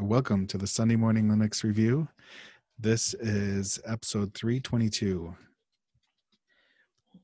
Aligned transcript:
Welcome 0.00 0.46
to 0.48 0.56
the 0.58 0.66
Sunday 0.66 0.96
Morning 0.96 1.26
Linux 1.28 1.62
Review. 1.62 2.08
This 2.78 3.12
is 3.14 3.78
episode 3.86 4.32
322. 4.34 5.34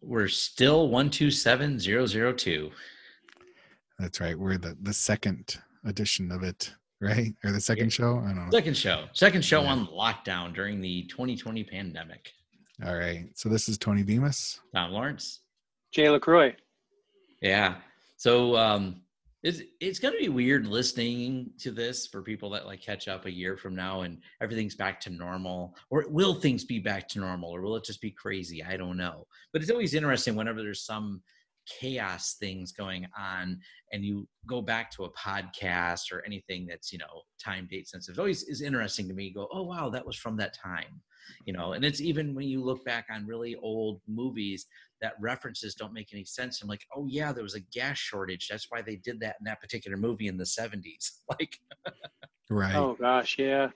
We're 0.03 0.29
still 0.29 0.89
127002. 0.91 2.71
That's 3.99 4.21
right. 4.21 4.39
We're 4.39 4.59
the, 4.59 4.77
the 4.83 4.93
second 4.93 5.57
edition 5.87 6.31
of 6.31 6.43
it, 6.43 6.73
right? 7.01 7.33
Or 7.45 7.51
the 7.53 7.61
second 7.61 7.91
show? 7.93 8.19
I 8.19 8.27
don't 8.29 8.37
know. 8.45 8.51
Second 8.51 8.77
show. 8.77 9.07
Second 9.15 9.43
show 9.45 9.63
Yeah. 9.63 9.73
on 9.73 9.87
lockdown 9.87 10.55
during 10.55 10.81
the 10.83 11.05
2020 11.05 11.65
pandemic. 11.65 12.31
All 12.85 12.97
right. 12.97 13.27
So 13.35 13.49
this 13.49 13.69
is 13.71 13.79
Tony 13.79 14.03
Bemis. 14.03 14.61
Tom 14.75 14.91
Lawrence. 14.93 15.41
Jay 15.93 16.11
LaCroix. 16.11 16.55
Yeah. 17.41 17.77
So 18.19 18.55
um 18.57 19.01
it's 19.43 19.61
it's 19.81 19.99
gonna 19.99 20.19
be 20.19 20.29
weird 20.29 20.67
listening 20.67 21.51
to 21.61 21.71
this 21.71 22.07
for 22.07 22.23
people 22.23 22.51
that 22.51 22.67
like 22.67 22.81
catch 22.81 23.07
up 23.07 23.27
a 23.27 23.31
year 23.31 23.57
from 23.57 23.75
now 23.75 24.03
and 24.03 24.19
everything's 24.41 24.75
back 24.75 25.01
to 25.01 25.11
normal. 25.11 25.77
Or 25.91 26.07
will 26.09 26.35
things 26.35 26.65
be 26.65 26.79
back 26.79 27.09
to 27.11 27.21
normal? 27.21 27.51
Or 27.51 27.61
will 27.61 27.77
it 27.77 27.85
just 27.85 28.01
be 28.01 28.11
crazy? 28.11 28.65
I 28.65 28.77
don't 28.77 28.97
know. 28.97 29.27
But 29.53 29.63
it's 29.63 29.71
always 29.71 29.95
interesting 29.95 30.35
whenever 30.35 30.63
there's 30.63 30.85
some 30.85 31.23
chaos 31.67 32.37
things 32.39 32.73
going 32.73 33.07
on 33.19 33.59
and 33.93 34.05
you 34.05 34.27
go 34.47 34.63
back 34.63 34.91
to 34.91 35.05
a 35.05 35.13
podcast 35.13 36.13
or 36.13 36.25
anything 36.25 36.67
that's 36.67 36.93
you 36.93 36.99
know 36.99 37.23
time 37.43 37.67
date 37.71 37.89
sensitive 37.89 38.19
it 38.19 38.21
always 38.21 38.45
is 38.45 38.63
interesting 38.63 39.09
to 39.09 39.15
me 39.15 39.33
go 39.33 39.49
oh 39.53 39.65
wow 39.65 39.91
that 39.91 40.07
was 40.07 40.17
from 40.17 40.37
that 40.37 40.55
time 40.55 41.01
you 41.45 41.53
know 41.53 41.73
and 41.73 41.85
it's 41.85 42.01
even 42.01 42.35
when 42.35 42.47
you 42.47 42.63
look 42.63 42.85
back 42.85 43.07
on 43.11 43.27
really 43.27 43.57
old 43.57 44.01
movies 44.07 44.67
that 45.01 45.15
references 45.21 45.75
don't 45.75 45.93
make 45.93 46.09
any 46.13 46.25
sense 46.25 46.63
i'm 46.63 46.69
like 46.69 46.85
oh 46.97 47.07
yeah 47.09 47.33
there 47.33 47.43
was 47.43 47.55
a 47.55 47.61
gas 47.73 47.99
shortage 47.99 48.49
that's 48.49 48.67
why 48.71 48.81
they 48.81 48.97
did 48.97 49.21
that 49.21 49.37
in 49.41 49.45
that 49.45 49.61
particular 49.61 49.97
movie 49.97 50.29
in 50.29 50.37
the 50.37 50.45
70s 50.45 51.21
like 51.39 51.59
Right. 52.51 52.75
Oh 52.75 52.97
gosh, 52.99 53.37
yeah. 53.39 53.69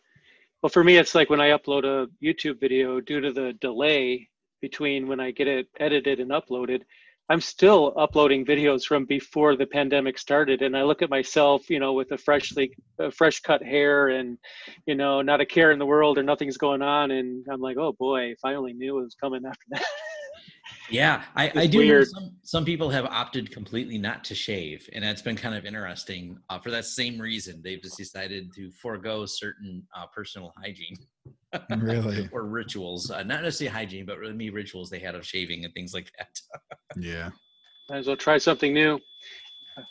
Well, 0.62 0.71
for 0.71 0.85
me, 0.85 0.97
it's 0.97 1.15
like 1.15 1.31
when 1.31 1.41
I 1.41 1.51
upload 1.51 1.85
a 1.85 2.09
YouTube 2.25 2.61
video, 2.61 3.01
due 3.01 3.21
to 3.21 3.33
the 3.33 3.55
delay 3.61 4.29
between 4.61 5.09
when 5.09 5.21
I 5.21 5.31
get 5.31 5.49
it 5.49 5.69
edited 5.79 6.21
and 6.21 6.31
uploaded, 6.31 6.83
I'm 7.31 7.41
still 7.41 7.95
uploading 7.97 8.45
videos 8.45 8.84
from 8.84 9.07
before 9.07 9.57
the 9.57 9.67
pandemic 9.67 10.19
started, 10.19 10.62
and 10.62 10.77
I 10.77 10.83
look 10.83 11.01
at 11.01 11.11
myself, 11.11 11.71
you 11.71 11.79
know, 11.79 11.93
with 11.93 12.11
a 12.12 12.19
freshly, 12.19 12.73
uh, 13.01 13.11
fresh 13.11 13.41
cut 13.41 13.62
hair, 13.62 14.09
and 14.09 14.37
you 14.87 14.97
know, 14.97 15.23
not 15.23 15.41
a 15.41 15.47
care 15.47 15.71
in 15.71 15.79
the 15.79 15.87
world, 15.87 16.19
or 16.19 16.23
nothing's 16.23 16.59
going 16.59 16.83
on, 16.83 17.12
and 17.12 17.47
I'm 17.51 17.61
like, 17.61 17.77
oh 17.79 17.93
boy, 17.99 18.33
if 18.33 18.41
I 18.45 18.55
only 18.55 18.73
knew 18.73 18.99
it 18.99 19.05
was 19.05 19.15
coming 19.15 19.43
after 19.47 19.65
that. 19.71 19.84
Yeah, 20.91 21.23
I, 21.37 21.53
I 21.55 21.67
do. 21.67 21.79
know 21.79 21.85
weird. 21.85 22.09
Some, 22.09 22.31
some 22.43 22.65
people 22.65 22.91
have 22.91 23.05
opted 23.07 23.51
completely 23.51 23.99
not 23.99 24.25
to 24.25 24.35
shave, 24.35 24.89
and 24.93 25.05
that's 25.05 25.23
been 25.23 25.37
kind 25.37 25.55
of 25.55 25.65
interesting. 25.65 26.39
Uh, 26.49 26.59
for 26.59 26.71
that 26.71 26.85
same 26.85 27.21
reason, 27.21 27.61
they've 27.63 27.81
just 27.81 27.97
decided 27.97 28.53
to 28.55 28.71
forego 28.73 29.25
certain 29.27 29.87
uh, 29.97 30.07
personal 30.07 30.53
hygiene 30.57 30.97
really? 31.79 32.29
or 32.33 32.45
rituals. 32.45 33.11
Uh, 33.11 33.23
not 33.23 33.43
necessarily 33.43 33.73
hygiene, 33.73 34.07
but 34.07 34.19
really 34.19 34.35
me 34.35 34.51
rituals 34.51 34.91
they 34.91 34.99
had 34.99 35.15
of 35.15 35.27
shaving 35.27 35.65
and 35.65 35.75
things 35.75 35.95
like 35.95 36.11
that. 36.19 36.41
Yeah. 36.97 37.31
Might 37.89 37.99
as 37.99 38.07
well 38.07 38.17
try 38.17 38.39
something 38.39 38.73
new. 38.73 38.99
Uh, 39.79 39.83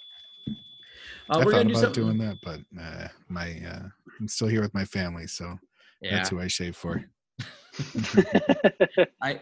I 1.30 1.38
we're 1.38 1.44
thought 1.44 1.52
gonna 1.52 1.64
do 1.66 1.70
about 1.72 1.82
something. 1.82 2.04
doing 2.04 2.18
that, 2.20 2.38
but 2.44 2.60
uh, 2.82 3.08
my 3.28 3.52
uh, 3.66 3.88
I'm 4.20 4.28
still 4.28 4.48
here 4.48 4.62
with 4.62 4.74
my 4.74 4.86
family, 4.86 5.28
so 5.28 5.58
Yeah, 6.02 6.16
that's 6.16 6.30
who 6.30 6.40
I 6.40 6.48
shave 6.48 6.76
for. 6.76 7.04
I 9.22 9.40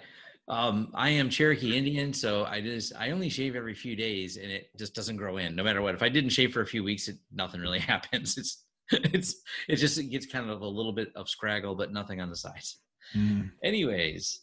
um 0.48 0.92
I 0.94 1.10
am 1.10 1.30
Cherokee 1.30 1.78
Indian, 1.78 2.14
so 2.14 2.46
I 2.46 2.62
just 2.62 2.94
I 2.98 3.12
only 3.12 3.30
shave 3.30 3.56
every 3.56 3.74
few 3.74 3.96
days, 3.96 4.38
and 4.38 4.52
it 4.52 4.68
just 4.78 4.94
doesn't 4.96 5.18
grow 5.18 5.38
in, 5.38 5.56
no 5.56 5.64
matter 5.64 5.82
what. 5.82 5.96
If 5.96 6.04
I 6.04 6.10
didn't 6.10 6.30
shave 6.30 6.54
for 6.54 6.62
a 6.62 6.66
few 6.66 6.84
weeks, 6.84 7.08
it, 7.08 7.18
nothing 7.34 7.62
really 7.62 7.80
happens. 7.94 8.38
It's 8.38 8.64
it's 8.92 9.36
it 9.68 9.76
just 9.76 9.98
it 9.98 10.06
gets 10.06 10.26
kind 10.26 10.50
of 10.50 10.62
a 10.62 10.68
little 10.68 10.94
bit 10.94 11.10
of 11.16 11.28
scraggle, 11.28 11.78
but 11.78 11.92
nothing 11.92 12.22
on 12.22 12.30
the 12.30 12.36
sides. 12.36 12.80
Mm, 13.16 13.52
Anyways, 13.64 14.42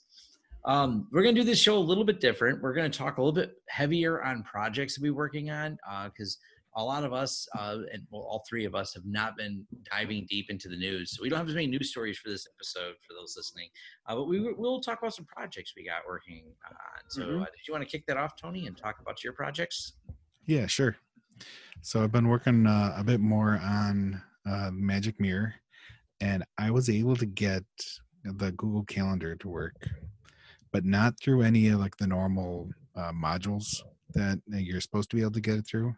um, 0.67 1.09
we're 1.12 1.23
gonna 1.23 1.34
do 1.34 1.45
this 1.45 1.59
show 1.59 1.77
a 1.77 1.79
little 1.79 2.05
bit 2.05 2.21
different. 2.21 2.62
We're 2.62 2.75
gonna 2.75 2.91
talk 2.91 3.17
a 3.19 3.23
little 3.23 3.33
bit 3.33 3.53
heavier 3.69 4.23
on 4.23 4.43
projects 4.43 4.95
to 4.95 5.00
be 5.00 5.11
working 5.11 5.50
on 5.50 5.79
because 6.06 6.39
a 6.77 6.83
lot 6.85 7.05
of 7.05 7.12
us, 7.12 7.47
uh, 7.57 7.79
and 7.93 8.03
well, 8.11 8.23
all 8.23 8.45
three 8.49 8.65
of 8.65 8.75
us, 8.75 8.95
have 8.95 9.05
not 9.07 9.37
been 9.37 9.65
diving 9.91 10.27
deep 10.29 10.51
into 10.51 10.69
the 10.69 10.77
news. 10.77 11.12
So 11.17 11.23
we 11.23 11.29
don't 11.29 11.39
have 11.39 11.49
as 11.49 11.55
many 11.55 11.69
news 11.69 11.91
stories 11.91 12.19
for 12.19 12.29
this 12.31 12.47
episode 12.57 12.95
for 13.07 13.15
those 13.15 13.35
listening. 13.37 13.69
Uh, 14.07 14.17
but 14.17 14.25
we 14.25 14.41
will- 14.41 14.81
talk 14.81 14.99
about 14.99 15.15
some 15.15 15.25
projects 15.25 15.73
we 15.77 15.85
got 15.85 16.03
working 16.07 16.53
on. 16.69 17.11
So 17.11 17.23
Mhm. 17.23 17.43
uh, 17.43 17.45
did 17.45 17.67
you 17.69 17.73
want 17.73 17.85
to 17.85 17.91
kick 17.91 18.07
that 18.07 18.17
off, 18.17 18.37
Tony, 18.37 18.67
and 18.67 18.77
talk 18.77 18.99
about 19.01 19.23
your 19.23 19.33
projects? 19.33 19.95
Yeah, 20.47 20.67
sure. 20.67 20.97
So 21.81 22.03
I've 22.03 22.12
been 22.12 22.29
working 22.29 22.67
uh, 22.67 22.95
a 22.97 23.05
bit 23.05 23.21
more 23.21 23.59
on 23.59 24.23
uh, 24.47 24.71
Magic 24.73 25.19
Mirror, 25.21 25.55
and 26.21 26.45
I 26.59 26.71
was 26.71 26.91
able 26.91 27.17
to 27.17 27.25
get 27.27 27.65
the 28.25 28.53
Google 28.53 28.85
Calendar 28.85 29.37
to 29.37 29.49
work, 29.49 29.89
but 30.73 30.85
not 30.85 31.19
through 31.21 31.43
any 31.43 31.69
of 31.69 31.81
like 31.81 31.97
the 31.97 32.06
normal 32.06 32.71
uh, 32.95 33.12
modules 33.12 33.83
that 34.15 34.41
you're 34.49 34.81
supposed 34.81 35.09
to 35.11 35.17
be 35.17 35.23
able 35.23 35.33
to 35.33 35.41
get 35.41 35.56
it 35.56 35.67
through. 35.67 35.97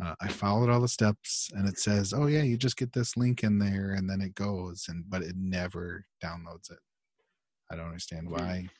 Uh, 0.00 0.14
I 0.20 0.28
followed 0.28 0.70
all 0.70 0.80
the 0.80 0.88
steps, 0.88 1.50
and 1.54 1.68
it 1.68 1.78
says, 1.78 2.12
"Oh 2.12 2.26
yeah, 2.26 2.42
you 2.42 2.56
just 2.56 2.76
get 2.76 2.92
this 2.92 3.16
link 3.16 3.44
in 3.44 3.58
there, 3.58 3.92
and 3.92 4.08
then 4.08 4.20
it 4.20 4.34
goes," 4.34 4.86
and 4.88 5.08
but 5.08 5.22
it 5.22 5.36
never 5.36 6.06
downloads 6.22 6.70
it. 6.70 6.78
I 7.70 7.76
don't 7.76 7.86
understand 7.88 8.28
Hmm. 8.28 8.32
why. 8.32 8.70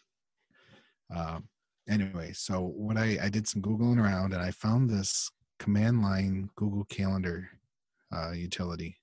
Um, 1.14 1.48
anyway, 1.88 2.32
so 2.32 2.60
what 2.62 2.96
I 2.96 3.18
I 3.24 3.28
did 3.28 3.46
some 3.48 3.62
googling 3.62 3.98
around, 4.02 4.32
and 4.32 4.42
I 4.42 4.50
found 4.50 4.88
this 4.88 5.30
command 5.58 6.02
line 6.02 6.50
Google 6.56 6.84
Calendar 6.84 7.48
uh, 8.14 8.32
utility, 8.32 8.98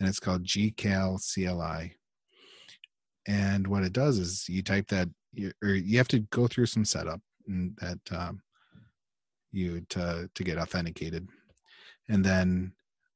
and 0.00 0.08
it's 0.08 0.20
called 0.20 0.44
GCal 0.44 1.18
CLI. 1.18 1.96
And 3.26 3.66
what 3.66 3.84
it 3.84 3.92
does 3.92 4.18
is 4.18 4.48
you 4.48 4.62
type 4.62 4.88
that, 4.88 5.08
or 5.62 5.70
you 5.74 5.98
have 5.98 6.08
to 6.08 6.20
go 6.20 6.46
through 6.46 6.66
some 6.66 6.84
setup 6.84 7.20
and 7.46 7.76
that 7.78 8.00
um, 8.12 8.42
you 9.54 9.80
to 9.90 10.28
to 10.34 10.44
get 10.44 10.58
authenticated, 10.58 11.28
and 12.08 12.24
then 12.24 12.72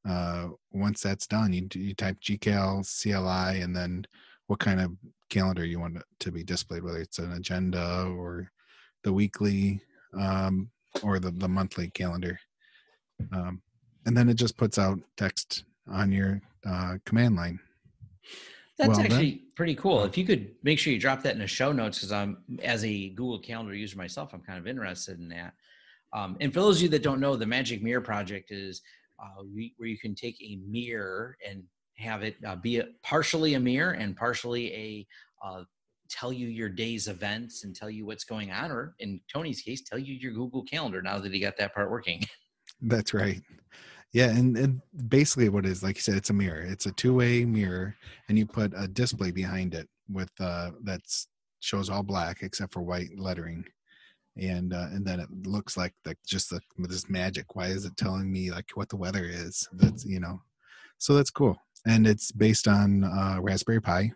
uh, 0.09 0.49
once 0.73 1.03
that's 1.03 1.27
done, 1.27 1.53
you 1.53 1.69
you 1.75 1.95
type 1.95 2.19
GCal 2.21 2.85
CLI, 2.87 3.61
and 3.63 3.75
then 3.75 4.07
what 4.47 4.61
kind 4.61 4.81
of 4.81 4.93
calendar 5.29 5.65
you 5.65 5.79
want 5.79 5.97
it 5.97 6.05
to 6.21 6.33
be 6.33 6.43
displayed, 6.43 6.83
whether 6.83 7.01
it's 7.01 7.19
an 7.19 7.33
agenda 7.33 8.11
or 8.17 8.51
the 9.05 9.13
weekly 9.13 9.81
um, 10.19 10.71
or 11.03 11.19
the, 11.19 11.31
the 11.31 11.49
monthly 11.49 11.91
calendar. 11.91 12.39
Um, 13.33 13.61
and 14.07 14.17
then 14.17 14.29
it 14.29 14.35
just 14.35 14.57
puts 14.57 14.79
out 14.79 14.99
text 15.17 15.65
on 15.87 16.11
your 16.11 16.41
uh, 16.67 16.97
command 17.05 17.37
line. 17.37 17.61
That's 18.79 18.89
Well, 18.89 18.99
that- 18.99 19.07
actually 19.07 19.43
pretty 19.55 19.75
cool. 19.75 20.05
If 20.05 20.17
you 20.17 20.25
could 20.25 20.55
make 20.63 20.79
sure 20.79 20.93
you 20.93 21.01
drop 21.01 21.23
that 21.25 21.35
in 21.35 21.41
the 21.41 21.47
show 21.47 21.73
notes, 21.73 21.99
because 21.99 22.13
I'm 22.13 22.39
as 22.63 22.85
a 22.85 23.11
Google 23.11 23.39
Calendar 23.41 23.75
user 23.75 23.97
myself, 23.97 24.33
I'm 24.33 24.41
kind 24.41 24.59
of 24.59 24.67
interested 24.67 25.19
in 25.19 25.29
that. 25.31 25.55
Um, 26.13 26.37
and 26.41 26.53
for 26.53 26.61
those 26.61 26.77
of 26.77 26.83
you 26.83 26.89
that 26.91 27.03
don't 27.03 27.21
know, 27.21 27.37
the 27.37 27.47
Magic 27.47 27.83
Mirror 27.83 28.01
project 28.03 28.51
is 28.51 28.83
uh, 29.21 29.43
where 29.77 29.89
you 29.89 29.99
can 29.99 30.15
take 30.15 30.37
a 30.41 30.59
mirror 30.67 31.37
and 31.47 31.63
have 31.97 32.23
it 32.23 32.37
uh, 32.47 32.57
be 32.57 32.79
a, 32.79 32.87
partially 33.03 33.55
a 33.55 33.61
mirror 33.61 33.93
and 33.93 34.17
partially 34.17 34.73
a 34.75 35.07
uh, 35.45 35.65
tell 36.09 36.33
you 36.33 36.49
your 36.49 36.69
day's 36.69 37.09
events 37.09 37.65
and 37.65 37.77
tell 37.77 37.91
you 37.91 38.07
what's 38.07 38.25
going 38.25 38.51
on, 38.51 38.71
or 38.71 38.95
in 39.01 39.21
Tony's 39.33 39.61
case, 39.61 39.83
tell 39.83 39.99
you 39.99 40.15
your 40.15 40.33
Google 40.33 40.63
Calendar. 40.63 41.03
Now 41.03 41.19
that 41.19 41.33
he 41.33 41.41
got 41.41 41.57
that 41.59 41.75
part 41.75 41.91
working, 41.91 42.23
That's 42.81 43.15
right. 43.15 43.43
Yeah, 44.13 44.31
and, 44.31 44.57
and 44.57 44.81
basically 45.09 45.49
what 45.49 45.67
it 45.67 45.71
is, 45.71 45.83
like 45.83 45.97
you 45.97 46.03
said, 46.03 46.15
it's 46.15 46.31
a 46.31 46.35
mirror. 46.35 46.61
It's 46.61 46.87
a 46.87 46.93
two-way 46.93 47.45
mirror, 47.45 47.95
and 48.29 48.39
you 48.39 48.47
put 48.47 48.73
a 48.75 48.89
display 48.89 49.31
behind 49.31 49.75
it 49.75 49.89
with 50.09 50.31
uh 50.41 50.71
shows 51.61 51.91
all 51.91 52.03
black 52.03 52.43
except 52.43 52.73
for 52.73 52.81
white 52.81 53.11
lettering, 53.19 53.65
and 54.39 54.73
uh, 54.73 54.87
and 54.93 55.07
then 55.07 55.21
it 55.21 55.29
looks 55.47 55.77
like 55.77 55.95
the 56.05 56.17
just 56.27 56.51
the 56.51 56.61
this 56.79 57.09
magic. 57.09 57.57
Why 57.57 57.67
is 57.67 57.85
it 57.85 57.97
telling 57.97 58.31
me 58.31 58.51
like 58.51 58.71
what 58.75 58.89
the 58.89 58.97
weather 58.97 59.25
is? 59.25 59.69
That's 59.73 60.05
you 60.05 60.21
know, 60.21 60.41
so 60.99 61.15
that's 61.15 61.31
cool, 61.31 61.57
and 61.87 62.07
it's 62.07 62.33
based 62.33 62.69
on 62.69 63.05
uh, 63.05 63.39
Raspberry 63.41 63.81
Pi. 63.81 64.11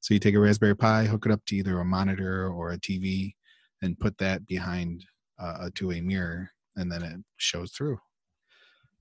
So 0.00 0.14
you 0.14 0.20
take 0.20 0.34
a 0.34 0.40
Raspberry 0.40 0.76
Pi, 0.76 1.04
hook 1.04 1.26
it 1.26 1.32
up 1.32 1.44
to 1.46 1.56
either 1.56 1.80
a 1.80 1.84
monitor 1.84 2.48
or 2.48 2.72
a 2.72 2.78
TV, 2.78 3.34
and 3.82 3.98
put 3.98 4.18
that 4.18 4.46
behind 4.46 5.04
uh, 5.38 5.58
a 5.62 5.70
two-way 5.70 6.00
mirror, 6.00 6.50
and 6.76 6.90
then 6.90 7.02
it 7.02 7.20
shows 7.38 7.72
through 7.72 7.98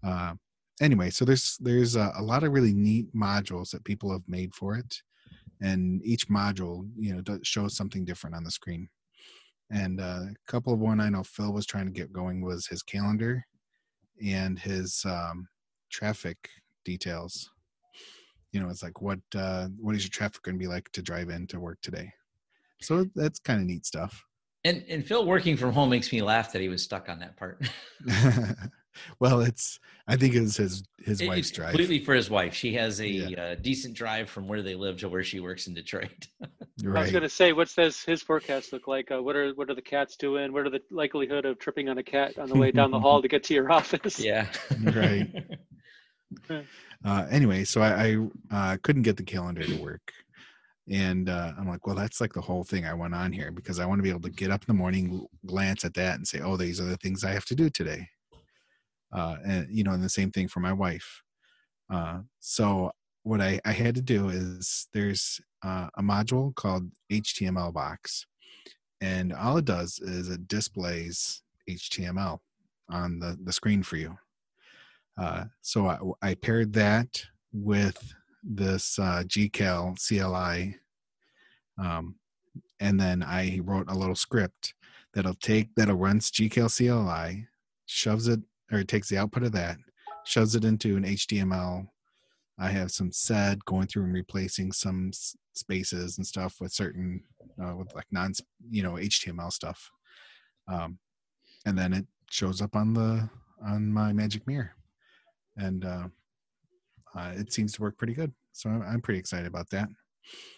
uh, 0.03 0.33
anyway 0.81 1.09
so 1.09 1.25
there's 1.25 1.57
there's 1.61 1.95
a, 1.95 2.11
a 2.17 2.21
lot 2.21 2.43
of 2.43 2.51
really 2.51 2.73
neat 2.73 3.13
modules 3.15 3.69
that 3.71 3.83
people 3.83 4.11
have 4.11 4.23
made 4.27 4.53
for 4.53 4.75
it 4.75 5.01
and 5.61 6.01
each 6.03 6.27
module 6.29 6.87
you 6.97 7.13
know 7.13 7.21
does, 7.21 7.39
shows 7.43 7.75
something 7.75 8.03
different 8.05 8.35
on 8.35 8.43
the 8.43 8.51
screen 8.51 8.87
and 9.73 9.99
uh, 9.99 10.21
a 10.23 10.51
couple 10.51 10.73
of 10.73 10.79
one 10.79 10.99
i 10.99 11.09
know 11.09 11.23
phil 11.23 11.51
was 11.51 11.65
trying 11.65 11.85
to 11.85 11.91
get 11.91 12.13
going 12.13 12.41
was 12.41 12.67
his 12.67 12.83
calendar 12.83 13.43
and 14.21 14.59
his 14.59 15.03
um, 15.05 15.47
traffic 15.91 16.37
details. 16.85 17.49
You 18.51 18.61
know 18.61 18.69
it's 18.69 18.83
like 18.83 19.01
what 19.01 19.19
uh, 19.35 19.67
what 19.79 19.95
is 19.95 20.03
your 20.03 20.11
traffic 20.11 20.43
going 20.43 20.55
to 20.55 20.59
be 20.59 20.67
like 20.67 20.91
to 20.91 21.01
drive 21.01 21.29
into 21.29 21.59
work 21.59 21.79
today? 21.81 22.11
So 22.81 23.05
that's 23.15 23.39
kind 23.39 23.61
of 23.61 23.67
neat 23.67 23.85
stuff. 23.85 24.23
And 24.63 24.83
and 24.87 25.05
Phil 25.05 25.25
working 25.25 25.57
from 25.57 25.73
home 25.73 25.89
makes 25.89 26.11
me 26.11 26.21
laugh 26.21 26.51
that 26.53 26.61
he 26.61 26.69
was 26.69 26.83
stuck 26.83 27.09
on 27.09 27.19
that 27.19 27.35
part. 27.37 27.67
well, 29.19 29.41
it's 29.41 29.79
I 30.07 30.15
think 30.17 30.35
it's 30.35 30.57
his 30.57 30.83
his 31.03 31.21
It- 31.21 31.27
wife's 31.27 31.51
drive. 31.51 31.69
completely 31.71 31.99
for 31.99 32.13
his 32.13 32.29
wife. 32.29 32.53
She 32.53 32.73
has 32.75 32.99
a 32.99 33.07
Yeah. 33.07 33.41
uh, 33.41 33.55
decent 33.55 33.93
drive 33.95 34.29
from 34.29 34.47
where 34.47 34.61
they 34.61 34.75
live 34.75 34.97
to 34.99 35.09
where 35.09 35.23
she 35.23 35.39
works 35.39 35.67
in 35.67 35.73
Detroit. 35.73 36.27
right. 36.83 36.99
I 36.99 37.01
was 37.03 37.11
going 37.11 37.23
to 37.23 37.29
say, 37.29 37.53
what's 37.53 37.73
this, 37.75 38.03
his 38.03 38.21
forecast 38.21 38.73
look 38.73 38.87
like? 38.87 39.11
Uh, 39.11 39.21
what 39.21 39.35
are 39.35 39.51
what 39.53 39.69
are 39.69 39.75
the 39.75 39.81
cats 39.81 40.15
doing? 40.17 40.51
What 40.53 40.65
are 40.65 40.69
the 40.69 40.81
likelihood 40.91 41.45
of 41.45 41.59
tripping 41.59 41.89
on 41.89 41.97
a 41.97 42.03
cat 42.03 42.37
on 42.37 42.49
the 42.49 42.55
way 42.55 42.71
down 42.71 42.91
the 42.91 42.99
hall 42.99 43.21
to 43.21 43.27
get 43.33 43.43
to 43.45 43.53
your 43.53 43.71
office? 43.71 44.19
yeah. 44.19 44.47
Right. 44.81 45.29
uh, 47.05 47.27
anyway, 47.29 47.63
so 47.63 47.81
I, 47.81 48.17
I 48.51 48.73
uh, 48.73 48.77
couldn't 48.83 49.03
get 49.03 49.17
the 49.17 49.23
calendar 49.23 49.63
to 49.63 49.75
work. 49.81 50.11
And 50.89 51.29
uh, 51.29 51.53
I'm 51.57 51.67
like, 51.69 51.87
well, 51.87 51.95
that's 51.95 52.19
like 52.19 52.33
the 52.33 52.41
whole 52.41 52.63
thing 52.65 52.85
I 52.85 52.93
want 52.93 53.15
on 53.15 53.31
here 53.31 53.51
because 53.51 53.79
I 53.79 53.85
want 53.85 53.99
to 53.99 54.03
be 54.03 54.09
able 54.09 54.19
to 54.21 54.29
get 54.29 54.51
up 54.51 54.63
in 54.63 54.67
the 54.75 54.77
morning, 54.77 55.25
glance 55.45 55.85
at 55.85 55.93
that, 55.93 56.15
and 56.15 56.27
say, 56.27 56.41
oh, 56.41 56.57
these 56.57 56.81
are 56.81 56.85
the 56.85 56.97
things 56.97 57.23
I 57.23 57.31
have 57.31 57.45
to 57.45 57.55
do 57.55 57.69
today. 57.69 58.05
Uh, 59.13 59.35
and 59.45 59.67
you 59.69 59.83
know, 59.83 59.91
and 59.91 60.03
the 60.03 60.09
same 60.09 60.31
thing 60.31 60.47
for 60.47 60.59
my 60.59 60.73
wife. 60.73 61.21
Uh, 61.91 62.19
so 62.39 62.91
what 63.23 63.41
I, 63.41 63.59
I 63.63 63.71
had 63.71 63.95
to 63.95 64.01
do 64.01 64.29
is 64.29 64.87
there's 64.93 65.39
uh, 65.63 65.87
a 65.95 66.01
module 66.01 66.53
called 66.55 66.89
HTML 67.11 67.73
box, 67.73 68.25
and 69.01 69.31
all 69.33 69.57
it 69.57 69.65
does 69.65 69.99
is 69.99 70.29
it 70.29 70.47
displays 70.47 71.41
HTML 71.69 72.39
on 72.89 73.19
the, 73.19 73.37
the 73.43 73.53
screen 73.53 73.83
for 73.83 73.97
you. 73.97 74.17
Uh, 75.17 75.45
so 75.61 75.87
I, 75.87 76.29
I 76.29 76.33
paired 76.35 76.73
that 76.73 77.23
with 77.53 78.13
this 78.43 78.97
uh, 78.97 79.23
GCal 79.25 79.95
CLI, 80.05 80.75
um, 81.81 82.15
and 82.79 82.99
then 82.99 83.23
I 83.23 83.59
wrote 83.63 83.89
a 83.89 83.97
little 83.97 84.15
script 84.15 84.73
that'll 85.13 85.35
take 85.35 85.69
that'll 85.75 85.95
runs 85.95 86.31
GCal 86.31 86.75
CLI, 86.75 87.47
shoves 87.85 88.27
it 88.27 88.41
or 88.73 88.79
it 88.79 88.87
takes 88.87 89.09
the 89.09 89.17
output 89.17 89.43
of 89.43 89.51
that, 89.53 89.77
shoves 90.25 90.55
it 90.55 90.65
into 90.65 90.97
an 90.97 91.03
HTML. 91.03 91.87
I 92.59 92.69
have 92.69 92.91
some 92.91 93.11
sed 93.11 93.63
going 93.65 93.87
through 93.87 94.03
and 94.03 94.13
replacing 94.13 94.71
some 94.71 95.11
spaces 95.53 96.17
and 96.17 96.27
stuff 96.27 96.57
with 96.59 96.71
certain 96.71 97.23
uh, 97.63 97.75
with 97.75 97.93
like 97.95 98.05
non 98.11 98.33
you 98.69 98.83
know 98.83 98.93
HTML 98.93 99.51
stuff, 99.51 99.91
um, 100.67 100.97
and 101.65 101.77
then 101.77 101.93
it 101.93 102.05
shows 102.29 102.61
up 102.61 102.75
on 102.75 102.93
the 102.93 103.29
on 103.65 103.91
my 103.91 104.11
magic 104.11 104.45
mirror 104.45 104.75
and 105.57 105.85
uh, 105.85 106.07
uh, 107.15 107.31
it 107.35 107.53
seems 107.53 107.73
to 107.73 107.81
work 107.81 107.97
pretty 107.97 108.13
good. 108.13 108.31
So 108.51 108.69
I'm, 108.69 108.81
I'm 108.81 109.01
pretty 109.01 109.19
excited 109.19 109.47
about 109.47 109.69
that. 109.71 109.89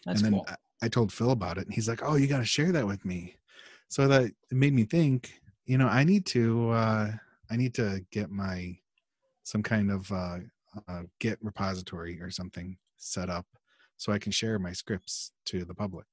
That's 0.06 0.22
and 0.22 0.26
then 0.26 0.40
cool. 0.40 0.46
I, 0.48 0.56
I 0.84 0.88
told 0.88 1.12
Phil 1.12 1.32
about 1.32 1.58
it, 1.58 1.66
and 1.66 1.74
he's 1.74 1.90
like, 1.90 2.02
"Oh, 2.04 2.16
you 2.16 2.28
got 2.28 2.40
to 2.40 2.46
share 2.46 2.72
that 2.72 2.88
with 2.88 3.04
me." 3.06 3.36
So 3.88 4.08
that 4.08 4.24
it 4.24 4.36
made 4.52 4.74
me 4.74 4.84
think. 4.84 5.34
You 5.66 5.78
know, 5.78 5.88
I 5.88 6.04
need 6.04 6.26
to 6.28 6.70
uh, 6.72 7.12
I 7.50 7.58
need 7.58 7.74
to 7.76 8.04
get 8.12 8.30
my 8.30 8.78
some 9.44 9.62
kind 9.62 9.92
of 9.92 10.12
uh, 10.12 10.38
uh, 10.88 11.04
Git 11.20 11.38
repository 11.42 12.20
or 12.22 12.32
something 12.32 12.78
set 12.98 13.30
up 13.30 13.46
so 13.98 14.12
I 14.12 14.20
can 14.20 14.32
share 14.32 14.60
my 14.60 14.74
scripts 14.74 15.32
to 15.46 15.64
the 15.64 15.74
public. 15.74 16.06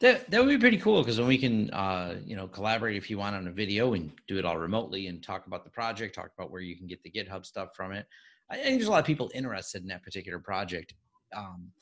That 0.00 0.30
that 0.30 0.40
would 0.40 0.48
be 0.48 0.58
pretty 0.58 0.78
cool 0.78 1.02
because 1.02 1.18
then 1.18 1.26
we 1.26 1.38
can 1.38 1.70
uh, 1.70 2.16
you 2.24 2.36
know 2.36 2.46
collaborate 2.48 2.96
if 2.96 3.10
you 3.10 3.18
want 3.18 3.36
on 3.36 3.48
a 3.48 3.52
video 3.52 3.94
and 3.94 4.10
do 4.26 4.38
it 4.38 4.44
all 4.44 4.56
remotely 4.56 5.08
and 5.08 5.22
talk 5.22 5.46
about 5.46 5.64
the 5.64 5.70
project, 5.70 6.14
talk 6.14 6.30
about 6.36 6.50
where 6.50 6.62
you 6.62 6.76
can 6.76 6.86
get 6.86 7.02
the 7.02 7.10
GitHub 7.10 7.44
stuff 7.44 7.70
from 7.74 7.92
it. 7.92 8.06
I 8.50 8.56
think 8.56 8.78
there's 8.78 8.88
a 8.88 8.90
lot 8.90 9.00
of 9.00 9.06
people 9.06 9.30
interested 9.34 9.82
in 9.82 9.88
that 9.88 10.02
particular 10.02 10.38
project. 10.38 10.94
Um, 11.34 11.72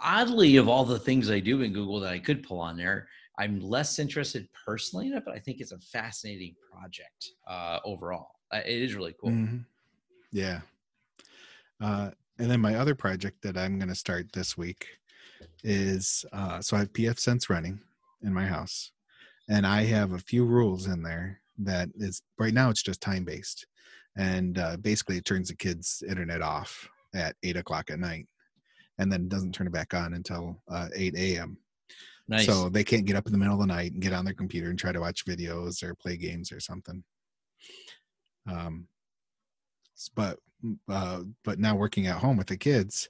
oddly, 0.00 0.56
of 0.56 0.68
all 0.68 0.84
the 0.84 0.98
things 0.98 1.30
I 1.30 1.40
do 1.40 1.62
in 1.62 1.72
Google 1.72 2.00
that 2.00 2.12
I 2.12 2.18
could 2.18 2.42
pull 2.42 2.60
on 2.60 2.76
there, 2.76 3.08
I'm 3.42 3.58
less 3.60 3.98
interested 3.98 4.48
personally 4.64 5.08
in 5.08 5.14
it, 5.14 5.24
but 5.24 5.34
I 5.34 5.40
think 5.40 5.60
it's 5.60 5.72
a 5.72 5.78
fascinating 5.78 6.54
project 6.70 7.30
uh, 7.48 7.80
overall. 7.84 8.36
Uh, 8.52 8.60
It 8.64 8.82
is 8.82 8.94
really 8.94 9.14
cool. 9.20 9.30
Mhm. 9.30 9.64
Yeah. 10.30 10.60
Uh, 11.80 12.12
and 12.38 12.48
then 12.48 12.60
my 12.60 12.76
other 12.76 12.94
project 12.94 13.42
that 13.42 13.56
I'm 13.56 13.78
going 13.78 13.88
to 13.88 13.96
start 13.96 14.32
this 14.32 14.56
week 14.56 14.86
is 15.64 16.24
uh, 16.32 16.60
so 16.60 16.76
I 16.76 16.80
have 16.80 16.92
pfSense 16.92 17.48
running 17.50 17.80
in 18.22 18.32
my 18.32 18.46
house, 18.46 18.92
and 19.48 19.66
I 19.66 19.82
have 19.86 20.12
a 20.12 20.18
few 20.18 20.44
rules 20.44 20.86
in 20.86 21.02
there 21.02 21.40
that 21.58 21.88
is 21.96 22.22
right 22.38 22.54
now 22.54 22.70
it's 22.70 22.82
just 22.82 23.00
time 23.00 23.24
based, 23.24 23.66
and 24.16 24.56
uh, 24.58 24.76
basically 24.76 25.16
it 25.16 25.24
turns 25.24 25.48
the 25.48 25.56
kids' 25.56 26.04
internet 26.08 26.42
off 26.42 26.88
at 27.12 27.34
eight 27.42 27.56
o'clock 27.56 27.90
at 27.90 27.98
night, 27.98 28.28
and 28.98 29.10
then 29.12 29.28
doesn't 29.28 29.52
turn 29.52 29.66
it 29.66 29.72
back 29.72 29.94
on 29.94 30.14
until 30.14 30.62
uh, 30.68 30.88
eight 30.94 31.16
a.m. 31.16 31.58
Nice. 32.32 32.46
So 32.46 32.68
they 32.68 32.82
can't 32.84 33.04
get 33.04 33.16
up 33.16 33.26
in 33.26 33.32
the 33.32 33.38
middle 33.38 33.54
of 33.54 33.60
the 33.60 33.66
night 33.66 33.92
and 33.92 34.00
get 34.02 34.12
on 34.12 34.24
their 34.24 34.34
computer 34.34 34.70
and 34.70 34.78
try 34.78 34.90
to 34.92 35.00
watch 35.00 35.24
videos 35.26 35.82
or 35.82 35.94
play 35.94 36.16
games 36.16 36.50
or 36.50 36.60
something. 36.60 37.04
Um, 38.50 38.88
but 40.14 40.38
uh, 40.88 41.20
but 41.44 41.58
now 41.58 41.76
working 41.76 42.06
at 42.06 42.18
home 42.18 42.36
with 42.36 42.46
the 42.46 42.56
kids, 42.56 43.08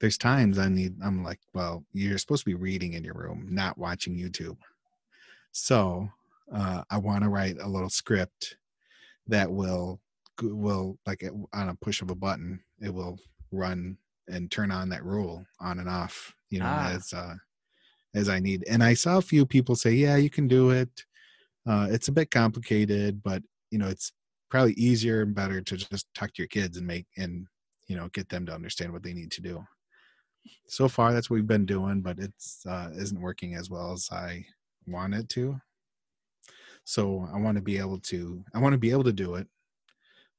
there's 0.00 0.18
times 0.18 0.58
I 0.58 0.68
need. 0.68 0.94
I'm 1.02 1.22
like, 1.22 1.40
well, 1.54 1.84
you're 1.92 2.18
supposed 2.18 2.42
to 2.44 2.50
be 2.50 2.54
reading 2.54 2.94
in 2.94 3.04
your 3.04 3.14
room, 3.14 3.46
not 3.50 3.78
watching 3.78 4.16
YouTube. 4.18 4.56
So 5.52 6.08
uh, 6.52 6.82
I 6.90 6.98
want 6.98 7.22
to 7.24 7.30
write 7.30 7.56
a 7.60 7.68
little 7.68 7.90
script 7.90 8.56
that 9.26 9.50
will 9.50 10.00
will 10.42 10.98
like 11.06 11.22
it- 11.22 11.32
on 11.52 11.68
a 11.68 11.74
push 11.76 12.02
of 12.02 12.10
a 12.10 12.14
button, 12.14 12.60
it 12.80 12.92
will 12.92 13.18
run 13.52 13.96
and 14.28 14.50
turn 14.50 14.70
on 14.70 14.88
that 14.88 15.04
rule 15.04 15.46
on 15.60 15.78
and 15.78 15.88
off. 15.88 16.34
You 16.50 16.58
know, 16.60 16.66
Ah. 16.66 16.90
as 16.90 17.12
uh, 17.12 17.34
as 18.14 18.28
I 18.28 18.40
need. 18.40 18.64
And 18.68 18.82
I 18.82 18.94
saw 18.94 19.18
a 19.18 19.22
few 19.22 19.46
people 19.46 19.76
say, 19.76 19.92
"Yeah, 19.92 20.16
you 20.16 20.30
can 20.30 20.48
do 20.48 20.70
it." 20.70 21.04
Uh, 21.66 21.88
it's 21.90 22.08
a 22.08 22.12
bit 22.12 22.30
complicated, 22.30 23.22
but 23.22 23.42
you 23.70 23.78
know, 23.78 23.88
it's 23.88 24.12
probably 24.50 24.74
easier 24.74 25.22
and 25.22 25.34
better 25.34 25.60
to 25.60 25.76
just 25.76 26.06
talk 26.14 26.32
to 26.32 26.42
your 26.42 26.48
kids 26.48 26.76
and 26.76 26.86
make 26.86 27.06
and 27.16 27.46
you 27.86 27.96
know 27.96 28.08
get 28.12 28.28
them 28.28 28.46
to 28.46 28.54
understand 28.54 28.92
what 28.92 29.02
they 29.02 29.12
need 29.12 29.30
to 29.32 29.42
do. 29.42 29.64
So 30.68 30.88
far, 30.88 31.12
that's 31.12 31.30
what 31.30 31.36
we've 31.36 31.46
been 31.46 31.66
doing, 31.66 32.00
but 32.02 32.18
it's 32.18 32.64
uh, 32.66 32.90
isn't 32.94 33.20
working 33.20 33.54
as 33.54 33.70
well 33.70 33.92
as 33.92 34.08
I 34.12 34.44
wanted 34.86 35.28
to. 35.30 35.60
So 36.84 37.26
I 37.32 37.38
want 37.38 37.56
to 37.56 37.62
be 37.62 37.78
able 37.78 37.98
to. 38.00 38.44
I 38.54 38.58
want 38.58 38.74
to 38.74 38.78
be 38.78 38.90
able 38.90 39.04
to 39.04 39.12
do 39.12 39.36
it. 39.36 39.46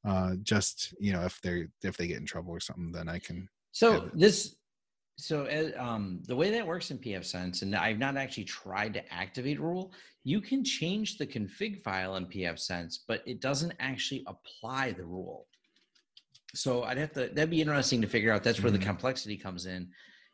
Uh, 0.07 0.35
just 0.43 0.93
you 0.99 1.11
know, 1.11 1.21
if 1.21 1.41
they 1.41 1.65
if 1.83 1.97
they 1.97 2.07
get 2.07 2.17
in 2.17 2.25
trouble 2.25 2.51
or 2.51 2.59
something, 2.59 2.91
then 2.91 3.09
I 3.09 3.19
can. 3.19 3.49
So 3.71 4.09
this, 4.13 4.55
so 5.17 5.45
uh, 5.45 5.81
um, 5.81 6.21
the 6.27 6.35
way 6.35 6.51
that 6.51 6.67
works 6.67 6.91
in 6.91 6.99
pfSense, 6.99 7.61
and 7.61 7.75
I've 7.75 7.99
not 7.99 8.17
actually 8.17 8.43
tried 8.43 8.93
to 8.95 9.13
activate 9.13 9.59
a 9.59 9.61
rule. 9.61 9.93
You 10.23 10.41
can 10.41 10.63
change 10.63 11.17
the 11.17 11.25
config 11.25 11.81
file 11.83 12.17
in 12.17 12.25
pfSense, 12.25 12.99
but 13.07 13.23
it 13.25 13.39
doesn't 13.39 13.73
actually 13.79 14.25
apply 14.27 14.91
the 14.91 15.05
rule. 15.05 15.47
So 16.53 16.83
I'd 16.83 16.97
have 16.97 17.13
to. 17.13 17.27
That'd 17.27 17.49
be 17.49 17.61
interesting 17.61 18.01
to 18.01 18.07
figure 18.07 18.31
out. 18.31 18.43
That's 18.43 18.61
where 18.61 18.71
Mhm. 18.71 18.79
the 18.79 18.85
complexity 18.85 19.37
comes 19.37 19.65
in. 19.65 19.91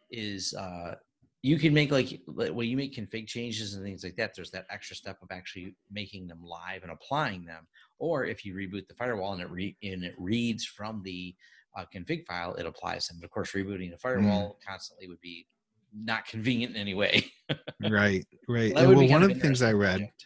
Is 0.10 0.54
uh, 0.54 0.96
you 1.44 1.58
can 1.58 1.74
make 1.74 1.92
like 1.92 2.22
like, 2.28 2.52
when 2.52 2.68
you 2.68 2.78
make 2.78 2.94
config 2.96 3.28
changes 3.28 3.74
and 3.76 3.84
things 3.84 4.04
like 4.04 4.16
that. 4.16 4.34
There's 4.36 4.52
that 4.52 4.66
extra 4.70 4.96
step 4.96 5.18
of 5.22 5.30
actually 5.32 5.76
making 5.92 6.28
them 6.28 6.44
live 6.44 6.84
and 6.84 6.92
applying 6.92 7.46
them. 7.46 7.68
Or 8.00 8.26
if 8.26 8.46
you 8.46 8.56
reboot 8.56 8.88
the 8.88 8.96
firewall 8.96 9.34
and 9.34 9.42
it 9.42 9.50
re- 9.50 9.78
and 9.84 10.04
it 10.04 10.16
reads 10.18 10.66
from 10.66 11.02
the 11.04 11.36
uh, 11.76 11.86
config 11.94 12.26
file, 12.26 12.54
it 12.56 12.66
applies 12.66 13.08
them. 13.08 13.18
But 13.20 13.26
of 13.26 13.32
course, 13.32 13.52
rebooting 13.52 13.92
the 13.92 13.98
firewall 13.98 14.58
constantly 14.66 15.08
would 15.08 15.22
be 15.22 15.48
not 15.94 16.26
convenient 16.26 16.76
in 16.76 16.82
any 16.82 16.94
way. 16.94 17.26
Right, 17.90 18.26
right. 18.48 18.74
Well, 18.74 18.94
one 18.96 19.10
kind 19.10 19.24
of 19.24 19.34
the 19.34 19.40
things 19.40 19.62
I 19.62 19.74
read 19.74 19.98
project. 19.98 20.26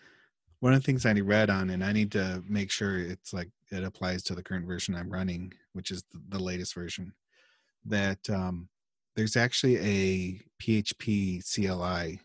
one 0.60 0.74
of 0.74 0.82
the 0.82 0.86
things 0.86 1.06
I 1.06 1.14
read 1.14 1.50
on, 1.50 1.70
and 1.70 1.84
I 1.84 1.92
need 1.94 2.12
to 2.12 2.44
make 2.48 2.70
sure 2.70 3.00
it's 3.00 3.34
like 3.34 3.50
it 3.72 3.84
applies 3.84 4.24
to 4.24 4.36
the 4.36 4.44
current 4.44 4.68
version 4.68 4.94
I'm 4.94 5.10
running, 5.10 5.54
which 5.74 5.90
is 5.90 6.04
the, 6.12 6.22
the 6.30 6.40
latest 6.40 6.76
version. 6.76 7.14
That 7.86 8.30
um, 8.30 8.68
there's 9.16 9.38
actually 9.38 9.78
a 9.78 10.42
PHP 10.62 11.44
CLI 11.44 12.20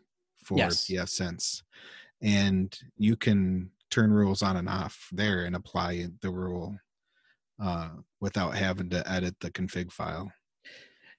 for 0.44 0.58
Yes. 0.58 0.86
pfSense, 0.86 1.62
and 2.20 2.76
you 2.96 3.16
can 3.16 3.70
turn 3.88 4.12
rules 4.12 4.42
on 4.42 4.56
and 4.56 4.68
off 4.68 5.08
there 5.12 5.44
and 5.44 5.54
apply 5.56 6.08
the 6.22 6.30
rule 6.30 6.76
uh, 7.60 7.90
without 8.20 8.54
having 8.54 8.90
to 8.90 9.10
edit 9.10 9.34
the 9.40 9.50
config 9.50 9.92
file. 9.92 10.30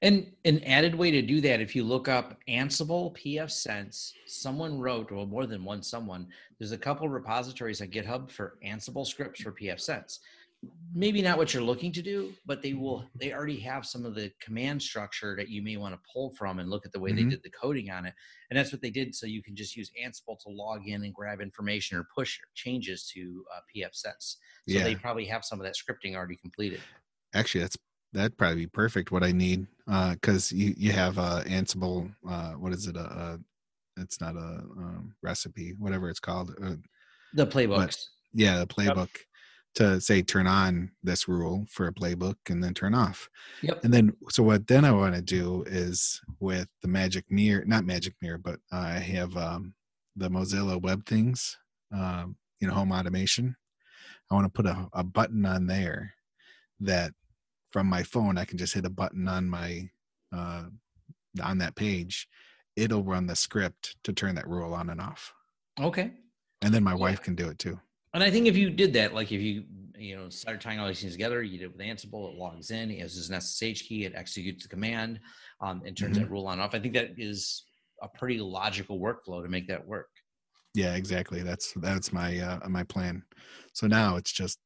And 0.04 0.32
an 0.46 0.64
added 0.64 0.96
way 0.96 1.12
to 1.12 1.22
do 1.22 1.42
that, 1.42 1.62
if 1.62 1.76
you 1.76 1.84
look 1.84 2.08
up 2.08 2.40
Ansible 2.50 3.16
pfSense, 3.16 4.14
someone 4.26 4.80
wrote, 4.80 5.12
or 5.12 5.28
more 5.28 5.46
than 5.46 5.64
one 5.64 5.84
someone, 5.84 6.28
there's 6.58 6.72
a 6.72 6.78
couple 6.78 7.08
repositories 7.08 7.82
on 7.82 7.90
GitHub 7.90 8.32
for 8.32 8.58
Ansible 8.66 9.06
scripts 9.06 9.42
for 9.42 9.52
pfSense. 9.52 10.18
Maybe 10.94 11.22
not 11.22 11.38
what 11.38 11.54
you're 11.54 11.64
looking 11.64 11.92
to 11.94 12.02
do, 12.02 12.34
but 12.46 12.62
they 12.62 12.74
will, 12.74 13.10
they 13.16 13.32
already 13.34 13.60
have 13.62 13.86
some 13.86 14.06
of 14.06 14.14
the 14.14 14.32
command 14.42 14.82
structure 14.82 15.36
that 15.38 15.48
you 15.48 15.62
may 15.62 15.78
want 15.78 15.96
to 15.96 16.00
pull 16.12 16.32
from 16.36 16.60
and 16.60 16.70
look 16.70 16.86
at 16.86 16.92
the 16.92 17.00
way 17.00 17.12
Mhm. 17.12 17.16
they 17.16 17.24
did 17.24 17.44
the 17.44 17.50
coding 17.50 17.90
on 17.90 18.06
it. 18.06 18.14
And 18.50 18.60
that's 18.60 18.72
what 18.74 18.82
they 18.82 18.90
did. 18.92 19.16
So 19.16 19.26
you 19.26 19.42
can 19.42 19.56
just 19.56 19.76
use 19.76 19.90
Ansible 20.00 20.38
to 20.42 20.50
log 20.50 20.86
in 20.88 21.04
and 21.04 21.14
grab 21.14 21.40
information 21.40 21.98
or 21.98 22.06
push 22.14 22.40
changes 22.56 23.08
to 23.14 23.46
uh, 23.56 23.62
pfSense. 23.74 24.36
So 24.36 24.38
Yeah. 24.68 24.84
they 24.84 24.96
probably 24.96 25.26
have 25.26 25.46
some 25.46 25.60
of 25.62 25.64
that 25.66 25.76
scripting 25.76 26.14
already 26.16 26.36
completed. 26.36 26.82
Actually, 27.34 27.62
that's 27.62 27.78
that'd 28.12 28.38
probably 28.38 28.58
be 28.58 28.68
perfect. 28.68 29.12
What 29.12 29.24
I 29.24 29.32
need, 29.32 29.66
Uh 29.88 30.14
because 30.14 30.52
you 30.52 30.74
you 30.78 30.92
have 30.92 31.18
uh, 31.18 31.44
Ansible. 31.46 32.14
Uh, 32.28 32.54
what 32.54 32.74
is 32.74 32.86
it? 32.88 32.98
A, 32.98 33.00
uh 33.00 33.38
it's 33.98 34.20
not 34.22 34.36
a 34.36 34.40
um, 34.78 35.16
recipe, 35.22 35.74
whatever 35.74 36.10
it's 36.10 36.20
called. 36.20 36.54
Uh, 36.62 36.76
The 37.34 37.48
playbooks. 37.48 38.08
yeah, 38.34 38.60
the 38.60 38.68
playbook. 38.68 39.10
To 39.76 40.02
say 40.02 40.22
turn 40.22 40.48
on 40.48 40.92
this 41.02 41.28
rule 41.28 41.66
for 41.70 41.88
a 41.88 41.94
playbook 41.94 42.36
and 42.50 42.64
then 42.64 42.74
turn 42.74 42.94
off. 42.94 43.30
Yep. 43.62 43.84
And 43.84 43.94
then 43.94 44.14
so 44.30 44.44
what 44.44 44.68
then 44.68 44.84
I 44.84 44.92
want 44.92 45.16
to 45.16 45.22
do 45.22 45.64
is 45.68 46.20
with 46.40 46.68
the 46.82 46.88
magic 46.88 47.26
mirror, 47.30 47.64
not 47.66 47.86
magic 47.86 48.16
mirror, 48.22 48.38
but 48.38 48.60
I 48.72 48.92
have 49.00 49.36
um, 49.38 49.74
the 50.16 50.30
Mozilla 50.30 50.82
web 50.82 51.06
things, 51.06 51.58
um, 51.94 52.36
you 52.60 52.68
know, 52.68 52.74
home 52.74 52.92
automation. 52.92 53.56
I 54.30 54.36
want 54.36 54.46
to 54.46 54.50
put 54.62 54.66
a, 54.70 54.88
a 54.94 55.04
button 55.04 55.46
on 55.46 55.68
there 55.68 56.14
that 56.82 57.12
from 57.72 57.88
my 57.88 58.04
phone 58.04 58.38
I 58.38 58.46
can 58.46 58.58
just 58.58 58.74
hit 58.74 58.86
a 58.86 58.90
button 58.90 59.28
on 59.28 59.48
my 59.50 59.90
uh, 60.34 60.66
on 61.42 61.58
that 61.60 61.76
page. 61.76 62.28
It'll 62.76 63.04
run 63.04 63.28
the 63.28 63.36
script 63.36 63.96
to 64.04 64.12
turn 64.14 64.36
that 64.36 64.48
rule 64.48 64.74
on 64.74 64.90
and 64.90 65.00
off. 65.00 65.34
Okay. 65.80 66.12
And 66.62 66.74
then 66.74 66.84
my 66.84 66.92
Yeah. 66.92 66.98
wife 66.98 67.22
can 67.22 67.36
do 67.36 67.48
it 67.50 67.60
too. 67.60 67.80
And 68.14 68.24
I 68.24 68.30
think 68.30 68.48
if 68.48 68.58
you 68.58 68.70
did 68.70 68.94
that, 68.94 69.14
like 69.14 69.32
if 69.32 69.42
you 69.42 69.64
you 69.98 70.16
know 70.16 70.30
start 70.30 70.62
tying 70.62 70.80
all 70.80 70.88
these 70.88 71.02
things 71.02 71.14
together, 71.14 71.42
you 71.44 71.58
did 71.60 71.66
it 71.66 71.78
with 71.78 71.86
Ansible, 71.86 72.32
it 72.32 72.38
logs 72.38 72.72
in, 72.72 72.92
it 72.92 72.98
uses 73.00 73.30
an 73.30 73.36
SSH 73.36 73.84
key, 73.84 74.06
it 74.06 74.14
executes 74.16 74.64
the 74.64 74.70
command, 74.70 75.20
um, 75.62 75.82
and 75.86 75.96
turns 75.96 76.18
Mhm. 76.18 76.22
that 76.22 76.30
rule 76.30 76.48
on 76.48 76.60
off. 76.60 76.74
I 76.76 76.80
think 76.80 76.94
that 76.96 77.12
is 77.18 77.66
a 78.02 78.08
pretty 78.08 78.40
logical 78.40 79.00
workflow 79.00 79.42
to 79.44 79.50
make 79.50 79.68
that 79.68 79.86
work. 79.86 80.10
Yeah, 80.74 80.96
exactly. 80.96 81.44
That's 81.44 81.74
that's 81.76 82.12
my 82.14 82.40
uh, 82.40 82.68
my 82.70 82.84
plan. 82.84 83.24
So 83.74 83.88
now 83.88 84.16
it's 84.18 84.32
just 84.32 84.60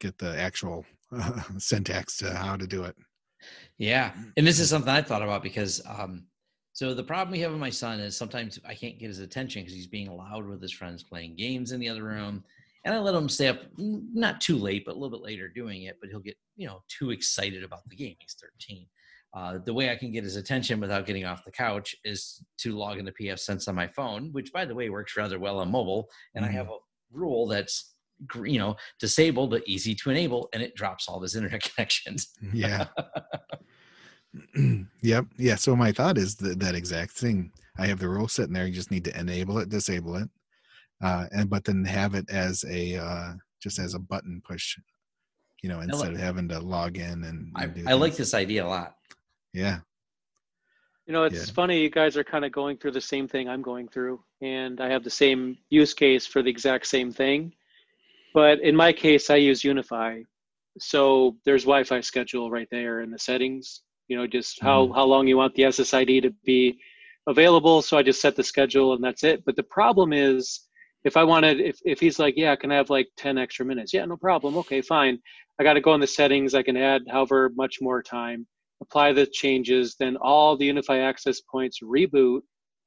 get 0.00 0.16
the 0.18 0.38
actual 0.38 0.84
uh, 1.12 1.42
syntax 1.58 2.16
to 2.18 2.34
how 2.34 2.56
to 2.56 2.66
do 2.66 2.84
it. 2.84 2.96
Yeah, 3.78 4.12
and 4.36 4.46
this 4.46 4.60
is 4.60 4.68
something 4.68 4.90
I 4.90 5.02
thought 5.02 5.22
about 5.22 5.42
because 5.42 5.80
um, 5.86 6.24
so 6.72 6.94
the 6.94 7.02
problem 7.02 7.32
we 7.32 7.40
have 7.40 7.50
with 7.50 7.60
my 7.60 7.70
son 7.70 7.98
is 8.00 8.16
sometimes 8.16 8.58
I 8.66 8.74
can't 8.74 8.98
get 8.98 9.08
his 9.08 9.18
attention 9.18 9.62
because 9.62 9.74
he's 9.74 9.86
being 9.86 10.10
loud 10.10 10.46
with 10.46 10.62
his 10.62 10.72
friends 10.72 11.02
playing 11.02 11.36
games 11.36 11.72
in 11.72 11.80
the 11.80 11.88
other 11.88 12.04
room, 12.04 12.44
and 12.84 12.94
I 12.94 12.98
let 12.98 13.14
him 13.14 13.28
stay 13.28 13.48
up 13.48 13.60
not 13.76 14.40
too 14.40 14.56
late, 14.56 14.84
but 14.86 14.92
a 14.92 14.98
little 14.98 15.10
bit 15.10 15.24
later 15.24 15.48
doing 15.48 15.82
it. 15.82 15.96
But 16.00 16.10
he'll 16.10 16.20
get 16.20 16.36
you 16.56 16.66
know 16.66 16.82
too 16.88 17.10
excited 17.10 17.62
about 17.64 17.88
the 17.88 17.96
game. 17.96 18.16
He's 18.20 18.36
13. 18.40 18.86
Uh, 19.32 19.58
the 19.64 19.72
way 19.72 19.90
I 19.90 19.96
can 19.96 20.10
get 20.10 20.24
his 20.24 20.34
attention 20.36 20.80
without 20.80 21.06
getting 21.06 21.24
off 21.24 21.44
the 21.44 21.52
couch 21.52 21.94
is 22.04 22.44
to 22.58 22.76
log 22.76 22.98
into 22.98 23.12
pfSense 23.12 23.68
on 23.68 23.76
my 23.76 23.86
phone, 23.86 24.32
which 24.32 24.52
by 24.52 24.64
the 24.64 24.74
way 24.74 24.90
works 24.90 25.16
rather 25.16 25.38
well 25.38 25.60
on 25.60 25.70
mobile. 25.70 26.08
And 26.34 26.44
I 26.44 26.48
Mhm. 26.48 26.52
have 26.54 26.68
a 26.68 26.78
rule 27.12 27.46
that's 27.46 27.94
you 28.44 28.58
know 28.58 28.76
disabled 28.98 29.50
but 29.50 29.62
easy 29.66 29.94
to 29.94 30.10
enable, 30.10 30.48
and 30.52 30.62
it 30.62 30.74
drops 30.74 31.08
all 31.08 31.16
of 31.16 31.22
his 31.22 31.34
internet 31.36 31.62
connections. 31.62 32.28
Yeah. 32.52 32.86
yep. 35.02 35.26
Yeah. 35.36 35.56
So 35.56 35.74
my 35.74 35.92
thought 35.92 36.18
is 36.18 36.36
that, 36.36 36.60
that 36.60 36.74
exact 36.74 37.12
thing. 37.12 37.52
I 37.78 37.86
have 37.86 37.98
the 37.98 38.08
rule 38.08 38.28
sitting 38.28 38.52
there. 38.52 38.66
You 38.66 38.72
just 38.72 38.90
need 38.90 39.04
to 39.04 39.18
enable 39.18 39.58
it, 39.58 39.68
disable 39.68 40.16
it, 40.16 40.28
uh, 41.02 41.26
and 41.32 41.48
but 41.50 41.64
then 41.64 41.84
have 41.84 42.14
it 42.14 42.28
as 42.30 42.64
a 42.68 42.96
uh, 42.96 43.32
just 43.62 43.78
as 43.78 43.94
a 43.94 43.98
button 43.98 44.42
push. 44.46 44.76
You 45.62 45.68
know, 45.68 45.80
instead 45.80 46.08
like- 46.08 46.14
of 46.14 46.20
having 46.20 46.48
to 46.48 46.58
log 46.58 46.96
in 46.96 47.24
and, 47.24 47.52
I, 47.54 47.64
and 47.64 47.74
do 47.74 47.84
I 47.86 47.92
like 47.92 48.16
this 48.16 48.32
idea 48.32 48.64
a 48.64 48.68
lot. 48.68 48.94
Yeah. 49.52 49.80
You 51.06 51.12
know, 51.12 51.24
it's 51.24 51.48
Yeah. 51.48 51.52
funny. 51.54 51.82
You 51.82 51.90
guys 51.90 52.16
are 52.16 52.24
kind 52.24 52.44
of 52.44 52.52
going 52.52 52.76
through 52.78 52.92
the 52.92 53.00
same 53.00 53.26
thing 53.28 53.48
I'm 53.48 53.62
going 53.62 53.88
through, 53.88 54.22
and 54.42 54.80
I 54.80 54.88
have 54.88 55.02
the 55.04 55.10
same 55.10 55.58
use 55.68 55.92
case 55.92 56.24
for 56.26 56.40
the 56.42 56.50
exact 56.50 56.86
same 56.86 57.12
thing. 57.12 57.52
But 58.32 58.60
in 58.60 58.76
my 58.76 58.92
case, 58.92 59.28
I 59.28 59.36
use 59.36 59.62
UniFi, 59.62 60.24
so 60.78 61.36
there's 61.44 61.64
Wi-Fi 61.64 62.00
schedule 62.00 62.48
right 62.50 62.68
there 62.70 63.00
in 63.00 63.10
the 63.10 63.18
settings. 63.18 63.82
You 64.08 64.16
know, 64.16 64.26
just 64.26 64.60
how 64.60 64.92
how 64.92 65.04
long 65.04 65.26
you 65.26 65.36
want 65.36 65.54
the 65.56 65.64
SSID 65.64 66.22
to 66.22 66.30
be 66.44 66.80
available. 67.26 67.82
So 67.82 67.98
I 67.98 68.02
just 68.02 68.20
set 68.22 68.36
the 68.36 68.44
schedule, 68.44 68.94
and 68.94 69.02
that's 69.02 69.24
it. 69.24 69.44
But 69.44 69.56
the 69.56 69.64
problem 69.64 70.12
is, 70.12 70.60
if 71.04 71.16
I 71.16 71.24
wanted, 71.24 71.60
if 71.60 71.78
if 71.84 72.00
he's 72.00 72.18
like, 72.18 72.34
yeah, 72.36 72.54
can 72.56 72.70
I 72.72 72.76
have 72.76 72.90
like 72.90 73.08
10 73.16 73.38
extra 73.38 73.64
minutes? 73.64 73.92
Yeah, 73.94 74.04
no 74.04 74.16
problem. 74.16 74.56
Okay, 74.58 74.80
fine. 74.82 75.18
I 75.58 75.64
got 75.64 75.74
to 75.74 75.80
go 75.80 75.94
in 75.94 76.00
the 76.00 76.06
settings. 76.06 76.54
I 76.54 76.62
can 76.62 76.76
add 76.76 77.02
however 77.10 77.50
much 77.54 77.78
more 77.80 78.02
time 78.02 78.46
apply 78.82 79.12
the 79.12 79.26
changes, 79.26 79.96
then 79.98 80.16
all 80.16 80.56
the 80.56 80.68
UniFi 80.68 80.98
access 81.02 81.40
points 81.40 81.80
reboot, 81.82 82.40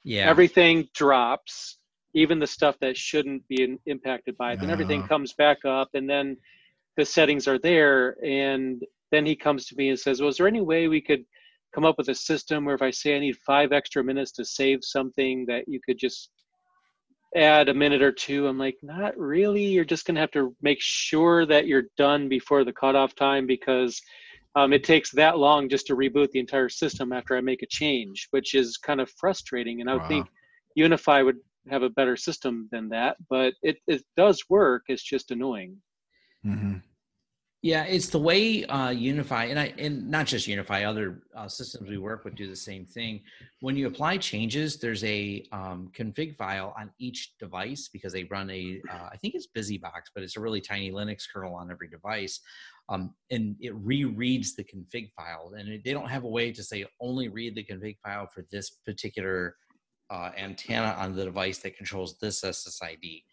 Yeah. 0.03 0.29
everything 0.29 0.88
drops, 0.93 1.77
even 2.13 2.39
the 2.39 2.48
stuff 2.48 2.77
that 2.79 2.98
shouldn't 2.98 3.48
be 3.48 3.63
in, 3.63 3.79
impacted 3.86 4.36
by 4.38 4.53
it. 4.53 4.60
Then 4.60 4.70
everything 4.70 5.03
Ah. 5.03 5.08
comes 5.08 5.34
back 5.34 5.63
up, 5.65 5.89
and 5.93 6.10
then 6.10 6.38
the 6.98 7.05
settings 7.05 7.48
are 7.48 7.60
there. 7.60 8.17
And 8.25 8.84
then 9.12 9.25
he 9.25 9.36
comes 9.36 9.65
to 9.67 9.75
me 9.75 9.89
and 9.89 10.00
says, 10.00 10.20
"Well, 10.20 10.29
is 10.29 10.38
there 10.38 10.48
any 10.48 10.62
way 10.62 10.88
we 10.88 11.01
could 11.01 11.25
come 11.74 11.86
up 11.86 11.98
with 11.98 12.10
a 12.10 12.15
system 12.15 12.65
where 12.65 12.75
if 12.75 12.82
I 12.82 12.91
say 12.91 13.15
I 13.15 13.20
need 13.20 13.38
five 13.38 13.72
extra 13.72 14.03
minutes 14.03 14.32
to 14.34 14.46
save 14.46 14.84
something, 14.84 15.46
that 15.48 15.67
you 15.67 15.79
could 15.79 15.98
just 15.98 16.32
add 17.36 17.70
a 17.70 17.74
minute 17.74 18.02
or 18.02 18.12
two. 18.12 18.48
I'm 18.48 18.58
like, 18.58 18.78
"Not 18.84 19.18
really. 19.18 19.66
You're 19.66 19.86
just 19.86 20.06
gonna 20.06 20.20
have 20.20 20.32
to 20.32 20.56
make 20.62 20.80
sure 20.82 21.46
that 21.46 21.68
you're 21.68 21.90
done 21.98 22.30
before 22.30 22.63
the 22.63 22.74
cutoff 22.74 23.16
time 23.16 23.48
because." 23.48 24.02
um, 24.56 24.72
it 24.74 24.84
takes 24.84 25.12
that 25.12 25.38
long 25.40 25.70
just 25.70 25.88
to 25.88 25.96
reboot 25.96 26.30
the 26.32 26.40
entire 26.40 26.70
system 26.70 27.12
after 27.12 27.36
I 27.36 27.42
make 27.42 27.63
a 27.63 27.68
change, 27.68 28.28
which 28.32 28.54
is 28.54 28.78
kind 28.78 29.02
of 29.02 29.10
frustrating. 29.12 29.82
And 29.82 29.90
I 29.90 29.94
would 29.94 30.06
Wow. 30.06 30.08
think 30.08 30.28
UniFi 30.78 31.25
would 31.25 31.38
have 31.70 31.84
a 31.84 31.90
better 31.90 32.16
system 32.16 32.68
than 32.72 32.90
that, 32.90 33.18
but 33.30 33.54
it, 33.63 33.78
it 33.88 34.04
does 34.18 34.44
work. 34.50 34.84
It's 34.88 35.04
just 35.04 35.32
annoying. 35.32 35.78
hmm 36.44 36.75
Yeah, 37.63 37.86
it's 37.86 38.10
the 38.10 38.20
way 38.20 38.65
uh, 38.65 38.89
UniFi 38.89 39.50
and 39.50 39.58
I 39.58 39.74
and 39.77 40.12
not 40.12 40.25
just 40.25 40.50
UniFi, 40.50 40.86
other 40.86 41.24
uh, 41.34 41.48
systems 41.48 41.89
we 41.89 41.98
work 41.98 42.25
with 42.25 42.36
do 42.36 42.46
the 42.46 42.58
same 42.58 42.86
thing. 42.86 43.22
When 43.62 43.77
you 43.77 43.88
apply 43.88 44.17
changes, 44.17 44.79
there's 44.79 45.01
a 45.05 45.46
um, 45.53 45.89
config 45.98 46.36
file 46.36 46.75
on 46.77 46.91
each 47.00 47.38
device 47.39 47.88
because 47.88 48.12
they 48.12 48.25
run 48.25 48.50
a 48.50 48.82
uh, 48.91 49.08
I 49.13 49.15
think 49.15 49.34
it's 49.34 49.48
BusyBox, 49.55 50.12
but 50.13 50.25
it's 50.25 50.36
a 50.36 50.41
really 50.41 50.60
tiny 50.60 50.91
Linux 50.91 51.24
kernel 51.34 51.55
on 51.55 51.72
every 51.72 51.88
device, 51.88 52.41
um, 52.89 53.13
and 53.32 53.55
it 53.62 53.74
rereads 53.82 54.58
the 54.58 54.65
config 54.65 55.13
file. 55.13 55.53
And 55.58 55.70
it, 55.70 55.86
they 55.86 55.93
don't 55.93 56.10
have 56.10 56.25
a 56.25 56.29
way 56.29 56.51
to 56.51 56.63
say 56.63 56.86
only 57.00 57.29
read 57.29 57.55
the 57.55 57.63
config 57.63 57.96
file 58.03 58.27
for 58.27 58.46
this 58.51 58.72
particular 58.86 59.55
uh, 60.10 60.32
antenna 60.38 60.98
on 61.00 61.15
the 61.15 61.24
device 61.24 61.60
that 61.60 61.77
controls 61.77 62.17
this 62.20 62.41
SSID 62.41 63.24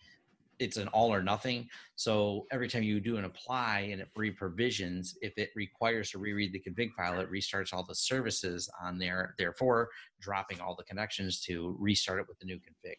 it's 0.60 0.76
an 0.76 0.88
all 0.88 1.12
or 1.12 1.22
nothing. 1.22 1.68
So 1.96 2.46
every 2.52 2.68
time 2.68 2.82
you 2.82 3.00
do 3.00 3.16
an 3.16 3.24
apply 3.24 3.88
and 3.90 4.00
it 4.00 4.08
re-provisions, 4.14 5.16
if 5.22 5.32
it 5.36 5.50
requires 5.56 6.10
to 6.10 6.18
reread 6.18 6.52
the 6.52 6.60
config 6.60 6.92
file, 6.92 7.18
it 7.18 7.32
restarts 7.32 7.72
all 7.72 7.82
the 7.82 7.94
services 7.94 8.70
on 8.84 8.98
there, 8.98 9.34
therefore 9.38 9.88
dropping 10.20 10.60
all 10.60 10.76
the 10.76 10.84
connections 10.84 11.40
to 11.42 11.74
restart 11.80 12.20
it 12.20 12.26
with 12.28 12.38
the 12.38 12.46
new 12.46 12.58
config. 12.58 12.96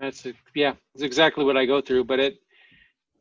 That's 0.00 0.24
a, 0.24 0.32
yeah, 0.54 0.72
it's 0.94 1.04
exactly 1.04 1.44
what 1.44 1.58
I 1.58 1.66
go 1.66 1.82
through. 1.82 2.04
But 2.04 2.20
it, 2.20 2.38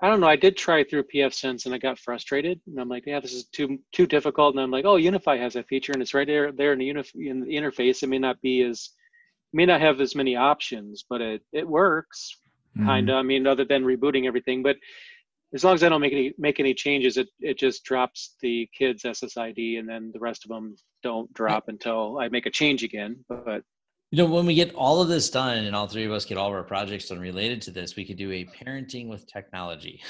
I 0.02 0.08
don't 0.08 0.22
know. 0.22 0.28
I 0.28 0.38
did 0.38 0.56
try 0.56 0.86
through 0.86 1.04
pfSense 1.14 1.66
and 1.66 1.76
I 1.76 1.78
got 1.78 2.00
frustrated. 2.00 2.62
And 2.68 2.80
I'm 2.80 2.88
like, 2.88 3.04
yeah, 3.06 3.20
this 3.20 3.34
is 3.34 3.44
too 3.48 3.80
too 3.92 4.08
difficult. 4.08 4.56
And 4.56 4.64
I'm 4.64 4.72
like, 4.72 4.86
oh, 4.86 4.96
UniFi 4.96 5.38
has 5.38 5.54
that 5.56 5.68
feature 5.68 5.92
and 5.92 6.02
it's 6.02 6.14
right 6.14 6.26
there 6.26 6.54
there 6.54 6.72
in 6.72 6.80
the, 6.80 6.90
unif- 6.90 7.16
in 7.16 7.42
the 7.42 7.54
interface. 7.54 8.02
It 8.02 8.08
may 8.08 8.20
not 8.20 8.40
be 8.42 8.62
as 8.62 8.92
may 9.52 9.66
not 9.66 9.82
have 9.82 10.00
as 10.00 10.16
many 10.16 10.38
options, 10.38 11.04
but 11.10 11.20
it 11.20 11.42
it 11.52 11.68
works. 11.68 12.40
Mm-hmm. 12.78 12.88
kind 12.88 13.10
of. 13.10 13.16
I 13.16 13.22
mean, 13.24 13.48
other 13.48 13.66
than 13.66 13.84
rebooting 13.84 14.26
everything, 14.28 14.62
but 14.64 14.78
as 15.54 15.64
long 15.64 15.74
as 15.74 15.84
I 15.84 15.90
don't 15.90 16.02
make 16.02 16.14
any 16.14 16.34
make 16.38 16.60
any 16.60 16.74
changes, 16.74 17.18
it 17.18 17.28
it 17.40 17.58
just 17.58 17.84
drops 17.84 18.36
the 18.42 18.70
kids 18.78 19.04
SSID, 19.04 19.80
and 19.80 19.90
then 19.90 20.12
the 20.14 20.20
rest 20.20 20.46
of 20.46 20.50
them 20.50 20.76
don't 21.02 21.32
drop 21.34 21.68
until 21.68 22.20
I 22.20 22.30
make 22.30 22.46
a 22.46 22.52
change 22.52 22.84
again. 22.84 23.24
But 23.28 23.64
You 24.12 24.18
know, 24.20 24.26
when 24.26 24.46
we 24.46 24.54
get 24.54 24.74
all 24.76 25.02
of 25.02 25.08
this 25.08 25.30
done 25.30 25.66
and 25.66 25.76
all 25.76 25.88
three 25.88 26.06
of 26.06 26.12
us 26.12 26.26
get 26.26 26.38
all 26.38 26.48
of 26.50 26.54
our 26.54 26.64
projects 26.64 27.08
done 27.10 27.20
related 27.20 27.62
to 27.64 27.72
this, 27.72 27.96
we 27.96 28.06
could 28.06 28.18
do 28.18 28.32
a 28.32 28.46
parenting 28.46 29.08
with 29.08 29.26
technology. 29.32 30.02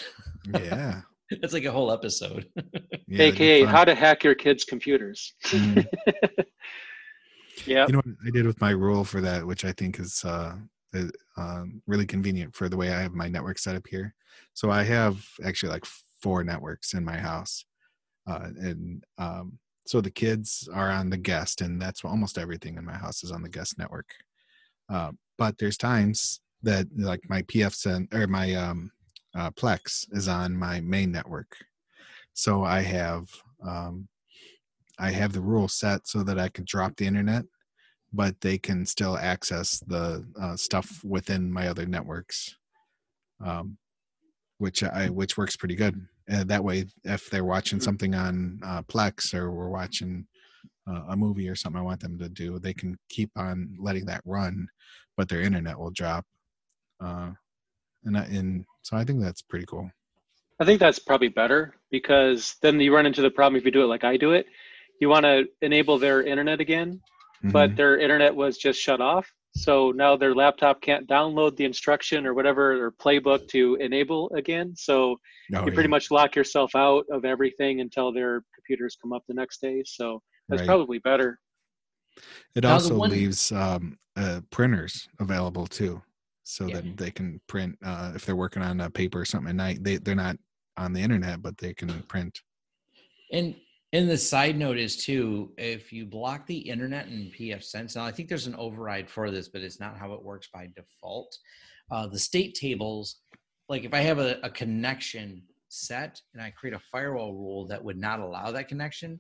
Yeah. 0.54 1.02
That's 1.42 1.54
like 1.54 1.66
a 1.66 1.72
whole 1.72 1.92
episode. 1.92 2.48
yeah 3.08 3.24
AKA 3.26 3.64
how 3.64 3.86
to 3.86 3.94
hack 3.96 4.24
your 4.24 4.36
kids' 4.36 4.64
computers. 4.66 5.34
Mhm. 5.46 5.86
yeah, 7.66 7.86
You 7.88 7.94
know 7.94 8.02
what 8.04 8.16
I 8.26 8.32
did 8.32 8.46
with 8.46 8.60
my 8.62 8.72
rule 8.72 9.04
for 9.04 9.22
that, 9.22 9.46
which 9.46 9.64
I 9.66 9.72
think 9.74 10.00
is 10.00 10.24
uh, 10.26 10.56
is, 10.94 11.12
um, 11.38 11.82
really 11.88 12.06
convenient 12.06 12.56
for 12.56 12.70
the 12.70 12.78
way 12.78 12.92
I 12.92 13.02
have 13.02 13.14
my 13.14 13.28
network 13.28 13.60
set 13.60 13.76
up 13.76 13.88
here. 13.88 14.14
So 14.54 14.70
I 14.70 14.84
have 14.84 15.24
actually 15.46 15.72
like 15.72 15.86
four 16.22 16.44
networks 16.44 16.94
in 16.94 17.04
my 17.04 17.18
house, 17.18 17.66
uh, 18.28 18.50
and 18.58 19.04
um, 19.18 19.60
so 19.86 20.02
the 20.02 20.12
kids 20.12 20.70
are 20.74 20.92
on 20.92 21.10
the 21.10 21.18
guest, 21.18 21.62
and 21.62 21.82
that's 21.82 22.04
almost 22.04 22.38
everything 22.38 22.78
in 22.78 22.86
my 22.86 22.96
house 22.96 23.24
is 23.24 23.32
on 23.32 23.42
the 23.42 23.50
guest 23.50 23.78
network. 23.78 24.14
Uh, 24.90 25.12
but 25.38 25.58
there's 25.58 25.78
times 25.78 26.42
that 26.64 26.88
like 26.98 27.22
my 27.30 27.42
PF 27.44 28.14
or 28.14 28.28
my 28.28 28.54
um, 28.54 28.92
uh, 29.36 29.52
Plex 29.52 30.06
is 30.12 30.28
on 30.28 30.56
my 30.56 30.82
main 30.82 31.12
network, 31.12 31.56
so 32.34 32.64
I 32.64 32.82
have 32.82 33.30
um, 33.66 34.08
I 35.00 35.12
have 35.12 35.32
the 35.32 35.42
rule 35.42 35.68
set 35.68 36.08
so 36.08 36.24
that 36.24 36.38
I 36.38 36.50
can 36.50 36.66
drop 36.68 36.98
the 36.98 37.08
internet, 37.08 37.46
but 38.12 38.40
they 38.42 38.58
can 38.58 38.86
still 38.86 39.18
access 39.18 39.80
the 39.88 40.26
uh, 40.42 40.56
stuff 40.56 41.04
within 41.04 41.52
my 41.52 41.68
other 41.68 41.86
networks, 41.86 42.56
um, 43.44 43.78
which 44.58 44.84
I 44.84 45.10
which 45.10 45.38
works 45.38 45.56
pretty 45.56 45.76
good. 45.76 46.08
And 46.28 46.50
that 46.50 46.64
way, 46.64 46.86
if 47.04 47.30
they're 47.30 47.46
watching 47.46 47.80
Mhm. 47.80 47.84
something 47.84 48.16
on 48.16 48.60
uh, 48.64 48.82
Plex 48.84 49.34
or 49.34 49.52
we're 49.52 49.70
watching 49.70 50.28
uh, 50.88 51.04
a 51.10 51.16
movie 51.18 51.48
or 51.50 51.56
something 51.56 51.80
I 51.80 51.84
want 51.84 52.02
them 52.02 52.18
to 52.20 52.30
do, 52.30 52.60
they 52.60 52.74
can 52.74 52.98
keep 53.10 53.30
on 53.36 53.76
letting 53.80 54.06
that 54.06 54.22
run, 54.26 54.68
but 55.18 55.30
their 55.30 55.42
internet 55.42 55.78
will 55.78 55.92
drop. 55.92 56.26
Uh, 57.00 57.32
and 58.04 58.18
I, 58.18 58.24
and 58.26 58.66
so 58.82 58.98
I 58.98 59.04
think 59.04 59.22
that's 59.22 59.42
pretty 59.42 59.66
cool. 59.66 59.90
I 60.60 60.66
think 60.66 60.80
that's 60.80 61.00
probably 61.00 61.30
better 61.30 61.76
because 61.92 62.56
then 62.62 62.80
you 62.80 62.94
run 62.94 63.06
into 63.06 63.22
the 63.22 63.30
problem 63.30 63.58
if 63.58 63.66
you 63.66 63.72
do 63.72 63.84
it 63.84 63.88
like 63.88 64.04
I 64.04 64.18
do 64.18 64.32
it. 64.34 64.46
You 65.00 65.10
want 65.10 65.24
to 65.26 65.48
enable 65.62 65.98
their 65.98 66.22
internet 66.22 66.60
again, 66.60 67.02
but 67.44 67.72
Mhm. 67.72 67.76
their 67.78 67.98
internet 67.98 68.36
was 68.36 68.58
just 68.58 68.80
shut 68.82 69.02
off. 69.02 69.32
So 69.56 69.92
now 69.92 70.16
their 70.16 70.36
laptop 70.36 70.82
can't 70.82 71.08
download 71.08 71.56
the 71.56 71.66
instruction 71.66 72.26
or 72.26 72.34
whatever 72.34 72.84
or 72.86 72.92
playbook 72.92 73.48
to 73.50 73.76
enable 73.76 74.30
again. 74.36 74.76
So 74.76 75.20
Oh, 75.54 75.66
you 75.66 75.72
pretty 75.72 75.84
yeah. 75.84 75.88
much 75.88 76.12
lock 76.12 76.36
yourself 76.36 76.76
out 76.76 77.06
of 77.12 77.26
everything 77.26 77.82
until 77.82 78.12
their 78.12 78.44
computers 78.54 78.96
come 79.02 79.12
up 79.12 79.24
the 79.28 79.34
next 79.34 79.60
day. 79.62 79.84
So 79.86 80.22
that's 80.48 80.62
Right. 80.62 80.68
probably 80.68 81.00
better. 81.00 81.40
It 82.56 82.64
Now, 82.64 82.74
also 82.74 82.96
one- 82.98 83.10
leaves 83.10 83.52
um, 83.52 83.98
uh, 84.16 84.42
printers 84.52 85.08
available 85.20 85.66
too, 85.66 86.02
so 86.44 86.68
Yeah. 86.68 86.76
that 86.82 86.98
they 86.98 87.10
can 87.12 87.40
print 87.48 87.78
uh, 87.84 88.12
if 88.16 88.26
they're 88.26 88.36
working 88.36 88.62
on 88.62 88.80
a 88.82 88.90
paper 88.90 89.22
or 89.22 89.26
something 89.26 89.50
at 89.50 89.56
night. 89.56 89.84
They 89.84 89.98
they're 89.98 90.16
not 90.16 90.38
on 90.78 90.94
the 90.94 91.00
internet, 91.02 91.42
but 91.42 91.58
they 91.58 91.74
can 91.74 91.90
print. 92.04 92.42
And 93.32 93.56
and 93.94 94.10
the 94.10 94.18
side 94.18 94.58
note 94.58 94.78
is 94.78 94.98
too, 94.98 95.52
if 95.58 95.92
you 95.92 96.06
block 96.06 96.46
the 96.46 96.58
internet 96.58 97.08
in 97.08 97.32
pfSense, 97.38 97.96
now 97.96 98.06
I 98.06 98.12
think 98.12 98.30
there's 98.30 98.48
an 98.48 98.56
override 98.56 99.10
for 99.10 99.32
this, 99.32 99.48
but 99.48 99.62
it's 99.62 99.80
not 99.80 99.98
how 99.98 100.14
it 100.14 100.24
works 100.24 100.48
by 100.54 100.70
default. 100.76 101.36
Uh, 101.92 102.08
the 102.08 102.20
state 102.20 102.56
tables, 102.56 103.18
like 103.68 103.84
if 103.84 103.94
I 103.94 104.02
have 104.02 104.20
a, 104.20 104.40
a 104.44 104.50
connection 104.50 105.42
set 105.70 106.22
and 106.34 106.42
I 106.42 106.52
create 106.52 106.76
a 106.76 106.82
firewall 106.92 107.34
rule 107.34 107.68
that 107.68 107.84
would 107.84 107.98
not 107.98 108.20
allow 108.20 108.52
that 108.52 108.68
connection, 108.68 109.20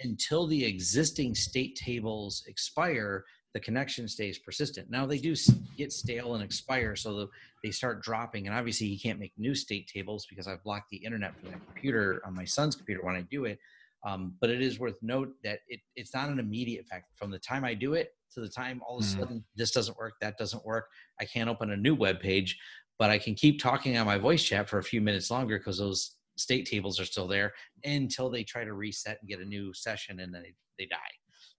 until 0.00 0.46
the 0.46 0.64
existing 0.64 1.34
state 1.34 1.76
tables 1.76 2.44
expire, 2.46 3.24
the 3.54 3.60
connection 3.60 4.06
stays 4.08 4.38
persistent. 4.38 4.90
Now 4.90 5.06
they 5.06 5.18
do 5.18 5.34
get 5.76 5.92
stale 5.92 6.34
and 6.34 6.44
expire, 6.44 6.94
so 6.94 7.14
the, 7.14 7.28
they 7.64 7.70
start 7.70 8.02
dropping. 8.02 8.46
And 8.46 8.56
obviously, 8.56 8.86
you 8.86 9.00
can't 9.00 9.18
make 9.18 9.32
new 9.36 9.54
state 9.54 9.88
tables 9.92 10.26
because 10.28 10.46
I've 10.46 10.62
blocked 10.62 10.90
the 10.90 10.98
internet 10.98 11.38
from 11.38 11.50
my 11.50 11.58
computer 11.66 12.22
on 12.24 12.34
my 12.34 12.44
son's 12.44 12.76
computer 12.76 13.02
when 13.02 13.16
I 13.16 13.22
do 13.22 13.46
it. 13.46 13.58
Um, 14.04 14.36
but 14.40 14.50
it 14.50 14.62
is 14.62 14.78
worth 14.78 14.96
note 15.02 15.30
that 15.42 15.60
it, 15.68 15.80
it's 15.96 16.14
not 16.14 16.28
an 16.28 16.38
immediate 16.38 16.84
effect. 16.84 17.06
From 17.16 17.30
the 17.30 17.38
time 17.38 17.64
I 17.64 17.74
do 17.74 17.94
it 17.94 18.10
to 18.34 18.40
the 18.40 18.48
time 18.48 18.80
all 18.86 18.98
of 18.98 19.04
a 19.04 19.06
Mhm. 19.06 19.18
sudden 19.20 19.44
this 19.56 19.70
doesn't 19.72 19.96
work, 19.98 20.14
that 20.20 20.38
doesn't 20.38 20.64
work, 20.64 20.86
I 21.20 21.24
can't 21.24 21.50
open 21.50 21.70
a 21.72 21.76
new 21.76 21.94
web 21.94 22.20
page, 22.20 22.58
but 22.98 23.10
I 23.10 23.18
can 23.18 23.34
keep 23.34 23.60
talking 23.60 23.96
on 23.96 24.06
my 24.06 24.18
voice 24.18 24.42
chat 24.44 24.68
for 24.68 24.78
a 24.78 24.84
few 24.84 25.00
minutes 25.00 25.30
longer 25.30 25.58
because 25.58 25.78
those 25.78 26.16
state 26.36 26.66
tables 26.66 27.00
are 27.00 27.04
still 27.04 27.26
there 27.26 27.52
until 27.84 28.30
they 28.30 28.44
try 28.44 28.64
to 28.64 28.72
reset 28.72 29.18
and 29.20 29.28
get 29.28 29.40
a 29.40 29.44
new 29.44 29.72
session 29.74 30.20
and 30.20 30.32
then 30.32 30.42
they, 30.42 30.54
they 30.78 30.86
die. 30.86 30.96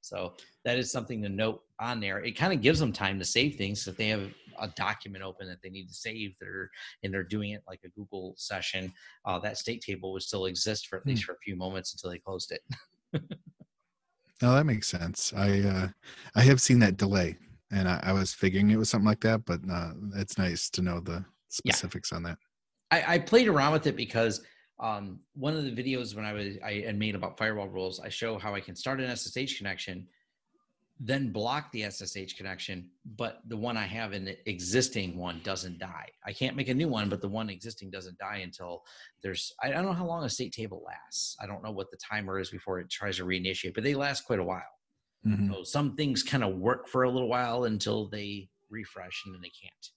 So 0.02 0.34
that 0.66 0.78
is 0.78 0.92
something 0.92 1.22
to 1.24 1.30
note 1.30 1.62
on 1.80 2.00
there. 2.00 2.20
It 2.20 2.38
kind 2.38 2.54
of 2.54 2.62
gives 2.62 2.80
them 2.80 2.92
time 2.92 3.20
to 3.20 3.26
save 3.26 3.56
things 3.56 3.88
if 3.88 3.98
they 3.98 4.08
have 4.10 4.32
a 4.60 4.68
document 4.70 5.24
open 5.24 5.48
that 5.48 5.62
they 5.62 5.70
need 5.70 5.88
to 5.88 5.94
save 5.94 6.36
there 6.40 6.70
and 7.04 7.14
they're 7.14 7.24
doing 7.24 7.52
it 7.52 7.64
like 7.68 7.82
a 7.86 7.90
Google 7.90 8.34
session. 8.38 8.94
Uh, 9.26 9.40
that 9.40 9.58
state 9.58 9.82
table 9.82 10.12
would 10.14 10.22
still 10.22 10.46
exist 10.46 10.88
for 10.88 10.98
at 10.98 11.06
least 11.06 11.24
for 11.24 11.34
a 11.34 11.40
few 11.44 11.56
moments 11.56 11.94
until 11.94 12.12
they 12.12 12.20
closed 12.20 12.52
it. 12.52 12.62
No, 14.42 14.54
that 14.56 14.66
makes 14.66 14.88
sense. 14.88 15.34
I 15.36 15.60
uh, 15.60 15.88
I 16.34 16.42
have 16.44 16.62
seen 16.62 16.80
that 16.80 16.96
delay, 16.96 17.36
and 17.72 17.90
I, 17.90 18.00
I 18.04 18.14
was 18.14 18.34
figuring 18.34 18.70
it 18.70 18.78
was 18.78 18.90
something 18.90 19.06
like 19.08 19.20
that, 19.22 19.44
but 19.44 19.60
uh, 19.70 19.92
it's 20.16 20.38
nice 20.38 20.70
to 20.72 20.82
know 20.82 21.02
the 21.02 21.26
Yeah. 21.66 21.74
specifics 21.74 22.14
on 22.14 22.24
that. 22.24 22.38
I, 22.92 23.16
I 23.16 23.20
played 23.20 23.48
around 23.50 23.74
with 23.74 23.86
it 23.88 23.96
because 23.98 24.42
um, 24.80 25.20
one 25.34 25.56
of 25.56 25.64
the 25.64 25.72
videos 25.72 26.16
when 26.16 26.26
I 26.26 26.34
was 26.34 26.58
I 26.64 26.84
had 26.86 26.98
made 26.98 27.16
about 27.16 27.38
firewall 27.38 27.68
rules, 27.68 28.00
I 28.00 28.10
show 28.10 28.38
how 28.38 28.56
I 28.56 28.62
can 28.62 28.76
start 28.76 29.02
an 29.02 29.16
SSH 29.16 29.58
connection, 29.58 30.08
then 31.00 31.32
block 31.32 31.72
the 31.72 31.84
SSH 31.90 32.34
connection, 32.38 32.90
but 33.18 33.42
the 33.48 33.58
one 33.58 33.78
I 33.78 33.86
have 33.86 34.14
in 34.14 34.26
the 34.26 34.38
existing 34.50 35.18
one 35.18 35.42
doesn't 35.44 35.80
die. 35.80 36.08
I 36.26 36.34
can't 36.34 36.56
make 36.56 36.70
a 36.70 36.74
new 36.74 36.88
one, 36.88 37.10
but 37.10 37.22
the 37.22 37.28
one 37.28 37.50
existing 37.50 37.90
doesn't 37.90 38.18
die 38.18 38.38
until 38.38 38.84
there's 39.22 39.54
I 39.62 39.70
don't 39.70 39.86
know 39.86 39.94
how 39.94 40.06
long 40.06 40.24
a 40.24 40.30
state 40.30 40.54
table 40.54 40.84
lasts. 40.86 41.36
I 41.42 41.46
don't 41.46 41.64
know 41.64 41.72
what 41.72 41.92
the 41.92 41.98
timer 41.98 42.40
is 42.40 42.50
before 42.50 42.80
it 42.80 42.90
tries 42.90 43.18
to 43.18 43.26
reinitiate, 43.26 43.74
but 43.74 43.84
they 43.84 43.96
last 43.96 44.22
quite 44.26 44.40
a 44.40 44.44
while. 44.44 44.64
Mhm. 45.26 45.54
So 45.54 45.64
some 45.64 45.96
things 45.98 46.24
kind 46.24 46.44
of 46.44 46.56
work 46.56 46.88
for 46.88 47.04
a 47.04 47.10
little 47.10 47.28
while 47.28 47.66
until 47.66 48.08
they 48.08 48.50
refresh 48.70 49.24
and 49.26 49.34
then 49.34 49.42
they 49.42 49.50
can't. 49.50 49.90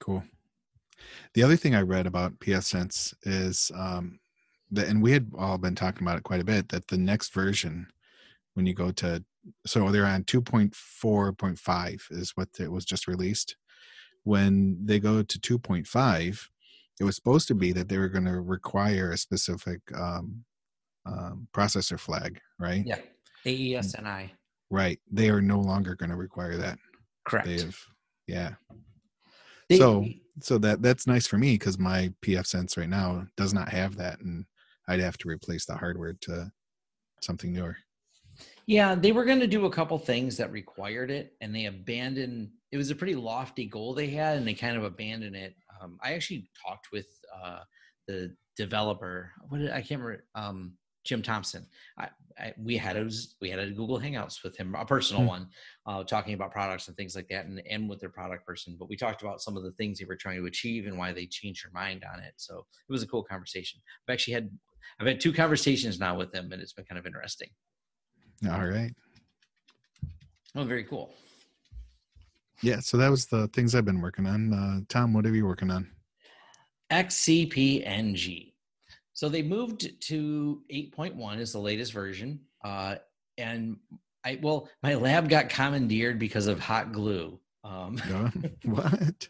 Cool. 0.00 0.24
The 1.34 1.42
other 1.42 1.56
thing 1.56 1.74
I 1.74 1.82
read 1.82 2.06
about 2.06 2.38
pfSense 2.40 3.14
is 3.22 3.70
um, 3.74 4.18
that, 4.70 4.88
and 4.88 5.02
we 5.02 5.12
had 5.12 5.30
all 5.36 5.58
been 5.58 5.74
talking 5.74 6.06
about 6.06 6.18
it 6.18 6.24
quite 6.24 6.40
a 6.40 6.44
bit, 6.44 6.68
that 6.70 6.88
the 6.88 6.98
next 6.98 7.32
version, 7.32 7.86
when 8.54 8.66
you 8.66 8.74
go 8.74 8.90
to, 8.92 9.24
so 9.66 9.90
they're 9.90 10.06
on 10.06 10.24
2.4.5 10.24 12.02
is 12.10 12.32
what 12.36 12.48
it 12.58 12.70
was 12.70 12.84
just 12.84 13.06
released. 13.06 13.56
When 14.24 14.78
they 14.84 14.98
go 14.98 15.22
to 15.22 15.38
2.5, 15.38 16.48
it 17.00 17.04
was 17.04 17.16
supposed 17.16 17.48
to 17.48 17.54
be 17.54 17.72
that 17.72 17.88
they 17.88 17.98
were 17.98 18.08
going 18.08 18.24
to 18.24 18.40
require 18.40 19.12
a 19.12 19.18
specific 19.18 19.80
um, 19.96 20.44
um, 21.06 21.48
processor 21.52 21.98
flag, 21.98 22.40
right? 22.58 22.84
Yeah. 22.84 22.98
AESNI. 23.46 24.30
Right. 24.70 25.00
They 25.10 25.30
are 25.30 25.40
no 25.40 25.60
longer 25.60 25.94
going 25.94 26.10
to 26.10 26.16
require 26.16 26.56
that. 26.56 26.78
Correct. 27.24 27.46
They 27.46 27.60
have, 27.60 27.78
yeah. 28.26 28.54
They- 29.68 29.78
so 29.78 30.06
so 30.40 30.56
that 30.58 30.82
that's 30.82 31.06
nice 31.06 31.26
for 31.26 31.36
me 31.38 31.54
because 31.54 31.78
my 31.78 32.12
pfSense 32.22 32.76
right 32.78 32.88
now 32.88 33.26
does 33.36 33.52
not 33.52 33.68
have 33.70 33.96
that 33.96 34.20
and 34.20 34.44
i'd 34.86 35.00
have 35.00 35.18
to 35.18 35.28
replace 35.28 35.66
the 35.66 35.74
hardware 35.76 36.12
to 36.20 36.50
something 37.20 37.52
newer 37.52 37.76
Yeah, 38.66 38.94
they 38.94 39.10
were 39.12 39.24
going 39.24 39.40
to 39.40 39.48
do 39.48 39.66
a 39.66 39.70
couple 39.70 39.98
things 39.98 40.36
that 40.36 40.52
required 40.52 41.10
it, 41.10 41.34
and 41.40 41.52
they 41.54 41.64
abandoned. 41.66 42.50
It 42.70 42.76
was 42.76 42.90
a 42.90 42.94
pretty 42.94 43.16
lofty 43.16 43.66
goal 43.66 43.94
they 43.94 44.10
had, 44.10 44.36
and 44.36 44.46
they 44.46 44.54
kind 44.54 44.76
of 44.76 44.84
abandoned 44.84 45.34
it. 45.34 45.54
Um, 45.80 45.98
I 46.02 46.12
actually 46.12 46.48
talked 46.64 46.88
with 46.92 47.08
uh, 47.42 47.60
the 48.06 48.36
developer. 48.56 49.32
What 49.48 49.58
did, 49.58 49.70
I 49.72 49.82
can't 49.82 50.00
remember. 50.00 50.24
Um, 50.36 50.74
Jim 51.08 51.22
Thompson. 51.22 51.66
I, 51.98 52.08
I, 52.38 52.52
we 52.62 52.76
had 52.76 52.96
a 52.98 53.08
we 53.40 53.48
had 53.48 53.58
a 53.58 53.70
Google 53.70 53.98
Hangouts 53.98 54.44
with 54.44 54.56
him, 54.58 54.74
a 54.74 54.84
personal 54.84 55.22
Hmm. 55.22 55.28
one, 55.28 55.48
uh, 55.86 56.04
talking 56.04 56.34
about 56.34 56.52
products 56.52 56.86
and 56.86 56.96
things 56.98 57.16
like 57.16 57.26
that, 57.30 57.46
and 57.46 57.62
and 57.68 57.88
with 57.88 57.98
their 57.98 58.10
product 58.10 58.46
person. 58.46 58.76
But 58.78 58.90
we 58.90 58.96
talked 58.96 59.22
about 59.22 59.40
some 59.40 59.56
of 59.56 59.62
the 59.62 59.72
things 59.72 59.98
they 59.98 60.04
were 60.04 60.16
trying 60.16 60.38
to 60.40 60.46
achieve 60.46 60.86
and 60.86 60.98
why 60.98 61.12
they 61.12 61.24
changed 61.26 61.64
their 61.64 61.72
mind 61.72 62.04
on 62.12 62.20
it. 62.20 62.34
So 62.36 62.66
it 62.88 62.92
was 62.92 63.02
a 63.02 63.06
cool 63.06 63.22
conversation. 63.24 63.80
I've 64.06 64.12
actually 64.12 64.34
had 64.34 64.50
I've 65.00 65.06
had 65.06 65.18
two 65.20 65.32
conversations 65.32 65.98
now 65.98 66.14
with 66.16 66.30
them, 66.30 66.52
and 66.52 66.60
it's 66.60 66.74
been 66.74 66.84
kind 66.84 66.98
of 66.98 67.06
interesting. 67.06 67.48
all 68.50 68.66
right 68.66 68.92
Oh, 70.54 70.64
very 70.64 70.84
cool. 70.84 71.14
yeah 72.62 72.80
so 72.80 72.96
that 72.96 73.08
was 73.10 73.26
the 73.26 73.46
things 73.48 73.74
i've 73.74 73.84
been 73.84 74.00
working 74.00 74.26
on 74.26 74.52
uh, 74.52 74.80
tom 74.88 75.12
what 75.14 75.24
are 75.26 75.34
you 75.34 75.46
working 75.46 75.70
on 75.70 75.88
XCP-ng. 76.90 78.47
So 79.18 79.28
they 79.28 79.42
moved 79.42 80.00
to 80.02 80.62
8.1 80.72 81.40
is 81.40 81.50
the 81.50 81.58
latest 81.58 81.92
version. 81.92 82.38
Uh, 82.64 82.94
and 83.36 83.76
I, 84.24 84.38
well, 84.40 84.68
my 84.80 84.94
lab 84.94 85.28
got 85.28 85.48
commandeered 85.48 86.20
because 86.20 86.46
of 86.46 86.60
hot 86.60 86.92
glue. 86.92 87.40
Um, 87.64 87.98
what 88.64 89.26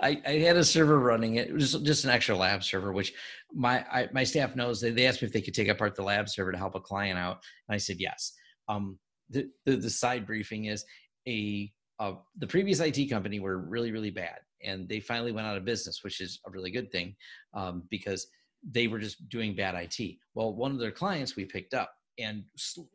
I, 0.00 0.22
I 0.26 0.30
had 0.38 0.56
a 0.56 0.64
server 0.64 0.98
running 0.98 1.34
it. 1.34 1.48
It 1.48 1.52
was 1.52 1.74
just 1.74 2.04
an 2.04 2.10
extra 2.10 2.34
lab 2.34 2.64
server, 2.64 2.90
which 2.90 3.12
my 3.52 3.84
I, 3.92 4.08
my 4.14 4.24
staff 4.24 4.56
knows. 4.56 4.80
They, 4.80 4.92
they 4.92 5.06
asked 5.06 5.20
me 5.20 5.26
if 5.26 5.34
they 5.34 5.42
could 5.42 5.52
take 5.52 5.68
apart 5.68 5.94
the 5.94 6.02
lab 6.02 6.30
server 6.30 6.50
to 6.50 6.56
help 6.56 6.74
a 6.74 6.80
client 6.80 7.18
out, 7.18 7.40
and 7.68 7.74
I 7.74 7.76
said 7.76 7.96
yes. 7.98 8.32
Um, 8.66 8.98
the, 9.28 9.46
the 9.66 9.76
the 9.76 9.90
side 9.90 10.26
briefing 10.26 10.64
is 10.64 10.86
a 11.28 11.70
uh, 12.00 12.12
the 12.38 12.46
previous 12.46 12.80
IT 12.80 13.10
company 13.10 13.40
were 13.40 13.58
really 13.58 13.92
really 13.92 14.10
bad, 14.10 14.38
and 14.64 14.88
they 14.88 15.00
finally 15.00 15.32
went 15.32 15.46
out 15.46 15.58
of 15.58 15.66
business, 15.66 16.02
which 16.02 16.22
is 16.22 16.40
a 16.46 16.50
really 16.50 16.70
good 16.70 16.90
thing 16.90 17.14
um, 17.52 17.82
because 17.90 18.26
they 18.62 18.88
were 18.88 18.98
just 18.98 19.28
doing 19.28 19.54
bad 19.54 19.74
IT. 19.74 20.16
Well, 20.34 20.54
one 20.54 20.72
of 20.72 20.78
their 20.78 20.90
clients 20.90 21.36
we 21.36 21.44
picked 21.44 21.74
up, 21.74 21.92
and 22.18 22.44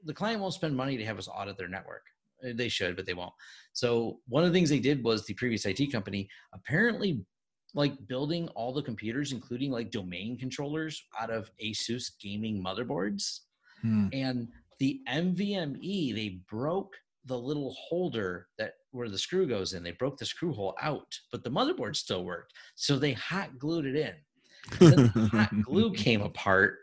the 0.04 0.14
client 0.14 0.42
won't 0.42 0.54
spend 0.54 0.76
money 0.76 0.98
to 0.98 1.06
have 1.06 1.18
us 1.18 1.28
audit 1.28 1.58
their 1.58 1.70
network. 1.70 2.04
They 2.42 2.68
should, 2.68 2.96
but 2.96 3.06
they 3.06 3.14
won't. 3.14 3.34
So 3.72 4.20
one 4.28 4.44
of 4.44 4.52
the 4.52 4.58
things 4.58 4.70
they 4.70 4.80
did 4.80 5.04
was 5.04 5.26
the 5.26 5.34
previous 5.34 5.66
IT 5.66 5.92
company 5.92 6.28
apparently 6.54 7.26
like 7.74 8.08
building 8.08 8.48
all 8.50 8.74
the 8.74 8.84
computers, 8.84 9.32
including 9.32 9.72
like 9.72 9.92
domain 9.92 10.38
controllers, 10.38 11.04
out 11.20 11.30
of 11.30 11.50
ASUS 11.64 12.12
gaming 12.22 12.64
motherboards. 12.64 13.40
Hmm. 13.82 14.08
And 14.14 14.48
the 14.80 15.02
NVMe, 15.10 16.14
they 16.14 16.40
broke 16.50 16.94
the 17.26 17.38
little 17.38 17.74
holder 17.80 18.48
that 18.58 18.74
where 18.92 19.10
the 19.10 19.18
screw 19.18 19.48
goes 19.48 19.74
in. 19.74 19.82
They 19.82 19.92
broke 19.92 20.18
the 20.18 20.26
screw 20.26 20.54
hole 20.54 20.76
out, 20.82 21.18
but 21.32 21.44
the 21.44 21.50
motherboard 21.50 21.96
still 21.96 22.26
worked. 22.26 22.54
So 22.76 22.98
they 22.98 23.14
hot 23.14 23.58
glued 23.58 23.86
it 23.86 23.96
in. 23.96 24.14
Then 24.80 25.12
the 25.14 25.28
hot 25.32 25.62
glue 25.62 25.94
came 25.94 26.22
apart, 26.22 26.78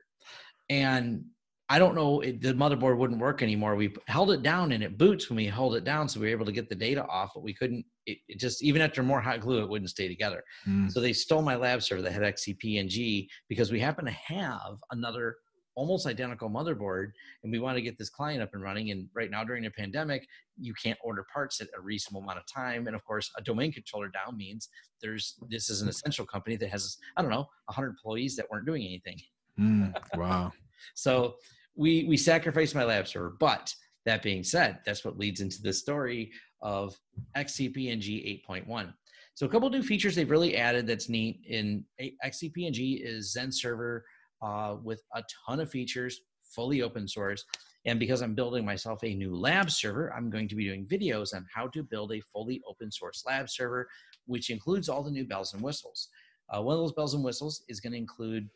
and 0.68 1.24
I 1.70 1.78
don't 1.78 1.94
know, 1.94 2.20
it, 2.20 2.42
the 2.42 2.52
motherboard 2.52 2.98
wouldn't 2.98 3.20
work 3.20 3.42
anymore. 3.42 3.76
We 3.76 3.94
held 4.08 4.32
it 4.32 4.42
down 4.42 4.72
and 4.72 4.82
it 4.82 4.98
boots 4.98 5.30
when 5.30 5.36
we 5.36 5.46
held 5.46 5.76
it 5.76 5.84
down, 5.84 6.08
so 6.08 6.18
we 6.18 6.26
were 6.26 6.32
able 6.32 6.46
to 6.46 6.52
get 6.52 6.68
the 6.68 6.74
data 6.74 7.06
off, 7.06 7.30
but 7.32 7.44
we 7.44 7.54
couldn't. 7.54 7.84
It, 8.06 8.18
it 8.28 8.40
just 8.40 8.60
even 8.62 8.82
after 8.82 9.04
more 9.04 9.20
hot 9.20 9.40
glue, 9.40 9.62
it 9.62 9.68
wouldn't 9.68 9.88
stay 9.88 10.08
together. 10.08 10.42
Hmm. 10.64 10.88
So 10.88 11.00
they 11.00 11.12
stole 11.12 11.42
my 11.42 11.54
lab 11.54 11.80
server 11.82 12.02
that 12.02 12.12
had 12.12 12.22
XCP-ng 12.22 13.28
because 13.48 13.70
we 13.70 13.78
happen 13.78 14.04
to 14.04 14.10
have 14.10 14.78
another 14.90 15.36
almost 15.74 16.06
identical 16.06 16.50
motherboard 16.50 17.12
and 17.42 17.52
we 17.52 17.58
want 17.58 17.76
to 17.76 17.82
get 17.82 17.96
this 17.98 18.10
client 18.10 18.42
up 18.42 18.50
and 18.54 18.62
running 18.62 18.90
and 18.90 19.08
right 19.14 19.30
now 19.30 19.44
during 19.44 19.66
a 19.66 19.70
pandemic 19.70 20.26
you 20.58 20.74
can't 20.74 20.98
order 21.02 21.24
parts 21.32 21.60
at 21.60 21.68
a 21.76 21.80
reasonable 21.80 22.22
amount 22.22 22.38
of 22.38 22.44
time 22.52 22.86
and 22.86 22.96
of 22.96 23.04
course 23.04 23.30
a 23.36 23.42
domain 23.42 23.72
controller 23.72 24.08
down 24.08 24.36
means 24.36 24.68
there's 25.00 25.36
this 25.48 25.70
is 25.70 25.80
an 25.80 25.88
essential 25.88 26.26
company 26.26 26.56
that 26.56 26.68
has 26.68 26.98
i 27.16 27.22
don't 27.22 27.30
know 27.30 27.46
100 27.66 27.88
employees 27.88 28.36
that 28.36 28.46
weren't 28.50 28.66
doing 28.66 28.82
anything. 28.82 29.18
Mm, 29.58 29.94
wow. 30.16 30.52
so 30.94 31.36
we 31.76 32.04
we 32.04 32.16
sacrificed 32.16 32.74
my 32.74 32.84
lab 32.84 33.06
server 33.06 33.36
but 33.38 33.72
that 34.06 34.22
being 34.22 34.42
said 34.42 34.78
that's 34.84 35.04
what 35.04 35.18
leads 35.18 35.40
into 35.40 35.62
the 35.62 35.72
story 35.72 36.32
of 36.62 36.96
XCP-ng 37.36 38.00
8.1 38.48 38.92
so 39.34 39.46
a 39.46 39.48
couple 39.48 39.70
new 39.70 39.82
features 39.82 40.14
they've 40.14 40.30
really 40.30 40.56
added 40.56 40.86
that's 40.86 41.08
neat 41.08 41.40
in 41.46 41.84
XCP-ng 42.24 43.00
is 43.02 43.36
XenServer 43.38 44.02
uh, 44.42 44.76
with 44.82 45.02
a 45.14 45.22
ton 45.46 45.60
of 45.60 45.70
features, 45.70 46.20
fully 46.42 46.82
open 46.82 47.06
source. 47.06 47.44
And 47.86 47.98
because 47.98 48.20
I'm 48.20 48.34
building 48.34 48.64
myself 48.64 49.02
a 49.04 49.14
new 49.14 49.34
lab 49.34 49.70
server, 49.70 50.12
I'm 50.12 50.28
going 50.28 50.48
to 50.48 50.54
be 50.54 50.66
doing 50.66 50.86
videos 50.86 51.34
on 51.34 51.46
how 51.52 51.68
to 51.68 51.82
build 51.82 52.12
a 52.12 52.20
fully 52.32 52.60
open 52.68 52.90
source 52.90 53.24
lab 53.26 53.48
server, 53.48 53.88
which 54.26 54.50
includes 54.50 54.88
all 54.88 55.02
the 55.02 55.10
new 55.10 55.24
bells 55.24 55.54
and 55.54 55.62
whistles. 55.62 56.08
Uh, 56.50 56.60
one 56.60 56.74
of 56.74 56.80
those 56.80 56.92
bells 56.92 57.14
and 57.14 57.24
whistles 57.24 57.62
is 57.68 57.80
going 57.80 57.92
to 57.92 57.98
include 57.98 58.48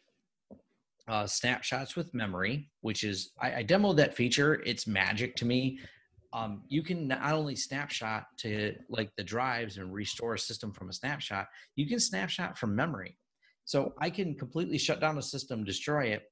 uh, 1.08 1.26
snapshots 1.26 1.96
with 1.96 2.12
memory, 2.12 2.68
which 2.80 3.04
is, 3.04 3.30
I, 3.40 3.56
I 3.56 3.64
demoed 3.64 3.96
that 3.96 4.14
feature. 4.14 4.62
It's 4.66 4.86
magic 4.86 5.36
to 5.36 5.44
me. 5.44 5.78
Um, 6.32 6.62
you 6.68 6.82
can 6.82 7.06
not 7.08 7.32
only 7.32 7.54
snapshot 7.54 8.26
to 8.38 8.74
like 8.88 9.10
the 9.16 9.22
drives 9.22 9.78
and 9.78 9.92
restore 9.92 10.34
a 10.34 10.38
system 10.38 10.72
from 10.72 10.90
a 10.90 10.92
snapshot, 10.92 11.46
you 11.76 11.86
can 11.86 12.00
snapshot 12.00 12.58
from 12.58 12.74
memory. 12.74 13.16
So 13.64 13.94
I 13.98 14.10
can 14.10 14.34
completely 14.34 14.78
shut 14.78 15.00
down 15.00 15.18
a 15.18 15.22
system, 15.22 15.64
destroy 15.64 16.06
it, 16.06 16.30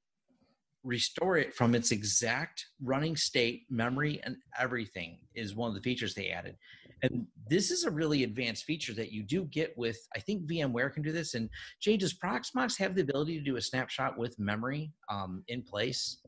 restore 0.83 1.37
it 1.37 1.53
from 1.53 1.75
its 1.75 1.91
exact 1.91 2.65
running 2.81 3.15
state, 3.15 3.63
memory, 3.69 4.19
and 4.23 4.35
everything 4.59 5.17
is 5.33 5.55
one 5.55 5.69
of 5.69 5.75
the 5.75 5.81
features 5.81 6.13
they 6.13 6.29
added. 6.29 6.57
And 7.01 7.25
this 7.49 7.71
is 7.71 7.83
a 7.83 7.91
really 7.91 8.23
advanced 8.23 8.65
feature 8.65 8.93
that 8.93 9.11
you 9.11 9.23
do 9.23 9.45
get 9.45 9.77
with, 9.77 9.97
I 10.15 10.19
think 10.19 10.45
VMware 10.45 10.93
can 10.93 11.03
do 11.03 11.11
this. 11.11 11.33
And 11.33 11.49
Jay, 11.81 11.97
does 11.97 12.13
Proxmox 12.13 12.77
have 12.77 12.95
the 12.95 13.01
ability 13.01 13.37
to 13.37 13.43
do 13.43 13.55
a 13.55 13.61
snapshot 13.61 14.17
with 14.17 14.37
memory 14.39 14.91
um, 15.09 15.43
in 15.47 15.63
place? 15.63 16.19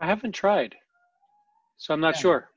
I 0.00 0.06
haven't 0.06 0.32
tried, 0.32 0.74
so 1.76 1.94
I'm 1.94 2.00
not 2.00 2.14
yeah. 2.16 2.20
sure. 2.20 2.50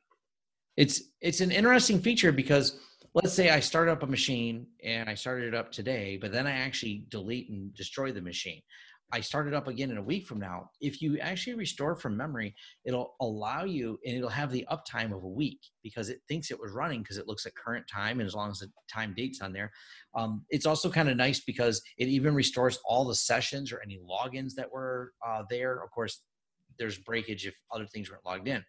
It's 0.76 1.04
it's 1.22 1.42
an 1.42 1.52
interesting 1.52 2.00
feature 2.00 2.32
because 2.32 2.80
let's 3.14 3.34
say 3.34 3.50
I 3.50 3.60
start 3.60 3.90
up 3.90 4.04
a 4.04 4.08
machine 4.08 4.68
and 4.84 5.08
I 5.08 5.14
started 5.14 5.48
it 5.48 5.56
up 5.56 5.72
today, 5.72 6.18
but 6.18 6.32
then 6.32 6.48
I 6.48 6.52
actually 6.52 7.06
delete 7.10 7.50
and 7.50 7.74
destroy 7.76 8.12
the 8.12 8.22
machine. 8.22 8.62
I 9.12 9.22
start 9.22 9.48
it 9.48 9.54
up 9.54 9.68
again 9.68 9.92
in 9.92 9.98
a 9.98 10.04
week 10.04 10.26
from 10.26 10.40
now. 10.40 10.72
If 10.82 11.00
you 11.00 11.20
actually 11.20 11.54
restore 11.54 11.96
from 11.96 12.18
memory, 12.18 12.56
it'll 12.84 13.14
allow 13.22 13.64
you 13.64 14.00
and 14.04 14.18
it'll 14.18 14.30
have 14.30 14.52
the 14.52 14.66
uptime 14.72 15.16
of 15.16 15.24
a 15.24 15.30
week 15.30 15.60
because 15.84 16.10
it 16.10 16.22
thinks 16.28 16.50
it 16.50 16.60
was 16.60 16.72
running 16.72 17.04
because 17.04 17.18
it 17.18 17.28
looks 17.28 17.46
at 17.46 17.54
current 17.56 17.86
time 17.88 18.20
and 18.20 18.26
as 18.26 18.34
long 18.34 18.50
as 18.50 18.58
the 18.58 18.72
time 18.92 19.14
date's 19.16 19.42
on 19.42 19.54
there. 19.54 19.72
Um, 20.16 20.44
it's 20.50 20.66
also 20.66 20.90
kind 20.90 21.10
of 21.10 21.18
nice 21.18 21.42
because 21.42 21.80
it 22.00 22.08
even 22.08 22.34
restores 22.34 22.80
all 22.86 23.06
the 23.06 23.14
sessions 23.14 23.72
or 23.72 23.84
any 23.84 24.00
logins 24.00 24.56
that 24.56 24.72
were 24.72 25.12
uh, 25.24 25.44
there. 25.48 25.84
Of 25.84 25.92
course, 25.92 26.24
there's 26.80 26.98
breakage 26.98 27.46
if 27.46 27.54
other 27.72 27.86
things 27.86 28.10
weren't 28.10 28.26
logged 28.26 28.48
in. 28.48 28.64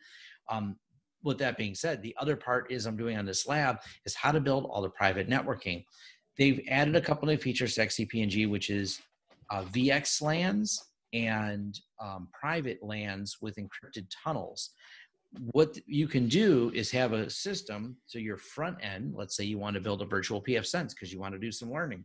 Um, 0.50 0.76
with 1.24 1.38
that 1.38 1.56
being 1.56 1.74
said, 1.74 2.02
the 2.02 2.14
other 2.20 2.36
part 2.36 2.70
is 2.70 2.86
I'm 2.86 2.96
doing 2.96 3.16
on 3.16 3.24
this 3.24 3.48
lab 3.48 3.78
is 4.04 4.14
how 4.14 4.30
to 4.30 4.40
build 4.40 4.66
all 4.66 4.82
the 4.82 4.90
private 4.90 5.28
networking. 5.28 5.84
They've 6.36 6.64
added 6.68 6.96
a 6.96 7.00
couple 7.00 7.30
of 7.30 7.40
features 7.40 7.74
to 7.74 7.86
XCP-ng, 7.86 8.50
which 8.50 8.70
is 8.70 9.00
uh, 9.50 9.62
VXLANs 9.64 10.78
and 11.12 11.78
um, 12.00 12.28
private 12.38 12.82
LANs 12.82 13.38
with 13.40 13.56
encrypted 13.56 14.06
tunnels. 14.22 14.70
What 15.52 15.78
you 15.86 16.06
can 16.06 16.28
do 16.28 16.70
is 16.74 16.90
have 16.90 17.12
a 17.12 17.30
system, 17.30 17.96
so 18.06 18.18
your 18.18 18.36
front 18.36 18.78
end, 18.82 19.14
let's 19.16 19.36
say 19.36 19.44
you 19.44 19.58
want 19.58 19.74
to 19.74 19.80
build 19.80 20.02
a 20.02 20.06
virtual 20.06 20.42
pfSense 20.42 20.90
because 20.90 21.12
you 21.12 21.18
want 21.18 21.34
to 21.34 21.40
do 21.40 21.50
some 21.50 21.72
learning. 21.72 22.04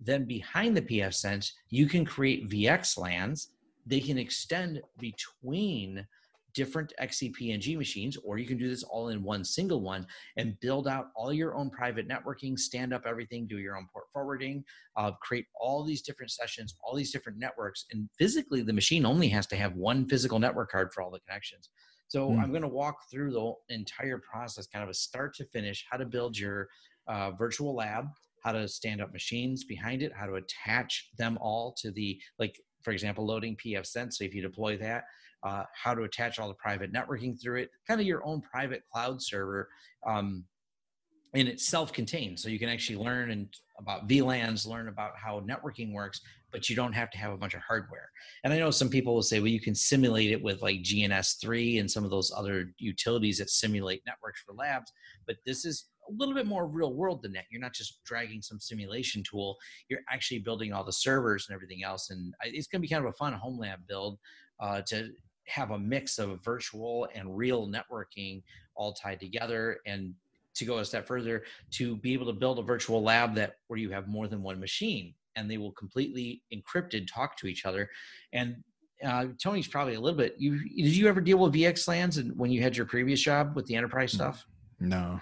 Then 0.00 0.24
behind 0.24 0.76
the 0.76 0.82
pfSense, 0.82 1.52
you 1.68 1.86
can 1.86 2.04
create 2.04 2.48
VXLANs. 2.48 3.48
They 3.86 4.00
can 4.00 4.18
extend 4.18 4.80
between 4.98 6.06
different 6.54 6.92
XCP-ng 7.00 7.78
machines, 7.78 8.16
or 8.24 8.38
you 8.38 8.46
can 8.46 8.58
do 8.58 8.68
this 8.68 8.82
all 8.82 9.08
in 9.08 9.22
one 9.22 9.44
single 9.44 9.80
one 9.80 10.06
and 10.36 10.58
build 10.60 10.88
out 10.88 11.06
all 11.14 11.32
your 11.32 11.54
own 11.54 11.70
private 11.70 12.08
networking, 12.08 12.58
stand 12.58 12.92
up 12.92 13.02
everything, 13.06 13.46
do 13.46 13.58
your 13.58 13.76
own 13.76 13.86
port 13.92 14.06
forwarding, 14.12 14.64
uh, 14.96 15.12
create 15.22 15.46
all 15.54 15.84
these 15.84 16.02
different 16.02 16.30
sessions, 16.30 16.74
all 16.82 16.94
these 16.94 17.12
different 17.12 17.38
networks. 17.38 17.86
And 17.92 18.08
physically, 18.18 18.62
the 18.62 18.72
machine 18.72 19.06
only 19.06 19.28
has 19.28 19.46
to 19.48 19.56
have 19.56 19.74
one 19.74 20.08
physical 20.08 20.38
network 20.38 20.70
card 20.70 20.92
for 20.92 21.02
all 21.02 21.10
the 21.10 21.20
connections. 21.20 21.70
So 22.08 22.30
mm. 22.30 22.40
I'm 22.40 22.50
going 22.50 22.62
to 22.62 22.68
walk 22.68 22.96
through 23.10 23.32
the 23.32 23.74
entire 23.74 24.18
process, 24.18 24.66
kind 24.66 24.82
of 24.82 24.90
a 24.90 24.94
start 24.94 25.34
to 25.36 25.44
finish, 25.46 25.84
how 25.88 25.96
to 25.96 26.04
build 26.04 26.36
your 26.36 26.68
uh, 27.06 27.30
virtual 27.32 27.74
lab, 27.74 28.06
how 28.42 28.52
to 28.52 28.66
stand 28.66 29.00
up 29.00 29.12
machines 29.12 29.64
behind 29.64 30.02
it, 30.02 30.12
how 30.12 30.26
to 30.26 30.34
attach 30.34 31.10
them 31.18 31.38
all 31.40 31.74
to 31.78 31.90
the, 31.92 32.20
like, 32.38 32.60
for 32.82 32.90
example, 32.90 33.26
loading 33.26 33.56
pfSense. 33.56 34.14
So 34.14 34.24
if 34.24 34.34
you 34.34 34.42
deploy 34.42 34.76
that, 34.78 35.04
uh, 35.42 35.64
how 35.74 35.94
to 35.94 36.02
attach 36.02 36.38
all 36.38 36.48
the 36.48 36.54
private 36.54 36.92
networking 36.92 37.40
through 37.40 37.60
it, 37.60 37.70
kind 37.86 38.00
of 38.00 38.06
your 38.06 38.24
own 38.24 38.40
private 38.40 38.82
cloud 38.92 39.22
server. 39.22 39.68
Um, 40.06 40.44
and 41.34 41.46
it's 41.46 41.66
self-contained, 41.66 42.38
so 42.38 42.48
you 42.48 42.58
can 42.58 42.68
actually 42.68 42.98
learn 42.98 43.30
and 43.30 43.46
about 43.78 44.08
VLANs, 44.08 44.66
learn 44.66 44.88
about 44.88 45.12
how 45.16 45.40
networking 45.40 45.92
works, 45.92 46.20
but 46.50 46.68
you 46.68 46.74
don't 46.74 46.92
have 46.92 47.08
to 47.12 47.18
have 47.18 47.32
a 47.32 47.36
bunch 47.36 47.54
of 47.54 47.60
hardware. 47.60 48.10
And 48.42 48.52
I 48.52 48.58
know 48.58 48.72
some 48.72 48.88
people 48.88 49.14
will 49.14 49.22
say, 49.22 49.38
well, 49.38 49.46
you 49.46 49.60
can 49.60 49.74
simulate 49.74 50.32
it 50.32 50.42
with 50.42 50.60
like 50.60 50.82
GNS3 50.82 51.78
and 51.78 51.88
some 51.88 52.04
of 52.04 52.10
those 52.10 52.32
other 52.36 52.72
utilities 52.78 53.38
that 53.38 53.48
simulate 53.48 54.02
networks 54.06 54.42
for 54.42 54.54
labs, 54.54 54.92
but 55.26 55.36
this 55.46 55.64
is 55.64 55.86
a 56.08 56.12
little 56.12 56.34
bit 56.34 56.46
more 56.46 56.66
real 56.66 56.94
world 56.94 57.22
than 57.22 57.32
that. 57.32 57.44
You're 57.50 57.60
not 57.60 57.74
just 57.74 58.02
dragging 58.04 58.42
some 58.42 58.58
simulation 58.58 59.22
tool. 59.22 59.56
You're 59.88 60.00
actually 60.10 60.40
building 60.40 60.72
all 60.72 60.84
the 60.84 60.92
servers 60.92 61.46
and 61.48 61.54
everything 61.54 61.84
else. 61.84 62.10
And 62.10 62.34
it's 62.42 62.66
going 62.66 62.80
to 62.80 62.86
be 62.86 62.92
kind 62.92 63.04
of 63.04 63.10
a 63.10 63.16
fun 63.16 63.32
home 63.32 63.58
lab 63.58 63.80
build 63.86 64.18
uh, 64.60 64.82
to 64.88 65.10
have 65.50 65.72
a 65.72 65.78
mix 65.78 66.18
of 66.18 66.42
virtual 66.44 67.08
and 67.14 67.36
real 67.36 67.68
networking 67.68 68.42
all 68.74 68.92
tied 68.92 69.20
together 69.20 69.78
and 69.86 70.14
to 70.54 70.64
go 70.64 70.78
a 70.78 70.84
step 70.84 71.06
further 71.06 71.42
to 71.70 71.96
be 71.96 72.12
able 72.12 72.26
to 72.26 72.32
build 72.32 72.58
a 72.58 72.62
virtual 72.62 73.02
lab 73.02 73.34
that 73.34 73.54
where 73.68 73.78
you 73.78 73.90
have 73.90 74.08
more 74.08 74.28
than 74.28 74.42
one 74.42 74.58
machine 74.58 75.14
and 75.36 75.50
they 75.50 75.58
will 75.58 75.72
completely 75.72 76.42
encrypted 76.52 77.06
talk 77.06 77.36
to 77.36 77.46
each 77.46 77.64
other 77.64 77.88
and 78.32 78.56
uh, 79.04 79.26
Tony's 79.42 79.66
probably 79.66 79.94
a 79.94 80.00
little 80.00 80.18
bit. 80.18 80.34
You 80.38 80.58
did 80.58 80.94
you 80.94 81.08
ever 81.08 81.22
deal 81.22 81.38
with 81.38 81.54
VXLANs 81.54 82.18
and 82.18 82.36
when 82.36 82.50
you 82.50 82.62
had 82.62 82.76
your 82.76 82.86
previous 82.86 83.20
job 83.20 83.56
with 83.56 83.66
the 83.66 83.74
enterprise 83.74 84.12
stuff? 84.12 84.46
No. 84.78 85.20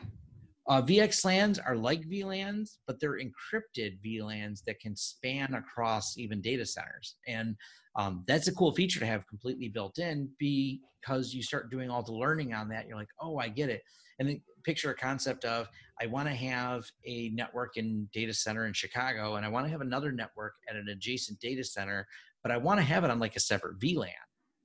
Uh, 0.68 0.82
VXLANs 0.82 1.58
are 1.64 1.76
like 1.76 2.02
VLANs, 2.02 2.76
but 2.86 3.00
they're 3.00 3.18
encrypted 3.18 3.98
VLANs 4.04 4.62
that 4.66 4.78
can 4.80 4.94
span 4.94 5.54
across 5.54 6.18
even 6.18 6.42
data 6.42 6.66
centers. 6.66 7.16
And 7.26 7.56
um, 7.96 8.22
that's 8.28 8.48
a 8.48 8.54
cool 8.54 8.74
feature 8.74 9.00
to 9.00 9.06
have 9.06 9.26
completely 9.26 9.68
built 9.68 9.98
in 9.98 10.28
because 10.38 11.32
you 11.32 11.42
start 11.42 11.70
doing 11.70 11.88
all 11.88 12.02
the 12.02 12.12
learning 12.12 12.52
on 12.52 12.68
that. 12.68 12.86
You're 12.86 12.98
like, 12.98 13.08
oh, 13.20 13.38
I 13.38 13.48
get 13.48 13.70
it. 13.70 13.82
And 14.18 14.28
then 14.28 14.42
picture 14.62 14.90
a 14.90 14.94
concept 14.94 15.46
of 15.46 15.68
I 16.00 16.06
want 16.06 16.28
to 16.28 16.34
have 16.34 16.84
a 17.06 17.30
network 17.30 17.78
in 17.78 18.08
data 18.12 18.34
center 18.34 18.66
in 18.66 18.74
Chicago, 18.74 19.36
and 19.36 19.46
I 19.46 19.48
want 19.48 19.64
to 19.64 19.70
have 19.70 19.80
another 19.80 20.12
network 20.12 20.54
at 20.68 20.76
an 20.76 20.88
adjacent 20.88 21.40
data 21.40 21.64
center, 21.64 22.06
but 22.42 22.52
I 22.52 22.58
want 22.58 22.78
to 22.78 22.84
have 22.84 23.04
it 23.04 23.10
on 23.10 23.18
like 23.18 23.36
a 23.36 23.40
separate 23.40 23.78
VLAN. 23.78 24.10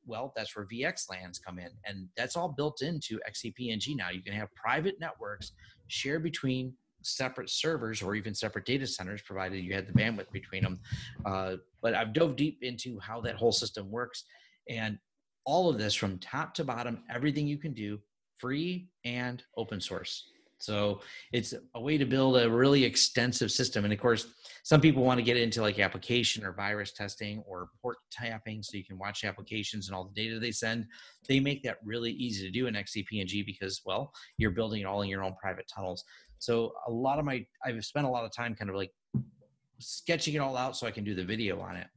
Well, 0.05 0.33
that's 0.35 0.55
where 0.55 0.65
VXLANs 0.65 1.37
come 1.45 1.59
in, 1.59 1.69
and 1.85 2.09
that's 2.17 2.35
all 2.35 2.49
built 2.49 2.81
into 2.81 3.19
XCP-ng 3.29 3.95
now. 3.95 4.09
You 4.09 4.21
can 4.21 4.33
have 4.33 4.53
private 4.53 4.95
networks 4.99 5.53
shared 5.87 6.23
between 6.23 6.73
separate 7.01 7.49
servers 7.49 8.01
or 8.01 8.15
even 8.15 8.33
separate 8.33 8.65
data 8.65 8.87
centers, 8.87 9.21
provided 9.21 9.63
you 9.63 9.73
had 9.73 9.87
the 9.87 9.93
bandwidth 9.93 10.31
between 10.31 10.63
them. 10.63 10.79
Uh, 11.25 11.55
but 11.81 11.93
I've 11.93 12.13
dove 12.13 12.35
deep 12.35 12.59
into 12.61 12.99
how 12.99 13.21
that 13.21 13.35
whole 13.35 13.51
system 13.51 13.91
works, 13.91 14.23
and 14.69 14.97
all 15.45 15.69
of 15.69 15.77
this 15.77 15.93
from 15.93 16.17
top 16.19 16.53
to 16.55 16.63
bottom, 16.63 17.03
everything 17.13 17.47
you 17.47 17.57
can 17.57 17.73
do, 17.73 17.99
free 18.37 18.87
and 19.03 19.43
open 19.57 19.81
source. 19.81 20.29
So 20.63 21.01
it's 21.33 21.53
a 21.75 21.81
way 21.81 21.97
to 21.97 22.05
build 22.05 22.37
a 22.37 22.49
really 22.49 22.83
extensive 22.85 23.51
system. 23.51 23.83
And 23.83 23.93
of 23.93 23.99
course, 23.99 24.27
some 24.63 24.79
people 24.79 25.03
want 25.03 25.17
to 25.17 25.23
get 25.23 25.35
into 25.35 25.61
like 25.61 25.77
application 25.79 26.45
or 26.45 26.53
virus 26.53 26.93
testing 26.93 27.43
or 27.45 27.69
port 27.81 27.97
tapping 28.11 28.63
so 28.63 28.77
you 28.77 28.85
can 28.85 28.97
watch 28.97 29.25
applications 29.25 29.87
and 29.87 29.95
all 29.95 30.05
the 30.05 30.21
data 30.21 30.39
they 30.39 30.51
send. 30.51 30.85
They 31.27 31.41
make 31.41 31.63
that 31.63 31.77
really 31.83 32.11
easy 32.13 32.45
to 32.45 32.51
do 32.51 32.67
in 32.67 32.75
XCP-ng 32.75 33.43
because, 33.45 33.81
well, 33.85 34.13
you're 34.37 34.51
building 34.51 34.81
it 34.81 34.85
all 34.85 35.01
in 35.01 35.09
your 35.09 35.23
own 35.23 35.35
private 35.41 35.69
tunnels. 35.73 36.05
So 36.39 36.73
a 36.87 36.91
lot 36.91 37.19
of 37.19 37.25
my, 37.25 37.45
I've 37.65 37.83
spent 37.83 38.05
a 38.05 38.09
lot 38.09 38.23
of 38.23 38.31
time 38.31 38.55
kind 38.55 38.69
of 38.69 38.77
like 38.77 38.91
sketching 39.79 40.35
it 40.35 40.39
all 40.39 40.55
out 40.55 40.77
so 40.77 40.87
I 40.87 40.91
can 40.91 41.03
do 41.03 41.13
the 41.13 41.25
video 41.25 41.59
on 41.59 41.75
it. 41.75 41.87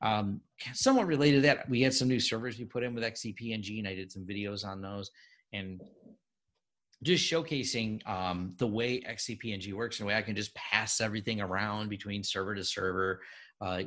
Um, 0.00 0.40
somewhat 0.72 1.06
related 1.06 1.36
to 1.36 1.42
that, 1.42 1.68
we 1.68 1.82
had 1.82 1.92
some 1.92 2.08
new 2.08 2.20
servers 2.20 2.58
we 2.58 2.64
put 2.64 2.84
in 2.84 2.94
with 2.94 3.04
XCP-ng 3.04 3.78
and 3.80 3.88
I 3.88 3.94
did 3.94 4.10
some 4.10 4.24
videos 4.24 4.64
on 4.64 4.80
those 4.80 5.10
and 5.52 5.82
just 7.04 7.30
showcasing 7.30 8.06
um, 8.08 8.54
the 8.56 8.66
way 8.66 9.00
XCP-ng 9.00 9.76
works 9.76 10.00
and 10.00 10.06
the 10.06 10.08
way 10.08 10.16
I 10.16 10.22
can 10.22 10.34
just 10.34 10.54
pass 10.54 11.00
everything 11.00 11.40
around 11.40 11.90
between 11.90 12.24
server 12.24 12.54
to 12.54 12.64
server. 12.64 13.20
Uh, 13.60 13.82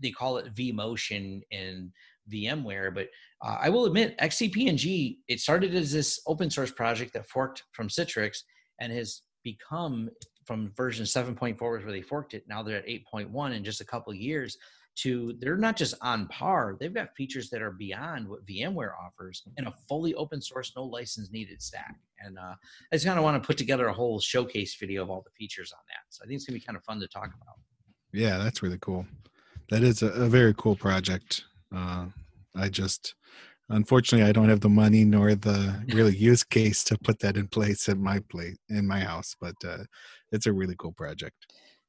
they 0.00 0.10
call 0.10 0.38
it 0.38 0.54
vMotion 0.54 1.40
in 1.50 1.92
VMware. 2.32 2.94
But 2.94 3.08
uh, 3.42 3.58
I 3.60 3.68
will 3.68 3.86
admit, 3.86 4.18
XCP-ng 4.18 5.16
it 5.28 5.40
started 5.40 5.74
as 5.74 5.92
this 5.92 6.20
open 6.26 6.50
source 6.50 6.70
project 6.70 7.12
that 7.14 7.28
forked 7.28 7.62
from 7.72 7.88
Citrix 7.88 8.38
and 8.80 8.92
has 8.92 9.22
become 9.44 10.10
from 10.44 10.72
version 10.76 11.04
7.4 11.04 11.60
where 11.60 11.80
they 11.84 12.02
forked 12.02 12.34
it. 12.34 12.44
Now 12.48 12.62
they're 12.62 12.78
at 12.78 12.86
8.1 12.86 13.54
in 13.54 13.64
just 13.64 13.80
a 13.80 13.84
couple 13.84 14.12
of 14.12 14.18
years. 14.18 14.56
To 15.02 15.34
they're 15.38 15.56
not 15.56 15.76
just 15.76 15.94
on 16.02 16.26
par; 16.28 16.76
they've 16.80 16.92
got 16.92 17.14
features 17.14 17.50
that 17.50 17.62
are 17.62 17.70
beyond 17.70 18.28
what 18.28 18.44
VMware 18.46 18.92
offers 19.00 19.42
in 19.56 19.66
a 19.66 19.74
fully 19.88 20.14
open 20.14 20.40
source, 20.40 20.72
no 20.74 20.84
license 20.84 21.30
needed 21.30 21.62
stack. 21.62 21.94
And 22.18 22.36
uh, 22.36 22.54
I 22.92 22.96
just 22.96 23.06
kind 23.06 23.18
of 23.18 23.24
want 23.24 23.40
to 23.40 23.46
put 23.46 23.56
together 23.56 23.86
a 23.86 23.92
whole 23.92 24.18
showcase 24.18 24.74
video 24.74 25.02
of 25.02 25.10
all 25.10 25.22
the 25.22 25.30
features 25.38 25.72
on 25.72 25.78
that. 25.88 26.02
So 26.08 26.24
I 26.24 26.26
think 26.26 26.36
it's 26.36 26.46
gonna 26.46 26.58
be 26.58 26.64
kind 26.64 26.76
of 26.76 26.84
fun 26.84 26.98
to 27.00 27.06
talk 27.06 27.26
about. 27.26 27.56
Yeah, 28.12 28.38
that's 28.38 28.62
really 28.62 28.78
cool. 28.80 29.06
That 29.70 29.82
is 29.82 30.02
a, 30.02 30.08
a 30.08 30.28
very 30.28 30.54
cool 30.56 30.76
project. 30.76 31.44
Uh, 31.74 32.06
I 32.56 32.68
just, 32.68 33.14
unfortunately, 33.68 34.28
I 34.28 34.32
don't 34.32 34.48
have 34.48 34.60
the 34.60 34.68
money 34.68 35.04
nor 35.04 35.34
the 35.34 35.84
really 35.92 36.16
use 36.16 36.42
case 36.42 36.82
to 36.84 36.98
put 36.98 37.18
that 37.20 37.36
in 37.36 37.48
place 37.48 37.88
in 37.88 38.02
my 38.02 38.20
place 38.30 38.56
in 38.68 38.86
my 38.86 39.00
house. 39.00 39.36
But 39.40 39.54
uh, 39.64 39.84
it's 40.32 40.46
a 40.46 40.52
really 40.52 40.74
cool 40.78 40.92
project. 40.92 41.36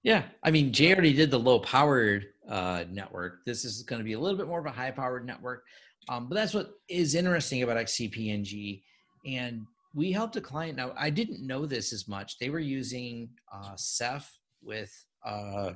Yeah, 0.03 0.23
I 0.43 0.51
mean, 0.51 0.71
Jay 0.71 0.93
already 0.93 1.13
did 1.13 1.29
the 1.29 1.39
low 1.39 1.59
powered 1.59 2.27
uh, 2.49 2.85
network. 2.89 3.45
This 3.45 3.65
is 3.65 3.83
going 3.83 3.99
to 3.99 4.05
be 4.05 4.13
a 4.13 4.19
little 4.19 4.37
bit 4.37 4.47
more 4.47 4.59
of 4.59 4.65
a 4.65 4.71
high 4.71 4.91
powered 4.91 5.25
network. 5.25 5.63
Um, 6.07 6.27
but 6.29 6.35
that's 6.35 6.53
what 6.53 6.71
is 6.87 7.15
interesting 7.15 7.63
about 7.63 7.77
XCP-ng. 7.77 8.81
And 9.25 9.65
we 9.93 10.11
helped 10.11 10.35
a 10.37 10.41
client. 10.41 10.77
Now, 10.77 10.93
I 10.97 11.09
didn't 11.09 11.45
know 11.45 11.65
this 11.65 11.91
as 11.91 12.07
much. 12.07 12.37
They 12.39 12.49
were 12.49 12.59
using 12.59 13.29
uh, 13.53 13.73
Ceph 13.75 14.31
with 14.63 14.91
uh, 15.25 15.73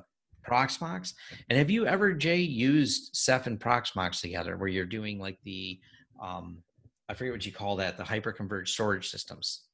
Proxmox. 0.48 1.12
And 1.48 1.58
have 1.58 1.70
you 1.70 1.86
ever, 1.86 2.12
Jay, 2.12 2.38
used 2.38 3.14
Ceph 3.14 3.46
and 3.46 3.60
Proxmox 3.60 4.20
together 4.20 4.56
where 4.56 4.68
you're 4.68 4.86
doing 4.86 5.18
like 5.18 5.38
the, 5.44 5.78
um, 6.22 6.58
I 7.08 7.14
forget 7.14 7.32
what 7.32 7.46
you 7.46 7.52
call 7.52 7.76
that, 7.76 7.96
the 7.96 8.04
hyperconverged 8.04 8.68
storage 8.68 9.10
systems? 9.10 9.64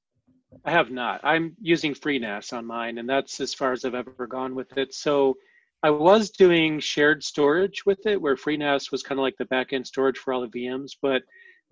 I 0.64 0.70
have 0.70 0.90
not. 0.90 1.20
I'm 1.22 1.56
using 1.60 1.94
FreeNAS 1.94 2.52
on 2.52 2.66
mine, 2.66 2.98
and 2.98 3.08
that's 3.08 3.40
as 3.40 3.54
far 3.54 3.72
as 3.72 3.84
I've 3.84 3.94
ever 3.94 4.26
gone 4.26 4.54
with 4.54 4.76
it. 4.76 4.94
So 4.94 5.36
I 5.82 5.90
was 5.90 6.30
doing 6.30 6.80
shared 6.80 7.22
storage 7.24 7.86
with 7.86 8.04
it, 8.06 8.20
where 8.20 8.36
FreeNAS 8.36 8.90
was 8.90 9.02
kind 9.02 9.18
of 9.18 9.22
like 9.22 9.36
the 9.38 9.46
backend 9.46 9.86
storage 9.86 10.18
for 10.18 10.32
all 10.32 10.40
the 10.40 10.48
VMs. 10.48 10.92
But 11.00 11.22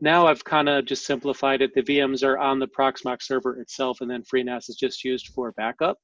now 0.00 0.26
I've 0.26 0.44
kind 0.44 0.68
of 0.68 0.86
just 0.86 1.04
simplified 1.04 1.60
it. 1.60 1.74
The 1.74 1.82
VMs 1.82 2.24
are 2.24 2.38
on 2.38 2.58
the 2.58 2.68
Proxmox 2.68 3.22
server 3.22 3.60
itself, 3.60 4.00
and 4.00 4.10
then 4.10 4.22
FreeNAS 4.22 4.68
is 4.68 4.76
just 4.76 5.04
used 5.04 5.28
for 5.28 5.52
backup. 5.52 5.98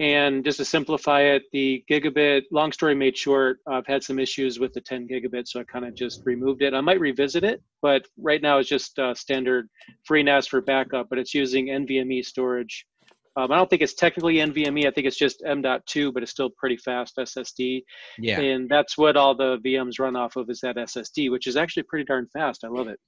And 0.00 0.42
just 0.46 0.56
to 0.56 0.64
simplify 0.64 1.20
it, 1.20 1.42
the 1.52 1.84
gigabit, 1.88 2.44
long 2.50 2.72
story 2.72 2.94
made 2.94 3.18
short, 3.18 3.58
I've 3.68 3.86
had 3.86 4.02
some 4.02 4.18
issues 4.18 4.58
with 4.58 4.72
the 4.72 4.80
10 4.80 5.06
gigabit, 5.06 5.46
so 5.46 5.60
I 5.60 5.64
kind 5.64 5.84
of 5.84 5.94
just 5.94 6.22
removed 6.24 6.62
it. 6.62 6.72
I 6.72 6.80
might 6.80 6.98
revisit 6.98 7.44
it, 7.44 7.62
but 7.82 8.06
right 8.18 8.40
now 8.40 8.56
it's 8.56 8.68
just 8.68 8.98
uh, 8.98 9.14
standard 9.14 9.68
FreeNAS 10.10 10.48
for 10.48 10.62
backup, 10.62 11.08
but 11.10 11.18
it's 11.18 11.34
using 11.34 11.66
NVMe 11.66 12.24
storage. 12.24 12.86
Um, 13.36 13.52
I 13.52 13.56
don't 13.56 13.68
think 13.68 13.82
it's 13.82 13.92
technically 13.92 14.36
NVMe. 14.36 14.86
I 14.86 14.90
think 14.90 15.06
it's 15.06 15.18
just 15.18 15.42
M.2, 15.44 16.14
but 16.14 16.22
it's 16.22 16.32
still 16.32 16.48
pretty 16.56 16.78
fast 16.78 17.18
SSD. 17.18 17.82
Yeah. 18.18 18.40
And 18.40 18.70
that's 18.70 18.96
what 18.96 19.18
all 19.18 19.34
the 19.34 19.58
VMs 19.58 20.00
run 20.00 20.16
off 20.16 20.34
of 20.36 20.48
is 20.48 20.60
that 20.62 20.76
SSD, 20.76 21.30
which 21.30 21.46
is 21.46 21.58
actually 21.58 21.82
pretty 21.82 22.06
darn 22.06 22.26
fast. 22.32 22.64
I 22.64 22.68
love 22.68 22.88
it. 22.88 22.98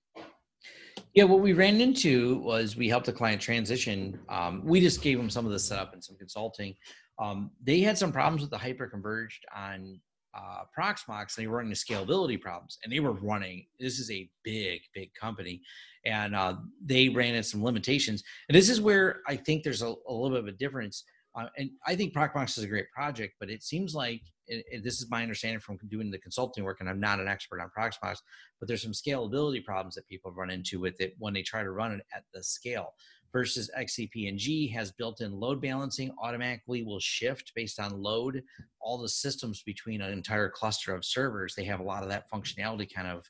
Yeah, 1.15 1.25
what 1.25 1.41
we 1.41 1.53
ran 1.53 1.81
into 1.81 2.39
was 2.39 2.77
we 2.77 2.89
helped 2.89 3.09
a 3.09 3.13
client 3.13 3.41
transition. 3.41 4.19
Um, 4.29 4.63
we 4.65 4.81
just 4.81 5.03
gave 5.03 5.19
them 5.19 5.31
some 5.31 5.47
of 5.47 5.53
the 5.53 5.59
setup 5.59 5.93
and 5.93 6.03
some 6.03 6.17
consulting. 6.17 6.75
Um, 7.19 7.51
they 7.63 7.81
had 7.81 7.99
some 7.99 8.13
problems 8.13 8.41
with 8.43 8.51
the 8.51 8.57
hyperconverged 8.57 9.41
on 9.55 10.01
uh, 10.35 10.63
Proxmox, 10.77 11.37
and 11.37 11.45
they 11.45 11.47
were 11.47 11.59
running 11.59 11.73
scalability 11.73 12.41
problems. 12.41 12.79
And 12.83 12.93
they 12.93 13.01
were 13.01 13.13
running. 13.13 13.67
This 13.79 13.99
is 13.99 14.11
a 14.11 14.29
big, 14.45 14.81
big 14.95 15.11
company, 15.15 15.61
and 16.07 16.35
uh, 16.35 16.57
they 16.85 17.09
ran 17.09 17.35
into 17.35 17.49
some 17.49 17.63
limitations. 17.63 18.23
And 18.49 18.57
this 18.57 18.69
is 18.69 18.81
where 18.81 19.21
I 19.29 19.37
think 19.37 19.63
there's 19.63 19.83
a, 19.83 19.87
a 20.09 20.13
little 20.13 20.31
bit 20.31 20.41
of 20.41 20.49
a 20.49 20.53
difference. 20.53 21.05
Uh, 21.35 21.47
and 21.57 21.71
I 21.87 21.97
think 21.97 22.15
Proxmox 22.15 22.59
is 22.59 22.65
a 22.65 22.69
great 22.69 22.91
project, 22.91 23.35
but 23.41 23.51
it 23.51 23.63
seems 23.63 23.95
like 23.95 24.23
it, 24.47 24.85
this 24.85 25.01
is 25.01 25.11
my 25.11 25.23
understanding 25.23 25.61
from 25.61 25.79
doing 25.89 26.11
the 26.11 26.19
consulting 26.19 26.65
work, 26.65 26.81
and 26.81 26.89
I'm 26.89 27.01
not 27.01 27.21
an 27.21 27.29
expert 27.29 27.61
on 27.61 27.71
Proxmox, 27.77 28.19
but 28.59 28.69
there's 28.69 28.83
some 28.83 28.93
scalability 28.93 29.65
problems 29.65 29.95
that 29.95 30.09
people 30.09 30.33
run 30.33 30.51
into 30.51 30.81
with 30.81 31.01
it 31.01 31.15
when 31.19 31.33
they 31.33 31.43
try 31.43 31.63
to 31.63 31.71
run 31.71 31.93
it 31.93 32.03
at 32.15 32.25
the 32.33 32.43
scale. 32.43 32.95
Versus 33.33 33.71
XCP-ng 33.79 34.69
has 34.75 34.93
built-in 34.93 35.33
load 35.33 35.63
balancing, 35.63 36.13
automatically 36.23 36.83
will 36.83 37.01
shift 37.01 37.53
based 37.57 37.81
on 37.81 38.03
load. 38.03 38.43
All 38.79 38.99
the 38.99 39.09
systems 39.09 39.63
between 39.63 40.03
an 40.03 40.13
entire 40.13 40.51
cluster 40.51 40.95
of 40.95 41.03
servers, 41.03 41.55
they 41.55 41.65
have 41.65 41.81
a 41.81 41.85
lot 41.85 42.03
of 42.03 42.11
that 42.11 42.31
functionality 42.31 42.93
kind 42.93 43.09
of 43.09 43.25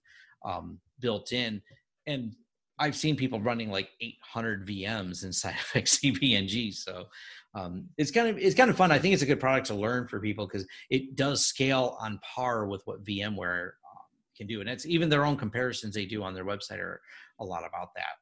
um, 0.45 0.81
built 0.99 1.33
in. 1.33 1.63
And 2.09 2.35
I've 2.83 2.97
seen 2.97 3.15
people 3.15 3.41
running 3.41 3.71
like 3.71 3.91
800 4.01 4.67
VMs 4.67 5.25
inside 5.25 5.55
of 5.55 5.83
XCP-ng. 5.83 6.73
So 6.73 7.05
um, 7.55 7.89
it's 7.97 8.11
kind 8.11 8.29
of 8.29 8.39
it's 8.39 8.57
kind 8.57 8.71
of 8.71 8.77
fun. 8.77 8.91
I 8.91 8.99
think 8.99 9.15
it's 9.15 9.23
a 9.23 9.27
good 9.27 9.39
product 9.39 9.69
to 9.69 9.75
learn 9.75 10.09
for 10.09 10.19
people 10.19 10.47
because 10.47 10.67
it 10.91 11.15
does 11.15 11.47
scale 11.47 11.97
on 12.01 12.19
par 12.23 12.67
with 12.67 12.83
what 12.87 13.05
VMware 13.05 13.65
um, 13.67 14.07
can 14.37 14.47
do, 14.49 14.61
and 14.61 14.69
it's 14.69 14.87
even 14.87 15.09
their 15.09 15.25
own 15.25 15.37
comparisons 15.37 15.95
they 15.95 16.07
do 16.07 16.25
on 16.25 16.35
their 16.35 16.45
website 16.45 16.79
are 16.79 17.01
a 17.41 17.45
lot 17.45 17.65
about 17.65 17.91
that. 17.95 18.15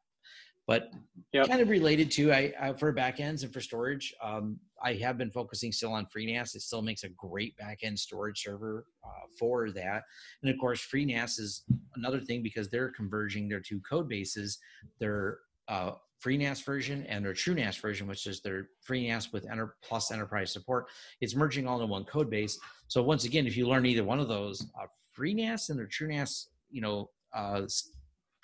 But 0.66 0.90
yep. 1.33 1.49
kind 1.49 1.61
of 1.61 1.68
related 1.68 2.11
to 2.12 2.33
I, 2.33 2.53
I 2.61 2.73
for 2.75 2.92
backends 2.92 3.44
and 3.44 3.53
for 3.53 3.61
storage, 3.61 4.12
um, 4.23 4.59
I 4.83 4.95
have 4.95 5.19
been 5.19 5.31
focusing 5.31 5.73
still 5.73 5.93
on 5.93 6.07
FreeNAS. 6.07 6.55
It 6.55 6.62
still 6.62 6.83
makes 6.83 7.05
a 7.05 7.09
great 7.11 7.55
backend 7.57 7.99
storage 7.99 8.43
server 8.43 8.87
uh, 9.05 9.27
for 9.38 9.71
that, 9.73 10.03
and 10.43 10.51
of 10.51 10.59
course, 10.59 10.87
FreeNAS 10.87 11.38
is 11.38 11.64
another 11.97 12.21
thing 12.21 12.43
because 12.43 12.69
they're 12.69 12.90
converging 12.90 13.49
their 13.49 13.61
two 13.61 13.81
code 13.81 14.09
bases. 14.09 14.59
Their 14.99 15.38
uh, 15.69 15.93
FreeNAS 16.25 16.64
version 16.64 17.07
and 17.07 17.25
their 17.25 17.33
TrueNAS 17.33 17.81
version, 17.81 18.07
which 18.07 18.27
is 18.27 18.40
their 18.43 18.69
FreeNAS 18.87 19.33
with 19.33 19.51
enter, 19.51 19.77
plus 19.83 20.12
enterprise 20.12 20.53
support. 20.53 20.87
It's 21.21 21.35
merging 21.35 21.66
all 21.66 21.83
in 21.83 21.88
one 21.88 22.05
code 22.05 22.31
base. 22.31 22.59
So 22.88 23.03
once 23.03 23.25
again, 23.25 23.47
if 23.47 23.57
you 23.57 23.66
learn 23.66 23.87
either 23.87 24.05
one 24.05 24.21
of 24.21 24.29
those, 24.29 24.66
uh, 24.81 24.87
FreeNAS 25.19 25.71
and 25.71 25.79
their 25.79 25.87
TrueNAS, 25.87 26.47
you 26.71 26.83
know, 26.83 27.11
uh, 27.35 27.62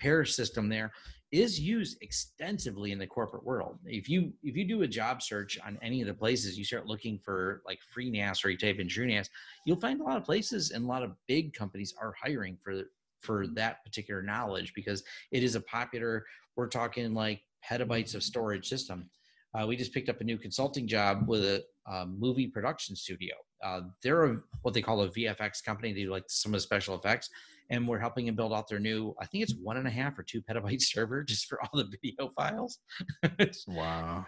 pair 0.00 0.24
system 0.24 0.68
there 0.68 0.92
is 1.32 1.58
used 1.58 1.98
extensively 2.02 2.92
in 2.92 2.98
the 2.98 3.06
corporate 3.06 3.44
world. 3.44 3.78
If 3.84 4.08
you 4.08 4.32
if 4.42 4.56
you 4.56 4.66
do 4.66 4.82
a 4.82 4.88
job 4.88 5.22
search 5.22 5.58
on 5.64 5.78
any 5.82 6.00
of 6.00 6.06
the 6.06 6.14
places, 6.14 6.56
you 6.56 6.64
start 6.64 6.86
looking 6.86 7.18
for 7.18 7.62
like 7.66 7.80
FreeNAS 7.94 8.44
or 8.44 8.50
you 8.50 8.58
type 8.58 8.78
in 8.78 8.86
TrueNAS, 8.86 9.28
you'll 9.64 9.80
find 9.80 10.00
a 10.00 10.04
lot 10.04 10.16
of 10.16 10.24
places 10.24 10.70
and 10.70 10.84
a 10.84 10.88
lot 10.88 11.02
of 11.02 11.12
big 11.26 11.52
companies 11.52 11.94
are 12.00 12.14
hiring 12.22 12.56
for 12.62 12.82
for 13.20 13.46
that 13.48 13.84
particular 13.84 14.22
knowledge 14.22 14.72
because 14.74 15.02
it 15.32 15.42
is 15.42 15.56
a 15.56 15.60
popular. 15.62 16.24
We're 16.54 16.68
talking 16.68 17.12
like 17.12 17.42
petabytes 17.68 18.14
of 18.14 18.22
storage 18.22 18.68
system. 18.68 19.10
Uh, 19.54 19.66
we 19.66 19.76
just 19.76 19.92
picked 19.92 20.08
up 20.08 20.20
a 20.20 20.24
new 20.24 20.38
consulting 20.38 20.86
job 20.86 21.26
with 21.26 21.42
a, 21.42 21.64
a 21.86 22.06
movie 22.06 22.46
production 22.46 22.94
studio. 22.94 23.34
Uh, 23.64 23.80
they're 24.02 24.24
a, 24.24 24.36
what 24.62 24.74
they 24.74 24.82
call 24.82 25.02
a 25.02 25.08
VFX 25.08 25.64
company. 25.64 25.92
They 25.92 26.02
do 26.02 26.10
like 26.10 26.24
some 26.28 26.52
of 26.52 26.58
the 26.58 26.62
special 26.62 26.94
effects, 26.94 27.30
and 27.70 27.86
we're 27.86 27.98
helping 27.98 28.26
them 28.26 28.36
build 28.36 28.52
out 28.52 28.68
their 28.68 28.78
new. 28.78 29.14
I 29.20 29.26
think 29.26 29.42
it's 29.42 29.54
one 29.54 29.76
and 29.76 29.86
a 29.86 29.90
half 29.90 30.18
or 30.18 30.22
two 30.22 30.42
petabyte 30.42 30.82
server 30.82 31.22
just 31.22 31.46
for 31.46 31.60
all 31.62 31.70
the 31.74 31.88
video 31.90 32.30
files. 32.36 32.78
wow. 33.66 34.26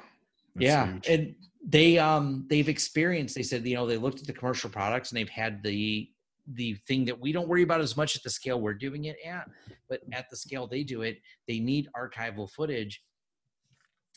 That's 0.55 0.67
yeah, 0.67 0.93
huge. 0.93 1.07
and 1.09 1.35
they 1.65 1.99
um 1.99 2.47
they've 2.49 2.69
experienced. 2.69 3.35
They 3.35 3.43
said 3.43 3.67
you 3.67 3.77
know 3.77 3.87
they 3.87 3.97
looked 3.97 4.21
at 4.21 4.27
the 4.27 4.33
commercial 4.33 4.71
products 4.71 5.11
and 5.11 5.19
they've 5.19 5.29
had 5.29 5.63
the 5.63 6.09
the 6.55 6.75
thing 6.87 7.05
that 7.05 7.21
we 7.21 7.31
don't 7.31 7.47
worry 7.47 7.63
about 7.63 7.81
as 7.81 7.97
much 7.97 8.17
at 8.17 8.23
the 8.23 8.31
scale 8.31 8.61
we're 8.61 8.73
doing 8.73 9.05
it 9.05 9.17
at, 9.25 9.49
but 9.89 10.01
at 10.13 10.31
the 10.31 10.37
scale 10.37 10.67
they 10.67 10.83
do 10.83 11.03
it, 11.03 11.19
they 11.47 11.61
need 11.61 11.89
archival 11.95 12.51
footage 12.51 13.03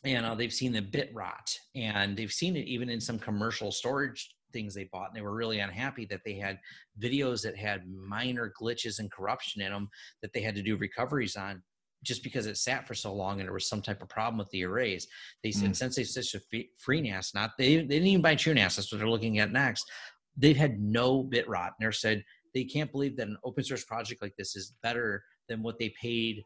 and 0.04 0.26
uh, 0.26 0.36
they've 0.36 0.54
seen 0.54 0.72
the 0.72 0.82
bit 0.82 1.12
rot 1.14 1.56
and 1.76 2.18
they've 2.18 2.32
seen 2.32 2.56
it 2.56 2.66
even 2.68 2.90
in 2.90 3.00
some 3.00 3.20
commercial 3.20 3.72
storage 3.72 4.34
things 4.52 4.74
they 4.74 4.90
bought 4.92 5.08
and 5.08 5.16
they 5.16 5.22
were 5.22 5.36
really 5.36 5.60
unhappy 5.60 6.06
that 6.06 6.22
they 6.26 6.36
had 6.36 6.60
videos 7.02 7.42
that 7.44 7.56
had 7.56 7.88
minor 7.88 8.52
glitches 8.60 9.00
and 9.00 9.12
corruption 9.12 9.62
in 9.62 9.72
them 9.72 9.90
that 10.22 10.34
they 10.34 10.42
had 10.42 10.56
to 10.56 10.64
do 10.64 10.78
recoveries 10.78 11.36
on 11.36 11.62
just 12.04 12.24
because 12.24 12.48
it 12.48 12.58
sat 12.58 12.88
for 12.88 12.96
so 12.96 13.14
long 13.14 13.40
and 13.40 13.48
there 13.48 13.54
was 13.54 13.70
some 13.70 13.82
type 13.82 14.02
of 14.02 14.10
problem 14.10 14.38
with 14.38 14.50
the 14.50 14.64
arrays. 14.64 15.08
They 15.44 15.52
said 15.52 15.72
mm. 15.72 15.76
since 15.76 15.96
they 15.96 16.04
switched 16.04 16.32
to 16.32 16.64
FreeNAS, 16.86 17.34
not 17.36 17.52
they, 17.58 17.78
they 17.78 17.84
didn't 17.84 18.08
even 18.08 18.22
buy 18.22 18.36
true 18.36 18.54
TrueNAS. 18.54 18.76
That's 18.76 18.92
what 18.92 19.00
they're 19.00 19.10
looking 19.10 19.40
at 19.40 19.52
next. 19.52 19.90
They've 20.38 20.58
had 20.58 20.80
no 20.80 21.24
bit 21.24 21.48
rot, 21.48 21.74
and 21.80 21.88
they 21.88 21.92
said 21.92 22.24
they 22.54 22.64
can't 22.64 22.92
believe 22.92 23.18
that 23.18 23.28
an 23.28 23.38
open 23.44 23.64
source 23.64 23.84
project 23.84 24.22
like 24.22 24.36
this 24.38 24.56
is 24.56 24.74
better 24.82 25.24
than 25.48 25.62
what 25.62 25.78
they 25.78 25.94
paid 26.02 26.44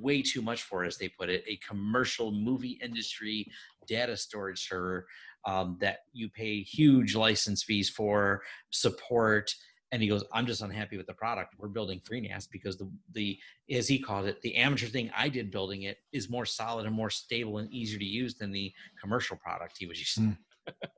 way 0.00 0.22
too 0.22 0.42
much 0.42 0.62
for, 0.62 0.84
as 0.84 0.96
they 0.96 1.08
put 1.08 1.28
it, 1.28 1.44
a 1.48 1.58
commercial 1.66 2.30
movie 2.30 2.78
industry 2.82 3.50
data 3.88 4.16
storage 4.16 4.68
server 4.68 5.06
um, 5.46 5.76
that 5.80 6.00
you 6.12 6.28
pay 6.28 6.62
huge 6.62 7.14
license 7.14 7.62
fees 7.62 7.88
for, 7.88 8.42
support. 8.70 9.54
And 9.90 10.02
he 10.02 10.08
goes, 10.08 10.24
I'm 10.32 10.46
just 10.46 10.62
unhappy 10.62 10.96
with 10.96 11.06
the 11.06 11.12
product. 11.12 11.54
We're 11.58 11.68
building 11.68 12.00
FreeNAS 12.00 12.48
because 12.50 12.78
the 12.78 12.90
the 13.12 13.38
as 13.70 13.86
he 13.86 13.98
called 13.98 14.26
it, 14.26 14.40
the 14.40 14.56
amateur 14.56 14.86
thing 14.86 15.10
I 15.14 15.28
did 15.28 15.50
building 15.50 15.82
it 15.82 15.98
is 16.12 16.30
more 16.30 16.46
solid 16.46 16.86
and 16.86 16.94
more 16.94 17.10
stable 17.10 17.58
and 17.58 17.70
easier 17.70 17.98
to 17.98 18.04
use 18.04 18.34
than 18.34 18.52
the 18.52 18.72
commercial 19.00 19.36
product 19.36 19.76
he 19.78 19.86
was 19.86 19.98
using. 19.98 20.38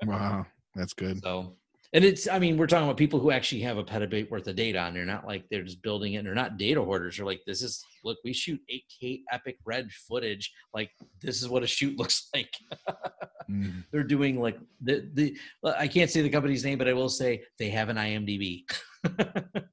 Hmm. 0.03 0.09
wow, 0.09 0.47
that's 0.77 0.93
good. 0.93 1.21
So 1.23 1.57
and 1.95 2.05
it's 2.05 2.29
i 2.29 2.39
mean 2.39 2.57
we're 2.57 2.67
talking 2.67 2.85
about 2.85 2.97
people 2.97 3.21
who 3.21 3.31
actually 3.31 3.63
have 3.63 3.79
a 3.79 3.85
petabyte 3.85 4.31
worth 4.31 4.47
of 4.49 4.57
data 4.57 4.81
and 4.81 4.95
they're 4.95 5.05
not 5.05 5.27
like 5.27 5.45
they're 5.51 5.63
just 5.63 5.83
building 5.83 6.15
it. 6.15 6.19
And 6.19 6.27
they're 6.27 6.35
not 6.35 6.59
data 6.59 6.83
hoarders. 6.83 7.17
They're 7.17 7.27
like 7.27 7.41
this 7.47 7.63
is 7.63 7.83
look 8.03 8.19
we 8.25 8.33
shoot 8.33 8.61
8k 8.71 9.23
epic 9.33 9.57
red 9.65 9.91
footage. 10.09 10.53
Like 10.75 10.91
this 11.23 11.41
is 11.41 11.49
what 11.49 11.63
a 11.63 11.67
shoot 11.67 11.97
looks 11.99 12.29
like. 12.35 12.53
Mm. 13.51 13.85
they're 13.93 14.03
doing 14.03 14.41
like 14.41 14.59
the 14.83 15.09
the 15.15 15.37
i 15.79 15.89
can't 15.89 16.11
say 16.11 16.21
the 16.21 16.29
company's 16.29 16.65
name 16.65 16.79
but 16.79 16.89
i 16.89 16.93
will 16.93 17.09
say 17.09 17.43
they 17.59 17.71
have 17.71 17.89
an 17.89 17.97
imdb. 17.97 18.65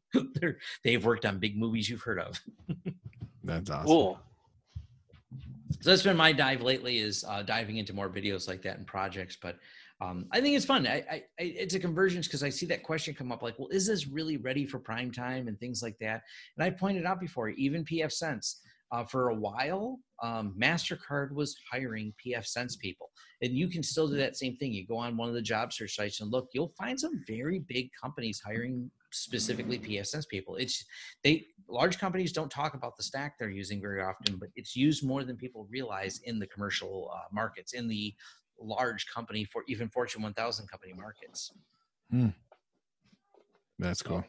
They're 0.42 0.58
they've 0.84 1.04
worked 1.04 1.26
on 1.26 1.40
big 1.40 1.58
movies 1.58 1.90
you've 1.90 2.02
heard 2.02 2.20
of. 2.20 2.40
That's 3.46 3.70
awesome. 3.70 3.86
Cool. 3.86 4.20
So 5.80 5.90
that's 5.90 6.04
been 6.04 6.18
my 6.18 6.34
dive 6.34 6.62
lately 6.62 6.98
is 6.98 7.24
uh, 7.28 7.42
diving 7.44 7.78
into 7.78 7.94
more 7.94 8.10
videos 8.10 8.48
like 8.48 8.62
that 8.64 8.78
and 8.78 8.86
projects 8.86 9.38
but 9.42 9.58
um, 10.02 10.26
I 10.32 10.42
think 10.42 10.56
it's 10.56 10.66
fun. 10.66 10.88
I, 10.88 11.04
I, 11.10 11.24
it's 11.38 11.76
a 11.76 11.80
convergence 11.80 12.28
because 12.28 12.44
I 12.44 12.50
see 12.50 12.66
that 12.68 12.84
question 12.84 13.14
come 13.14 13.32
up 13.32 13.44
like, 13.44 13.58
well, 13.60 13.68
is 13.70 13.86
this 13.86 14.08
really 14.08 14.38
ready 14.38 14.66
for 14.66 14.80
prime 14.80 15.12
time 15.12 15.48
and 15.48 15.60
things 15.60 15.84
like 15.84 15.98
that? 16.00 16.24
And 16.58 16.64
I 16.64 16.72
pointed 16.72 17.06
out 17.06 17.20
before, 17.20 17.50
even 17.50 17.86
pfSense, 17.86 18.56
uh, 18.92 19.06
for 19.06 19.30
a 19.30 19.36
while, 19.36 20.00
um, 20.22 20.54
MasterCard 20.60 21.34
was 21.34 21.56
hiring 21.72 22.14
pfSense 22.26 22.78
people. 22.78 23.10
And 23.42 23.54
you 23.54 23.70
can 23.70 23.84
still 23.84 24.08
do 24.08 24.18
that 24.18 24.36
same 24.36 24.58
thing. 24.58 24.74
You 24.74 24.86
go 24.86 24.98
on 24.98 25.18
one 25.18 25.30
of 25.30 25.36
the 25.36 25.42
job 25.42 25.72
search 25.72 25.96
sites 25.96 26.20
and 26.20 26.32
look, 26.32 26.50
you'll 26.54 26.74
find 26.78 27.00
some 27.00 27.24
very 27.28 27.60
big 27.60 27.90
companies 28.02 28.42
hiring 28.44 28.92
specifically 29.12 29.80
pfSense 29.80 30.28
people. 30.28 30.56
It's 30.56 30.84
they 31.24 31.46
large 31.70 32.00
companies 32.00 32.34
don't 32.34 32.52
talk 32.52 32.74
about 32.74 32.98
the 32.98 33.04
stack 33.04 33.36
they're 33.40 33.50
using 33.50 33.82
very 33.82 34.02
often, 34.02 34.38
but 34.38 34.50
it's 34.56 34.76
used 34.76 35.06
more 35.06 35.24
than 35.24 35.38
people 35.38 35.68
realize 35.70 36.20
in 36.26 36.38
the 36.38 36.48
commercial 36.48 37.12
uh, 37.14 37.28
markets, 37.32 37.74
in 37.74 37.88
the 37.88 38.14
large 38.62 39.06
company 39.08 39.46
for 39.46 39.64
even 39.68 39.90
Fortune 39.90 40.22
1000 40.22 40.70
company 40.70 40.94
markets. 40.94 41.52
Hmm. 42.10 42.30
That's 43.80 44.02
cool. 44.02 44.24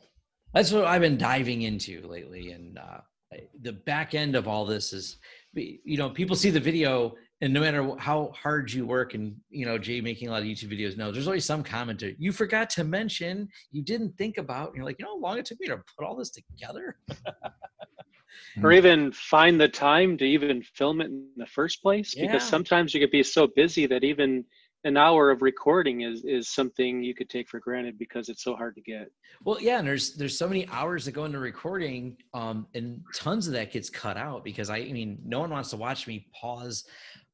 That's 0.54 0.72
what 0.72 0.84
I've 0.84 1.00
been 1.00 1.18
diving 1.18 1.62
into 1.62 2.06
lately. 2.06 2.52
And 2.52 2.78
uh, 2.78 2.98
the 3.60 3.72
back 3.72 4.14
end 4.14 4.34
of 4.36 4.48
all 4.48 4.64
this 4.64 4.92
is, 4.92 5.18
you 5.54 5.96
know, 5.98 6.10
people 6.10 6.36
see 6.36 6.50
the 6.50 6.60
video 6.60 7.14
and 7.42 7.52
no 7.52 7.60
matter 7.60 7.96
how 7.98 8.32
hard 8.40 8.72
you 8.72 8.86
work 8.86 9.14
and, 9.14 9.34
you 9.50 9.66
know, 9.66 9.76
Jay 9.76 10.00
making 10.00 10.28
a 10.28 10.30
lot 10.30 10.42
of 10.42 10.46
YouTube 10.46 10.72
videos, 10.72 10.96
no, 10.96 11.10
there's 11.10 11.26
always 11.26 11.44
some 11.44 11.64
commenter. 11.64 12.14
You 12.16 12.30
forgot 12.30 12.70
to 12.70 12.84
mention, 12.84 13.48
you 13.72 13.82
didn't 13.82 14.16
think 14.16 14.38
about, 14.38 14.68
and 14.68 14.76
you're 14.76 14.84
like, 14.84 15.00
you 15.00 15.04
know 15.04 15.16
how 15.16 15.20
long 15.20 15.38
it 15.38 15.46
took 15.46 15.58
me 15.58 15.66
to 15.66 15.82
put 15.98 16.06
all 16.06 16.14
this 16.14 16.30
together? 16.30 16.96
or 18.62 18.70
hmm. 18.70 18.76
even 18.76 19.12
find 19.12 19.60
the 19.60 19.68
time 19.68 20.16
to 20.18 20.24
even 20.24 20.62
film 20.74 21.00
it 21.00 21.06
in 21.06 21.26
the 21.36 21.46
first 21.46 21.82
place 21.82 22.14
yeah. 22.16 22.26
because 22.26 22.42
sometimes 22.42 22.92
you 22.92 23.00
could 23.00 23.10
be 23.10 23.22
so 23.22 23.46
busy 23.46 23.86
that 23.86 24.04
even 24.04 24.44
an 24.84 24.96
hour 24.96 25.30
of 25.30 25.42
recording 25.42 26.00
is 26.00 26.24
is 26.24 26.48
something 26.48 27.02
you 27.02 27.14
could 27.14 27.30
take 27.30 27.48
for 27.48 27.60
granted 27.60 27.98
because 27.98 28.28
it's 28.28 28.42
so 28.42 28.56
hard 28.56 28.74
to 28.74 28.80
get 28.80 29.08
well 29.44 29.60
yeah 29.60 29.78
and 29.78 29.86
there's 29.86 30.14
there's 30.14 30.36
so 30.36 30.48
many 30.48 30.66
hours 30.68 31.04
that 31.04 31.12
go 31.12 31.24
into 31.24 31.38
recording 31.38 32.16
um 32.34 32.66
and 32.74 33.00
tons 33.14 33.46
of 33.46 33.52
that 33.52 33.72
gets 33.72 33.88
cut 33.88 34.16
out 34.16 34.42
because 34.42 34.70
i, 34.70 34.78
I 34.78 34.92
mean 34.92 35.18
no 35.24 35.40
one 35.40 35.50
wants 35.50 35.70
to 35.70 35.76
watch 35.76 36.06
me 36.06 36.26
pause 36.38 36.84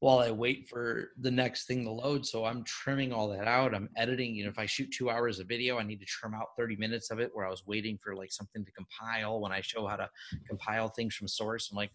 while 0.00 0.20
I 0.20 0.30
wait 0.30 0.68
for 0.68 1.10
the 1.20 1.30
next 1.30 1.66
thing 1.66 1.84
to 1.84 1.90
load. 1.90 2.24
So 2.24 2.44
I'm 2.44 2.62
trimming 2.64 3.12
all 3.12 3.28
that 3.30 3.48
out. 3.48 3.74
I'm 3.74 3.88
editing. 3.96 4.34
You 4.34 4.44
know, 4.44 4.50
if 4.50 4.58
I 4.58 4.66
shoot 4.66 4.90
two 4.96 5.10
hours 5.10 5.40
of 5.40 5.48
video, 5.48 5.78
I 5.78 5.82
need 5.82 6.00
to 6.00 6.06
trim 6.06 6.34
out 6.34 6.48
30 6.56 6.76
minutes 6.76 7.10
of 7.10 7.18
it 7.18 7.30
where 7.32 7.46
I 7.46 7.50
was 7.50 7.64
waiting 7.66 7.98
for 8.02 8.14
like 8.14 8.30
something 8.30 8.64
to 8.64 8.72
compile 8.72 9.40
when 9.40 9.50
I 9.50 9.60
show 9.60 9.86
how 9.86 9.96
to 9.96 10.08
compile 10.48 10.88
things 10.88 11.14
from 11.14 11.26
source. 11.26 11.70
I'm 11.70 11.76
like, 11.76 11.90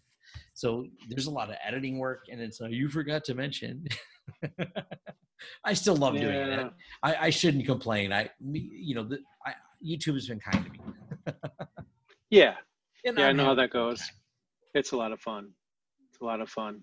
so 0.52 0.86
there's 1.08 1.26
a 1.26 1.30
lot 1.30 1.48
of 1.48 1.56
editing 1.66 1.98
work 1.98 2.24
and 2.30 2.40
it's 2.40 2.60
uh, 2.60 2.66
you 2.66 2.88
forgot 2.88 3.24
to 3.24 3.34
mention. 3.34 3.86
I 5.64 5.74
still 5.74 5.96
love 5.96 6.14
yeah. 6.14 6.20
doing 6.20 6.34
it. 6.34 6.72
I, 7.02 7.16
I 7.26 7.30
shouldn't 7.30 7.66
complain. 7.66 8.12
I, 8.12 8.30
you 8.40 8.94
know, 8.94 9.04
the, 9.04 9.18
I, 9.46 9.52
YouTube 9.84 10.14
has 10.14 10.28
been 10.28 10.40
kind 10.40 10.64
to 10.64 10.70
me. 10.70 10.78
yeah. 12.30 12.54
And 13.04 13.18
yeah, 13.18 13.26
I'm 13.26 13.30
i 13.30 13.32
know 13.32 13.44
how 13.46 13.54
that 13.54 13.70
goes. 13.70 14.02
It's 14.74 14.92
a 14.92 14.96
lot 14.96 15.12
of 15.12 15.20
fun. 15.20 15.50
It's 16.10 16.20
a 16.20 16.24
lot 16.24 16.40
of 16.40 16.48
fun. 16.48 16.80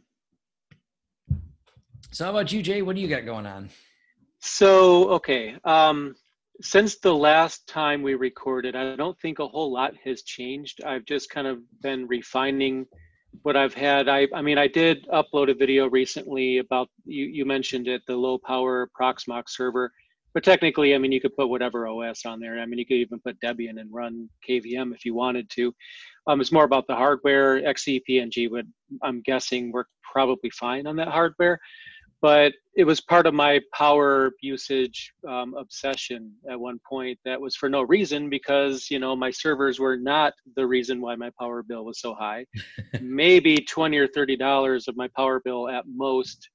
So, 2.09 2.25
how 2.25 2.31
about 2.31 2.51
you, 2.51 2.61
Jay? 2.61 2.81
What 2.81 2.95
do 2.95 3.01
you 3.01 3.07
got 3.07 3.25
going 3.25 3.45
on? 3.45 3.69
So, 4.39 5.09
okay. 5.11 5.55
Um, 5.63 6.15
since 6.61 6.97
the 6.97 7.13
last 7.13 7.67
time 7.67 8.01
we 8.01 8.15
recorded, 8.15 8.75
I 8.75 8.95
don't 8.95 9.19
think 9.19 9.39
a 9.39 9.47
whole 9.47 9.71
lot 9.71 9.93
has 10.03 10.23
changed. 10.23 10.83
I've 10.83 11.05
just 11.05 11.29
kind 11.29 11.47
of 11.47 11.59
been 11.81 12.07
refining 12.07 12.85
what 13.43 13.55
I've 13.55 13.73
had. 13.73 14.09
I, 14.09 14.27
I 14.33 14.41
mean, 14.41 14.57
I 14.57 14.67
did 14.67 15.07
upload 15.07 15.49
a 15.49 15.53
video 15.53 15.89
recently 15.89 16.57
about 16.57 16.89
you. 17.05 17.25
You 17.25 17.45
mentioned 17.45 17.87
it, 17.87 18.01
the 18.07 18.15
low 18.15 18.37
power 18.37 18.89
Proxmox 18.99 19.49
server. 19.49 19.91
But 20.33 20.43
technically, 20.43 20.95
I 20.95 20.97
mean, 20.97 21.11
you 21.11 21.21
could 21.21 21.35
put 21.35 21.49
whatever 21.49 21.87
OS 21.87 22.25
on 22.25 22.39
there. 22.39 22.59
I 22.59 22.65
mean, 22.65 22.79
you 22.79 22.85
could 22.85 22.97
even 22.97 23.19
put 23.19 23.39
Debian 23.41 23.79
and 23.79 23.91
run 23.91 24.29
KVM 24.47 24.93
if 24.93 25.05
you 25.05 25.13
wanted 25.13 25.49
to. 25.51 25.73
Um, 26.27 26.39
it's 26.39 26.51
more 26.51 26.63
about 26.63 26.87
the 26.87 26.95
hardware. 26.95 27.61
XCP-ng 27.61 28.51
would, 28.51 28.71
I'm 29.03 29.21
guessing, 29.21 29.71
work 29.71 29.87
probably 30.11 30.49
fine 30.51 30.87
on 30.87 30.95
that 30.97 31.07
hardware 31.07 31.59
but 32.21 32.53
it 32.77 32.83
was 32.83 33.01
part 33.01 33.25
of 33.25 33.33
my 33.33 33.59
power 33.73 34.31
usage 34.41 35.11
um, 35.27 35.55
obsession 35.57 36.31
at 36.49 36.59
one 36.59 36.79
point 36.87 37.17
that 37.25 37.41
was 37.41 37.55
for 37.55 37.67
no 37.67 37.81
reason 37.81 38.29
because 38.29 38.89
you 38.89 38.99
know 38.99 39.15
my 39.15 39.31
servers 39.31 39.79
were 39.79 39.97
not 39.97 40.33
the 40.55 40.65
reason 40.65 41.01
why 41.01 41.15
my 41.15 41.31
power 41.39 41.63
bill 41.63 41.83
was 41.83 41.99
so 41.99 42.13
high 42.13 42.45
maybe 43.01 43.57
20 43.57 43.97
or 43.97 44.07
30 44.07 44.37
dollars 44.37 44.87
of 44.87 44.95
my 44.95 45.09
power 45.15 45.41
bill 45.43 45.67
at 45.67 45.83
most 45.87 46.49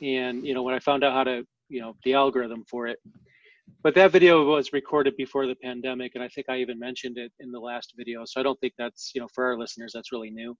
and 0.00 0.44
you 0.46 0.54
know 0.54 0.62
when 0.62 0.74
i 0.74 0.78
found 0.78 1.04
out 1.04 1.12
how 1.12 1.24
to 1.24 1.44
you 1.68 1.80
know 1.80 1.94
the 2.04 2.14
algorithm 2.14 2.64
for 2.68 2.86
it 2.86 2.98
but 3.82 3.94
that 3.94 4.12
video 4.12 4.44
was 4.44 4.72
recorded 4.72 5.16
before 5.16 5.46
the 5.46 5.56
pandemic 5.56 6.12
and 6.14 6.22
i 6.22 6.28
think 6.28 6.46
i 6.48 6.58
even 6.58 6.78
mentioned 6.78 7.18
it 7.18 7.32
in 7.40 7.50
the 7.50 7.58
last 7.58 7.94
video 7.96 8.22
so 8.24 8.40
i 8.40 8.42
don't 8.42 8.58
think 8.60 8.72
that's 8.78 9.12
you 9.14 9.20
know 9.20 9.28
for 9.34 9.44
our 9.44 9.56
listeners 9.56 9.92
that's 9.94 10.12
really 10.12 10.30
new 10.30 10.56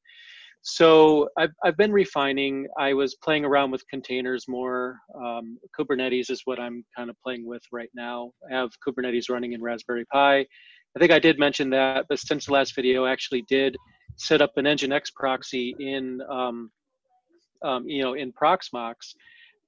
so 0.63 1.29
I've, 1.37 1.51
I've 1.65 1.77
been 1.77 1.93
refining. 1.93 2.69
I 2.79 2.95
was 2.95 3.17
playing 3.17 3.45
around 3.45 3.73
with 3.73 3.87
containers 3.89 4.47
more. 4.47 4.97
Um, 5.15 5.59
Kubernetes 5.79 6.31
is 6.31 6.43
what 6.45 6.61
I'm 6.61 6.85
kind 6.97 7.11
of 7.11 7.17
playing 7.21 7.45
with 7.45 7.63
right 7.73 7.91
now. 7.95 8.31
I 8.49 8.55
have 8.55 8.71
Kubernetes 8.87 9.29
running 9.29 9.53
in 9.53 9.61
Raspberry 9.61 10.05
Pi. 10.13 10.39
I 10.39 10.99
think 11.01 11.11
I 11.11 11.19
did 11.19 11.39
mention 11.39 11.69
that, 11.71 12.07
but 12.09 12.21
since 12.21 12.47
the 12.47 12.53
last 12.53 12.77
video, 12.77 13.05
I 13.07 13.13
actually 13.13 13.43
did 13.49 13.77
set 14.17 14.41
up 14.41 14.53
an 14.57 14.67
Nginx 14.67 15.13
proxy 15.15 15.75
in, 15.81 16.21
um, 16.31 16.71
um, 17.65 17.89
you 17.89 18.03
know, 18.03 18.15
in 18.15 18.33
Proxmox 18.33 19.15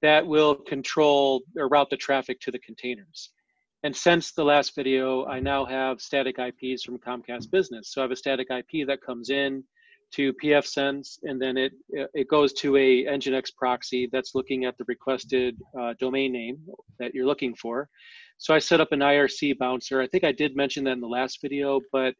that 0.05 0.27
will 0.27 0.53
control 0.53 1.41
or 1.57 1.67
route 1.67 1.89
the 1.89 1.97
traffic 1.97 2.39
to 2.39 2.51
the 2.51 2.59
containers. 2.59 3.31
And 3.81 3.95
since 3.95 4.33
the 4.33 4.43
last 4.43 4.75
video, 4.75 5.25
I 5.25 5.39
now 5.39 5.65
have 5.65 5.99
static 5.99 6.37
IPs 6.37 6.83
from 6.83 6.99
Comcast 6.99 7.49
Business. 7.49 7.91
So 7.91 8.01
I 8.01 8.03
have 8.03 8.11
a 8.11 8.15
static 8.15 8.47
IP 8.51 8.85
that 8.85 9.01
comes 9.01 9.31
in 9.31 9.63
to 10.13 10.31
pfSense, 10.33 11.17
and 11.23 11.41
then 11.41 11.57
it 11.57 11.73
it 12.13 12.27
goes 12.29 12.53
to 12.53 12.77
a 12.77 13.05
Nginx 13.05 13.55
proxy 13.55 14.07
that's 14.11 14.35
looking 14.35 14.65
at 14.65 14.77
the 14.77 14.85
requested 14.87 15.57
uh, 15.79 15.93
domain 15.99 16.31
name 16.31 16.57
that 16.99 17.15
you're 17.15 17.25
looking 17.25 17.55
for. 17.55 17.89
So 18.37 18.53
I 18.53 18.59
set 18.59 18.81
up 18.81 18.91
an 18.91 18.99
IRC 18.99 19.57
bouncer. 19.57 20.01
I 20.01 20.07
think 20.07 20.23
I 20.23 20.31
did 20.31 20.55
mention 20.55 20.83
that 20.83 20.91
in 20.91 21.01
the 21.01 21.07
last 21.07 21.39
video, 21.41 21.81
but 21.91 22.13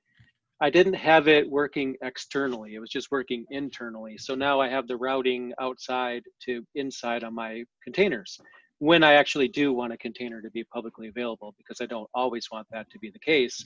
I 0.62 0.70
didn't 0.70 0.94
have 0.94 1.28
it 1.28 1.50
working 1.50 1.96
externally. 2.02 2.76
It 2.76 2.80
was 2.80 2.90
just 2.90 3.12
working 3.12 3.46
internally. 3.50 4.18
So 4.18 4.36
now 4.36 4.62
I 4.62 4.70
have 4.70 4.88
the 4.88 4.96
routing 4.98 5.54
outside 5.60 6.24
to 6.44 6.66
inside 6.76 7.24
on 7.24 7.36
my 7.36 7.64
containers 7.84 8.40
when 8.80 9.04
I 9.04 9.14
actually 9.14 9.48
do 9.48 9.74
want 9.74 9.94
a 9.94 9.98
container 9.98 10.42
to 10.42 10.50
be 10.52 10.64
publicly 10.66 11.08
available 11.08 11.54
because 11.58 11.82
I 11.82 11.86
don't 11.86 12.10
always 12.14 12.48
want 12.52 12.68
that 12.72 12.90
to 12.92 13.00
be 13.00 13.10
the 13.10 13.20
case 13.20 13.66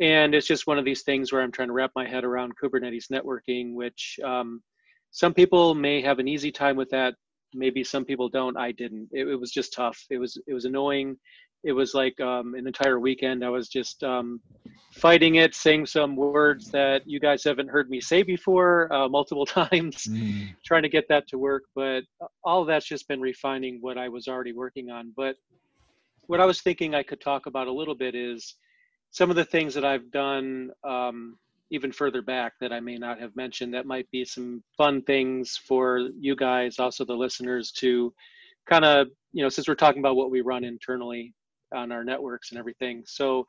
and 0.00 0.34
it's 0.34 0.46
just 0.46 0.66
one 0.66 0.78
of 0.78 0.84
these 0.84 1.02
things 1.02 1.32
where 1.32 1.42
i'm 1.42 1.52
trying 1.52 1.68
to 1.68 1.74
wrap 1.74 1.90
my 1.94 2.06
head 2.06 2.24
around 2.24 2.52
kubernetes 2.62 3.10
networking 3.10 3.74
which 3.74 4.18
um, 4.24 4.62
some 5.10 5.34
people 5.34 5.74
may 5.74 6.00
have 6.00 6.18
an 6.18 6.28
easy 6.28 6.52
time 6.52 6.76
with 6.76 6.90
that 6.90 7.14
maybe 7.54 7.82
some 7.82 8.04
people 8.04 8.28
don't 8.28 8.56
i 8.56 8.72
didn't 8.72 9.08
it, 9.12 9.26
it 9.26 9.36
was 9.36 9.50
just 9.50 9.72
tough 9.72 10.04
it 10.10 10.18
was 10.18 10.40
it 10.46 10.54
was 10.54 10.64
annoying 10.64 11.16
it 11.68 11.72
was 11.72 11.92
like 11.92 12.18
um, 12.20 12.54
an 12.54 12.66
entire 12.66 12.98
weekend. 12.98 13.44
I 13.44 13.50
was 13.50 13.68
just 13.68 14.02
um, 14.02 14.40
fighting 14.92 15.34
it 15.34 15.54
saying 15.54 15.84
some 15.84 16.16
words 16.16 16.70
that 16.70 17.02
you 17.06 17.20
guys 17.20 17.44
haven't 17.44 17.68
heard 17.68 17.90
me 17.90 18.00
say 18.00 18.22
before 18.22 18.90
uh, 18.90 19.06
multiple 19.18 19.44
times 19.44 20.04
mm. 20.06 20.48
trying 20.64 20.82
to 20.82 20.88
get 20.88 21.06
that 21.10 21.28
to 21.28 21.36
work. 21.36 21.64
But 21.74 22.04
all 22.42 22.64
that's 22.64 22.86
just 22.86 23.06
been 23.06 23.20
refining 23.20 23.78
what 23.82 23.98
i 23.98 24.08
was 24.08 24.28
already 24.28 24.52
working 24.52 24.90
on. 24.90 25.12
But 25.14 25.36
what 26.22 26.40
i 26.40 26.46
was 26.46 26.62
thinking 26.62 26.94
i 26.94 27.02
could 27.02 27.20
talk 27.20 27.46
about 27.46 27.68
a 27.68 27.72
little 27.72 27.94
bit 27.94 28.14
is 28.14 28.54
some 29.10 29.30
of 29.30 29.36
the 29.36 29.44
things 29.44 29.74
that 29.74 29.84
I've 29.84 30.10
done 30.10 30.70
um, 30.84 31.38
even 31.70 31.92
further 31.92 32.22
back 32.22 32.52
that 32.60 32.72
I 32.72 32.80
may 32.80 32.96
not 32.96 33.20
have 33.20 33.34
mentioned 33.36 33.72
that 33.74 33.86
might 33.86 34.10
be 34.10 34.24
some 34.24 34.62
fun 34.76 35.02
things 35.02 35.56
for 35.56 36.10
you 36.18 36.36
guys, 36.36 36.78
also 36.78 37.04
the 37.04 37.14
listeners 37.14 37.72
to 37.72 38.12
kind 38.68 38.84
of, 38.84 39.08
you 39.32 39.42
know, 39.42 39.48
since 39.48 39.68
we're 39.68 39.74
talking 39.74 40.00
about 40.00 40.16
what 40.16 40.30
we 40.30 40.40
run 40.40 40.64
internally 40.64 41.34
on 41.72 41.92
our 41.92 42.04
networks 42.04 42.50
and 42.50 42.58
everything. 42.58 43.02
So 43.06 43.46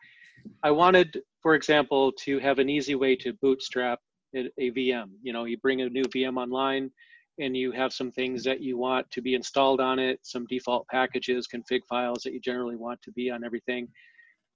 I 0.63 0.71
wanted, 0.71 1.21
for 1.41 1.55
example, 1.55 2.11
to 2.23 2.39
have 2.39 2.59
an 2.59 2.69
easy 2.69 2.95
way 2.95 3.15
to 3.17 3.33
bootstrap 3.33 3.99
a, 4.35 4.49
VM. 4.57 5.09
You 5.21 5.33
know, 5.33 5.45
you 5.45 5.57
bring 5.57 5.81
a 5.81 5.89
new 5.89 6.03
VM 6.03 6.37
online 6.37 6.91
and 7.39 7.55
you 7.55 7.71
have 7.71 7.93
some 7.93 8.11
things 8.11 8.43
that 8.43 8.61
you 8.61 8.77
want 8.77 9.09
to 9.11 9.21
be 9.21 9.33
installed 9.33 9.79
on 9.81 9.97
it, 9.97 10.19
some 10.23 10.45
default 10.47 10.87
packages, 10.87 11.47
config 11.47 11.81
files 11.89 12.21
that 12.23 12.33
you 12.33 12.39
generally 12.39 12.75
want 12.75 13.01
to 13.01 13.11
be 13.11 13.31
on 13.31 13.43
everything 13.43 13.87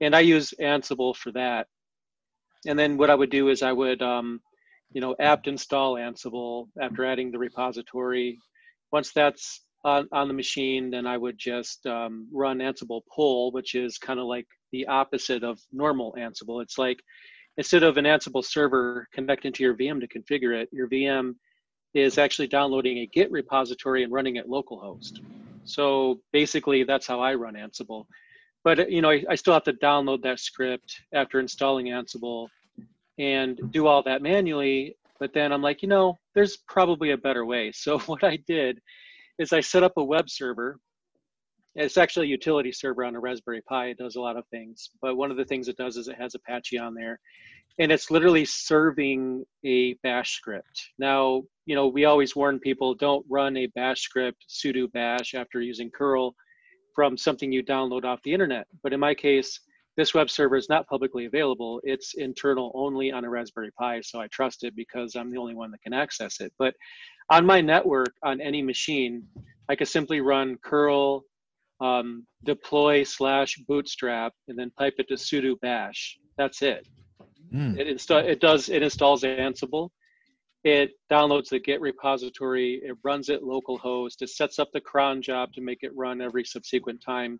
and 0.01 0.15
I 0.15 0.19
use 0.21 0.53
Ansible 0.59 1.15
for 1.15 1.31
that. 1.31 1.67
And 2.65 2.77
then 2.77 2.97
what 2.97 3.09
I 3.09 3.15
would 3.15 3.29
do 3.29 3.49
is 3.49 3.61
I 3.61 3.71
would, 3.71 4.01
um, 4.01 4.41
you 4.91 5.01
know, 5.01 5.15
apt 5.19 5.47
install 5.47 5.95
Ansible 5.95 6.67
after 6.81 7.05
adding 7.05 7.31
the 7.31 7.39
repository. 7.39 8.37
Once 8.91 9.11
that's 9.11 9.61
on, 9.83 10.07
on 10.11 10.27
the 10.27 10.33
machine, 10.33 10.89
then 10.89 11.05
I 11.05 11.17
would 11.17 11.37
just 11.37 11.85
um, 11.85 12.27
run 12.31 12.59
Ansible 12.59 13.01
pull, 13.13 13.51
which 13.51 13.75
is 13.75 13.97
kind 13.97 14.19
of 14.19 14.25
like 14.25 14.47
the 14.71 14.87
opposite 14.87 15.43
of 15.43 15.59
normal 15.71 16.15
Ansible. 16.17 16.61
It's 16.61 16.77
like 16.77 16.99
instead 17.57 17.83
of 17.83 17.97
an 17.97 18.05
Ansible 18.05 18.43
server 18.43 19.07
connecting 19.13 19.51
to 19.53 19.63
your 19.63 19.75
VM 19.75 19.99
to 19.99 20.07
configure 20.07 20.59
it, 20.59 20.69
your 20.71 20.87
VM 20.87 21.35
is 21.93 22.17
actually 22.17 22.47
downloading 22.47 22.99
a 22.99 23.07
Git 23.07 23.31
repository 23.31 24.03
and 24.03 24.11
running 24.11 24.37
it 24.37 24.49
localhost. 24.49 25.19
So 25.65 26.19
basically, 26.31 26.83
that's 26.83 27.07
how 27.07 27.19
I 27.19 27.35
run 27.35 27.55
Ansible. 27.55 28.05
But 28.63 28.89
you 28.89 29.01
know, 29.01 29.11
I, 29.11 29.23
I 29.29 29.35
still 29.35 29.53
have 29.53 29.63
to 29.65 29.73
download 29.73 30.23
that 30.23 30.39
script 30.39 31.01
after 31.13 31.39
installing 31.39 31.87
Ansible 31.87 32.47
and 33.19 33.59
do 33.71 33.87
all 33.87 34.01
that 34.03 34.21
manually. 34.21 34.95
But 35.19 35.33
then 35.33 35.51
I'm 35.51 35.61
like, 35.61 35.81
you 35.81 35.87
know, 35.89 36.17
there's 36.33 36.57
probably 36.67 37.11
a 37.11 37.17
better 37.17 37.45
way. 37.45 37.71
So 37.73 37.99
what 38.05 38.23
I 38.23 38.37
did 38.47 38.79
is 39.39 39.53
I 39.53 39.61
set 39.61 39.83
up 39.83 39.93
a 39.97 40.03
web 40.03 40.29
server. 40.29 40.79
It's 41.75 41.97
actually 41.97 42.27
a 42.27 42.29
utility 42.29 42.71
server 42.71 43.03
on 43.03 43.15
a 43.15 43.19
Raspberry 43.19 43.61
Pi. 43.61 43.87
It 43.87 43.97
does 43.97 44.15
a 44.15 44.21
lot 44.21 44.37
of 44.37 44.45
things, 44.47 44.89
but 45.01 45.15
one 45.15 45.31
of 45.31 45.37
the 45.37 45.45
things 45.45 45.67
it 45.67 45.77
does 45.77 45.97
is 45.97 46.07
it 46.07 46.19
has 46.19 46.35
Apache 46.35 46.77
on 46.77 46.93
there, 46.93 47.19
and 47.79 47.91
it's 47.91 48.11
literally 48.11 48.45
serving 48.45 49.43
a 49.65 49.95
bash 50.03 50.35
script. 50.35 50.89
Now, 50.99 51.43
you 51.65 51.75
know, 51.75 51.87
we 51.87 52.05
always 52.05 52.35
warn 52.35 52.59
people 52.59 52.93
don't 52.93 53.25
run 53.27 53.57
a 53.57 53.67
bash 53.67 54.01
script 54.01 54.45
sudo 54.49 54.91
bash 54.91 55.33
after 55.33 55.61
using 55.61 55.89
curl 55.89 56.35
from 56.93 57.17
something 57.17 57.51
you 57.51 57.63
download 57.63 58.05
off 58.05 58.21
the 58.23 58.33
internet. 58.33 58.67
But 58.83 58.93
in 58.93 58.99
my 58.99 59.15
case, 59.15 59.59
this 59.95 60.13
web 60.13 60.29
server 60.29 60.55
is 60.55 60.69
not 60.69 60.87
publicly 60.87 61.25
available. 61.25 61.79
It's 61.83 62.15
internal 62.15 62.71
only 62.73 63.11
on 63.11 63.25
a 63.25 63.29
Raspberry 63.29 63.71
Pi, 63.71 64.01
so 64.01 64.19
I 64.19 64.27
trust 64.27 64.63
it 64.63 64.75
because 64.75 65.15
I'm 65.15 65.31
the 65.31 65.37
only 65.37 65.55
one 65.55 65.71
that 65.71 65.81
can 65.81 65.93
access 65.93 66.39
it. 66.39 66.51
But 66.57 66.73
on 67.29 67.45
my 67.45 67.61
network, 67.61 68.13
on 68.23 68.41
any 68.41 68.61
machine, 68.61 69.23
I 69.69 69.75
could 69.75 69.87
simply 69.87 70.21
run 70.21 70.57
curl 70.63 71.23
um, 71.79 72.25
deploy 72.43 73.03
slash 73.03 73.57
bootstrap 73.67 74.33
and 74.47 74.57
then 74.57 74.71
type 74.77 74.95
it 74.97 75.07
to 75.09 75.15
sudo 75.15 75.59
bash. 75.59 76.17
That's 76.37 76.61
it. 76.61 76.87
Mm. 77.53 77.77
It, 77.77 77.87
insta- 77.87 78.25
it 78.25 78.39
does 78.39 78.69
it 78.69 78.81
installs 78.81 79.23
Ansible. 79.23 79.89
It 80.63 80.91
downloads 81.11 81.49
the 81.49 81.59
Git 81.59 81.81
repository. 81.81 82.81
It 82.83 82.95
runs 83.03 83.29
it 83.29 83.43
localhost. 83.43 84.21
It 84.21 84.29
sets 84.29 84.59
up 84.59 84.69
the 84.73 84.79
cron 84.79 85.21
job 85.21 85.53
to 85.53 85.61
make 85.61 85.79
it 85.81 85.91
run 85.95 86.21
every 86.21 86.45
subsequent 86.45 87.01
time. 87.01 87.39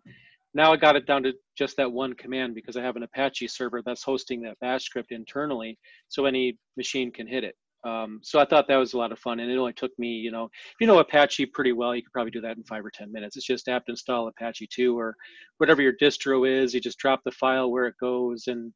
Now 0.52 0.72
I 0.72 0.76
got 0.76 0.94
it 0.94 1.06
down 1.06 1.22
to 1.24 1.32
just 1.56 1.76
that 1.78 1.90
one 1.90 2.12
command 2.12 2.54
because 2.54 2.76
I 2.76 2.82
have 2.82 2.96
an 2.96 3.02
Apache 3.02 3.48
server 3.48 3.82
that's 3.84 4.04
hosting 4.04 4.42
that 4.42 4.58
bash 4.60 4.84
script 4.84 5.10
internally, 5.10 5.78
so 6.08 6.26
any 6.26 6.58
machine 6.76 7.10
can 7.10 7.26
hit 7.26 7.44
it. 7.44 7.56
Um, 7.84 8.20
so 8.22 8.38
I 8.38 8.46
thought 8.46 8.66
that 8.68 8.76
was 8.76 8.94
a 8.94 8.98
lot 8.98 9.12
of 9.12 9.18
fun, 9.18 9.40
and 9.40 9.50
it 9.50 9.58
only 9.58 9.74
took 9.74 9.92
me, 9.98 10.08
you 10.08 10.30
know, 10.30 10.44
if 10.44 10.74
you 10.80 10.86
know 10.86 10.98
Apache 10.98 11.46
pretty 11.46 11.72
well, 11.72 11.94
you 11.94 12.02
could 12.02 12.12
probably 12.12 12.30
do 12.30 12.40
that 12.40 12.56
in 12.56 12.64
five 12.64 12.84
or 12.84 12.90
ten 12.90 13.12
minutes. 13.12 13.36
It's 13.36 13.46
just 13.46 13.68
apt 13.68 13.90
install 13.90 14.28
Apache 14.28 14.68
2 14.72 14.98
or 14.98 15.14
whatever 15.58 15.82
your 15.82 15.92
distro 16.00 16.48
is. 16.48 16.72
You 16.72 16.80
just 16.80 16.98
drop 16.98 17.20
the 17.24 17.30
file 17.32 17.70
where 17.70 17.86
it 17.86 17.96
goes, 18.00 18.46
and 18.46 18.72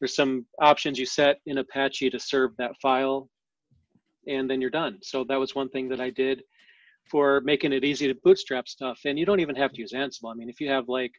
there's 0.00 0.14
some 0.14 0.46
options 0.60 0.98
you 0.98 1.06
set 1.06 1.38
in 1.46 1.58
Apache 1.58 2.10
to 2.10 2.18
serve 2.20 2.52
that 2.58 2.72
file, 2.80 3.28
and 4.28 4.48
then 4.48 4.60
you're 4.60 4.70
done. 4.70 4.98
So 5.02 5.24
that 5.28 5.40
was 5.40 5.54
one 5.54 5.68
thing 5.68 5.88
that 5.88 6.00
I 6.00 6.10
did 6.10 6.42
for 7.10 7.40
making 7.44 7.72
it 7.72 7.84
easy 7.84 8.06
to 8.06 8.18
bootstrap 8.22 8.68
stuff. 8.68 9.00
And 9.04 9.18
you 9.18 9.26
don't 9.26 9.40
even 9.40 9.56
have 9.56 9.72
to 9.72 9.80
use 9.80 9.92
Ansible. 9.92 10.30
I 10.30 10.34
mean, 10.34 10.48
if 10.48 10.60
you 10.60 10.68
have 10.68 10.88
like 10.88 11.12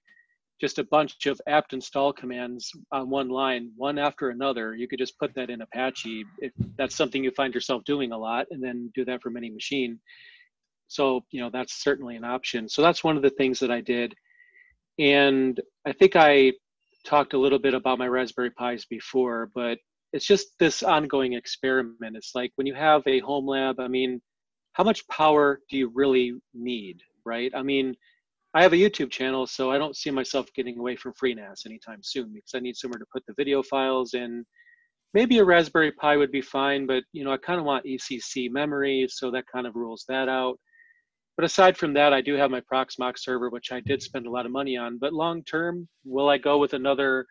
just 0.62 0.80
a 0.80 0.84
bunch 0.84 1.26
of 1.26 1.42
apt 1.48 1.74
install 1.74 2.14
commands 2.14 2.72
on 2.92 3.10
one 3.10 3.30
line, 3.30 3.72
one 3.76 3.98
after 3.98 4.30
another, 4.30 4.76
you 4.76 4.88
could 4.88 5.00
just 5.00 5.18
put 5.18 5.34
that 5.36 5.50
in 5.50 5.62
Apache 5.62 6.26
if 6.40 6.52
that's 6.78 6.96
something 6.96 7.24
you 7.24 7.32
find 7.32 7.54
yourself 7.54 7.84
doing 7.84 8.12
a 8.12 8.18
lot, 8.18 8.48
and 8.52 8.64
then 8.64 8.92
do 8.96 9.04
that 9.06 9.22
from 9.22 9.36
any 9.36 9.50
machine. 9.50 10.00
So, 10.88 11.26
you 11.32 11.42
know, 11.42 11.50
that's 11.50 11.84
certainly 11.84 12.16
an 12.16 12.24
option. 12.24 12.70
So 12.70 12.82
that's 12.82 13.04
one 13.04 13.18
of 13.18 13.24
the 13.24 13.32
things 13.32 13.60
that 13.60 13.72
I 13.72 13.82
did. 13.82 14.14
And 15.00 15.60
I 15.86 15.92
think 15.92 16.16
I 16.16 16.54
talked 17.04 17.34
a 17.34 17.40
little 17.40 17.60
bit 17.60 17.74
about 17.74 17.98
my 17.98 18.08
Raspberry 18.08 18.52
Pis 18.52 18.86
before, 18.86 19.50
but 19.56 19.80
it's 20.14 20.26
just 20.26 20.58
this 20.60 20.84
ongoing 20.84 21.34
experiment. 21.34 22.16
It's 22.16 22.36
like 22.36 22.52
when 22.56 22.68
you 22.68 22.76
have 22.76 23.02
a 23.08 23.20
home 23.20 23.48
lab, 23.48 23.80
I 23.80 23.88
mean, 23.88 24.22
how 24.74 24.84
much 24.84 25.08
power 25.08 25.60
do 25.70 25.78
you 25.78 25.92
really 25.94 26.34
need, 26.54 27.02
right? 27.26 27.52
I 27.56 27.64
mean, 27.64 27.96
I 28.56 28.62
have 28.62 28.74
a 28.74 28.78
YouTube 28.78 29.10
channel, 29.10 29.48
so 29.48 29.72
I 29.72 29.80
don't 29.80 29.96
see 29.96 30.12
myself 30.12 30.48
getting 30.56 30.78
away 30.78 30.96
from 30.96 31.14
FreeNAS 31.14 31.66
anytime 31.66 32.00
soon 32.04 32.32
because 32.34 32.52
I 32.54 32.60
need 32.60 32.76
somewhere 32.78 33.00
to 33.00 33.06
put 33.12 33.26
the 33.26 33.34
video 33.36 33.64
files 33.64 34.14
in. 34.14 34.46
Maybe 35.16 35.40
a 35.40 35.44
Raspberry 35.44 35.92
Pi 35.92 36.18
would 36.18 36.32
be 36.32 36.42
fine, 36.42 36.86
but 36.86 37.04
you 37.14 37.24
know, 37.24 37.32
I 37.32 37.38
kind 37.38 37.60
of 37.60 37.66
want 37.66 37.86
ECC 37.86 38.52
memory, 38.52 39.08
so 39.10 39.32
that 39.32 39.46
kind 39.52 39.66
of 39.66 39.76
rules 39.76 40.06
that 40.08 40.30
out. 40.30 40.60
But 41.36 41.46
aside 41.46 41.78
from 41.78 41.94
that, 41.94 42.14
I 42.14 42.22
do 42.22 42.36
have 42.36 42.52
my 42.52 42.62
Proxmox 42.62 43.20
server, 43.20 43.50
which 43.50 43.72
I 43.72 43.80
did 43.80 44.04
spend 44.04 44.28
a 44.28 44.30
lot 44.30 44.46
of 44.46 44.52
money 44.52 44.78
on. 44.78 45.00
But 45.00 45.14
long 45.14 45.44
term, 45.44 45.88
will 46.06 46.30
I 46.30 46.38
go 46.38 46.60
with 46.60 46.74
another 46.74 47.26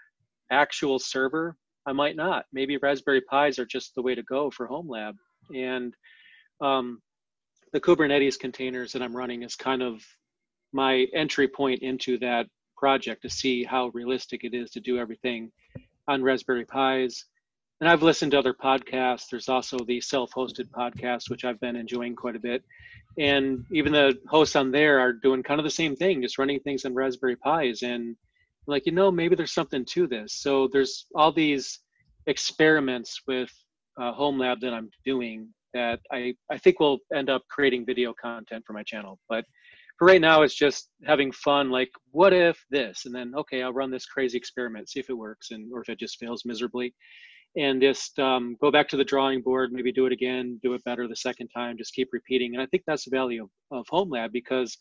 actual 0.51 0.99
server? 0.99 1.57
I 1.87 1.93
might 1.93 2.17
not. 2.17 2.47
Maybe 2.53 2.79
Raspberry 2.79 3.23
Pis 3.31 3.61
are 3.61 3.67
just 3.67 3.95
the 3.95 4.03
way 4.03 4.17
to 4.17 4.23
go 4.25 4.51
for 4.51 4.67
home 4.67 4.89
lab. 4.89 5.15
And 5.55 5.95
um, 6.61 7.01
the 7.73 7.81
Kubernetes 7.81 8.39
containers 8.39 8.93
that 8.93 9.03
I'm 9.03 9.17
running 9.17 9.45
is 9.45 9.55
kind 9.55 9.83
of 9.83 10.03
my 10.73 11.07
entry 11.15 11.49
point 11.49 11.83
into 11.83 12.19
that 12.19 12.47
project 12.77 13.23
to 13.23 13.31
see 13.31 13.65
how 13.65 13.89
realistic 13.89 14.45
it 14.45 14.55
is 14.55 14.71
to 14.71 14.81
do 14.81 14.99
everything 14.99 15.51
on 16.09 16.23
Raspberry 16.23 16.65
Pis. 16.65 17.25
And 17.81 17.89
I've 17.91 18.03
listened 18.03 18.33
to 18.33 18.39
other 18.39 18.55
podcasts. 18.55 19.27
There's 19.31 19.49
also 19.49 19.79
the 19.79 20.01
self-hosted 20.01 20.69
podcast, 20.71 21.31
which 21.31 21.45
I've 21.45 21.61
been 21.61 21.77
enjoying 21.77 22.15
quite 22.15 22.37
a 22.37 22.41
bit. 22.41 22.63
And 23.19 23.65
even 23.73 23.93
the 23.93 24.19
hosts 24.29 24.57
on 24.57 24.71
there 24.71 24.99
are 25.01 25.13
doing 25.13 25.43
kind 25.43 25.61
of 25.61 25.65
the 25.65 25.71
same 25.71 25.97
thing, 25.97 26.23
just 26.23 26.39
running 26.39 26.61
things 26.61 26.85
on 26.85 26.95
Raspberry 26.95 27.37
Pis. 27.37 27.83
And 27.83 28.17
like, 28.67 28.87
you 28.87 28.93
know, 28.93 29.11
maybe 29.11 29.35
there's 29.35 29.53
something 29.53 29.85
to 29.87 30.07
this. 30.07 30.35
So 30.35 30.69
there's 30.73 31.07
all 31.15 31.33
these 31.33 31.81
experiments 32.27 33.21
with 33.27 33.51
uh, 34.01 34.13
Home 34.13 34.39
Lab 34.39 34.61
that 34.61 34.73
I'm 34.73 34.91
doing 35.05 35.49
that 35.75 36.01
I, 36.13 36.35
I 36.51 36.59
think 36.59 36.79
will 36.81 36.99
end 37.15 37.31
up 37.31 37.43
creating 37.49 37.87
video 37.87 38.13
content 38.21 38.65
for 38.67 38.73
my 38.75 38.83
channel. 38.83 39.19
But 39.29 39.45
for 40.03 40.07
right 40.07 40.21
now, 40.21 40.43
it's 40.43 40.57
just 40.57 40.89
having 41.07 41.31
fun. 41.31 41.71
Like, 41.71 41.91
what 42.11 42.33
if 42.33 42.59
this? 42.71 43.05
And 43.05 43.15
then, 43.15 43.35
okay, 43.37 43.63
I'll 43.63 43.73
run 43.73 43.93
this 43.93 44.05
crazy 44.05 44.37
experiment, 44.37 44.91
see 44.91 44.99
if 44.99 45.09
it 45.09 45.15
works, 45.15 45.53
and 45.53 45.71
or 45.73 45.81
if 45.81 45.89
it 45.89 46.01
just 46.01 46.19
fails 46.19 46.43
miserably, 46.45 46.93
and 47.57 47.81
just 47.81 48.19
um, 48.19 48.57
go 48.61 48.73
back 48.73 48.89
to 48.89 48.97
the 48.97 49.05
drawing 49.05 49.43
board. 49.43 49.73
Maybe 49.73 49.93
do 49.93 50.07
it 50.07 50.13
again, 50.13 50.59
do 50.61 50.75
it 50.75 50.83
better 50.83 51.07
the 51.07 51.15
second 51.15 51.51
time. 51.57 51.79
Just 51.79 51.95
keep 51.95 52.09
repeating. 52.13 52.53
And 52.53 52.61
I 52.61 52.67
think 52.67 52.83
that's 52.85 53.05
the 53.05 53.17
value 53.17 53.45
of, 53.45 53.79
of 53.79 53.87
Home 53.91 54.11
Lab 54.11 54.33
because 54.33 54.77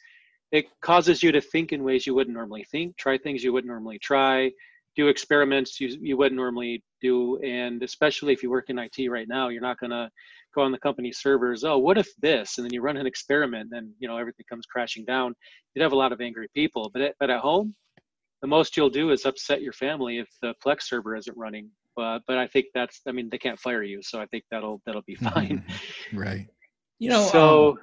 it 0.52 0.66
causes 0.82 1.22
you 1.22 1.32
to 1.34 1.40
think 1.40 1.72
in 1.72 1.84
ways 1.84 2.08
you 2.08 2.16
wouldn't 2.16 2.36
normally 2.36 2.66
think, 2.72 2.98
try 2.98 3.20
things 3.20 3.44
you 3.44 3.54
wouldn't 3.54 3.70
normally 3.70 4.00
try, 4.00 4.50
do 4.96 5.08
experiments 5.08 5.80
you, 5.80 6.00
you 6.02 6.18
wouldn't 6.18 6.36
normally 6.36 6.84
do. 7.00 7.40
And 7.44 7.84
especially 7.84 8.34
if 8.34 8.42
you 8.42 8.50
work 8.50 8.72
in 8.72 8.80
IT 8.80 9.08
right 9.08 9.28
now, 9.28 9.50
you're 9.50 9.62
not 9.62 9.80
going 9.80 9.92
to 9.92 10.10
go 10.54 10.62
on 10.62 10.72
the 10.72 10.80
company 10.80 11.12
servers, 11.12 11.64
oh, 11.64 11.78
what 11.78 11.98
if 11.98 12.10
this? 12.22 12.58
And 12.58 12.66
then 12.66 12.74
you 12.74 12.82
run 12.82 12.98
an 12.98 13.06
experiment, 13.06 13.64
and 13.64 13.72
then 13.72 13.94
you 14.00 14.08
know 14.08 14.18
everything 14.18 14.46
comes 14.50 14.66
crashing 14.66 15.06
down. 15.06 15.34
You'd 15.74 15.84
have 15.84 15.94
a 15.94 15.98
lot 15.98 16.12
of 16.12 16.22
angry 16.22 16.48
people. 16.54 16.90
But 16.94 17.02
at, 17.02 17.16
but 17.20 17.30
at 17.30 17.40
home, 17.40 17.76
the 18.42 18.48
most 18.48 18.76
you'll 18.76 18.90
do 18.90 19.12
is 19.12 19.26
upset 19.26 19.62
your 19.62 19.74
family 19.74 20.20
if 20.20 20.30
the 20.42 20.54
Plex 20.64 20.84
server 20.84 21.16
isn't 21.16 21.38
running. 21.38 21.70
But 21.96 22.20
but 22.28 22.38
I 22.38 22.48
think 22.48 22.68
that's 22.74 23.02
I 23.08 23.12
mean 23.12 23.30
they 23.30 23.38
can't 23.38 23.60
fire 23.60 23.84
you, 23.84 24.02
so 24.02 24.20
I 24.20 24.26
think 24.28 24.44
that'll 24.52 24.82
that'll 24.86 25.04
be 25.04 25.16
fine. 25.16 25.64
right. 26.14 26.48
You 27.00 27.10
know. 27.10 27.28
So. 27.28 27.72
Um, 27.72 27.80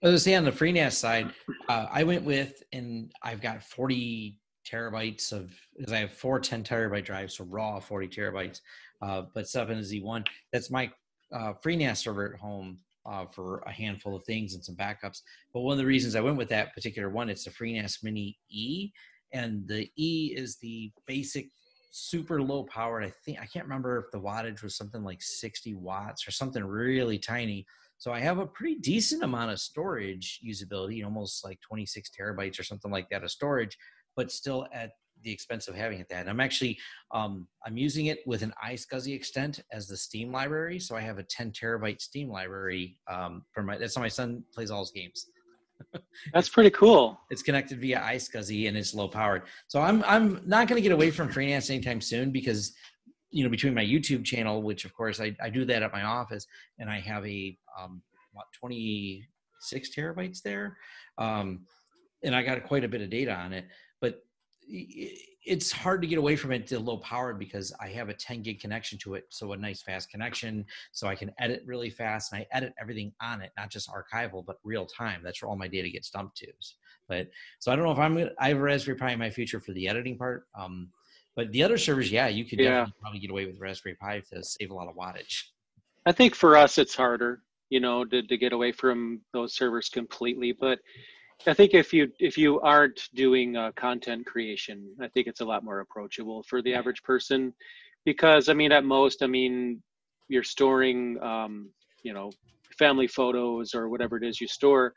I 0.00 0.10
was 0.10 0.22
say 0.22 0.36
on 0.36 0.44
the 0.44 0.52
FreeNAS 0.52 0.92
side, 0.92 1.32
uh, 1.68 1.86
I 1.90 2.04
went 2.04 2.22
with, 2.22 2.62
and 2.72 3.10
I've 3.24 3.40
got 3.40 3.64
40 3.64 4.38
terabytes 4.64 5.32
of, 5.32 5.52
because 5.76 5.92
I 5.92 5.98
have 5.98 6.12
four 6.12 6.38
10 6.38 6.62
terabyte 6.62 7.04
drives, 7.04 7.36
so 7.36 7.44
raw 7.44 7.80
40 7.80 8.06
terabytes, 8.06 8.60
uh, 9.02 9.22
but 9.34 9.48
seven 9.48 9.78
in 9.78 9.82
a 9.82 9.86
Z1. 9.86 10.24
That's 10.52 10.70
my 10.70 10.90
uh, 11.32 11.52
FreeNAS 11.64 11.98
server 11.98 12.32
at 12.34 12.40
home 12.40 12.78
uh, 13.06 13.26
for 13.26 13.58
a 13.60 13.72
handful 13.72 14.14
of 14.14 14.24
things 14.24 14.54
and 14.54 14.64
some 14.64 14.76
backups. 14.76 15.20
But 15.52 15.60
one 15.60 15.72
of 15.72 15.78
the 15.78 15.86
reasons 15.86 16.14
I 16.14 16.20
went 16.20 16.36
with 16.36 16.48
that 16.50 16.74
particular 16.74 17.10
one, 17.10 17.30
it's 17.30 17.44
the 17.44 17.50
FreeNAS 17.50 18.02
Mini 18.02 18.38
E, 18.50 18.90
and 19.32 19.66
the 19.66 19.90
E 19.96 20.34
is 20.36 20.56
the 20.56 20.90
basic 21.06 21.50
super 21.90 22.42
low 22.42 22.64
powered. 22.64 23.04
I 23.04 23.12
think 23.24 23.38
I 23.40 23.46
can't 23.46 23.64
remember 23.64 23.98
if 23.98 24.10
the 24.12 24.20
wattage 24.20 24.62
was 24.62 24.76
something 24.76 25.02
like 25.02 25.22
60 25.22 25.74
watts 25.74 26.26
or 26.26 26.30
something 26.30 26.64
really 26.64 27.18
tiny. 27.18 27.66
So 27.98 28.12
I 28.12 28.20
have 28.20 28.38
a 28.38 28.46
pretty 28.46 28.76
decent 28.76 29.24
amount 29.24 29.50
of 29.50 29.58
storage 29.58 30.40
usability, 30.46 31.04
almost 31.04 31.44
like 31.44 31.58
26 31.60 32.10
terabytes 32.18 32.60
or 32.60 32.62
something 32.62 32.92
like 32.92 33.08
that 33.10 33.24
of 33.24 33.30
storage, 33.30 33.76
but 34.16 34.30
still 34.30 34.66
at 34.72 34.92
the 35.22 35.32
expense 35.32 35.68
of 35.68 35.74
having 35.74 36.00
it 36.00 36.08
that. 36.08 36.20
And 36.20 36.30
I'm 36.30 36.40
actually 36.40 36.78
um, 37.12 37.46
I'm 37.66 37.76
using 37.76 38.06
it 38.06 38.20
with 38.26 38.42
an 38.42 38.52
iSCSI 38.64 39.14
extent 39.14 39.60
as 39.72 39.86
the 39.86 39.96
Steam 39.96 40.32
library, 40.32 40.78
so 40.78 40.96
I 40.96 41.00
have 41.00 41.18
a 41.18 41.22
10 41.22 41.52
terabyte 41.52 42.00
Steam 42.00 42.28
library 42.28 42.96
um, 43.08 43.42
for 43.52 43.62
my. 43.62 43.78
That's 43.78 43.94
how 43.94 44.02
my 44.02 44.08
son 44.08 44.44
plays 44.54 44.70
all 44.70 44.80
his 44.80 44.90
games. 44.90 45.26
That's 46.32 46.48
pretty 46.48 46.70
cool. 46.70 47.20
It's 47.30 47.42
connected 47.42 47.80
via 47.80 48.00
iSCSI 48.00 48.68
and 48.68 48.76
it's 48.76 48.94
low 48.94 49.08
powered. 49.08 49.42
So 49.68 49.80
I'm 49.80 50.02
I'm 50.04 50.42
not 50.44 50.68
going 50.68 50.76
to 50.76 50.82
get 50.82 50.92
away 50.92 51.10
from 51.10 51.28
FreeNAS 51.28 51.70
anytime 51.70 52.00
soon 52.00 52.30
because 52.30 52.74
you 53.30 53.44
know 53.44 53.50
between 53.50 53.74
my 53.74 53.84
YouTube 53.84 54.24
channel, 54.24 54.62
which 54.62 54.84
of 54.84 54.94
course 54.94 55.20
I, 55.20 55.36
I 55.42 55.50
do 55.50 55.64
that 55.66 55.82
at 55.82 55.92
my 55.92 56.02
office, 56.02 56.46
and 56.78 56.90
I 56.90 57.00
have 57.00 57.26
a 57.26 57.56
um, 57.78 58.02
what 58.32 58.46
26 58.58 59.90
terabytes 59.94 60.42
there, 60.42 60.76
um, 61.18 61.60
and 62.22 62.34
I 62.34 62.42
got 62.42 62.62
quite 62.64 62.84
a 62.84 62.88
bit 62.88 63.00
of 63.00 63.10
data 63.10 63.34
on 63.34 63.52
it. 63.52 63.66
It's 64.70 65.72
hard 65.72 66.02
to 66.02 66.08
get 66.08 66.18
away 66.18 66.36
from 66.36 66.52
it 66.52 66.66
to 66.68 66.78
low 66.78 66.98
power 66.98 67.32
because 67.32 67.72
I 67.80 67.88
have 67.88 68.10
a 68.10 68.14
10 68.14 68.42
gig 68.42 68.60
connection 68.60 68.98
to 68.98 69.14
it. 69.14 69.24
So 69.30 69.52
a 69.52 69.56
nice 69.56 69.82
fast 69.82 70.10
connection. 70.10 70.66
So 70.92 71.08
I 71.08 71.14
can 71.14 71.32
edit 71.38 71.62
really 71.64 71.90
fast 71.90 72.32
and 72.32 72.40
I 72.42 72.46
edit 72.56 72.74
everything 72.80 73.12
on 73.22 73.40
it, 73.40 73.52
not 73.56 73.70
just 73.70 73.88
archival, 73.88 74.44
but 74.44 74.58
real 74.64 74.84
time. 74.84 75.20
That's 75.24 75.42
where 75.42 75.48
all 75.48 75.56
my 75.56 75.68
data 75.68 75.88
gets 75.88 76.10
dumped 76.10 76.36
to. 76.38 76.48
But 77.08 77.28
so 77.58 77.72
I 77.72 77.76
don't 77.76 77.84
know 77.86 77.92
if 77.92 77.98
I'm 77.98 78.14
gonna, 78.14 78.30
I 78.38 78.48
have 78.48 78.58
Raspberry 78.58 78.98
Pi 78.98 79.12
in 79.12 79.18
my 79.18 79.30
future 79.30 79.60
for 79.60 79.72
the 79.72 79.88
editing 79.88 80.18
part. 80.18 80.44
Um, 80.58 80.90
but 81.34 81.50
the 81.52 81.62
other 81.62 81.78
servers, 81.78 82.10
yeah, 82.10 82.28
you 82.28 82.44
could 82.44 82.58
yeah. 82.58 82.70
definitely 82.70 82.94
probably 83.00 83.20
get 83.20 83.30
away 83.30 83.46
with 83.46 83.60
Raspberry 83.60 83.94
Pi 83.94 84.22
to 84.32 84.42
save 84.42 84.70
a 84.70 84.74
lot 84.74 84.88
of 84.88 84.96
wattage. 84.96 85.44
I 86.04 86.12
think 86.12 86.34
for 86.34 86.56
us, 86.56 86.78
it's 86.78 86.94
harder, 86.94 87.42
you 87.70 87.80
know, 87.80 88.04
to, 88.04 88.22
to 88.22 88.36
get 88.36 88.52
away 88.52 88.72
from 88.72 89.20
those 89.32 89.54
servers 89.54 89.88
completely. 89.88 90.52
But 90.52 90.80
I 91.46 91.54
think 91.54 91.72
if 91.72 91.92
you 91.92 92.10
if 92.18 92.36
you 92.36 92.60
aren't 92.60 93.08
doing 93.14 93.56
uh, 93.56 93.72
content 93.76 94.26
creation, 94.26 94.94
I 95.00 95.08
think 95.08 95.26
it's 95.26 95.40
a 95.40 95.44
lot 95.44 95.64
more 95.64 95.80
approachable 95.80 96.42
for 96.42 96.62
the 96.62 96.74
average 96.74 97.02
person, 97.02 97.54
because 98.04 98.48
I 98.48 98.54
mean, 98.54 98.72
at 98.72 98.84
most, 98.84 99.22
I 99.22 99.26
mean, 99.26 99.82
you're 100.28 100.42
storing, 100.42 101.20
um, 101.22 101.70
you 102.02 102.12
know, 102.12 102.32
family 102.76 103.06
photos 103.06 103.74
or 103.74 103.88
whatever 103.88 104.16
it 104.16 104.24
is 104.24 104.40
you 104.40 104.48
store. 104.48 104.92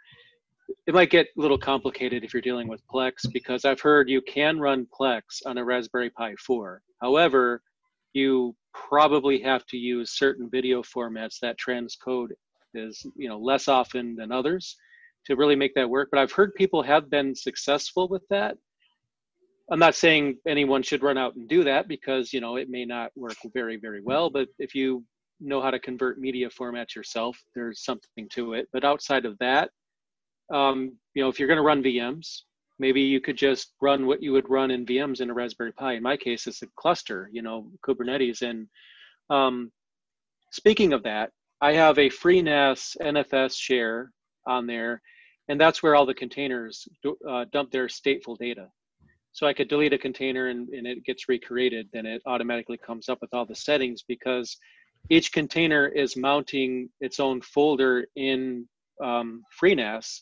It 0.87 0.93
might 0.93 1.09
get 1.09 1.27
a 1.37 1.41
little 1.41 1.57
complicated 1.57 2.23
if 2.23 2.33
you're 2.33 2.41
dealing 2.41 2.67
with 2.67 2.81
Plex 2.87 3.31
because 3.31 3.65
I've 3.65 3.81
heard 3.81 4.09
you 4.09 4.21
can 4.21 4.59
run 4.59 4.87
Plex 4.97 5.45
on 5.45 5.57
a 5.57 5.65
Raspberry 5.65 6.09
Pi 6.09 6.33
4. 6.35 6.81
However, 7.01 7.61
you 8.13 8.55
probably 8.73 9.41
have 9.41 9.65
to 9.67 9.77
use 9.77 10.11
certain 10.11 10.49
video 10.49 10.81
formats 10.81 11.39
that 11.41 11.59
transcode 11.59 12.29
is 12.73 13.05
you 13.17 13.27
know 13.27 13.37
less 13.37 13.67
often 13.67 14.15
than 14.15 14.31
others 14.31 14.77
to 15.25 15.35
really 15.35 15.55
make 15.55 15.73
that 15.75 15.89
work. 15.89 16.09
But 16.11 16.19
I've 16.19 16.31
heard 16.31 16.53
people 16.55 16.81
have 16.81 17.09
been 17.09 17.35
successful 17.35 18.07
with 18.07 18.23
that. 18.29 18.57
I'm 19.71 19.79
not 19.79 19.95
saying 19.95 20.37
anyone 20.47 20.83
should 20.83 21.03
run 21.03 21.17
out 21.17 21.35
and 21.35 21.47
do 21.47 21.63
that 21.63 21.87
because 21.87 22.33
you 22.33 22.41
know 22.41 22.57
it 22.57 22.69
may 22.69 22.85
not 22.85 23.11
work 23.15 23.37
very 23.53 23.77
very 23.77 24.01
well. 24.01 24.29
But 24.29 24.49
if 24.59 24.75
you 24.75 25.03
know 25.39 25.61
how 25.61 25.71
to 25.71 25.79
convert 25.79 26.19
media 26.19 26.49
formats 26.49 26.95
yourself, 26.95 27.37
there's 27.55 27.83
something 27.83 28.27
to 28.33 28.53
it. 28.53 28.67
But 28.73 28.83
outside 28.83 29.25
of 29.25 29.37
that, 29.39 29.69
um, 30.53 30.97
you 31.13 31.23
know, 31.23 31.29
if 31.29 31.39
you're 31.39 31.47
going 31.47 31.57
to 31.57 31.63
run 31.63 31.83
VMs, 31.83 32.41
maybe 32.79 33.01
you 33.01 33.21
could 33.21 33.37
just 33.37 33.73
run 33.81 34.05
what 34.05 34.21
you 34.21 34.33
would 34.33 34.49
run 34.49 34.71
in 34.71 34.85
VMs 34.85 35.21
in 35.21 35.29
a 35.29 35.33
Raspberry 35.33 35.71
Pi. 35.73 35.93
In 35.93 36.03
my 36.03 36.17
case, 36.17 36.47
it's 36.47 36.61
a 36.61 36.67
cluster, 36.77 37.29
you 37.31 37.41
know, 37.41 37.67
Kubernetes. 37.85 38.41
And 38.41 38.67
um, 39.29 39.71
speaking 40.51 40.93
of 40.93 41.03
that, 41.03 41.31
I 41.61 41.73
have 41.73 41.99
a 41.99 42.09
free 42.09 42.41
FreeNAS 42.41 42.97
NFS 43.01 43.55
share 43.55 44.11
on 44.45 44.67
there, 44.67 45.01
and 45.47 45.59
that's 45.59 45.83
where 45.83 45.95
all 45.95 46.05
the 46.05 46.13
containers 46.13 46.87
uh, 47.27 47.45
dump 47.51 47.71
their 47.71 47.87
stateful 47.87 48.37
data. 48.37 48.67
So 49.33 49.47
I 49.47 49.53
could 49.53 49.69
delete 49.69 49.93
a 49.93 49.97
container 49.97 50.49
and, 50.49 50.69
and 50.69 50.85
it 50.85 51.05
gets 51.05 51.29
recreated, 51.29 51.87
then 51.93 52.05
it 52.05 52.21
automatically 52.25 52.77
comes 52.77 53.07
up 53.07 53.19
with 53.21 53.33
all 53.33 53.45
the 53.45 53.55
settings 53.55 54.03
because 54.03 54.57
each 55.09 55.31
container 55.31 55.87
is 55.87 56.17
mounting 56.17 56.89
its 56.99 57.19
own 57.19 57.41
folder 57.41 58.05
in 58.15 58.67
um, 59.03 59.43
FreeNAS. 59.59 60.21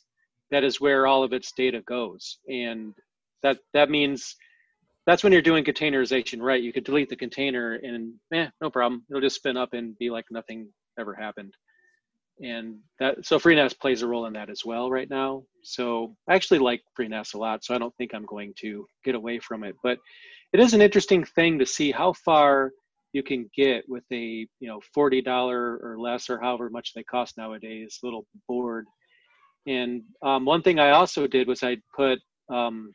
That 0.51 0.63
is 0.63 0.79
where 0.79 1.05
all 1.05 1.23
of 1.23 1.33
its 1.33 1.51
data 1.51 1.81
goes, 1.81 2.39
and 2.47 2.95
that 3.43 3.59
that 3.73 3.91
means 3.91 4.35
that's 5.05 5.23
when 5.23 5.31
you're 5.31 5.43
doing 5.43 5.63
containerization 5.63 6.41
right. 6.41 6.63
You 6.63 6.73
could 6.73 6.85
delete 6.85 7.09
the 7.09 7.15
container 7.15 7.73
and 7.75 8.13
eh, 8.33 8.47
no 8.59 8.71
problem. 8.71 9.03
It'll 9.09 9.21
just 9.21 9.35
spin 9.35 9.57
up 9.57 9.73
and 9.73 9.95
be 9.99 10.09
like 10.09 10.25
nothing 10.31 10.69
ever 10.97 11.13
happened 11.13 11.53
and 12.41 12.77
that 12.99 13.25
so 13.25 13.37
FreeNAS 13.39 13.77
plays 13.79 14.01
a 14.01 14.07
role 14.07 14.25
in 14.25 14.33
that 14.33 14.49
as 14.49 14.63
well 14.65 14.89
right 14.89 15.09
now. 15.09 15.43
So 15.63 16.15
I 16.27 16.35
actually 16.35 16.59
like 16.59 16.81
FreeNAS 16.97 17.33
a 17.33 17.37
lot, 17.37 17.63
so 17.63 17.75
I 17.75 17.77
don't 17.77 17.95
think 17.97 18.13
I'm 18.13 18.25
going 18.25 18.53
to 18.61 18.85
get 19.03 19.15
away 19.15 19.39
from 19.39 19.63
it. 19.63 19.75
But 19.83 19.97
it 20.53 20.59
is 20.59 20.73
an 20.73 20.81
interesting 20.81 21.23
thing 21.23 21.59
to 21.59 21.65
see 21.65 21.91
how 21.91 22.13
far 22.13 22.71
you 23.11 23.23
can 23.23 23.49
get 23.55 23.83
with 23.87 24.03
a 24.11 24.47
you 24.59 24.67
know 24.67 24.81
forty 24.93 25.21
dollar 25.21 25.77
or 25.77 25.99
less 25.99 26.29
or 26.29 26.39
however 26.39 26.69
much 26.69 26.93
they 26.93 27.03
cost 27.03 27.37
nowadays 27.37 27.99
little 28.03 28.25
board. 28.47 28.85
And 29.67 30.03
um, 30.23 30.45
one 30.45 30.61
thing 30.61 30.79
I 30.79 30.91
also 30.91 31.27
did 31.27 31.47
was 31.47 31.61
I 31.63 31.77
put 31.95 32.19
um, 32.49 32.93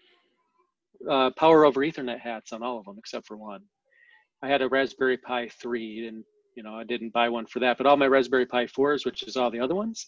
uh, 1.09 1.30
power 1.36 1.64
over 1.64 1.80
Ethernet 1.80 2.18
hats 2.18 2.53
on 2.53 2.62
all 2.62 2.78
of 2.78 2.86
them 2.86 2.97
except 2.99 3.26
for 3.26 3.36
one. 3.36 3.61
I 4.42 4.49
had 4.49 4.62
a 4.62 4.68
Raspberry 4.68 5.16
Pi 5.16 5.49
3, 5.49 6.09
and 6.09 6.24
you 6.55 6.63
know, 6.63 6.75
I 6.75 6.85
didn't 6.85 7.13
buy 7.13 7.29
one 7.29 7.47
for 7.47 7.61
that, 7.61 7.79
but 7.79 7.87
all 7.87 7.97
my 7.97 8.07
Raspberry 8.07 8.47
Pi 8.47 8.67
4s, 8.67 9.05
which 9.05 9.23
is 9.25 9.37
all 9.37 9.51
the 9.51 9.61
other 9.61 9.75
ones, 9.75 10.07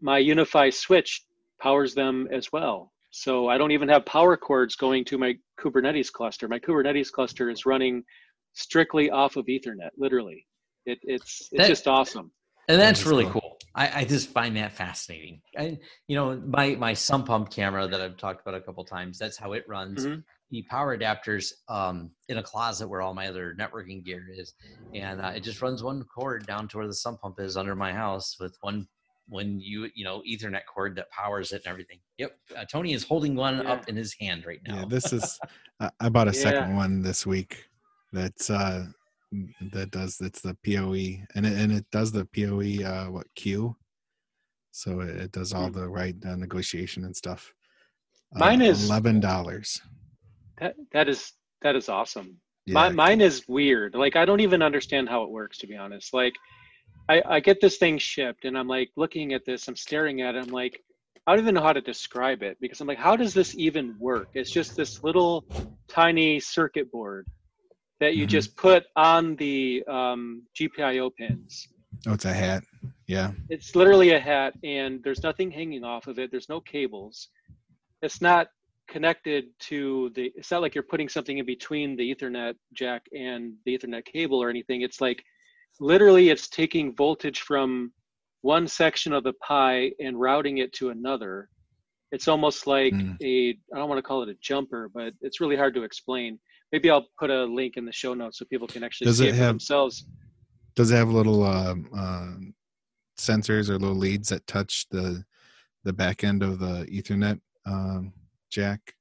my 0.00 0.20
UniFi 0.20 0.72
switch 0.72 1.24
powers 1.60 1.94
them 1.94 2.28
as 2.30 2.52
well. 2.52 2.92
So 3.10 3.48
I 3.48 3.58
don't 3.58 3.70
even 3.70 3.88
have 3.88 4.04
power 4.04 4.36
cords 4.36 4.76
going 4.76 5.04
to 5.06 5.18
my 5.18 5.34
Kubernetes 5.58 6.12
cluster. 6.12 6.46
My 6.46 6.58
Kubernetes 6.58 7.10
cluster 7.10 7.50
is 7.50 7.64
running 7.64 8.04
strictly 8.52 9.10
off 9.10 9.36
of 9.36 9.46
Ethernet, 9.46 9.90
literally. 9.96 10.46
It, 10.84 10.98
it's 11.02 11.48
it's 11.52 11.62
that, 11.62 11.68
just 11.68 11.88
awesome. 11.88 12.30
And 12.68 12.78
that's 12.78 13.06
really 13.06 13.26
cool. 13.26 13.56
I, 13.74 14.00
I, 14.00 14.04
just 14.04 14.28
find 14.30 14.56
that 14.56 14.72
fascinating. 14.72 15.40
And 15.56 15.78
you 16.06 16.16
know, 16.16 16.40
my 16.46 16.74
my 16.74 16.92
sump 16.92 17.26
pump 17.26 17.50
camera 17.50 17.88
that 17.88 18.00
I've 18.00 18.16
talked 18.16 18.42
about 18.42 18.54
a 18.54 18.60
couple 18.60 18.84
times. 18.84 19.18
That's 19.18 19.38
how 19.38 19.52
it 19.54 19.64
runs. 19.66 20.04
Mm-hmm 20.04 20.20
the 20.50 20.62
power 20.62 20.96
adapters 20.96 21.52
um, 21.68 22.10
in 22.28 22.38
a 22.38 22.42
closet 22.42 22.88
where 22.88 23.02
all 23.02 23.14
my 23.14 23.28
other 23.28 23.54
networking 23.58 24.04
gear 24.04 24.28
is, 24.32 24.54
and 24.94 25.20
uh, 25.20 25.32
it 25.34 25.40
just 25.40 25.60
runs 25.60 25.82
one 25.82 26.02
cord 26.04 26.46
down 26.46 26.68
to 26.68 26.78
where 26.78 26.86
the 26.86 26.94
sump 26.94 27.20
pump 27.20 27.38
is 27.38 27.56
under 27.56 27.74
my 27.74 27.92
house 27.92 28.36
with 28.40 28.56
one 28.62 28.86
when 29.28 29.60
you 29.60 29.88
you 29.94 30.04
know 30.04 30.22
Ethernet 30.28 30.62
cord 30.72 30.96
that 30.96 31.10
powers 31.10 31.52
it 31.52 31.62
and 31.64 31.70
everything. 31.70 31.98
Yep, 32.18 32.36
uh, 32.56 32.64
Tony 32.64 32.92
is 32.92 33.04
holding 33.04 33.34
one 33.34 33.58
yeah. 33.58 33.72
up 33.72 33.88
in 33.88 33.96
his 33.96 34.14
hand 34.14 34.46
right 34.46 34.60
now. 34.66 34.80
Yeah, 34.80 34.84
this 34.88 35.12
is. 35.12 35.38
uh, 35.80 35.90
I 36.00 36.08
bought 36.08 36.28
a 36.28 36.32
yeah. 36.32 36.42
second 36.42 36.76
one 36.76 37.02
this 37.02 37.26
week. 37.26 37.68
That's 38.12 38.48
uh 38.48 38.86
that 39.72 39.90
does 39.90 40.16
that's 40.16 40.40
the 40.40 40.56
PoE 40.64 41.22
and 41.34 41.44
it 41.44 41.52
and 41.52 41.70
it 41.70 41.84
does 41.92 42.10
the 42.10 42.24
PoE 42.24 42.82
uh 42.82 43.10
what 43.10 43.26
Q. 43.34 43.76
So 44.70 45.00
it, 45.00 45.16
it 45.16 45.32
does 45.32 45.52
all 45.52 45.66
hmm. 45.66 45.78
the 45.78 45.88
right 45.88 46.14
uh, 46.24 46.36
negotiation 46.36 47.04
and 47.04 47.14
stuff. 47.14 47.52
Mine 48.32 48.62
is 48.62 48.88
eleven 48.88 49.20
dollars. 49.20 49.80
That 50.60 50.74
that 50.92 51.08
is 51.08 51.32
that 51.62 51.76
is 51.76 51.88
awesome. 51.88 52.40
Yeah. 52.66 52.74
My, 52.74 52.88
mine 52.90 53.20
is 53.20 53.46
weird. 53.48 53.94
Like 53.94 54.16
I 54.16 54.24
don't 54.24 54.40
even 54.40 54.62
understand 54.62 55.08
how 55.08 55.22
it 55.22 55.30
works 55.30 55.58
to 55.58 55.66
be 55.66 55.76
honest. 55.76 56.12
Like 56.12 56.34
I, 57.08 57.22
I 57.26 57.40
get 57.40 57.60
this 57.60 57.78
thing 57.78 57.98
shipped 57.98 58.44
and 58.44 58.56
I'm 58.56 58.68
like 58.68 58.90
looking 58.96 59.32
at 59.32 59.44
this, 59.44 59.66
I'm 59.68 59.76
staring 59.76 60.20
at 60.20 60.34
it, 60.34 60.44
I'm 60.44 60.50
like, 60.50 60.82
I 61.26 61.32
don't 61.32 61.40
even 61.40 61.54
know 61.54 61.62
how 61.62 61.72
to 61.72 61.80
describe 61.80 62.42
it 62.42 62.56
because 62.60 62.80
I'm 62.80 62.86
like, 62.86 62.98
how 62.98 63.16
does 63.16 63.34
this 63.34 63.54
even 63.56 63.96
work? 63.98 64.28
It's 64.34 64.50
just 64.50 64.76
this 64.76 65.02
little 65.02 65.44
tiny 65.88 66.40
circuit 66.40 66.90
board 66.90 67.26
that 68.00 68.14
you 68.14 68.22
mm-hmm. 68.22 68.30
just 68.30 68.56
put 68.56 68.84
on 68.96 69.36
the 69.36 69.84
um, 69.88 70.42
GPIO 70.58 71.14
pins. 71.16 71.68
Oh, 72.06 72.12
it's 72.12 72.24
a 72.24 72.32
hat. 72.32 72.64
Yeah. 73.06 73.32
It's 73.48 73.74
literally 73.74 74.10
a 74.10 74.20
hat, 74.20 74.54
and 74.62 75.02
there's 75.02 75.22
nothing 75.22 75.50
hanging 75.50 75.84
off 75.84 76.06
of 76.06 76.18
it. 76.18 76.30
There's 76.30 76.48
no 76.48 76.60
cables. 76.60 77.28
It's 78.02 78.20
not 78.20 78.48
connected 78.88 79.46
to 79.60 80.10
the 80.14 80.32
it's 80.34 80.50
not 80.50 80.62
like 80.62 80.74
you're 80.74 80.82
putting 80.82 81.08
something 81.08 81.38
in 81.38 81.46
between 81.46 81.96
the 81.96 82.14
ethernet 82.14 82.54
jack 82.72 83.06
and 83.16 83.52
the 83.64 83.78
ethernet 83.78 84.04
cable 84.04 84.42
or 84.42 84.48
anything. 84.50 84.82
It's 84.82 85.00
like 85.00 85.22
literally 85.78 86.30
it's 86.30 86.48
taking 86.48 86.94
voltage 86.96 87.40
from 87.40 87.92
one 88.42 88.66
section 88.66 89.12
of 89.12 89.24
the 89.24 89.34
pi 89.34 89.92
and 90.00 90.18
routing 90.18 90.58
it 90.58 90.72
to 90.74 90.90
another. 90.90 91.48
It's 92.10 92.26
almost 92.26 92.66
like 92.66 92.94
mm. 92.94 93.16
a 93.22 93.58
i 93.74 93.78
don't 93.78 93.88
want 93.88 93.98
to 93.98 94.02
call 94.02 94.22
it 94.22 94.30
a 94.30 94.36
jumper 94.40 94.90
but 94.92 95.12
it's 95.20 95.40
really 95.40 95.56
hard 95.56 95.74
to 95.74 95.82
explain. 95.82 96.38
Maybe 96.72 96.90
i'll 96.90 97.06
put 97.18 97.30
a 97.30 97.44
link 97.44 97.76
in 97.76 97.84
the 97.84 97.92
show 97.92 98.14
notes 98.14 98.38
so 98.38 98.44
people 98.46 98.66
can 98.66 98.82
actually 98.82 99.06
does 99.06 99.18
see 99.18 99.28
it, 99.28 99.34
it 99.34 99.36
have, 99.36 99.48
themselves. 99.48 100.06
does 100.74 100.90
it 100.90 100.96
have 100.96 101.10
little 101.10 101.42
uh, 101.42 101.74
uh, 101.96 102.34
sensors 103.18 103.68
or 103.68 103.78
little 103.78 103.96
leads 103.96 104.30
that 104.30 104.46
touch 104.46 104.86
the 104.90 105.24
the 105.84 105.92
back 105.92 106.24
end 106.24 106.42
of 106.42 106.58
the 106.58 106.86
ethernet 106.86 107.40
um, 107.66 108.12
jack? 108.50 108.94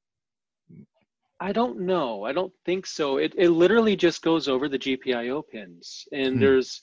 I 1.39 1.51
don't 1.51 1.81
know. 1.81 2.23
I 2.23 2.33
don't 2.33 2.53
think 2.65 2.85
so. 2.85 3.17
It 3.17 3.33
it 3.37 3.49
literally 3.49 3.95
just 3.95 4.21
goes 4.21 4.47
over 4.47 4.67
the 4.67 4.79
GPIO 4.79 5.43
pins, 5.51 6.07
and 6.11 6.35
hmm. 6.35 6.39
there's 6.39 6.81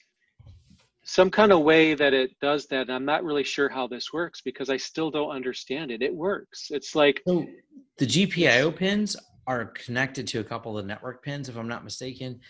some 1.05 1.31
kind 1.31 1.53
of 1.53 1.61
way 1.62 1.95
that 1.95 2.15
it 2.15 2.31
does 2.41 2.67
that. 2.67 2.89
I'm 2.89 3.05
not 3.05 3.25
really 3.25 3.45
sure 3.45 3.69
how 3.69 3.87
this 3.87 4.12
works 4.12 4.41
because 4.41 4.71
I 4.71 4.77
still 4.77 5.11
don't 5.11 5.31
understand 5.31 5.91
it. 5.91 6.03
It 6.03 6.15
works. 6.15 6.69
It's 6.71 6.95
like 6.95 7.21
so 7.27 7.47
the 7.99 8.07
GPIO 8.07 8.75
pins 8.77 9.17
are 9.47 9.67
connected 9.67 10.27
to 10.29 10.41
a 10.41 10.45
couple 10.45 10.79
of 10.79 10.87
network 10.87 11.23
pins, 11.23 11.49
if 11.49 11.57
I'm 11.57 11.69
not 11.69 11.85
mistaken, 11.85 12.41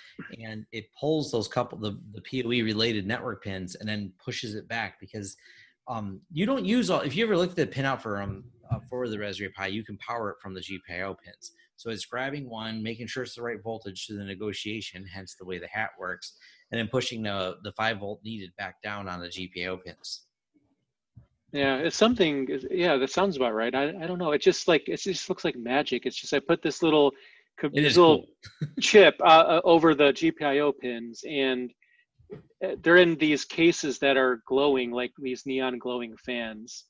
and 0.40 0.64
it 0.72 0.86
pulls 0.98 1.32
those 1.32 1.48
couple 1.48 1.78
the 1.78 1.98
the 2.12 2.20
PoE 2.20 2.64
related 2.64 3.06
network 3.06 3.42
pins 3.42 3.76
and 3.76 3.88
then 3.88 4.12
pushes 4.22 4.54
it 4.54 4.68
back 4.68 5.00
because 5.00 5.36
um, 5.88 6.20
you 6.32 6.46
don't 6.46 6.64
use 6.64 6.90
all. 6.90 7.00
If 7.00 7.16
you 7.16 7.24
ever 7.24 7.36
look 7.36 7.50
at 7.50 7.56
the 7.56 7.66
pinout 7.66 8.00
for 8.00 8.20
um 8.20 8.44
uh, 8.70 8.78
for 8.88 9.08
the 9.08 9.18
Raspberry 9.18 9.50
Pi, 9.50 9.68
you 9.68 9.84
can 9.84 9.96
power 9.98 10.30
it 10.30 10.36
from 10.42 10.54
the 10.54 10.60
GPIO 10.60 11.16
pins. 11.24 11.52
So 11.76 11.90
it's 11.90 12.04
grabbing 12.04 12.48
one, 12.48 12.82
making 12.82 13.08
sure 13.08 13.24
it's 13.24 13.34
the 13.34 13.42
right 13.42 13.62
voltage 13.62 14.06
to 14.06 14.14
the 14.14 14.24
negotiation, 14.24 15.04
hence 15.06 15.34
the 15.34 15.44
way 15.44 15.58
the 15.58 15.66
hat 15.66 15.90
works, 15.98 16.36
and 16.70 16.78
then 16.78 16.88
pushing 16.88 17.22
the 17.22 17.56
the 17.62 17.72
five 17.72 17.98
volt 17.98 18.20
needed 18.24 18.50
back 18.56 18.82
down 18.82 19.08
on 19.08 19.20
the 19.20 19.28
GPIO 19.28 19.82
pins. 19.84 20.26
Yeah, 21.52 21.76
it's 21.76 21.96
something. 21.96 22.48
Yeah, 22.70 22.96
that 22.96 23.10
sounds 23.10 23.36
about 23.36 23.54
right. 23.54 23.74
I, 23.74 23.90
I 24.02 24.06
don't 24.06 24.18
know. 24.18 24.32
It 24.32 24.42
just 24.42 24.66
like 24.66 24.88
it 24.88 24.96
just 24.96 25.28
looks 25.28 25.44
like 25.44 25.56
magic. 25.56 26.04
It's 26.04 26.16
just 26.16 26.32
I 26.32 26.40
put 26.40 26.62
this 26.62 26.82
little 26.82 27.12
this 27.72 27.96
little 27.96 28.26
cool. 28.60 28.68
chip 28.80 29.14
uh, 29.20 29.24
uh, 29.24 29.60
over 29.62 29.94
the 29.94 30.12
GPIO 30.12 30.72
pins, 30.80 31.22
and 31.28 31.72
uh, 32.64 32.74
they're 32.82 32.96
in 32.96 33.16
these 33.16 33.44
cases 33.44 34.00
that 34.00 34.16
are 34.16 34.42
glowing 34.46 34.90
like 34.90 35.12
these 35.18 35.46
neon 35.46 35.78
glowing 35.78 36.16
fans. 36.16 36.86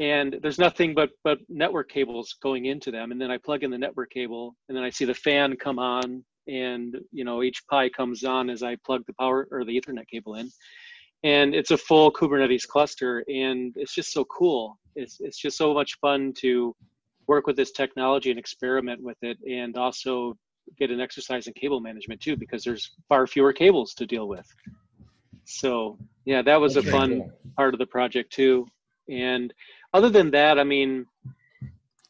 And 0.00 0.36
there's 0.42 0.58
nothing 0.58 0.94
but 0.94 1.10
but 1.22 1.38
network 1.48 1.88
cables 1.88 2.36
going 2.42 2.66
into 2.66 2.90
them, 2.90 3.12
and 3.12 3.20
then 3.20 3.30
I 3.30 3.38
plug 3.38 3.62
in 3.62 3.70
the 3.70 3.78
network 3.78 4.10
cable, 4.10 4.56
and 4.68 4.76
then 4.76 4.82
I 4.84 4.90
see 4.90 5.04
the 5.04 5.14
fan 5.14 5.54
come 5.56 5.78
on, 5.78 6.24
and 6.48 6.96
you 7.12 7.24
know 7.24 7.42
each 7.42 7.62
Pi 7.70 7.88
comes 7.90 8.24
on 8.24 8.50
as 8.50 8.62
I 8.62 8.76
plug 8.84 9.04
the 9.06 9.14
power 9.14 9.46
or 9.52 9.64
the 9.64 9.80
Ethernet 9.80 10.08
cable 10.08 10.34
in 10.34 10.50
and 11.24 11.54
it's 11.54 11.70
a 11.70 11.78
full 11.78 12.12
Kubernetes 12.12 12.68
cluster, 12.68 13.24
and 13.28 13.72
it's 13.76 13.94
just 13.94 14.12
so 14.12 14.24
cool. 14.26 14.78
It's 14.94 15.16
it's 15.20 15.38
just 15.38 15.56
so 15.56 15.74
much 15.74 15.98
fun 16.00 16.34
to 16.38 16.76
work 17.26 17.46
with 17.46 17.56
this 17.56 17.72
technology 17.72 18.30
and 18.30 18.38
experiment 18.38 19.02
with 19.02 19.16
it, 19.22 19.38
and 19.50 19.76
also 19.76 20.36
get 20.78 20.90
an 20.90 21.00
exercise 21.00 21.46
in 21.46 21.54
cable 21.54 21.80
management 21.80 22.20
too, 22.20 22.36
because 22.36 22.62
there's 22.62 22.92
far 23.08 23.26
fewer 23.26 23.52
cables 23.52 23.94
to 23.94 24.06
deal 24.06 24.28
with. 24.28 24.46
So 25.46 25.98
yeah, 26.26 26.42
that 26.42 26.60
was 26.60 26.76
okay, 26.76 26.88
a 26.88 26.92
fun 26.92 27.20
cool. 27.20 27.32
part 27.56 27.74
of 27.74 27.78
the 27.78 27.86
project 27.86 28.30
too. 28.30 28.66
And 29.10 29.52
other 29.94 30.10
than 30.10 30.30
that, 30.32 30.58
I 30.58 30.64
mean, 30.64 31.06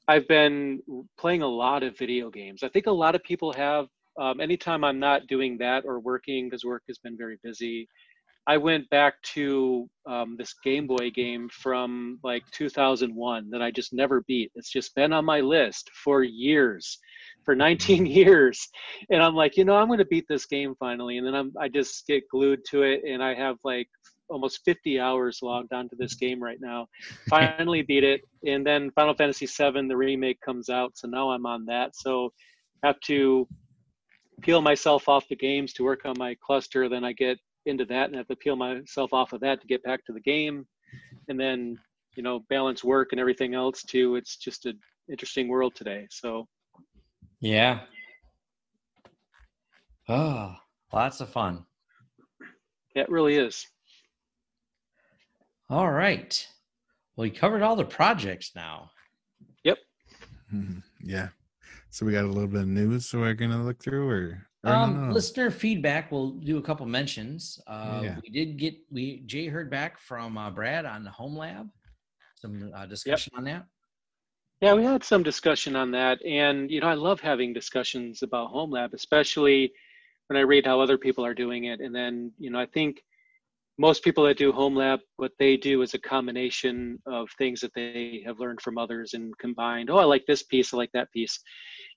I've 0.09 0.27
been 0.27 0.81
playing 1.19 1.43
a 1.43 1.47
lot 1.47 1.83
of 1.83 1.97
video 1.97 2.31
games. 2.31 2.63
I 2.63 2.69
think 2.69 2.87
a 2.87 2.91
lot 2.91 3.15
of 3.15 3.23
people 3.23 3.53
have. 3.53 3.87
Um, 4.19 4.41
anytime 4.41 4.85
I'm 4.85 4.99
not 4.99 5.27
doing 5.27 5.59
that 5.59 5.85
or 5.85 6.01
working, 6.01 6.49
because 6.49 6.65
work 6.65 6.83
has 6.89 6.99
been 6.99 7.17
very 7.17 7.39
busy, 7.43 7.89
I 8.47 8.57
went 8.59 8.89
back 8.91 9.21
to 9.35 9.89
um, 10.07 10.37
this 10.39 10.55
Game 10.63 10.87
Boy 10.87 11.11
game 11.11 11.49
from 11.49 12.19
like 12.23 12.43
2001 12.53 13.51
that 13.51 13.63
I 13.63 13.71
just 13.71 13.93
never 13.93 14.23
beat. 14.23 14.53
It's 14.55 14.71
just 14.71 14.95
been 14.95 15.13
on 15.13 15.25
my 15.25 15.41
list 15.41 15.91
for 16.05 16.23
years, 16.23 16.99
for 17.45 17.55
19 17.55 18.07
years, 18.21 18.69
and 19.11 19.23
I'm 19.23 19.35
like, 19.35 19.57
you 19.57 19.65
know, 19.65 19.77
I'm 19.77 19.89
going 19.89 19.99
to 19.99 20.05
beat 20.05 20.27
this 20.29 20.47
game 20.47 20.75
finally. 20.79 21.19
And 21.19 21.27
then 21.27 21.35
I'm 21.35 21.53
I 21.59 21.69
just 21.69 22.07
get 22.07 22.29
glued 22.31 22.65
to 22.71 22.83
it, 22.83 23.03
and 23.09 23.23
I 23.23 23.35
have 23.35 23.57
like 23.65 23.89
almost 24.29 24.61
50 24.65 24.99
hours 24.99 25.41
logged 25.43 25.73
onto 25.73 25.97
this 25.97 26.15
mm. 26.15 26.21
game 26.21 26.43
right 26.43 26.59
now. 26.61 26.87
Finally 27.29 27.83
beat 27.83 28.05
it, 28.05 28.23
and 28.47 28.67
then 28.67 28.91
Final 28.93 29.15
Fantasy 29.15 29.47
VII, 29.47 29.89
the 29.89 29.97
remake 29.97 30.41
comes 30.41 30.69
out, 30.69 30.93
so 30.97 31.09
now 31.09 31.31
I'm 31.31 31.47
on 31.47 31.65
that. 31.67 31.97
So 31.97 32.33
have 32.83 33.01
to 33.01 33.47
peel 34.43 34.61
myself 34.61 35.09
off 35.09 35.29
the 35.29 35.37
games 35.37 35.73
to 35.75 35.85
work 35.85 36.03
on 36.05 36.15
my 36.19 36.37
cluster. 36.45 36.89
Then 36.89 37.05
I 37.05 37.13
get 37.13 37.39
into 37.67 37.85
that 37.87 38.07
and 38.07 38.17
have 38.17 38.29
to 38.29 38.37
peel 38.37 38.57
myself 38.57 39.13
off 39.13 39.33
of 39.33 39.41
that 39.41 39.61
to 39.61 39.67
get 39.67 39.83
back 39.83 40.05
to 40.05 40.13
the 40.13 40.21
game 40.21 40.67
and 41.29 41.39
then 41.39 41.79
you 42.17 42.23
know 42.23 42.41
balance 42.49 42.85
work 42.85 43.09
and 43.13 43.21
everything 43.21 43.55
else 43.55 43.83
too 43.83 44.17
it's 44.17 44.37
just 44.37 44.67
an 44.67 44.79
interesting 45.11 45.49
world 45.49 45.75
today 45.75 46.07
so 46.11 46.47
yeah 47.41 47.81
oh 50.09 50.55
lots 50.93 51.21
of 51.21 51.29
fun 51.29 51.65
yeah, 52.95 53.03
it 53.03 53.11
really 53.11 53.37
is 53.37 53.67
all 55.71 55.91
right 55.91 56.47
well 57.17 57.23
we 57.23 57.31
covered 57.31 57.63
all 57.63 57.77
the 57.77 57.85
projects 57.85 58.53
now 58.55 58.91
yep 59.63 59.79
mm-hmm. 60.53 60.79
yeah 61.03 61.29
so 61.91 62.05
we 62.05 62.13
got 62.13 62.25
a 62.25 62.29
little 62.29 62.49
bit 62.49 62.63
of 62.63 62.69
news 62.69 63.07
so 63.07 63.21
we're 63.21 63.35
gonna 63.35 63.63
look 63.63 63.83
through 63.83 64.09
or 64.09 64.47
um, 64.65 65.11
listener 65.11 65.51
feedback. 65.51 66.11
We'll 66.11 66.31
do 66.31 66.57
a 66.57 66.63
couple 66.63 66.87
mentions. 66.87 67.61
Uh, 67.67 68.01
yeah. 68.03 68.17
We 68.23 68.31
did 68.31 68.57
get 68.57 68.75
we 68.91 69.23
Jay 69.27 69.47
heard 69.47 69.71
back 69.71 70.01
from 70.01 70.39
uh, 70.39 70.51
Brad 70.51 70.87
on 70.87 71.05
the 71.05 71.11
Home 71.11 71.37
Lab. 71.37 71.69
Some 72.37 72.73
uh, 72.75 72.87
discussion 72.87 73.33
yep. 73.35 73.39
on 73.39 73.45
that. 73.45 73.67
Yeah, 74.63 74.75
we 74.75 74.85
had 74.85 75.05
some 75.05 75.23
discussion 75.23 75.77
on 75.77 75.91
that, 75.91 76.25
and 76.25 76.71
you 76.71 76.81
know, 76.81 76.87
I 76.87 76.95
love 76.95 77.21
having 77.21 77.53
discussions 77.53 78.23
about 78.23 78.51
Home 78.51 78.71
Lab, 78.71 78.95
especially 78.95 79.73
when 80.29 80.39
I 80.39 80.41
read 80.41 80.65
how 80.65 80.81
other 80.81 80.97
people 80.97 81.25
are 81.25 81.35
doing 81.35 81.65
it. 81.65 81.81
And 81.81 81.95
then, 81.95 82.33
you 82.39 82.51
know, 82.51 82.59
I 82.59 82.67
think 82.67 83.05
most 83.79 84.05
people 84.05 84.25
that 84.25 84.39
do 84.39 84.53
Home 84.53 84.77
Lab, 84.77 85.01
what 85.17 85.33
they 85.39 85.57
do 85.57 85.83
is 85.83 85.95
a 85.95 85.99
combination 85.99 86.99
of 87.07 87.29
things 87.39 87.61
that 87.61 87.73
they 87.75 88.23
have 88.25 88.39
learned 88.39 88.61
from 88.61 88.79
others 88.79 89.15
and 89.15 89.37
combined. 89.39 89.91
Oh, 89.91 89.99
I 89.99 90.05
like 90.05 90.25
this 90.27 90.43
piece, 90.43 90.73
I 90.73 90.77
like 90.77 90.93
that 90.93 91.11
piece 91.13 91.41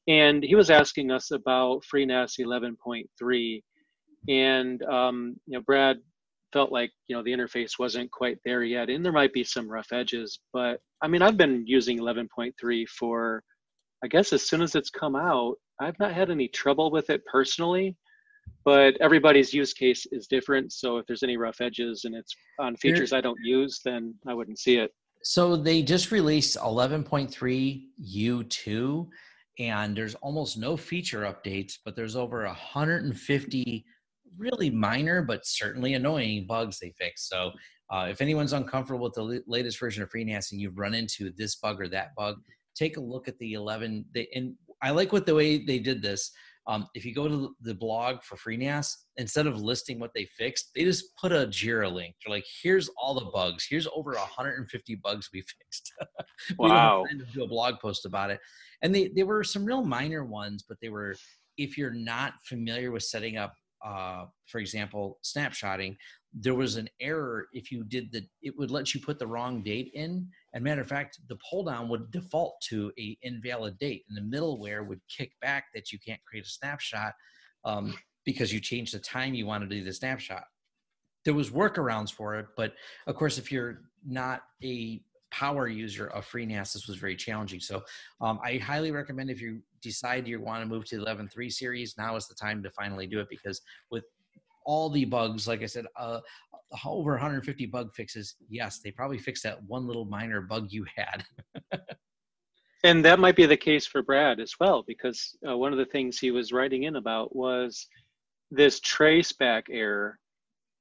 and 0.07 0.43
he 0.43 0.55
was 0.55 0.69
asking 0.69 1.11
us 1.11 1.31
about 1.31 1.83
FreeNAS 1.83 2.39
11.3, 2.39 3.63
and 4.29 4.83
um, 4.83 5.35
you 5.45 5.57
know, 5.57 5.61
Brad 5.61 5.97
felt 6.53 6.71
like 6.71 6.91
you 7.07 7.15
know 7.15 7.23
the 7.23 7.31
interface 7.31 7.73
wasn't 7.77 8.09
quite 8.11 8.37
there 8.45 8.63
yet, 8.63 8.89
and 8.89 9.03
there 9.03 9.11
might 9.11 9.33
be 9.33 9.43
some 9.43 9.69
rough 9.69 9.91
edges. 9.91 10.39
But 10.53 10.79
I 11.01 11.07
mean, 11.07 11.21
I've 11.21 11.37
been 11.37 11.63
using 11.67 11.99
11.3 11.99 12.87
for, 12.87 13.43
I 14.03 14.07
guess, 14.07 14.31
as 14.33 14.47
soon 14.47 14.61
as 14.61 14.75
it's 14.75 14.89
come 14.89 15.15
out. 15.15 15.55
I've 15.79 15.99
not 15.99 16.13
had 16.13 16.31
any 16.31 16.47
trouble 16.47 16.89
with 16.89 17.09
it 17.09 17.21
personally, 17.25 17.95
but 18.65 18.97
everybody's 18.99 19.53
use 19.53 19.73
case 19.73 20.05
is 20.11 20.27
different. 20.27 20.73
So 20.73 20.97
if 20.97 21.05
there's 21.05 21.23
any 21.23 21.37
rough 21.37 21.61
edges 21.61 22.05
and 22.05 22.15
it's 22.15 22.35
on 22.59 22.75
features 22.75 23.13
I 23.13 23.21
don't 23.21 23.39
use, 23.43 23.79
then 23.83 24.13
I 24.27 24.33
wouldn't 24.33 24.59
see 24.59 24.77
it. 24.77 24.91
So 25.23 25.55
they 25.55 25.81
just 25.81 26.11
released 26.11 26.57
11.3 26.57 27.83
U2 28.15 29.07
and 29.59 29.97
there's 29.97 30.15
almost 30.15 30.57
no 30.57 30.77
feature 30.77 31.21
updates, 31.21 31.73
but 31.83 31.95
there's 31.95 32.15
over 32.15 32.45
150 32.45 33.85
really 34.37 34.69
minor 34.69 35.23
but 35.23 35.45
certainly 35.45 35.95
annoying 35.95 36.45
bugs 36.47 36.77
they 36.79 36.93
fixed. 36.97 37.29
So 37.29 37.51
uh, 37.89 38.07
if 38.09 38.21
anyone's 38.21 38.53
uncomfortable 38.53 39.05
with 39.05 39.13
the 39.13 39.41
latest 39.47 39.79
version 39.79 40.03
of 40.03 40.09
FreeNAS 40.09 40.51
and 40.51 40.59
you've 40.59 40.77
run 40.77 40.93
into 40.93 41.31
this 41.37 41.55
bug 41.55 41.81
or 41.81 41.87
that 41.89 42.13
bug, 42.15 42.35
take 42.75 42.97
a 42.97 43.01
look 43.01 43.27
at 43.27 43.37
the 43.39 43.53
11. 43.53 44.05
They, 44.13 44.27
and 44.35 44.55
I 44.81 44.91
like 44.91 45.13
what 45.13 45.25
the 45.25 45.35
way 45.35 45.65
they 45.65 45.79
did 45.79 46.01
this. 46.01 46.31
Um, 46.67 46.87
if 46.93 47.05
you 47.05 47.13
go 47.13 47.27
to 47.29 47.55
the 47.61 47.73
blog 47.73 48.21
for 48.23 48.35
FreeNAS, 48.35 48.93
instead 49.15 49.47
of 49.47 49.61
listing 49.61 49.99
what 49.99 50.11
they 50.13 50.25
fixed, 50.37 50.71
they 50.75 50.83
just 50.83 51.15
put 51.15 51.31
a 51.31 51.47
Jira 51.47 51.91
link. 51.91 52.15
They're 52.25 52.35
like, 52.35 52.45
"Here's 52.61 52.89
all 53.01 53.13
the 53.13 53.31
bugs. 53.31 53.65
Here's 53.69 53.87
over 53.95 54.11
150 54.11 54.95
bugs 54.95 55.29
we 55.33 55.41
fixed." 55.59 55.93
wow! 56.57 57.03
we 57.09 57.23
do 57.33 57.43
a 57.43 57.47
blog 57.47 57.75
post 57.79 58.05
about 58.05 58.31
it, 58.31 58.39
and 58.81 58.93
they 58.93 59.07
they 59.15 59.23
were 59.23 59.43
some 59.43 59.65
real 59.65 59.83
minor 59.83 60.25
ones, 60.25 60.63
but 60.67 60.77
they 60.81 60.89
were. 60.89 61.15
If 61.57 61.75
you're 61.75 61.93
not 61.93 62.33
familiar 62.43 62.91
with 62.91 63.01
setting 63.01 63.37
up, 63.37 63.51
uh, 63.83 64.25
for 64.45 64.59
example, 64.59 65.17
snapshotting, 65.23 65.95
there 66.39 66.55
was 66.55 66.75
an 66.75 66.89
error 66.99 67.47
if 67.53 67.71
you 67.71 67.83
did 67.83 68.11
the. 68.11 68.25
It 68.41 68.57
would 68.57 68.71
let 68.71 68.93
you 68.93 69.01
put 69.01 69.19
the 69.19 69.27
wrong 69.27 69.63
date 69.63 69.91
in, 69.93 70.27
and 70.53 70.63
matter 70.63 70.81
of 70.81 70.87
fact, 70.87 71.19
the 71.27 71.37
pull 71.49 71.63
down 71.63 71.89
would 71.89 72.11
default 72.11 72.61
to 72.69 72.91
a 72.99 73.17
invalid 73.21 73.77
date, 73.79 74.03
and 74.07 74.17
the 74.17 74.37
middleware 74.37 74.85
would 74.85 75.01
kick 75.09 75.31
back 75.41 75.65
that 75.73 75.91
you 75.91 75.99
can't 75.99 76.23
create 76.25 76.45
a 76.45 76.49
snapshot 76.49 77.13
um, 77.65 77.95
because 78.25 78.53
you 78.53 78.59
changed 78.59 78.93
the 78.93 78.99
time 78.99 79.33
you 79.33 79.45
wanted 79.45 79.69
to 79.69 79.75
do 79.75 79.83
the 79.83 79.93
snapshot. 79.93 80.43
There 81.25 81.33
was 81.33 81.49
workarounds 81.49 82.11
for 82.11 82.35
it, 82.35 82.47
but 82.55 82.73
of 83.07 83.15
course, 83.15 83.37
if 83.37 83.51
you're 83.51 83.81
not 84.05 84.43
a 84.63 85.01
power 85.31 85.67
user 85.67 86.07
of 86.07 86.25
FreeNAS, 86.25 86.73
this 86.73 86.87
was 86.87 86.97
very 86.97 87.15
challenging. 87.15 87.59
So 87.59 87.83
um, 88.21 88.39
I 88.43 88.57
highly 88.57 88.91
recommend 88.91 89.29
if 89.29 89.41
you 89.41 89.61
decide 89.81 90.27
you 90.27 90.39
want 90.39 90.63
to 90.63 90.67
move 90.67 90.85
to 90.85 90.97
the 90.97 91.05
11.3 91.05 91.51
series, 91.51 91.97
now 91.97 92.15
is 92.15 92.27
the 92.27 92.35
time 92.35 92.63
to 92.63 92.71
finally 92.71 93.07
do 93.07 93.19
it 93.19 93.27
because 93.29 93.61
with 93.91 94.05
all 94.67 94.89
the 94.89 95.05
bugs, 95.05 95.47
like 95.47 95.63
I 95.63 95.65
said, 95.65 95.85
uh, 95.95 96.19
over 96.85 97.11
150 97.11 97.65
bug 97.67 97.95
fixes, 97.95 98.35
yes, 98.49 98.79
they 98.79 98.91
probably 98.91 99.17
fixed 99.17 99.43
that 99.43 99.63
one 99.63 99.87
little 99.87 100.05
minor 100.05 100.41
bug 100.41 100.67
you 100.69 100.85
had. 100.93 101.23
and 102.83 103.03
that 103.03 103.17
might 103.17 103.37
be 103.37 103.45
the 103.45 103.57
case 103.57 103.87
for 103.87 104.03
Brad 104.03 104.41
as 104.41 104.53
well, 104.59 104.83
because 104.85 105.35
uh, 105.49 105.57
one 105.57 105.71
of 105.71 105.79
the 105.79 105.85
things 105.85 106.19
he 106.19 106.31
was 106.31 106.51
writing 106.51 106.83
in 106.83 106.97
about 106.97 107.33
was 107.33 107.87
this 108.51 108.81
traceback 108.81 109.63
error 109.71 110.19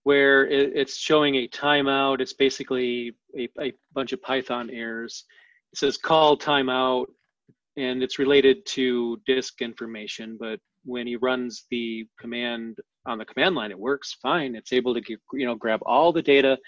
where 0.02 0.46
it, 0.46 0.72
it's 0.74 0.96
showing 0.96 1.36
a 1.36 1.48
timeout. 1.48 2.20
It's 2.20 2.32
basically 2.32 3.14
a, 3.38 3.48
a 3.60 3.72
bunch 3.94 4.12
of 4.12 4.20
Python 4.20 4.68
errors. 4.70 5.24
It 5.72 5.78
says 5.78 5.96
call 5.96 6.36
timeout, 6.36 7.06
and 7.76 8.02
it's 8.02 8.18
related 8.18 8.66
to 8.66 9.20
disk 9.26 9.62
information. 9.62 10.36
But 10.38 10.58
when 10.84 11.06
he 11.06 11.14
runs 11.14 11.66
the 11.70 12.06
command 12.18 12.78
on 13.06 13.18
the 13.18 13.24
command 13.24 13.54
line, 13.54 13.70
it 13.70 13.78
works 13.78 14.16
fine. 14.22 14.54
It's 14.54 14.72
able 14.72 14.94
to 14.94 15.00
get, 15.00 15.18
you 15.32 15.46
know 15.46 15.54
grab 15.54 15.80
all 15.86 16.12
the 16.12 16.22
data. 16.22 16.58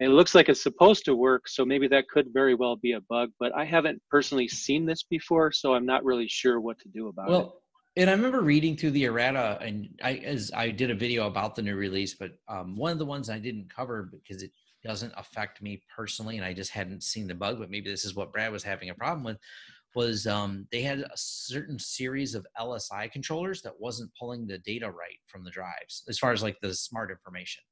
And 0.00 0.10
it 0.10 0.14
looks 0.14 0.34
like 0.34 0.48
it's 0.48 0.62
supposed 0.62 1.04
to 1.04 1.14
work, 1.14 1.46
so 1.46 1.62
maybe 1.62 1.86
that 1.88 2.08
could 2.08 2.28
very 2.32 2.54
well 2.54 2.76
be 2.76 2.92
a 2.92 3.02
bug. 3.02 3.30
But 3.38 3.54
I 3.54 3.66
haven't 3.66 4.00
personally 4.10 4.48
seen 4.48 4.86
this 4.86 5.02
before, 5.02 5.52
so 5.52 5.74
I'm 5.74 5.84
not 5.84 6.04
really 6.04 6.26
sure 6.26 6.58
what 6.58 6.78
to 6.78 6.88
do 6.88 7.08
about 7.08 7.28
it. 7.28 7.32
well, 7.32 7.62
it 7.96 8.02
and 8.02 8.08
I 8.08 8.14
remember 8.14 8.40
reading 8.40 8.76
through 8.76 8.92
the 8.92 9.04
errata, 9.04 9.58
and 9.60 9.88
I 10.02 10.14
as 10.24 10.50
I 10.54 10.70
did 10.70 10.90
a 10.90 10.94
video 10.94 11.26
about 11.26 11.54
the 11.54 11.62
new 11.62 11.76
release, 11.76 12.14
but 12.14 12.32
um, 12.48 12.76
one 12.76 12.92
of 12.92 12.98
the 12.98 13.04
ones 13.04 13.28
I 13.28 13.38
didn't 13.38 13.68
cover 13.74 14.10
because 14.10 14.42
it 14.42 14.52
doesn't 14.82 15.12
affect 15.16 15.60
me 15.60 15.82
personally, 15.94 16.36
and 16.36 16.46
I 16.46 16.54
just 16.54 16.70
hadn't 16.70 17.02
seen 17.02 17.26
the 17.26 17.34
bug, 17.34 17.58
but 17.58 17.70
maybe 17.70 17.90
this 17.90 18.04
is 18.04 18.14
what 18.14 18.32
Brad 18.32 18.52
was 18.52 18.62
having 18.62 18.90
a 18.90 18.94
problem 18.94 19.24
with. 19.24 19.38
Was 19.94 20.26
um, 20.26 20.66
they 20.70 20.82
had 20.82 21.00
a 21.00 21.10
certain 21.16 21.78
series 21.78 22.34
of 22.34 22.46
LSI 22.58 23.10
controllers 23.10 23.60
that 23.62 23.72
wasn't 23.80 24.10
pulling 24.18 24.46
the 24.46 24.58
data 24.58 24.86
right 24.86 25.18
from 25.26 25.44
the 25.44 25.50
drives 25.50 26.04
as 26.08 26.18
far 26.18 26.32
as 26.32 26.42
like 26.42 26.56
the 26.60 26.72
smart 26.74 27.10
information. 27.10 27.62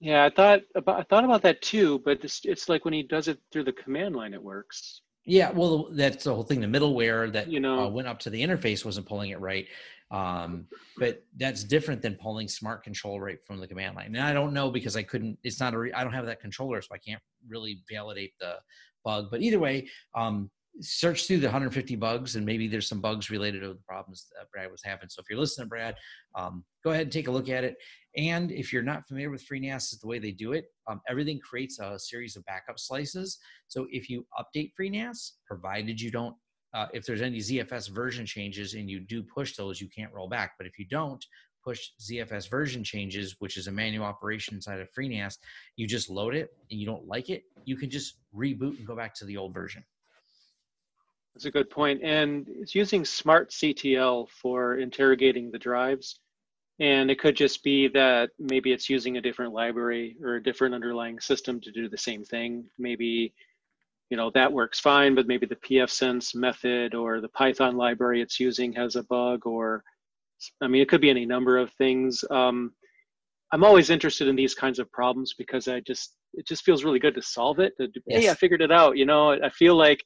Yeah, 0.00 0.24
I 0.24 0.30
thought 0.30 0.60
about 0.74 0.98
I 0.98 1.02
thought 1.04 1.24
about 1.24 1.42
that 1.42 1.60
too, 1.60 2.00
but 2.04 2.24
it's, 2.24 2.40
it's 2.44 2.68
like 2.68 2.84
when 2.84 2.94
he 2.94 3.02
does 3.02 3.28
it 3.28 3.38
through 3.52 3.64
the 3.64 3.72
command 3.72 4.16
line, 4.16 4.32
it 4.34 4.42
works. 4.42 5.02
Yeah, 5.26 5.50
well, 5.50 5.90
that's 5.92 6.24
the 6.24 6.34
whole 6.34 6.42
thing. 6.42 6.60
The 6.60 6.66
middleware 6.66 7.30
that 7.32 7.48
You 7.48 7.60
know. 7.60 7.84
uh, 7.84 7.88
went 7.88 8.08
up 8.08 8.18
to 8.20 8.30
the 8.30 8.42
interface 8.42 8.84
wasn't 8.84 9.06
pulling 9.06 9.30
it 9.30 9.40
right, 9.40 9.66
um, 10.10 10.66
but 10.96 11.22
that's 11.36 11.62
different 11.62 12.00
than 12.00 12.14
pulling 12.14 12.48
smart 12.48 12.82
control 12.82 13.20
right 13.20 13.38
from 13.46 13.60
the 13.60 13.68
command 13.68 13.94
line. 13.96 14.06
And 14.06 14.20
I 14.20 14.32
don't 14.32 14.54
know 14.54 14.70
because 14.70 14.96
I 14.96 15.02
couldn't. 15.02 15.38
It's 15.44 15.60
not 15.60 15.74
a. 15.74 15.78
Re, 15.78 15.92
I 15.92 16.02
don't 16.02 16.14
have 16.14 16.26
that 16.26 16.40
controller, 16.40 16.80
so 16.80 16.88
I 16.94 16.98
can't 16.98 17.20
really 17.46 17.82
validate 17.90 18.32
the 18.40 18.54
bug. 19.04 19.28
But 19.30 19.42
either 19.42 19.58
way, 19.58 19.88
um, 20.14 20.50
search 20.80 21.26
through 21.26 21.38
the 21.38 21.46
150 21.46 21.96
bugs, 21.96 22.36
and 22.36 22.46
maybe 22.46 22.68
there's 22.68 22.88
some 22.88 23.00
bugs 23.00 23.30
related 23.30 23.62
to 23.62 23.68
the 23.68 23.80
problems 23.86 24.26
that 24.36 24.50
Brad 24.50 24.70
was 24.70 24.82
having. 24.84 25.08
So 25.08 25.20
if 25.20 25.26
you're 25.28 25.38
listening, 25.38 25.68
Brad, 25.68 25.94
um, 26.34 26.64
go 26.84 26.90
ahead 26.90 27.02
and 27.02 27.12
take 27.12 27.28
a 27.28 27.30
look 27.30 27.48
at 27.48 27.64
it. 27.64 27.76
And 28.16 28.50
if 28.50 28.72
you're 28.72 28.82
not 28.82 29.06
familiar 29.06 29.30
with 29.30 29.46
FreeNAS, 29.46 29.92
is 29.92 29.98
the 30.00 30.06
way 30.06 30.18
they 30.18 30.32
do 30.32 30.52
it. 30.52 30.66
Um, 30.88 31.00
everything 31.08 31.38
creates 31.40 31.78
a 31.78 31.98
series 31.98 32.36
of 32.36 32.44
backup 32.44 32.78
slices. 32.78 33.38
So 33.68 33.86
if 33.90 34.08
you 34.08 34.26
update 34.38 34.72
FreeNAS, 34.78 35.32
provided 35.46 36.00
you 36.00 36.10
don't, 36.10 36.34
uh, 36.72 36.86
if 36.92 37.04
there's 37.04 37.22
any 37.22 37.38
ZFS 37.38 37.90
version 37.90 38.24
changes 38.26 38.74
and 38.74 38.88
you 38.88 39.00
do 39.00 39.22
push 39.22 39.56
those, 39.56 39.80
you 39.80 39.88
can't 39.88 40.12
roll 40.12 40.28
back. 40.28 40.52
But 40.58 40.66
if 40.66 40.78
you 40.78 40.86
don't 40.86 41.24
push 41.64 41.80
ZFS 42.00 42.48
version 42.48 42.82
changes, 42.82 43.36
which 43.38 43.56
is 43.56 43.66
a 43.66 43.72
manual 43.72 44.04
operation 44.04 44.54
inside 44.54 44.80
of 44.80 44.88
FreeNAS, 44.92 45.36
you 45.76 45.86
just 45.86 46.10
load 46.10 46.34
it 46.34 46.50
and 46.70 46.80
you 46.80 46.86
don't 46.86 47.06
like 47.06 47.28
it, 47.28 47.44
you 47.64 47.76
can 47.76 47.90
just 47.90 48.18
reboot 48.34 48.78
and 48.78 48.86
go 48.86 48.96
back 48.96 49.14
to 49.16 49.24
the 49.24 49.36
old 49.36 49.52
version. 49.52 49.84
That's 51.34 51.44
a 51.44 51.50
good 51.50 51.70
point. 51.70 52.02
And 52.02 52.46
it's 52.48 52.74
using 52.74 53.02
smartctl 53.02 54.28
for 54.30 54.78
interrogating 54.78 55.50
the 55.50 55.58
drives. 55.58 56.20
And 56.80 57.10
it 57.10 57.18
could 57.18 57.36
just 57.36 57.62
be 57.62 57.88
that 57.88 58.30
maybe 58.38 58.72
it's 58.72 58.88
using 58.88 59.16
a 59.16 59.20
different 59.20 59.52
library 59.52 60.16
or 60.22 60.36
a 60.36 60.42
different 60.42 60.74
underlying 60.74 61.20
system 61.20 61.60
to 61.60 61.70
do 61.70 61.88
the 61.88 61.98
same 61.98 62.24
thing. 62.24 62.64
Maybe, 62.78 63.34
you 64.08 64.16
know, 64.16 64.30
that 64.30 64.52
works 64.52 64.80
fine, 64.80 65.14
but 65.14 65.26
maybe 65.26 65.46
the 65.46 65.56
pfSense 65.56 66.34
method 66.34 66.94
or 66.94 67.20
the 67.20 67.28
Python 67.28 67.76
library 67.76 68.22
it's 68.22 68.40
using 68.40 68.72
has 68.72 68.96
a 68.96 69.02
bug 69.04 69.46
or, 69.46 69.84
I 70.62 70.68
mean, 70.68 70.80
it 70.80 70.88
could 70.88 71.02
be 71.02 71.10
any 71.10 71.26
number 71.26 71.58
of 71.58 71.70
things. 71.74 72.24
Um, 72.30 72.72
I'm 73.52 73.64
always 73.64 73.90
interested 73.90 74.28
in 74.28 74.36
these 74.36 74.54
kinds 74.54 74.78
of 74.78 74.90
problems 74.90 75.34
because 75.36 75.68
I 75.68 75.80
just, 75.80 76.16
it 76.32 76.46
just 76.46 76.64
feels 76.64 76.82
really 76.82 76.98
good 76.98 77.14
to 77.16 77.22
solve 77.22 77.58
it. 77.58 77.74
To, 77.78 77.88
Hey, 78.06 78.30
I 78.30 78.34
figured 78.34 78.62
it 78.62 78.72
out. 78.72 78.96
You 78.96 79.04
know, 79.04 79.32
I 79.32 79.50
feel 79.50 79.76
like 79.76 80.02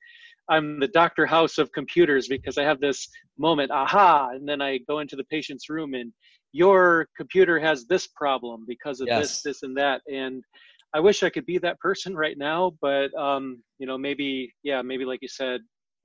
I'm 0.48 0.78
the 0.78 0.88
Dr. 0.88 1.26
House 1.26 1.58
of 1.58 1.72
computers 1.72 2.28
because 2.28 2.58
I 2.58 2.64
have 2.64 2.80
this 2.80 3.08
moment, 3.38 3.70
aha, 3.70 4.30
and 4.32 4.48
then 4.48 4.60
I 4.60 4.78
go 4.88 4.98
into 4.98 5.16
the 5.16 5.24
patient's 5.24 5.70
room 5.70 5.94
and 5.94 6.12
your 6.52 7.08
computer 7.16 7.58
has 7.58 7.86
this 7.86 8.06
problem 8.08 8.64
because 8.68 9.00
of 9.00 9.08
Yes. 9.08 9.42
this, 9.42 9.42
this, 9.42 9.62
and 9.62 9.76
that. 9.76 10.02
And 10.06 10.44
I 10.94 11.00
wish 11.00 11.22
I 11.22 11.30
could 11.30 11.46
be 11.46 11.58
that 11.58 11.80
person 11.80 12.14
right 12.24 12.38
now, 12.38 12.72
but 12.80 13.12
um, 13.14 13.62
you 13.78 13.86
know, 13.86 13.98
maybe, 13.98 14.52
yeah, 14.62 14.82
maybe 14.82 15.04
like 15.04 15.20
you 15.22 15.28
said, 15.28 15.60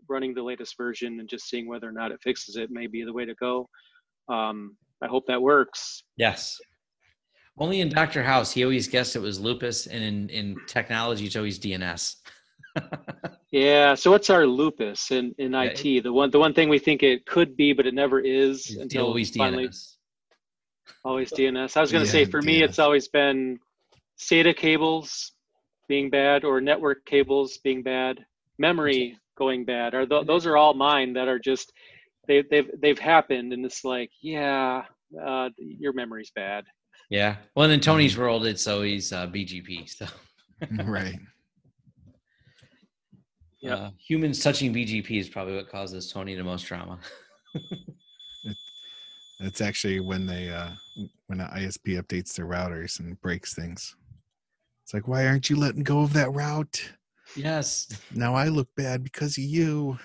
running 0.08 0.34
the 0.34 0.42
latest 0.42 0.76
version 0.78 1.20
and 1.20 1.30
just 1.30 1.50
seeing 1.50 1.68
whether 1.68 1.88
or 1.88 1.92
not 1.92 2.12
it 2.12 2.20
fixes 2.24 2.56
it 2.56 2.72
may 2.72 2.88
be 2.88 3.04
the 3.04 3.14
way 3.14 3.26
to 3.26 3.36
go. 3.36 3.68
Um, 4.30 4.78
I 5.04 5.08
hope 5.08 5.26
that 5.28 5.42
works. 5.42 6.04
Yes. 6.18 6.58
Only 7.58 7.82
in 7.82 7.90
Dr. 7.90 8.24
House, 8.24 8.52
he 8.54 8.64
always 8.64 8.88
guessed 8.88 9.18
it 9.18 9.20
was 9.20 9.40
lupus, 9.40 9.86
and 9.86 10.02
in, 10.02 10.30
in 10.30 10.58
technology, 10.66 11.26
it's 11.26 11.36
always 11.36 11.60
DNS. 11.60 12.16
Yeah. 13.52 13.95
So 13.95 14.12
what's 14.12 14.30
our 14.30 14.45
lupus 14.45 15.12
in, 15.12 15.34
in 15.38 15.54
Yeah, 15.54 15.64
IT? 15.64 16.04
The 16.04 16.14
one 16.14 16.30
the 16.32 16.39
one 16.39 16.54
thing 16.54 16.70
we 16.70 16.80
think 16.80 17.04
it 17.04 17.26
could 17.26 17.56
be, 17.58 17.74
but 17.74 17.88
it 17.88 17.93
never 17.93 18.20
is 18.20 18.70
until 18.80 19.08
always 19.08 19.36
finally 19.36 19.68
DNS. 19.70 19.95
always 21.04 21.32
DNS. 21.32 21.76
I 21.78 21.82
was 21.82 21.91
going 21.91 22.04
to 22.04 22.10
say 22.10 22.22
Yeah, 22.22 22.30
for 22.30 22.41
me, 22.41 22.62
it's 22.62 22.80
always 22.80 23.08
been 23.08 23.60
SATA 24.20 24.56
cables 24.56 25.34
being 25.88 26.10
bad 26.10 26.43
or 26.43 26.62
network 26.62 27.06
cables 27.06 27.58
being 27.64 27.82
bad, 27.82 28.24
memory 28.60 29.18
going 29.38 29.66
bad. 29.66 29.95
Are 29.95 30.06
th- 30.06 30.28
those 30.28 30.45
are 30.45 30.56
all 30.58 30.74
mine 30.76 31.14
that 31.14 31.28
are 31.28 31.39
just 31.39 31.74
they 32.28 32.43
they've 32.52 32.70
they've 32.80 33.00
happened, 33.00 33.54
and 33.54 33.66
it's 33.66 33.84
like 33.84 34.12
yeah, 34.22 34.84
uh, 35.26 35.50
your 35.58 35.93
memory's 35.93 36.32
bad. 36.36 36.66
Yeah. 37.10 37.38
Well, 37.56 37.72
in 37.72 37.80
Tony's 37.80 38.16
world, 38.16 38.45
it's 38.45 38.68
always 38.68 39.12
uh, 39.12 39.26
BGP. 39.26 39.89
So 39.89 40.06
right. 40.84 41.18
Yep. 43.62 43.78
uh, 43.80 43.89
humans 43.97 44.39
touching 44.41 44.74
BGP 44.74 45.20
is 45.20 45.30
probably 45.30 45.55
what 45.55 45.70
causes 45.70 46.12
Tony 46.12 46.36
the 46.36 46.43
most 46.43 46.66
trauma. 46.66 46.99
It's 49.41 49.62
actually 49.62 50.01
when 50.01 50.26
they 50.26 50.49
uh 50.49 50.72
when 51.28 51.39
an 51.39 51.47
ISP 51.47 52.01
updates 52.01 52.36
their 52.36 52.45
routers 52.45 52.99
and 52.99 53.20
breaks 53.22 53.53
things. 53.53 53.95
It's 54.84 54.93
like, 54.93 55.07
why 55.07 55.28
aren't 55.28 55.49
you 55.49 55.55
letting 55.55 55.84
go 55.84 56.01
of 56.01 56.14
that 56.14 56.34
route? 56.34 56.91
yes. 57.36 57.88
Now 58.14 58.36
I 58.36 58.47
look 58.49 58.68
bad 58.76 59.03
because 59.03 59.38
of 59.38 59.43
you. 59.43 59.97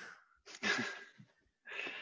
Uh, 0.63 0.67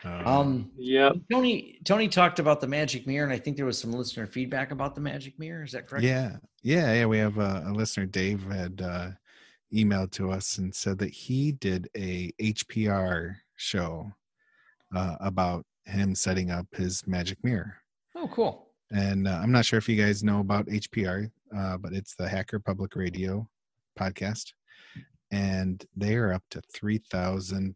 Um, 0.05 0.69
yeah. 0.77 1.11
Tony 1.31 1.79
Tony 1.85 2.07
talked 2.09 2.39
about 2.39 2.59
the 2.59 2.67
magic 2.67 3.07
mirror, 3.07 3.23
and 3.23 3.33
I 3.33 3.39
think 3.39 3.55
there 3.57 3.65
was 3.65 3.79
some 3.79 3.93
listener 3.93 4.27
feedback 4.27 4.71
about 4.71 4.95
the 4.95 5.01
magic 5.01 5.39
mirror. 5.39 5.63
Is 5.63 5.71
that 5.71 5.87
correct? 5.87 6.03
yeah, 6.03 6.37
yeah, 6.61 6.93
yeah. 6.93 7.05
We 7.05 7.17
have 7.19 7.37
a, 7.37 7.63
a 7.67 7.71
listener, 7.71 8.05
Dave, 8.05 8.43
had 8.43 8.81
uh, 8.81 9.11
emailed 9.73 10.11
to 10.11 10.31
us 10.31 10.57
and 10.57 10.73
said 10.73 10.97
that 10.99 11.11
he 11.11 11.51
did 11.53 11.89
a 11.95 12.31
HPR 12.41 13.35
show 13.55 14.11
uh, 14.95 15.15
about 15.19 15.65
him 15.85 16.15
setting 16.15 16.51
up 16.51 16.67
his 16.75 17.05
magic 17.07 17.37
mirror. 17.43 17.75
Oh, 18.15 18.27
cool. 18.31 18.67
And 18.91 19.27
uh, 19.27 19.39
I'm 19.41 19.51
not 19.51 19.65
sure 19.65 19.77
if 19.79 19.89
you 19.89 19.95
guys 20.01 20.23
know 20.23 20.39
about 20.39 20.67
HPR, 20.67 21.29
uh, 21.55 21.77
but 21.77 21.93
it's 21.93 22.15
the 22.15 22.29
Hacker 22.29 22.59
Public 22.59 22.95
Radio 22.95 23.47
podcast, 23.99 24.53
and 25.31 25.83
they 25.95 26.15
are 26.15 26.31
up 26.33 26.43
to 26.51 26.61
three 26.73 26.99
thousand, 27.09 27.75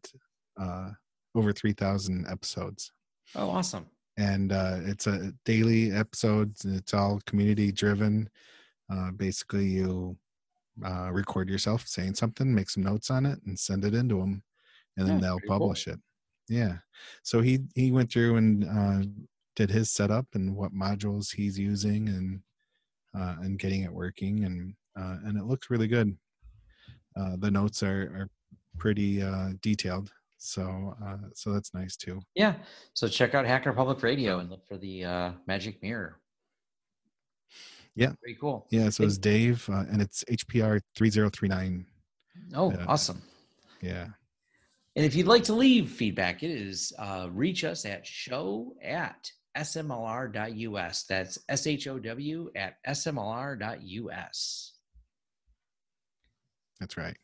uh, 0.61 0.91
over 1.33 1.51
three 1.51 1.73
thousand 1.73 2.27
episodes. 2.29 2.91
Oh, 3.35 3.49
awesome. 3.49 3.87
And 4.17 4.51
uh, 4.51 4.77
it's 4.81 5.07
a 5.07 5.31
daily 5.45 5.91
episodes. 5.91 6.65
and 6.65 6.75
It's 6.75 6.93
all 6.93 7.19
community 7.25 7.71
driven. 7.71 8.29
Uh, 8.91 9.11
basically, 9.11 9.65
you 9.65 10.15
uh, 10.85 11.11
record 11.11 11.49
yourself 11.49 11.87
saying 11.87 12.15
something, 12.15 12.53
make 12.53 12.69
some 12.69 12.83
notes 12.83 13.09
on 13.11 13.25
it, 13.25 13.39
and 13.45 13.57
send 13.59 13.83
it 13.85 13.93
into 13.93 14.19
them, 14.19 14.43
and 14.97 15.07
then 15.07 15.15
Yeah, 15.15 15.21
they'll 15.21 15.39
pretty 15.39 15.47
cool. 15.49 15.59
publish 15.59 15.87
it. 15.87 15.99
Yeah. 16.49 16.77
So 17.23 17.41
he 17.41 17.59
he 17.75 17.91
went 17.91 18.11
through 18.11 18.37
and 18.37 18.63
uh, 18.65 19.03
did 19.55 19.69
his 19.69 19.91
setup 19.91 20.27
and 20.33 20.55
what 20.55 20.73
modules 20.73 21.33
he's 21.33 21.57
using 21.59 22.07
and 22.09 22.41
uh, 23.17 23.35
and 23.41 23.59
getting 23.59 23.83
it 23.83 23.91
working 23.91 24.45
and 24.45 24.73
uh, 24.97 25.17
and 25.25 25.37
it 25.37 25.45
looks 25.45 25.69
really 25.69 25.87
good. 25.87 26.17
Uh, 27.15 27.35
the 27.37 27.51
notes 27.51 27.83
are 27.83 28.03
are 28.15 28.29
pretty 28.77 29.21
uh, 29.21 29.49
detailed, 29.61 30.11
so 30.37 30.95
uh, 31.03 31.17
so 31.33 31.51
that's 31.51 31.73
nice 31.73 31.97
too. 31.97 32.21
Yeah. 32.35 32.55
So 32.93 33.07
check 33.07 33.33
out 33.35 33.45
Hacker 33.45 33.73
Public 33.73 34.01
Radio 34.03 34.39
and 34.39 34.49
look 34.49 34.65
for 34.67 34.77
the 34.77 35.03
uh, 35.03 35.31
magic 35.47 35.81
mirror. 35.81 36.19
Yeah. 37.97 38.13
Pretty 38.21 38.37
cool. 38.39 38.67
Yeah, 38.69 38.89
so 38.89 39.03
it's 39.03 39.17
Dave, 39.17 39.67
uh, 39.69 39.83
and 39.91 40.01
it's 40.01 40.23
HPR 40.25 40.79
three 40.95 41.09
zero 41.09 41.29
three 41.29 41.49
nine. 41.49 41.85
Oh, 42.53 42.71
Yeah. 42.71 42.85
awesome. 42.87 43.21
Yeah, 43.81 44.07
And 44.95 45.05
if 45.05 45.13
you'd 45.15 45.27
like 45.27 45.43
to 45.45 45.53
leave 45.53 45.89
feedback, 45.91 46.41
it 46.43 46.49
is 46.51 46.91
uh, 46.97 47.27
reach 47.31 47.63
us 47.63 47.85
at 47.85 48.05
show 48.07 48.73
at 48.83 49.31
smlr.us. 49.55 51.03
That's 51.03 51.37
S 51.49 51.67
H 51.67 51.87
O 51.87 51.99
W 51.99 52.51
at 52.55 52.75
smlr.us. 52.87 54.73
that's 56.79 56.97
right. 56.97 57.17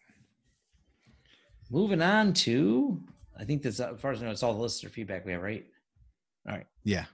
Moving 1.71 2.01
on 2.01 2.33
to, 2.33 2.99
I 3.39 3.43
think 3.45 3.61
that's 3.63 3.79
as 3.79 3.99
far 3.99 4.11
as 4.11 4.21
I 4.21 4.25
know, 4.25 4.31
it's 4.31 4.43
all 4.43 4.53
the 4.53 4.61
listener 4.61 4.89
feedback 4.89 5.25
we 5.25 5.31
have, 5.33 5.41
right? 5.41 5.65
All 6.47 6.55
right. 6.55 6.67
Yeah, 6.83 7.05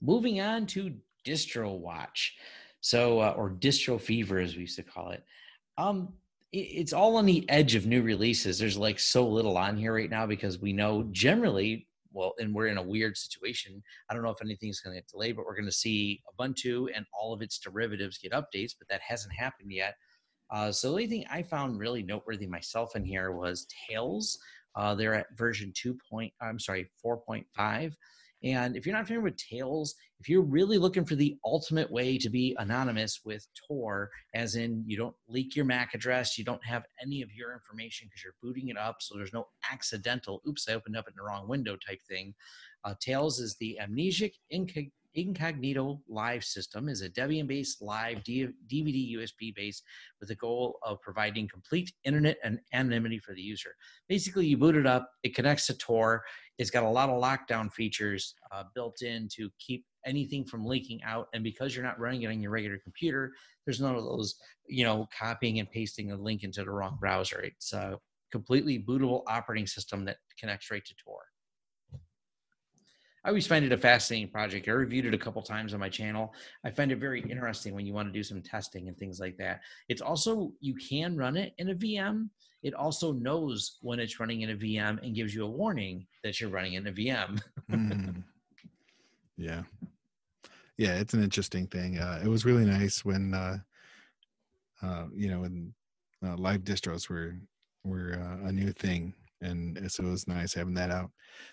Moving 0.00 0.40
on 0.40 0.66
to 0.68 0.94
DistroWatch, 1.26 2.30
so 2.84 3.18
uh, 3.20 3.34
or 3.34 3.48
Distro 3.48 3.98
Fever 3.98 4.38
as 4.38 4.56
we 4.56 4.60
used 4.60 4.76
to 4.76 4.82
call 4.82 5.08
it. 5.08 5.24
Um, 5.78 6.12
it, 6.52 6.58
it's 6.58 6.92
all 6.92 7.16
on 7.16 7.24
the 7.24 7.48
edge 7.48 7.74
of 7.76 7.86
new 7.86 8.02
releases. 8.02 8.58
There's 8.58 8.76
like 8.76 9.00
so 9.00 9.26
little 9.26 9.56
on 9.56 9.74
here 9.74 9.94
right 9.94 10.10
now 10.10 10.26
because 10.26 10.58
we 10.58 10.74
know 10.74 11.08
generally, 11.10 11.88
well, 12.12 12.34
and 12.38 12.54
we're 12.54 12.66
in 12.66 12.76
a 12.76 12.82
weird 12.82 13.16
situation. 13.16 13.82
I 14.10 14.12
don't 14.12 14.22
know 14.22 14.28
if 14.28 14.42
anything's 14.42 14.80
going 14.80 14.94
to 14.94 15.00
get 15.00 15.08
delayed, 15.08 15.34
but 15.34 15.46
we're 15.46 15.54
going 15.54 15.64
to 15.64 15.72
see 15.72 16.20
Ubuntu 16.38 16.88
and 16.94 17.06
all 17.18 17.32
of 17.32 17.40
its 17.40 17.58
derivatives 17.58 18.18
get 18.18 18.32
updates, 18.32 18.72
but 18.78 18.86
that 18.90 19.00
hasn't 19.00 19.32
happened 19.32 19.72
yet. 19.72 19.94
Uh, 20.50 20.70
so 20.70 20.88
the 20.88 20.92
only 20.92 21.06
thing 21.06 21.24
I 21.30 21.42
found 21.42 21.78
really 21.78 22.02
noteworthy 22.02 22.46
myself 22.46 22.96
in 22.96 23.04
here 23.06 23.32
was 23.32 23.66
Tails. 23.88 24.38
Uh, 24.76 24.94
they're 24.94 25.14
at 25.14 25.38
version 25.38 25.72
two 25.74 25.96
point. 26.10 26.34
I'm 26.42 26.60
sorry, 26.60 26.90
four 27.00 27.16
point 27.16 27.46
five 27.56 27.96
And 28.44 28.76
if 28.76 28.84
you're 28.84 28.94
not 28.94 29.06
familiar 29.06 29.24
with 29.24 29.38
Tails, 29.38 29.94
if 30.20 30.28
you're 30.28 30.42
really 30.42 30.76
looking 30.76 31.06
for 31.06 31.14
the 31.14 31.36
ultimate 31.46 31.90
way 31.90 32.18
to 32.18 32.28
be 32.28 32.54
anonymous 32.58 33.20
with 33.24 33.46
Tor, 33.66 34.10
as 34.34 34.54
in 34.54 34.84
you 34.86 34.98
don't 34.98 35.16
leak 35.28 35.56
your 35.56 35.64
MAC 35.64 35.94
address, 35.94 36.36
you 36.36 36.44
don't 36.44 36.64
have 36.64 36.84
any 37.02 37.22
of 37.22 37.32
your 37.32 37.54
information 37.54 38.06
because 38.06 38.22
you're 38.22 38.34
booting 38.42 38.68
it 38.68 38.76
up, 38.76 38.96
so 39.00 39.16
there's 39.16 39.32
no 39.32 39.46
accidental, 39.72 40.42
oops, 40.46 40.68
I 40.68 40.74
opened 40.74 40.96
up 40.96 41.08
in 41.08 41.14
the 41.16 41.22
wrong 41.22 41.48
window 41.48 41.76
type 41.76 42.00
thing. 42.06 42.34
Uh, 42.84 42.94
Tails 43.00 43.40
is 43.40 43.56
the 43.58 43.78
amnesic 43.82 44.34
incog- 44.52 44.92
Incognito 45.14 46.00
Live 46.08 46.44
system 46.44 46.88
is 46.88 47.02
a 47.02 47.10
Debian-based 47.10 47.82
live 47.82 48.18
DVD 48.24 49.16
USB 49.16 49.54
base 49.54 49.82
with 50.20 50.28
the 50.28 50.34
goal 50.34 50.78
of 50.82 51.00
providing 51.00 51.48
complete 51.48 51.92
internet 52.04 52.36
and 52.42 52.58
anonymity 52.72 53.18
for 53.18 53.34
the 53.34 53.40
user. 53.40 53.74
Basically, 54.08 54.46
you 54.46 54.56
boot 54.56 54.76
it 54.76 54.86
up, 54.86 55.10
it 55.22 55.34
connects 55.34 55.66
to 55.66 55.74
Tor. 55.74 56.24
It's 56.58 56.70
got 56.70 56.84
a 56.84 56.88
lot 56.88 57.08
of 57.08 57.22
lockdown 57.22 57.72
features 57.72 58.34
uh, 58.52 58.64
built 58.74 59.02
in 59.02 59.28
to 59.36 59.50
keep 59.58 59.84
anything 60.06 60.44
from 60.44 60.66
leaking 60.66 61.02
out. 61.02 61.28
And 61.32 61.42
because 61.42 61.74
you're 61.74 61.84
not 61.84 61.98
running 61.98 62.22
it 62.22 62.28
on 62.28 62.40
your 62.40 62.50
regular 62.50 62.78
computer, 62.78 63.32
there's 63.64 63.80
none 63.80 63.96
of 63.96 64.04
those, 64.04 64.36
you 64.66 64.84
know, 64.84 65.08
copying 65.16 65.58
and 65.58 65.70
pasting 65.70 66.12
a 66.12 66.16
link 66.16 66.42
into 66.42 66.62
the 66.62 66.70
wrong 66.70 66.96
browser. 67.00 67.40
It's 67.40 67.72
a 67.72 67.98
completely 68.30 68.78
bootable 68.78 69.22
operating 69.28 69.66
system 69.66 70.04
that 70.04 70.18
connects 70.38 70.70
right 70.70 70.84
to 70.84 70.94
Tor. 71.02 71.20
I 73.24 73.28
always 73.28 73.46
find 73.46 73.64
it 73.64 73.72
a 73.72 73.78
fascinating 73.78 74.28
project. 74.28 74.68
I 74.68 74.72
reviewed 74.72 75.06
it 75.06 75.14
a 75.14 75.18
couple 75.18 75.40
times 75.40 75.72
on 75.72 75.80
my 75.80 75.88
channel. 75.88 76.34
I 76.62 76.70
find 76.70 76.92
it 76.92 76.98
very 76.98 77.22
interesting 77.22 77.74
when 77.74 77.86
you 77.86 77.94
want 77.94 78.08
to 78.08 78.12
do 78.12 78.22
some 78.22 78.42
testing 78.42 78.88
and 78.88 78.96
things 78.98 79.18
like 79.18 79.38
that. 79.38 79.60
It's 79.88 80.02
also, 80.02 80.52
you 80.60 80.74
can 80.74 81.16
run 81.16 81.38
it 81.38 81.54
in 81.56 81.70
a 81.70 81.74
VM. 81.74 82.28
It 82.62 82.74
also 82.74 83.12
knows 83.12 83.78
when 83.80 83.98
it's 83.98 84.20
running 84.20 84.42
in 84.42 84.50
a 84.50 84.56
VM 84.56 85.02
and 85.02 85.14
gives 85.14 85.34
you 85.34 85.44
a 85.44 85.50
warning 85.50 86.06
that 86.22 86.38
you're 86.38 86.50
running 86.50 86.74
in 86.74 86.86
a 86.86 86.92
VM. 86.92 87.40
mm. 87.70 88.22
Yeah. 89.36 89.62
Yeah, 90.76 90.94
it's 90.98 91.12
an 91.14 91.24
interesting 91.24 91.66
thing. 91.66 91.98
Uh, 91.98 92.20
it 92.24 92.28
was 92.28 92.44
really 92.44 92.64
nice 92.64 93.04
when, 93.04 93.34
uh, 93.34 93.58
uh, 94.80 95.06
you 95.12 95.28
know, 95.28 95.40
when 95.40 95.74
uh, 96.24 96.36
live 96.36 96.60
distros 96.60 97.08
were 97.08 97.36
were 97.84 98.14
uh, 98.14 98.48
a 98.48 98.52
new 98.52 98.72
thing 98.72 99.12
and 99.44 99.90
so 99.90 100.04
it 100.04 100.10
was 100.10 100.26
nice 100.26 100.54
having 100.54 100.74
that 100.74 100.90
out. 100.90 101.10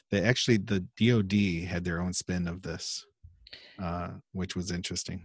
They 0.09 0.23
actually 0.23 0.57
the 0.57 0.85
DoD 0.97 1.67
had 1.67 1.83
their 1.83 2.01
own 2.01 2.13
spin 2.13 2.47
of 2.47 2.61
this, 2.61 3.05
uh, 3.81 4.09
which 4.31 4.55
was 4.55 4.71
interesting. 4.71 5.21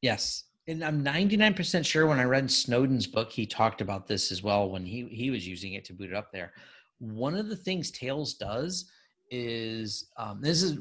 Yes, 0.00 0.44
and 0.68 0.84
I'm 0.84 1.04
99% 1.04 1.84
sure 1.84 2.06
when 2.06 2.20
I 2.20 2.24
read 2.24 2.50
Snowden's 2.50 3.06
book, 3.06 3.30
he 3.30 3.46
talked 3.46 3.80
about 3.80 4.06
this 4.06 4.30
as 4.30 4.42
well 4.42 4.70
when 4.70 4.84
he 4.84 5.06
he 5.06 5.30
was 5.30 5.46
using 5.46 5.74
it 5.74 5.84
to 5.86 5.92
boot 5.92 6.10
it 6.10 6.16
up 6.16 6.32
there. 6.32 6.52
One 6.98 7.34
of 7.34 7.48
the 7.48 7.56
things 7.56 7.90
Tails 7.90 8.34
does 8.34 8.90
is 9.30 10.10
um, 10.18 10.40
this 10.40 10.62
is 10.62 10.78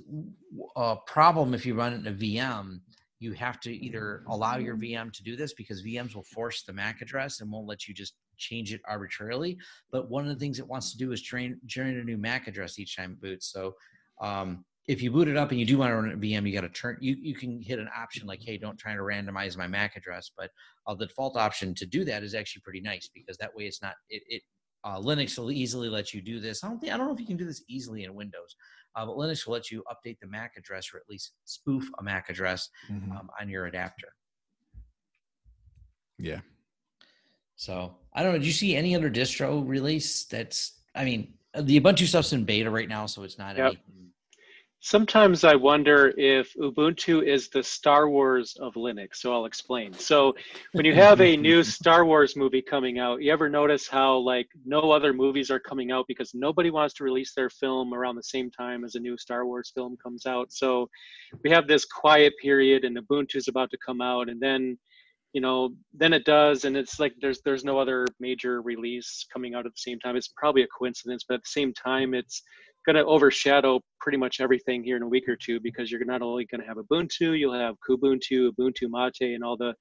a 0.75 0.97
problem 1.07 1.53
if 1.53 1.65
you 1.65 1.73
run 1.73 1.93
it 1.93 2.05
in 2.05 2.07
a 2.07 2.17
VM. 2.17 2.81
You 3.19 3.33
have 3.33 3.59
to 3.61 3.71
either 3.71 4.23
allow 4.27 4.57
your 4.57 4.75
VM 4.75 5.11
to 5.13 5.23
do 5.23 5.35
this 5.35 5.53
because 5.53 5.83
VMs 5.83 6.15
will 6.15 6.23
force 6.23 6.63
the 6.63 6.73
MAC 6.73 7.01
address 7.01 7.39
and 7.39 7.51
won't 7.51 7.67
let 7.67 7.87
you 7.87 7.93
just 7.93 8.15
change 8.41 8.73
it 8.73 8.81
arbitrarily. 8.85 9.57
But 9.91 10.09
one 10.09 10.23
of 10.23 10.29
the 10.29 10.39
things 10.39 10.59
it 10.59 10.67
wants 10.67 10.91
to 10.91 10.97
do 10.97 11.11
is 11.11 11.21
train, 11.21 11.59
generate 11.65 11.97
a 11.97 12.03
new 12.03 12.17
MAC 12.17 12.47
address 12.47 12.79
each 12.79 12.97
time 12.97 13.13
it 13.13 13.21
boots. 13.21 13.51
So 13.51 13.75
um, 14.21 14.65
if 14.87 15.01
you 15.01 15.11
boot 15.11 15.27
it 15.27 15.37
up 15.37 15.51
and 15.51 15.59
you 15.59 15.65
do 15.65 15.77
want 15.77 15.91
to 15.91 15.95
run 15.95 16.11
a 16.11 16.17
VM, 16.17 16.47
you 16.47 16.53
got 16.53 16.61
to 16.61 16.69
turn. 16.69 16.97
You 16.99 17.15
you 17.21 17.35
can 17.35 17.61
hit 17.61 17.79
an 17.79 17.89
option 17.95 18.27
like, 18.27 18.41
hey, 18.41 18.57
don't 18.57 18.77
try 18.77 18.93
to 18.93 19.01
randomize 19.01 19.57
my 19.57 19.67
MAC 19.67 19.95
address. 19.95 20.31
But 20.35 20.49
uh, 20.87 20.95
the 20.95 21.05
default 21.05 21.37
option 21.37 21.75
to 21.75 21.85
do 21.85 22.03
that 22.05 22.23
is 22.23 22.33
actually 22.33 22.61
pretty 22.61 22.81
nice 22.81 23.09
because 23.13 23.37
that 23.37 23.55
way 23.55 23.65
it's 23.65 23.81
not 23.81 23.93
it. 24.09 24.23
it 24.27 24.41
uh, 24.83 24.99
Linux 24.99 25.37
will 25.37 25.51
easily 25.51 25.89
let 25.89 26.11
you 26.11 26.21
do 26.21 26.39
this. 26.39 26.63
I 26.63 26.67
don't 26.67 26.79
think 26.79 26.91
I 26.91 26.97
don't 26.97 27.07
know 27.07 27.13
if 27.13 27.19
you 27.19 27.27
can 27.27 27.37
do 27.37 27.45
this 27.45 27.63
easily 27.69 28.03
in 28.03 28.15
Windows, 28.15 28.55
uh, 28.95 29.05
but 29.05 29.15
Linux 29.15 29.45
will 29.45 29.53
let 29.53 29.69
you 29.69 29.83
update 29.91 30.17
the 30.19 30.27
MAC 30.27 30.53
address 30.57 30.89
or 30.93 30.97
at 30.97 31.03
least 31.09 31.33
spoof 31.45 31.87
a 31.99 32.03
MAC 32.03 32.29
address 32.29 32.67
mm-hmm. 32.91 33.11
um, 33.11 33.29
on 33.39 33.47
your 33.47 33.67
adapter. 33.67 34.07
Yeah, 36.17 36.39
so 37.61 37.93
I 38.11 38.23
don't 38.23 38.33
know. 38.33 38.39
Do 38.39 38.47
you 38.47 38.51
see 38.51 38.75
any 38.75 38.95
other 38.95 39.11
distro 39.11 39.63
release? 39.67 40.23
That's 40.23 40.79
I 40.95 41.05
mean, 41.05 41.35
the 41.55 41.79
Ubuntu 41.79 42.07
stuff's 42.07 42.33
in 42.33 42.43
beta 42.43 42.71
right 42.71 42.89
now, 42.89 43.05
so 43.05 43.21
it's 43.21 43.37
not. 43.37 43.55
Yep. 43.55 43.65
Anything. 43.65 44.09
Sometimes 44.79 45.43
I 45.43 45.53
wonder 45.53 46.11
if 46.17 46.55
Ubuntu 46.55 47.23
is 47.23 47.49
the 47.49 47.61
Star 47.61 48.09
Wars 48.09 48.57
of 48.59 48.73
Linux. 48.73 49.17
So 49.17 49.31
I'll 49.31 49.45
explain. 49.45 49.93
So 49.93 50.33
when 50.71 50.85
you 50.85 50.95
have 50.95 51.21
a 51.21 51.37
new 51.37 51.61
Star 51.77 52.03
Wars 52.03 52.35
movie 52.35 52.63
coming 52.63 52.97
out, 52.97 53.21
you 53.21 53.31
ever 53.31 53.47
notice 53.47 53.87
how 53.87 54.17
like 54.17 54.47
no 54.65 54.89
other 54.91 55.13
movies 55.13 55.51
are 55.51 55.59
coming 55.59 55.91
out 55.91 56.05
because 56.07 56.33
nobody 56.33 56.71
wants 56.71 56.95
to 56.95 57.03
release 57.03 57.35
their 57.35 57.51
film 57.51 57.93
around 57.93 58.15
the 58.15 58.23
same 58.23 58.49
time 58.49 58.83
as 58.83 58.95
a 58.95 58.99
new 58.99 59.19
Star 59.19 59.45
Wars 59.45 59.71
film 59.75 59.97
comes 60.01 60.25
out. 60.25 60.51
So 60.51 60.89
we 61.43 61.51
have 61.51 61.67
this 61.67 61.85
quiet 61.85 62.33
period, 62.41 62.85
and 62.85 62.97
Ubuntu 62.97 63.35
is 63.35 63.47
about 63.47 63.69
to 63.69 63.77
come 63.85 64.01
out, 64.01 64.29
and 64.29 64.41
then 64.41 64.79
you 65.33 65.41
know 65.41 65.69
then 65.93 66.13
it 66.13 66.25
does 66.25 66.65
and 66.65 66.75
it's 66.75 66.99
like 66.99 67.13
there's 67.21 67.41
there's 67.45 67.63
no 67.63 67.79
other 67.79 68.05
major 68.19 68.61
release 68.61 69.25
coming 69.31 69.55
out 69.55 69.65
at 69.65 69.71
the 69.71 69.81
same 69.81 69.99
time. 69.99 70.15
It's 70.15 70.33
probably 70.35 70.63
a 70.63 70.67
coincidence 70.67 71.23
but 71.27 71.35
at 71.35 71.43
the 71.43 71.49
same 71.59 71.73
time 71.73 72.13
it's 72.13 72.41
going 72.85 72.95
to 72.95 73.05
overshadow 73.05 73.79
pretty 73.99 74.17
much 74.17 74.39
everything 74.39 74.83
here 74.83 74.97
in 74.97 75.03
a 75.03 75.07
week 75.07 75.29
or 75.29 75.35
two 75.35 75.59
because 75.59 75.91
you're 75.91 76.03
not 76.03 76.23
only 76.23 76.47
going 76.49 76.61
to 76.61 76.67
have 76.67 76.77
ubuntu 76.77 77.37
you'll 77.37 77.53
have 77.53 77.75
kubuntu 77.87 78.51
ubuntu 78.51 78.89
mate 78.89 79.35
and 79.35 79.43
all 79.43 79.55
the 79.55 79.73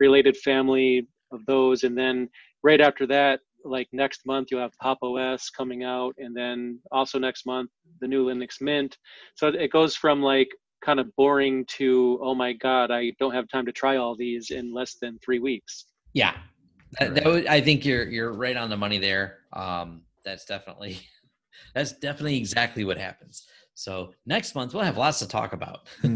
related 0.00 0.36
family 0.38 1.06
of 1.32 1.44
those. 1.46 1.84
And 1.84 1.96
then 1.96 2.28
right 2.62 2.80
after 2.80 3.06
that 3.08 3.40
like 3.64 3.88
next 3.92 4.20
month 4.26 4.48
you'll 4.50 4.60
have 4.60 4.76
pop 4.80 4.98
os 5.02 5.50
coming 5.50 5.82
out 5.82 6.14
and 6.18 6.36
then 6.36 6.78
also 6.92 7.18
next 7.18 7.46
month 7.46 7.70
the 8.00 8.08
new 8.08 8.24
linux 8.24 8.60
mint. 8.60 8.96
So 9.34 9.48
it 9.48 9.72
goes 9.72 9.96
from 9.96 10.22
like 10.22 10.48
kind 10.86 11.00
of 11.00 11.14
boring 11.16 11.64
to 11.66 12.18
oh 12.22 12.34
my 12.34 12.52
god 12.52 12.92
i 12.92 13.12
don't 13.18 13.34
have 13.34 13.48
time 13.48 13.66
to 13.66 13.72
try 13.72 13.96
all 13.96 14.14
these 14.14 14.52
in 14.52 14.72
less 14.72 14.94
than 14.94 15.18
three 15.18 15.40
weeks. 15.40 15.86
Yeah. 16.12 16.34
That, 17.00 17.16
that 17.16 17.24
would, 17.24 17.46
i 17.48 17.60
think 17.60 17.84
you're 17.84 18.08
you're 18.08 18.32
right 18.32 18.56
on 18.56 18.70
the 18.70 18.76
money 18.76 18.98
there. 18.98 19.38
Um 19.52 20.02
that's 20.24 20.44
definitely 20.44 21.00
that's 21.74 21.92
definitely 21.92 22.36
exactly 22.36 22.84
what 22.84 22.98
happens. 22.98 23.46
So 23.74 24.12
next 24.26 24.54
month 24.54 24.72
we'll 24.72 24.84
have 24.84 24.96
lots 24.96 25.18
to 25.18 25.28
talk 25.28 25.52
about. 25.52 25.88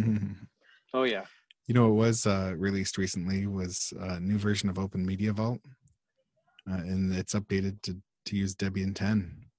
Oh 0.92 1.04
yeah. 1.04 1.24
You 1.68 1.74
know 1.74 1.86
it 1.86 1.94
was 1.94 2.26
uh, 2.26 2.52
released 2.56 2.98
recently 2.98 3.46
was 3.46 3.92
a 4.00 4.18
new 4.18 4.38
version 4.38 4.68
of 4.68 4.76
open 4.76 5.06
media 5.06 5.32
vault 5.32 5.60
uh, 6.68 6.82
and 6.92 7.14
it's 7.14 7.34
updated 7.34 7.80
to 7.82 7.96
to 8.26 8.36
use 8.36 8.56
debian 8.56 8.92
10 8.92 9.49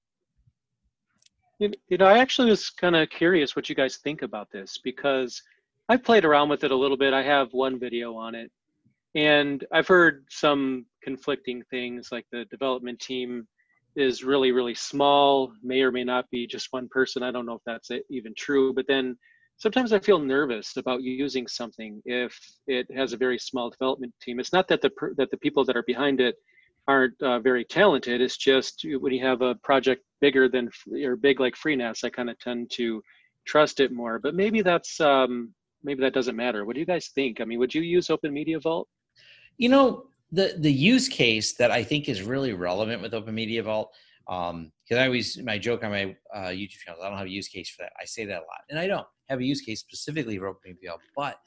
you 1.88 1.98
know, 1.98 2.06
I 2.06 2.18
actually 2.18 2.50
was 2.50 2.70
kind 2.70 2.96
of 2.96 3.10
curious 3.10 3.54
what 3.54 3.68
you 3.68 3.74
guys 3.74 3.96
think 3.98 4.22
about 4.22 4.50
this 4.50 4.78
because 4.82 5.42
I've 5.88 6.04
played 6.04 6.24
around 6.24 6.48
with 6.48 6.64
it 6.64 6.70
a 6.70 6.76
little 6.76 6.96
bit. 6.96 7.12
I 7.12 7.22
have 7.22 7.52
one 7.52 7.78
video 7.78 8.14
on 8.16 8.34
it, 8.34 8.50
and 9.14 9.64
I've 9.72 9.88
heard 9.88 10.24
some 10.30 10.86
conflicting 11.02 11.62
things 11.70 12.10
like 12.10 12.26
the 12.32 12.44
development 12.46 13.00
team 13.00 13.46
is 13.94 14.24
really, 14.24 14.52
really 14.52 14.74
small, 14.74 15.52
may 15.62 15.82
or 15.82 15.92
may 15.92 16.04
not 16.04 16.30
be 16.30 16.46
just 16.46 16.68
one 16.70 16.88
person. 16.88 17.22
I 17.22 17.30
don't 17.30 17.46
know 17.46 17.54
if 17.54 17.62
that's 17.66 17.90
even 18.10 18.32
true, 18.36 18.72
but 18.72 18.86
then 18.88 19.16
sometimes 19.58 19.92
I 19.92 19.98
feel 19.98 20.18
nervous 20.18 20.76
about 20.76 21.02
using 21.02 21.46
something 21.46 22.00
if 22.04 22.38
it 22.66 22.86
has 22.96 23.12
a 23.12 23.18
very 23.18 23.38
small 23.38 23.70
development 23.70 24.14
team. 24.22 24.40
It's 24.40 24.52
not 24.52 24.66
that 24.68 24.80
the 24.80 24.90
that 25.16 25.30
the 25.30 25.36
people 25.38 25.64
that 25.66 25.76
are 25.76 25.84
behind 25.84 26.20
it 26.20 26.36
aren't 26.88 27.20
uh, 27.22 27.38
very 27.40 27.64
talented. 27.64 28.20
It's 28.20 28.36
just 28.36 28.84
when 29.00 29.12
you 29.12 29.24
have 29.24 29.42
a 29.42 29.54
project 29.56 30.02
bigger 30.20 30.48
than 30.48 30.70
or 31.04 31.16
big 31.16 31.40
like 31.40 31.54
FreeNAS, 31.54 32.04
I 32.04 32.10
kind 32.10 32.30
of 32.30 32.38
tend 32.38 32.70
to 32.74 33.02
trust 33.46 33.80
it 33.80 33.92
more. 33.92 34.18
But 34.18 34.34
maybe 34.34 34.62
that's 34.62 35.00
um, 35.00 35.54
maybe 35.82 36.00
that 36.00 36.14
doesn't 36.14 36.36
matter. 36.36 36.64
What 36.64 36.74
do 36.74 36.80
you 36.80 36.86
guys 36.86 37.10
think? 37.14 37.40
I 37.40 37.44
mean, 37.44 37.58
would 37.58 37.74
you 37.74 37.82
use 37.82 38.10
Open 38.10 38.32
Media 38.32 38.58
Vault? 38.58 38.88
You 39.58 39.68
know, 39.68 40.06
the 40.30 40.54
the 40.58 40.72
use 40.72 41.08
case 41.08 41.54
that 41.54 41.70
I 41.70 41.82
think 41.82 42.08
is 42.08 42.22
really 42.22 42.52
relevant 42.52 43.02
with 43.02 43.14
Open 43.14 43.34
Media 43.34 43.62
Vault. 43.62 43.92
Um, 44.28 44.70
because 44.84 45.02
I 45.02 45.06
always 45.06 45.38
my 45.42 45.58
joke 45.58 45.82
on 45.82 45.90
my 45.90 46.16
uh, 46.34 46.48
YouTube 46.50 46.78
channel, 46.78 47.02
I 47.02 47.08
don't 47.08 47.18
have 47.18 47.26
a 47.26 47.30
use 47.30 47.48
case 47.48 47.68
for 47.70 47.82
that. 47.82 47.92
I 48.00 48.04
say 48.04 48.24
that 48.26 48.38
a 48.38 48.46
lot, 48.46 48.62
and 48.70 48.78
I 48.78 48.86
don't 48.86 49.06
have 49.28 49.40
a 49.40 49.44
use 49.44 49.60
case 49.60 49.80
specifically 49.80 50.38
for 50.38 50.46
Open 50.48 50.72
Media 50.72 50.90
Vault, 50.90 51.00
but 51.16 51.38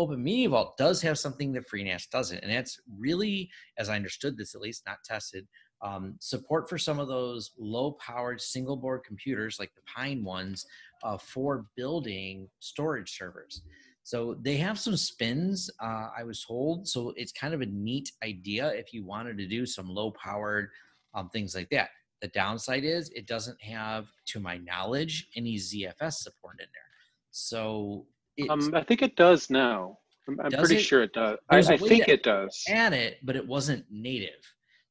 Open 0.00 0.22
Media 0.22 0.48
Vault 0.48 0.76
does 0.76 1.00
have 1.02 1.18
something 1.18 1.52
that 1.52 1.68
FreeNAS 1.68 2.08
doesn't, 2.10 2.38
and 2.38 2.50
that's 2.50 2.80
really, 2.98 3.50
as 3.78 3.88
I 3.88 3.96
understood 3.96 4.36
this 4.36 4.54
at 4.54 4.60
least, 4.60 4.82
not 4.86 4.98
tested, 5.04 5.46
um, 5.82 6.16
support 6.20 6.68
for 6.68 6.78
some 6.78 6.98
of 6.98 7.08
those 7.08 7.52
low-powered 7.58 8.40
single-board 8.40 9.02
computers 9.04 9.58
like 9.58 9.72
the 9.74 9.82
Pine 9.82 10.22
ones 10.24 10.66
uh, 11.02 11.16
for 11.16 11.66
building 11.76 12.48
storage 12.58 13.16
servers. 13.16 13.62
So 14.02 14.36
they 14.42 14.56
have 14.56 14.78
some 14.78 14.96
spins, 14.96 15.70
uh, 15.80 16.08
I 16.16 16.24
was 16.24 16.44
told. 16.44 16.88
So 16.88 17.12
it's 17.16 17.32
kind 17.32 17.54
of 17.54 17.60
a 17.60 17.66
neat 17.66 18.10
idea 18.22 18.68
if 18.70 18.92
you 18.92 19.04
wanted 19.04 19.38
to 19.38 19.46
do 19.46 19.64
some 19.66 19.88
low-powered 19.88 20.68
um, 21.14 21.28
things 21.30 21.54
like 21.54 21.70
that. 21.70 21.90
The 22.20 22.28
downside 22.28 22.84
is 22.84 23.10
it 23.10 23.26
doesn't 23.26 23.62
have, 23.62 24.08
to 24.26 24.40
my 24.40 24.58
knowledge, 24.58 25.28
any 25.36 25.56
ZFS 25.56 26.14
support 26.14 26.56
in 26.60 26.66
there. 26.72 26.82
So 27.30 28.06
um, 28.48 28.74
I 28.74 28.82
think 28.82 29.02
it 29.02 29.16
does 29.16 29.50
now. 29.50 29.98
I'm, 30.28 30.38
I'm 30.40 30.50
pretty 30.50 30.76
it? 30.76 30.82
sure 30.82 31.02
it 31.02 31.12
does. 31.12 31.38
I, 31.48 31.58
I 31.58 31.76
think 31.76 32.08
it 32.08 32.22
does. 32.22 32.62
Add 32.68 32.92
it, 32.92 33.18
but 33.22 33.36
it 33.36 33.46
wasn't 33.46 33.84
native. 33.90 34.40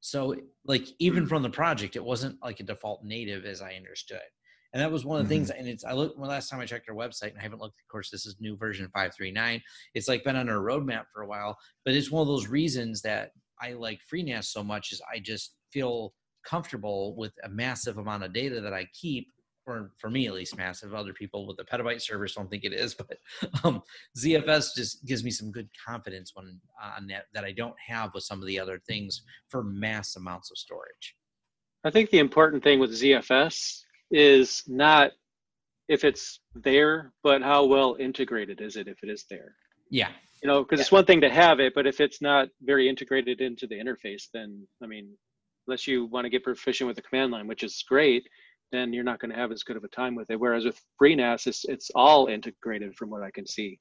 So, 0.01 0.35
like, 0.65 0.87
even 0.99 1.25
from 1.27 1.43
the 1.43 1.49
project, 1.49 1.95
it 1.95 2.03
wasn't 2.03 2.37
like 2.43 2.59
a 2.59 2.63
default 2.63 3.03
native 3.03 3.45
as 3.45 3.61
I 3.61 3.73
understood. 3.73 4.21
And 4.73 4.81
that 4.81 4.91
was 4.91 5.03
one 5.03 5.19
of 5.19 5.27
the 5.27 5.33
mm-hmm. 5.33 5.45
things. 5.45 5.57
And 5.57 5.67
it's 5.67 5.83
I 5.83 5.93
looked 5.93 6.19
when 6.19 6.29
last 6.29 6.49
time 6.49 6.59
I 6.59 6.65
checked 6.65 6.89
our 6.89 6.95
website, 6.95 7.29
and 7.29 7.39
I 7.39 7.41
haven't 7.41 7.59
looked. 7.59 7.79
Of 7.79 7.91
course, 7.91 8.09
this 8.09 8.25
is 8.25 8.35
new 8.39 8.55
version 8.55 8.89
five 8.93 9.13
three 9.15 9.31
nine. 9.31 9.61
It's 9.93 10.07
like 10.07 10.23
been 10.23 10.35
on 10.35 10.49
our 10.49 10.57
roadmap 10.57 11.05
for 11.13 11.23
a 11.23 11.27
while, 11.27 11.57
but 11.85 11.95
it's 11.95 12.11
one 12.11 12.21
of 12.21 12.27
those 12.27 12.47
reasons 12.47 13.01
that 13.01 13.31
I 13.61 13.73
like 13.73 13.99
FreeNAS 14.11 14.45
so 14.45 14.63
much 14.63 14.91
is 14.91 15.01
I 15.13 15.19
just 15.19 15.55
feel 15.71 16.13
comfortable 16.45 17.15
with 17.17 17.33
a 17.43 17.49
massive 17.49 17.97
amount 17.97 18.23
of 18.23 18.33
data 18.33 18.61
that 18.61 18.73
I 18.73 18.87
keep 18.93 19.27
or 19.66 19.91
for 19.97 20.10
me 20.10 20.28
at 20.28 20.34
least 20.34 20.57
massive 20.57 20.93
other 20.93 21.14
people 21.14 21.45
with 21.45 21.57
the 21.57 21.64
petabyte 21.64 22.01
servers 22.01 22.34
don't 22.34 22.49
think 22.49 22.64
it 22.64 22.74
is 22.74 22.93
but 22.95 23.18
um, 23.64 23.82
zfs 24.18 24.76
just 24.76 25.05
gives 25.05 25.24
me 25.24 25.32
some 25.32 25.51
good 25.51 25.70
confidence 25.86 26.32
when 26.34 26.60
on 26.97 27.07
that 27.07 27.26
that 27.34 27.43
i 27.43 27.51
don't 27.51 27.76
have 27.80 28.14
with 28.14 28.24
some 28.24 28.41
of 28.41 28.47
the 28.47 28.60
other 28.60 28.80
things 28.88 29.24
for 29.49 29.64
mass 29.64 30.16
amounts 30.16 30.51
of 30.51 30.57
storage. 30.57 31.16
I 31.84 31.91
think 31.91 32.10
the 32.10 32.20
important 32.20 32.64
thing 32.64 32.80
with 32.80 32.91
zfs 32.91 33.82
is 34.12 34.64
not 34.68 35.12
if 35.88 36.03
it's 36.03 36.39
there 36.55 37.14
but 37.24 37.41
how 37.41 37.66
well 37.66 37.95
integrated 37.99 38.62
is 38.62 38.76
it 38.76 38.88
if 38.88 38.97
it 39.03 39.10
is 39.10 39.26
there. 39.30 39.55
Yeah. 39.89 40.10
You 40.41 40.47
know 40.47 40.64
because 40.64 40.80
yeah. 40.80 40.84
it's 40.84 40.91
one 40.91 41.05
thing 41.05 41.22
to 41.22 41.30
have 41.30 41.60
it 41.60 41.74
but 41.76 41.88
if 41.88 41.99
it's 41.99 42.22
not 42.22 42.49
very 42.62 42.88
integrated 42.88 43.41
into 43.41 43.68
the 43.68 43.76
interface 43.76 44.24
then 44.34 44.66
i 44.84 44.88
mean 44.88 45.10
unless 45.68 45.88
you 45.88 46.05
want 46.05 46.26
to 46.26 46.30
get 46.30 46.43
proficient 46.43 46.88
with 46.88 46.95
the 46.95 47.01
command 47.01 47.32
line 47.32 47.47
which 47.47 47.64
is 47.64 47.84
great 47.88 48.28
then 48.72 48.93
you're 48.93 49.03
not 49.03 49.20
going 49.20 49.32
to 49.32 49.38
have 49.38 49.51
as 49.51 49.63
good 49.63 49.78
of 49.78 49.84
a 49.84 49.88
time 49.89 50.15
with 50.15 50.30
it. 50.30 50.39
Whereas 50.39 50.65
with 50.65 50.80
FreeNAS, 51.01 51.47
it's, 51.47 51.65
it's 51.65 51.91
all 51.95 52.28
integrated 52.28 52.95
from 52.95 53.09
what 53.09 53.24
I 53.24 53.32
can 53.32 53.45
see. 53.45 53.78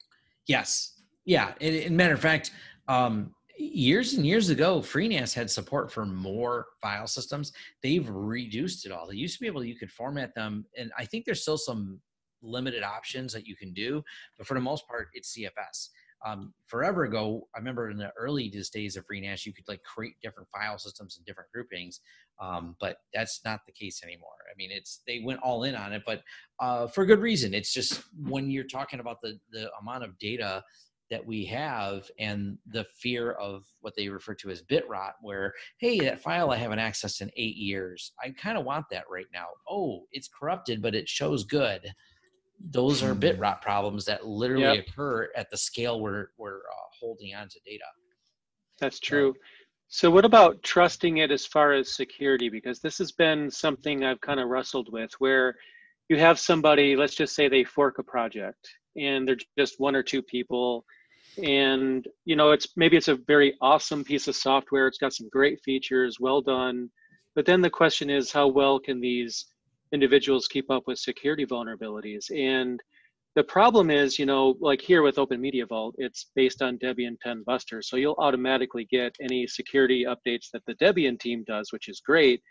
Yes. 0.47 1.01
Yeah. 1.25 1.53
In 1.59 1.95
matter 1.95 2.13
of 2.13 2.21
fact, 2.21 2.51
um, 2.87 3.33
years 3.57 4.13
and 4.13 4.25
years 4.25 4.49
ago, 4.49 4.79
FreeNAS 4.79 5.33
had 5.33 5.49
support 5.49 5.91
for 5.91 6.05
more 6.05 6.67
file 6.81 7.07
systems. 7.07 7.51
They've 7.83 8.07
reduced 8.09 8.85
it 8.85 8.91
all. 8.91 9.07
They 9.07 9.15
used 9.15 9.35
to 9.35 9.41
be 9.41 9.47
able, 9.47 9.63
you 9.63 9.75
could 9.75 9.91
format 9.91 10.33
them, 10.33 10.65
and 10.77 10.91
I 10.97 11.05
think 11.05 11.25
there's 11.25 11.41
still 11.41 11.57
some 11.57 11.99
limited 12.41 12.83
options 12.83 13.33
that 13.33 13.45
you 13.45 13.55
can 13.55 13.73
do, 13.73 14.01
but 14.37 14.47
for 14.47 14.53
the 14.53 14.61
most 14.61 14.87
part, 14.87 15.09
it's 15.13 15.37
ZFS 15.37 15.89
um, 16.25 16.53
forever 16.67 17.03
ago, 17.03 17.47
I 17.55 17.59
remember 17.59 17.89
in 17.89 17.97
the 17.97 18.11
early 18.17 18.49
days 18.49 18.97
of 18.97 19.05
FreeNAS, 19.07 19.45
you 19.45 19.53
could 19.53 19.67
like 19.67 19.81
create 19.83 20.15
different 20.21 20.49
file 20.49 20.77
systems 20.77 21.17
and 21.17 21.25
different 21.25 21.51
groupings, 21.51 22.01
um, 22.41 22.75
but 22.79 22.97
that's 23.13 23.41
not 23.45 23.61
the 23.65 23.71
case 23.71 24.01
anymore. 24.03 24.29
I 24.51 24.55
mean, 24.57 24.69
it's 24.71 25.01
they 25.07 25.21
went 25.23 25.41
all 25.41 25.63
in 25.63 25.75
on 25.75 25.93
it, 25.93 26.03
but 26.05 26.23
uh, 26.59 26.87
for 26.87 27.05
good 27.05 27.19
reason. 27.19 27.53
It's 27.53 27.73
just 27.73 28.03
when 28.27 28.49
you're 28.49 28.65
talking 28.65 28.99
about 28.99 29.21
the 29.21 29.39
the 29.51 29.69
amount 29.81 30.03
of 30.03 30.17
data 30.19 30.63
that 31.09 31.25
we 31.25 31.43
have 31.45 32.09
and 32.19 32.57
the 32.67 32.85
fear 32.93 33.31
of 33.31 33.65
what 33.81 33.95
they 33.95 34.09
refer 34.09 34.35
to 34.35 34.49
as 34.49 34.61
bit 34.61 34.87
rot, 34.87 35.15
where 35.21 35.53
hey, 35.77 35.99
that 35.99 36.21
file 36.21 36.51
I 36.51 36.57
haven't 36.57 36.79
accessed 36.79 37.21
in 37.21 37.31
eight 37.35 37.55
years, 37.55 38.11
I 38.23 38.31
kind 38.31 38.57
of 38.57 38.65
want 38.65 38.85
that 38.91 39.05
right 39.09 39.25
now. 39.33 39.47
Oh, 39.69 40.03
it's 40.11 40.27
corrupted, 40.27 40.81
but 40.81 40.95
it 40.95 41.09
shows 41.09 41.43
good 41.45 41.93
those 42.59 43.03
are 43.03 43.13
bit 43.15 43.35
hmm. 43.35 43.41
rot 43.41 43.61
problems 43.61 44.05
that 44.05 44.25
literally 44.25 44.63
yep. 44.63 44.87
occur 44.87 45.29
at 45.35 45.49
the 45.49 45.57
scale 45.57 45.99
we're 46.01 46.27
we're 46.37 46.59
uh, 46.59 46.87
holding 46.99 47.33
on 47.33 47.47
to 47.47 47.59
data. 47.65 47.85
That's 48.79 48.99
true. 48.99 49.33
So, 49.91 50.11
what 50.11 50.25
about 50.25 50.61
trusting 50.61 51.17
it 51.17 51.31
as 51.31 51.45
far 51.45 51.73
as 51.73 51.95
security? 51.95 52.47
Because 52.47 52.79
this 52.79 52.97
has 52.99 53.11
been 53.11 53.49
something 53.49 54.03
I've 54.03 54.21
kind 54.21 54.39
of 54.39 54.49
wrestled 54.49 54.91
with, 54.91 55.11
where 55.19 55.55
you 56.09 56.17
have 56.17 56.39
somebody, 56.39 56.95
let's 56.95 57.15
just 57.15 57.35
say 57.35 57.47
they 57.47 57.63
fork 57.63 57.97
a 57.97 58.03
project, 58.03 58.69
and 58.95 59.27
they're 59.27 59.37
just 59.57 59.79
one 59.79 59.95
or 59.95 60.03
two 60.03 60.21
people, 60.21 60.85
and 61.43 62.07
you 62.25 62.35
know 62.35 62.51
it's 62.51 62.67
maybe 62.77 62.97
it's 62.97 63.07
a 63.07 63.15
very 63.15 63.55
awesome 63.61 64.03
piece 64.03 64.27
of 64.27 64.35
software. 64.35 64.87
It's 64.87 64.99
got 64.99 65.13
some 65.13 65.27
great 65.29 65.59
features, 65.63 66.19
well 66.19 66.41
done, 66.41 66.89
but 67.35 67.45
then 67.45 67.61
the 67.61 67.69
question 67.69 68.09
is, 68.11 68.31
how 68.31 68.47
well 68.47 68.79
can 68.79 69.01
these 69.01 69.47
individuals 69.91 70.47
keep 70.47 70.69
up 70.69 70.83
with 70.87 70.99
security 70.99 71.45
vulnerabilities. 71.45 72.25
And 72.35 72.79
the 73.35 73.43
problem 73.43 73.91
is, 73.91 74.17
you 74.17 74.25
know, 74.25 74.55
like 74.59 74.81
here 74.81 75.01
with 75.01 75.19
Open 75.19 75.39
Media 75.39 75.65
Vault, 75.65 75.95
it's 75.97 76.31
based 76.35 76.61
on 76.61 76.77
Debian 76.79 77.17
10 77.21 77.43
Buster. 77.45 77.81
So 77.81 77.95
you'll 77.95 78.15
automatically 78.17 78.87
get 78.89 79.15
any 79.21 79.47
security 79.47 80.05
updates 80.05 80.47
that 80.53 80.63
the 80.65 80.75
Debian 80.75 81.19
team 81.19 81.43
does, 81.47 81.71
which 81.71 81.89
is 81.89 82.01
great. 82.01 82.41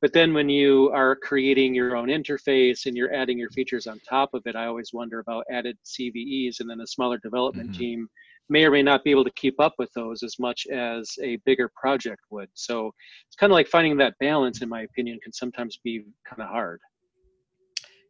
But 0.00 0.12
then 0.14 0.32
when 0.32 0.48
you 0.48 0.90
are 0.94 1.14
creating 1.14 1.74
your 1.74 1.94
own 1.94 2.08
interface 2.08 2.86
and 2.86 2.96
you're 2.96 3.12
adding 3.12 3.38
your 3.38 3.50
features 3.50 3.86
on 3.86 4.00
top 4.08 4.32
of 4.32 4.42
it, 4.46 4.56
I 4.56 4.66
always 4.66 4.92
wonder 4.92 5.18
about 5.18 5.44
added 5.50 5.76
CVEs 5.84 6.60
and 6.60 6.70
then 6.70 6.80
a 6.80 6.86
smaller 6.86 7.18
development 7.18 7.72
mm-hmm. 7.72 7.80
team 7.80 8.08
may 8.50 8.64
or 8.64 8.70
may 8.70 8.82
not 8.82 9.04
be 9.04 9.10
able 9.10 9.24
to 9.24 9.32
keep 9.36 9.58
up 9.60 9.74
with 9.78 9.90
those 9.94 10.22
as 10.22 10.38
much 10.38 10.66
as 10.66 11.10
a 11.22 11.36
bigger 11.46 11.70
project 11.80 12.20
would. 12.30 12.48
So 12.54 12.92
it's 13.26 13.36
kind 13.36 13.50
of 13.50 13.54
like 13.54 13.68
finding 13.68 13.96
that 13.98 14.14
balance, 14.20 14.60
in 14.60 14.68
my 14.68 14.82
opinion, 14.82 15.18
can 15.22 15.32
sometimes 15.32 15.78
be 15.82 16.04
kind 16.28 16.42
of 16.42 16.48
hard. 16.48 16.80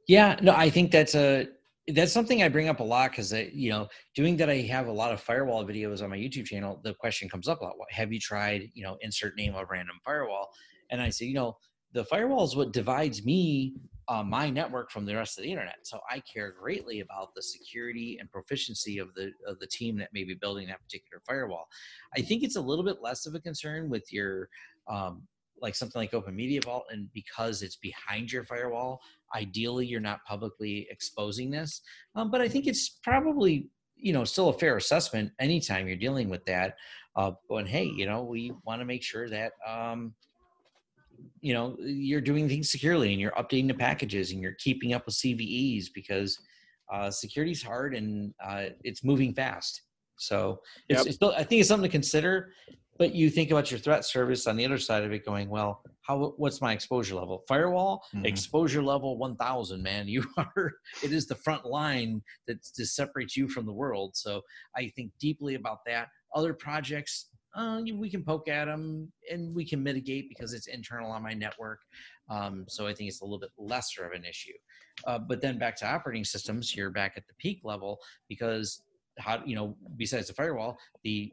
Yeah, 0.09 0.39
no, 0.43 0.53
I 0.53 0.71
think 0.71 0.91
that's 0.91 1.15
a 1.15 1.49
that's 1.89 2.13
something 2.13 2.43
I 2.43 2.49
bring 2.49 2.69
up 2.69 2.81
a 2.81 2.85
lot 2.85 3.11
because 3.11 3.33
you 3.33 3.71
know, 3.71 3.89
doing 4.15 4.37
that, 4.39 4.49
I 4.49 4.59
have 4.63 4.87
a 4.87 4.93
lot 4.93 5.13
of 5.13 5.21
firewall 5.21 5.65
videos 5.65 6.03
on 6.03 6.11
my 6.11 6.17
YouTube 6.17 6.47
channel. 6.47 6.81
The 6.83 6.95
question 6.95 7.29
comes 7.29 7.47
up 7.47 7.61
a 7.61 7.65
lot: 7.65 7.75
Have 7.91 8.13
you 8.13 8.19
tried, 8.19 8.71
you 8.75 8.83
know, 8.83 8.97
insert 9.03 9.37
name 9.37 9.55
of 9.55 9.69
random 9.71 9.97
firewall? 10.05 10.49
And 10.91 11.01
I 11.01 11.11
say, 11.11 11.27
you 11.27 11.35
know, 11.35 11.57
the 11.93 12.05
firewall 12.05 12.45
is 12.45 12.57
what 12.57 12.73
divides 12.73 13.25
me 13.25 13.75
uh, 14.11 14.25
my 14.25 14.51
network 14.51 14.91
from 14.91 15.07
the 15.07 15.15
rest 15.15 15.39
of 15.39 15.45
the 15.45 15.51
internet. 15.51 15.79
So 15.85 16.01
I 16.11 16.19
care 16.21 16.53
greatly 16.61 16.99
about 16.99 17.33
the 17.37 17.43
security 17.43 18.19
and 18.19 18.29
proficiency 18.29 18.99
of 18.99 19.15
the 19.15 19.31
of 19.47 19.61
the 19.61 19.69
team 19.69 19.97
that 19.99 20.13
may 20.13 20.25
be 20.25 20.35
building 20.35 20.67
that 20.67 20.83
particular 20.83 21.23
firewall. 21.25 21.69
I 22.17 22.21
think 22.21 22.43
it's 22.43 22.57
a 22.57 22.61
little 22.61 22.85
bit 22.85 23.01
less 23.01 23.25
of 23.27 23.37
a 23.37 23.41
concern 23.41 23.89
with 23.89 24.13
your 24.13 24.49
um, 24.89 25.23
like 25.63 25.77
something 25.77 26.01
like 26.01 26.13
Open 26.13 26.35
Media 26.35 26.61
Vault, 26.65 26.87
and 26.91 27.09
because 27.13 27.63
it's 27.63 27.77
behind 27.77 28.33
your 28.33 28.43
firewall, 28.43 29.01
ideally 29.37 29.87
you're 29.87 30.01
not 30.01 30.25
publicly 30.25 30.89
exposing 30.91 31.49
this. 31.49 31.81
Um, 32.17 32.33
but 32.33 32.41
I 32.41 32.49
think 32.49 32.67
it's 32.67 32.89
probably 33.05 33.69
you 33.95 34.13
know 34.13 34.25
still 34.25 34.49
a 34.49 34.59
fair 34.59 34.77
assessment 34.77 35.31
anytime 35.39 35.87
you're 35.87 35.97
dealing 35.97 36.29
with 36.29 36.45
that. 36.47 36.75
Uh, 37.15 37.33
going, 37.49 37.67
hey, 37.67 37.85
you 37.85 38.07
know, 38.07 38.25
we 38.25 38.53
want 38.65 38.81
to 38.81 38.85
make 38.85 39.05
sure 39.05 39.29
that 39.29 39.53
um, 39.65 40.15
you 41.41 41.55
know 41.55 41.77
you're 41.81 42.21
doing 42.21 42.49
things 42.49 42.71
securely 42.71 43.13
and 43.13 43.21
you're 43.21 43.33
updating 43.33 43.69
the 43.69 43.75
packages 43.75 44.33
and 44.33 44.41
you're 44.41 44.57
keeping 44.59 44.93
up 44.93 45.07
with 45.07 45.15
cves 45.15 45.87
because 45.95 46.39
uh, 46.93 47.11
security 47.11 47.53
is 47.53 47.63
hard 47.63 47.95
and 47.95 48.35
uh, 48.45 48.65
it's 48.83 49.05
moving 49.05 49.33
fast. 49.33 49.83
So 50.17 50.61
it's, 50.89 50.99
yep. 50.99 51.07
it's, 51.07 51.23
i 51.23 51.45
think 51.45 51.61
it's 51.61 51.69
something 51.69 51.89
to 51.89 51.93
consider 51.93 52.53
but 52.99 53.15
you 53.15 53.31
think 53.31 53.51
about 53.51 53.71
your 53.71 53.81
threat 53.81 54.05
service 54.05 54.47
on 54.47 54.57
the 54.57 54.67
other 54.67 54.77
side 54.77 55.03
of 55.03 55.13
it 55.13 55.25
going 55.25 55.49
well 55.49 55.83
how 56.03 56.35
what's 56.37 56.61
my 56.61 56.73
exposure 56.73 57.15
level? 57.15 57.45
Firewall 57.47 58.03
mm-hmm. 58.15 58.27
exposure 58.27 58.83
level 58.83 59.17
1000 59.17 59.83
man. 59.83 60.09
You 60.09 60.25
are 60.37 60.73
it 61.03 61.13
is 61.13 61.27
the 61.27 61.37
front 61.37 61.65
line 61.65 62.21
that 62.47 62.59
separates 62.65 63.37
you 63.37 63.49
from 63.49 63.65
the 63.65 63.73
world. 63.73 64.17
So 64.17 64.43
i 64.77 64.91
think 64.95 65.13
deeply 65.19 65.55
about 65.55 65.79
that. 65.87 66.09
Other 66.35 66.53
projects 66.53 67.30
uh, 67.55 67.81
we 67.95 68.11
can 68.11 68.23
poke 68.23 68.49
at 68.49 68.67
them 68.67 69.11
and 69.31 69.55
we 69.55 69.65
can 69.65 69.83
mitigate 69.83 70.29
because 70.29 70.53
it's 70.53 70.67
internal 70.67 71.11
on 71.11 71.23
my 71.23 71.35
network. 71.35 71.81
Um, 72.29 72.65
so 72.69 72.87
I 72.87 72.95
think 72.95 73.09
it's 73.09 73.21
a 73.21 73.25
little 73.25 73.41
bit 73.41 73.51
lesser 73.59 74.07
of 74.07 74.13
an 74.13 74.25
issue. 74.25 74.53
Uh, 75.07 75.19
but 75.19 75.41
then 75.41 75.59
back 75.59 75.77
to 75.77 75.87
operating 75.87 76.25
systems, 76.25 76.77
you're 76.77 76.91
back 76.91 77.15
at 77.17 77.27
the 77.27 77.35
peak 77.39 77.61
level 77.65 77.99
because 78.29 78.83
how 79.19 79.43
you 79.45 79.57
know 79.57 79.77
besides 79.97 80.29
the 80.29 80.35
firewall, 80.35 80.79
the 81.03 81.33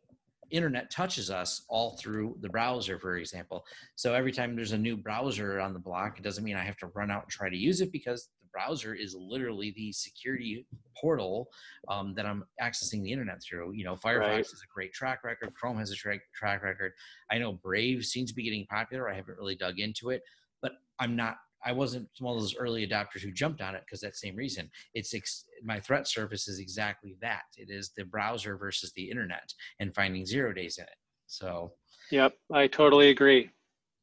internet 0.49 0.89
touches 0.89 1.29
us 1.29 1.63
all 1.67 1.97
through 1.97 2.37
the 2.41 2.49
browser, 2.49 2.97
for 2.99 3.17
example. 3.17 3.65
So 3.95 4.13
every 4.13 4.31
time 4.31 4.55
there's 4.55 4.71
a 4.71 4.77
new 4.77 4.95
browser 4.95 5.59
on 5.59 5.73
the 5.73 5.79
block, 5.79 6.17
it 6.17 6.23
doesn't 6.23 6.43
mean 6.43 6.55
I 6.55 6.63
have 6.63 6.77
to 6.77 6.87
run 6.87 7.11
out 7.11 7.23
and 7.23 7.31
try 7.31 7.49
to 7.49 7.57
use 7.57 7.81
it 7.81 7.91
because 7.91 8.29
browser 8.57 8.95
is 8.95 9.15
literally 9.15 9.71
the 9.75 9.91
security 9.91 10.65
portal 10.99 11.47
um, 11.89 12.13
that 12.15 12.25
I'm 12.25 12.43
accessing 12.61 13.03
the 13.03 13.11
internet 13.11 13.41
through. 13.41 13.73
You 13.73 13.85
know, 13.85 13.95
Firefox 13.95 14.19
right. 14.19 14.37
has 14.37 14.61
a 14.63 14.73
great 14.73 14.93
track 14.93 15.23
record. 15.23 15.53
Chrome 15.53 15.77
has 15.77 15.91
a 15.91 15.95
tra- 15.95 16.19
track 16.33 16.63
record. 16.63 16.93
I 17.31 17.37
know 17.37 17.53
Brave 17.53 18.03
seems 18.03 18.31
to 18.31 18.35
be 18.35 18.43
getting 18.43 18.65
popular. 18.65 19.09
I 19.09 19.15
haven't 19.15 19.37
really 19.37 19.55
dug 19.55 19.79
into 19.79 20.09
it, 20.09 20.21
but 20.61 20.73
I'm 20.99 21.15
not. 21.15 21.37
I 21.65 21.71
wasn't 21.71 22.07
one 22.19 22.35
of 22.35 22.41
those 22.41 22.55
early 22.55 22.87
adopters 22.87 23.21
who 23.21 23.31
jumped 23.31 23.61
on 23.61 23.75
it 23.75 23.83
because 23.85 23.99
that 24.01 24.15
same 24.15 24.35
reason. 24.35 24.69
It's 24.93 25.13
ex- 25.13 25.45
my 25.63 25.79
threat 25.79 26.07
surface 26.07 26.47
is 26.47 26.59
exactly 26.59 27.15
that. 27.21 27.43
It 27.57 27.69
is 27.69 27.91
the 27.97 28.05
browser 28.05 28.57
versus 28.57 28.91
the 28.95 29.09
internet 29.09 29.51
and 29.79 29.93
finding 29.93 30.25
zero 30.25 30.53
days 30.53 30.77
in 30.77 30.83
it. 30.83 30.97
So. 31.27 31.73
Yep, 32.11 32.33
I 32.53 32.67
totally 32.67 33.09
agree. 33.09 33.49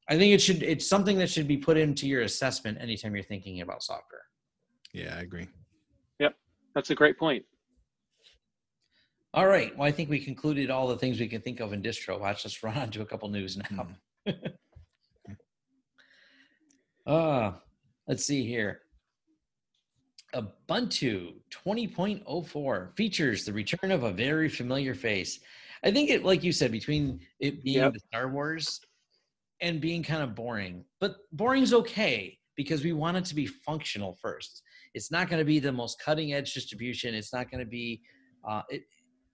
I 0.08 0.18
think 0.18 0.34
it 0.34 0.42
should. 0.42 0.62
It's 0.62 0.86
something 0.86 1.18
that 1.18 1.30
should 1.30 1.48
be 1.48 1.56
put 1.56 1.76
into 1.76 2.06
your 2.06 2.22
assessment 2.22 2.78
anytime 2.80 3.14
you're 3.14 3.24
thinking 3.24 3.62
about 3.62 3.82
software. 3.82 4.13
Yeah, 4.94 5.16
I 5.18 5.22
agree. 5.22 5.48
Yep, 6.20 6.34
that's 6.74 6.90
a 6.90 6.94
great 6.94 7.18
point. 7.18 7.44
All 9.34 9.48
right. 9.48 9.76
Well, 9.76 9.88
I 9.88 9.90
think 9.90 10.08
we 10.08 10.20
concluded 10.20 10.70
all 10.70 10.86
the 10.86 10.96
things 10.96 11.18
we 11.18 11.26
can 11.26 11.42
think 11.42 11.58
of 11.58 11.72
in 11.72 11.82
distro. 11.82 12.20
Watch 12.20 12.46
us 12.46 12.62
run 12.62 12.78
on 12.78 12.90
to 12.92 13.02
a 13.02 13.04
couple 13.04 13.28
news 13.28 13.58
now. 13.70 13.88
uh, 17.06 17.52
let's 18.06 18.24
see 18.24 18.46
here. 18.46 18.82
Ubuntu 20.36 21.32
20.04 21.66 22.96
features 22.96 23.44
the 23.44 23.52
return 23.52 23.90
of 23.90 24.04
a 24.04 24.12
very 24.12 24.48
familiar 24.48 24.94
face. 24.94 25.40
I 25.84 25.90
think 25.90 26.10
it, 26.10 26.24
like 26.24 26.44
you 26.44 26.52
said, 26.52 26.70
between 26.70 27.18
it 27.40 27.64
being 27.64 27.78
yep. 27.78 27.94
Star 28.06 28.28
Wars 28.28 28.80
and 29.60 29.80
being 29.80 30.04
kind 30.04 30.22
of 30.22 30.36
boring, 30.36 30.84
but 31.00 31.16
boring's 31.32 31.72
okay 31.72 32.38
because 32.56 32.84
we 32.84 32.92
want 32.92 33.16
it 33.16 33.24
to 33.26 33.34
be 33.34 33.46
functional 33.46 34.16
first. 34.22 34.62
It's 34.94 35.10
not 35.10 35.28
going 35.28 35.40
to 35.40 35.44
be 35.44 35.58
the 35.58 35.72
most 35.72 36.00
cutting 36.00 36.32
edge 36.32 36.54
distribution. 36.54 37.14
It's 37.14 37.32
not 37.32 37.50
going 37.50 37.60
to 37.60 37.68
be, 37.68 38.00
uh, 38.48 38.62
it, 38.68 38.82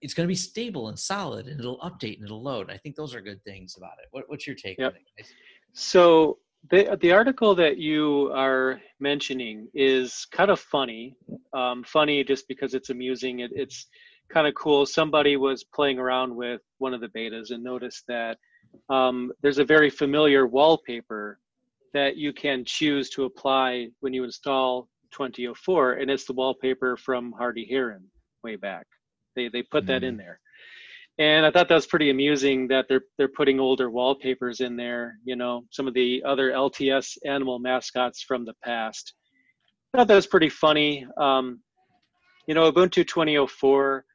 it's 0.01 0.13
going 0.13 0.25
to 0.25 0.31
be 0.31 0.35
stable 0.35 0.89
and 0.89 0.97
solid 0.97 1.47
and 1.47 1.59
it'll 1.59 1.79
update 1.79 2.15
and 2.15 2.25
it'll 2.25 2.41
load. 2.41 2.71
I 2.71 2.77
think 2.77 2.95
those 2.95 3.13
are 3.13 3.21
good 3.21 3.43
things 3.43 3.75
about 3.77 3.93
it. 4.01 4.07
What, 4.11 4.25
what's 4.27 4.47
your 4.47 4.55
take 4.55 4.79
yep. 4.79 4.93
on 4.93 4.97
it? 5.17 5.27
So 5.73 6.39
the, 6.69 6.97
the 7.01 7.11
article 7.11 7.55
that 7.55 7.77
you 7.77 8.31
are 8.33 8.81
mentioning 8.99 9.67
is 9.73 10.27
kind 10.31 10.49
of 10.49 10.59
funny. 10.59 11.15
Um, 11.53 11.83
funny 11.83 12.23
just 12.23 12.47
because 12.47 12.73
it's 12.73 12.89
amusing. 12.89 13.39
It, 13.39 13.51
it's 13.53 13.87
kind 14.29 14.47
of 14.47 14.55
cool. 14.55 14.85
Somebody 14.85 15.37
was 15.37 15.63
playing 15.63 15.99
around 15.99 16.35
with 16.35 16.61
one 16.79 16.93
of 16.93 17.01
the 17.01 17.09
betas 17.09 17.51
and 17.51 17.63
noticed 17.63 18.05
that 18.07 18.37
um, 18.89 19.31
there's 19.41 19.57
a 19.57 19.65
very 19.65 19.89
familiar 19.89 20.47
wallpaper 20.47 21.39
that 21.93 22.15
you 22.15 22.31
can 22.31 22.63
choose 22.65 23.09
to 23.09 23.25
apply 23.25 23.87
when 23.99 24.13
you 24.13 24.23
install 24.23 24.87
2004, 25.11 25.93
and 25.93 26.09
it's 26.09 26.25
the 26.25 26.33
wallpaper 26.33 26.97
from 26.97 27.31
Hardy 27.31 27.67
Heron 27.69 28.05
way 28.43 28.55
back. 28.55 28.85
They 29.35 29.49
they 29.49 29.63
put 29.63 29.83
mm-hmm. 29.83 29.87
that 29.87 30.03
in 30.03 30.15
mm. 30.15 30.19
there, 30.19 30.39
and 31.17 31.45
I 31.45 31.51
thought 31.51 31.69
that 31.69 31.75
was 31.75 31.87
pretty 31.87 32.09
amusing 32.09 32.67
that 32.69 32.85
they're 32.87 33.03
they're 33.17 33.27
putting 33.27 33.59
older 33.59 33.89
wallpapers 33.89 34.59
in 34.59 34.75
there. 34.75 35.17
You 35.23 35.35
know, 35.35 35.65
some 35.71 35.87
of 35.87 35.93
the 35.93 36.23
other 36.25 36.51
LTS 36.51 37.17
animal 37.25 37.59
mascots 37.59 38.21
from 38.21 38.45
the 38.45 38.55
past. 38.63 39.13
I 39.93 39.97
thought 39.97 40.07
that 40.07 40.15
was 40.15 40.27
pretty 40.27 40.49
funny. 40.49 41.05
Um, 41.17 41.61
you 42.47 42.55
know, 42.55 42.71
Ubuntu 42.71 43.07
2004, 43.07 44.05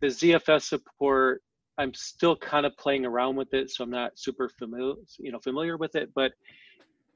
the 0.00 0.06
ZFS 0.08 0.62
support. 0.62 1.42
I'm 1.78 1.92
still 1.92 2.36
kind 2.36 2.64
of 2.64 2.74
playing 2.78 3.04
around 3.04 3.36
with 3.36 3.52
it, 3.52 3.70
so 3.70 3.84
I'm 3.84 3.90
not 3.90 4.18
super 4.18 4.48
familiar, 4.58 4.94
you 5.18 5.30
know, 5.30 5.38
familiar 5.40 5.76
with 5.76 5.94
it. 5.94 6.08
But 6.14 6.32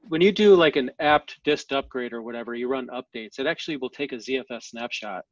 when 0.01 0.21
you 0.21 0.31
do 0.31 0.55
like 0.55 0.75
an 0.75 0.91
apt 0.99 1.39
dist 1.43 1.71
upgrade 1.71 2.13
or 2.13 2.21
whatever, 2.21 2.55
you 2.55 2.67
run 2.67 2.87
updates, 2.87 3.39
it 3.39 3.47
actually 3.47 3.77
will 3.77 3.89
take 3.89 4.11
a 4.11 4.17
ZFS 4.17 4.63
snapshot 4.63 5.23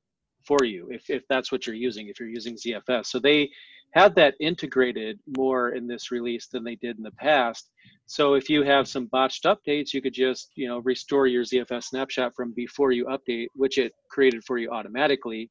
for 0.45 0.63
you 0.63 0.88
if, 0.91 1.09
if 1.09 1.24
that's 1.28 1.51
what 1.51 1.67
you're 1.67 1.76
using, 1.76 2.07
if 2.07 2.20
you're 2.20 2.30
using 2.30 2.55
ZFS. 2.55 3.07
So 3.07 3.20
they 3.20 3.49
had 3.91 4.15
that 4.15 4.36
integrated 4.39 5.20
more 5.38 5.70
in 5.70 5.88
this 5.88 6.11
release 6.11 6.47
than 6.47 6.63
they 6.63 6.76
did 6.76 6.97
in 6.97 7.03
the 7.03 7.11
past. 7.11 7.72
So 8.05 8.36
if 8.36 8.49
you 8.49 8.63
have 8.63 8.88
some 8.88 9.07
botched 9.07 9.45
updates, 9.45 9.93
you 9.93 10.01
could 10.01 10.13
just, 10.13 10.51
you 10.55 10.67
know, 10.67 10.80
restore 10.80 11.28
your 11.28 11.43
ZFS 11.43 11.86
snapshot 11.86 12.34
from 12.36 12.53
before 12.53 12.91
you 12.91 13.05
update, 13.05 13.47
which 13.55 13.78
it 13.78 13.93
created 14.09 14.43
for 14.45 14.57
you 14.57 14.70
automatically 14.70 15.49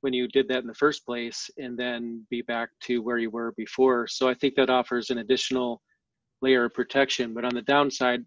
when 0.00 0.12
you 0.12 0.28
did 0.28 0.48
that 0.48 0.60
in 0.60 0.66
the 0.66 0.74
first 0.74 1.04
place, 1.04 1.50
and 1.58 1.76
then 1.76 2.24
be 2.30 2.42
back 2.42 2.68
to 2.80 3.02
where 3.02 3.18
you 3.18 3.30
were 3.30 3.52
before. 3.56 4.06
So 4.06 4.28
I 4.28 4.34
think 4.34 4.54
that 4.54 4.70
offers 4.70 5.10
an 5.10 5.18
additional 5.18 5.82
layer 6.42 6.66
of 6.66 6.74
protection. 6.74 7.34
But 7.34 7.44
on 7.44 7.54
the 7.54 7.62
downside, 7.62 8.20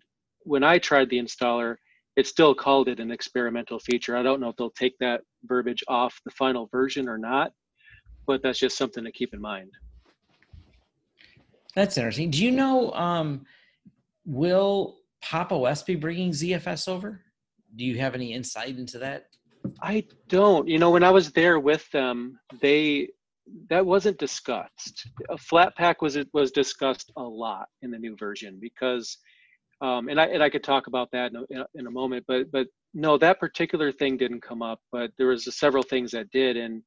when 0.50 0.64
I 0.64 0.80
tried 0.80 1.12
the 1.12 1.20
installer, 1.20 1.76
it 2.16 2.26
still 2.26 2.56
called 2.56 2.88
it 2.88 3.00
an 3.00 3.12
experimental 3.12 3.80
feature. 3.80 4.18
I 4.18 4.24
don't 4.24 4.42
know 4.42 4.50
if 4.50 4.56
they'll 4.56 4.72
take 4.72 4.98
that 5.00 5.22
verbiage 5.44 5.84
off 5.88 6.20
the 6.26 6.32
final 6.32 6.68
version 6.72 7.08
or 7.08 7.20
not, 7.20 7.52
but 8.26 8.42
that's 8.42 8.58
just 8.58 8.76
something 8.76 9.04
to 9.04 9.12
keep 9.12 9.32
in 9.36 9.40
mind. 9.40 9.72
That's 11.76 11.98
interesting. 11.98 12.32
Do 12.32 12.44
you 12.44 12.52
know, 12.52 12.92
um, 12.94 13.46
will 14.26 14.98
Pop 15.22 15.52
OS 15.52 15.84
be 15.84 15.96
bringing 15.96 16.32
ZFS 16.32 16.88
over? 16.88 17.22
Do 17.76 17.86
you 17.86 18.00
have 18.00 18.16
any 18.16 18.34
insight 18.34 18.80
into 18.80 18.98
that? 18.98 19.28
I 19.84 20.06
don't. 20.30 20.68
You 20.68 20.80
know, 20.80 20.90
when 20.90 21.04
I 21.04 21.12
was 21.12 21.32
there 21.32 21.60
with 21.60 21.90
them, 21.92 22.40
they 22.60 23.10
that 23.70 23.86
wasn't 23.86 24.18
discussed. 24.18 25.08
A 25.30 25.36
Flatpak 25.36 25.96
was 26.02 26.16
it 26.16 26.28
was 26.34 26.52
discussed 26.52 27.12
a 27.18 27.22
lot 27.22 27.68
in 27.84 27.92
the 27.92 28.00
new 28.00 28.16
version 28.16 28.58
because 28.60 29.18
um, 29.82 30.10
and 30.10 30.20
I 30.20 30.26
and 30.26 30.44
I 30.44 30.50
could 30.50 30.64
talk 30.64 30.88
about 30.88 31.10
that 31.12 31.32
in 31.32 31.58
a, 31.58 31.66
in 31.76 31.88
a 31.88 31.92
moment, 31.92 32.26
but 32.28 32.52
but 32.52 32.68
no, 32.94 33.18
that 33.18 33.40
particular 33.40 33.92
thing 33.92 34.18
didn't 34.18 34.42
come 34.42 34.62
up, 34.62 34.80
but 34.92 35.12
there 35.18 35.28
was 35.28 35.54
several 35.56 35.84
things 35.84 36.12
that 36.12 36.30
did, 36.32 36.58
and 36.58 36.84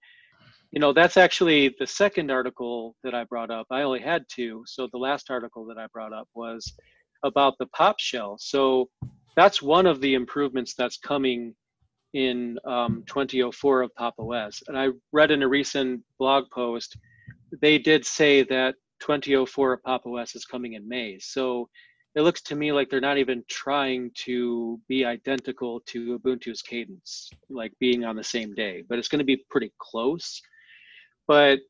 you 0.73 0.81
know 0.81 0.93
that's 0.93 1.17
actually 1.17 1.75
the 1.79 1.87
second 1.87 2.31
article 2.31 2.97
that 3.05 3.15
I 3.15 3.25
brought 3.25 3.51
up. 3.51 3.67
I 3.71 3.83
only 3.83 4.01
had 4.01 4.25
two, 4.29 4.63
so 4.67 4.89
the 4.93 4.99
last 4.99 5.31
article 5.31 5.65
that 5.67 5.79
I 5.79 5.87
brought 5.93 6.13
up 6.13 6.29
was 6.35 6.73
about 7.23 7.57
the 7.59 7.67
pop 7.67 7.99
shell. 7.99 8.37
So 8.39 8.91
that's 9.37 9.63
one 9.63 9.87
of 9.87 10.01
the 10.01 10.15
improvements 10.15 10.75
that's 10.75 10.99
coming 10.99 11.55
in 12.15 12.59
um, 12.67 13.05
2004 13.07 13.83
of 13.83 13.95
Pop 13.95 14.15
OS. 14.19 14.63
And 14.69 14.79
I 14.79 14.89
read 15.13 15.31
in 15.31 15.43
a 15.43 15.49
recent 15.49 16.03
blog 16.19 16.45
post, 16.51 16.97
they 17.61 17.79
did 17.79 18.05
say 18.05 18.43
that 18.45 18.75
2004 19.01 19.75
of 19.75 19.83
Pop 19.83 20.07
OS 20.07 20.35
is 20.35 20.45
coming 20.45 20.75
in 20.75 20.87
May. 20.87 21.19
So 21.21 21.69
it 22.15 22.23
looks 22.23 22.43
to 22.43 22.55
me 22.55 22.73
like 22.73 22.91
they're 22.91 23.01
not 23.01 23.19
even 23.19 23.43
trying 23.49 24.11
to 24.15 24.79
be 24.89 25.05
identical 25.05 25.81
to 25.87 26.19
Ubuntu's 26.19 26.61
cadence, 26.61 27.31
like 27.49 27.73
being 27.81 28.05
on 28.05 28.17
the 28.17 28.25
same 28.25 28.55
day, 28.55 28.83
but 28.87 28.99
it's 28.99 29.09
going 29.09 29.21
to 29.21 29.25
be 29.25 29.45
pretty 29.49 29.73
close. 29.79 30.43
But 31.27 31.61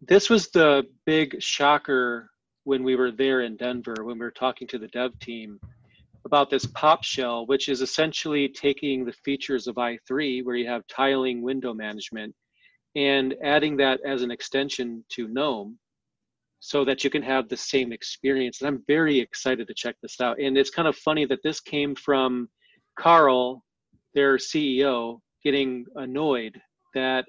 this 0.00 0.28
was 0.28 0.50
the 0.50 0.84
big 1.06 1.40
shocker 1.40 2.30
when 2.64 2.82
we 2.82 2.96
were 2.96 3.12
there 3.12 3.42
in 3.42 3.56
Denver, 3.56 3.94
when 4.02 4.18
we 4.18 4.24
were 4.24 4.32
talking 4.32 4.66
to 4.68 4.78
the 4.78 4.88
dev 4.88 5.16
team 5.20 5.60
about 6.24 6.50
this 6.50 6.66
pop 6.66 7.04
shell, 7.04 7.46
which 7.46 7.68
is 7.68 7.80
essentially 7.80 8.48
taking 8.48 9.04
the 9.04 9.12
features 9.12 9.66
of 9.66 9.76
i3, 9.76 10.44
where 10.44 10.56
you 10.56 10.68
have 10.68 10.86
tiling 10.86 11.42
window 11.42 11.74
management, 11.74 12.34
and 12.96 13.34
adding 13.42 13.76
that 13.76 14.00
as 14.04 14.22
an 14.22 14.30
extension 14.30 15.04
to 15.10 15.28
GNOME 15.28 15.78
so 16.64 16.84
that 16.84 17.02
you 17.02 17.10
can 17.10 17.22
have 17.22 17.48
the 17.48 17.56
same 17.56 17.92
experience. 17.92 18.60
And 18.60 18.68
I'm 18.68 18.84
very 18.86 19.18
excited 19.18 19.66
to 19.66 19.74
check 19.74 19.96
this 20.00 20.20
out. 20.20 20.40
And 20.40 20.56
it's 20.56 20.70
kind 20.70 20.86
of 20.86 20.94
funny 20.94 21.24
that 21.26 21.42
this 21.42 21.58
came 21.58 21.96
from 21.96 22.48
Carl, 22.96 23.64
their 24.14 24.36
CEO, 24.36 25.18
getting 25.42 25.84
annoyed 25.96 26.60
that 26.94 27.24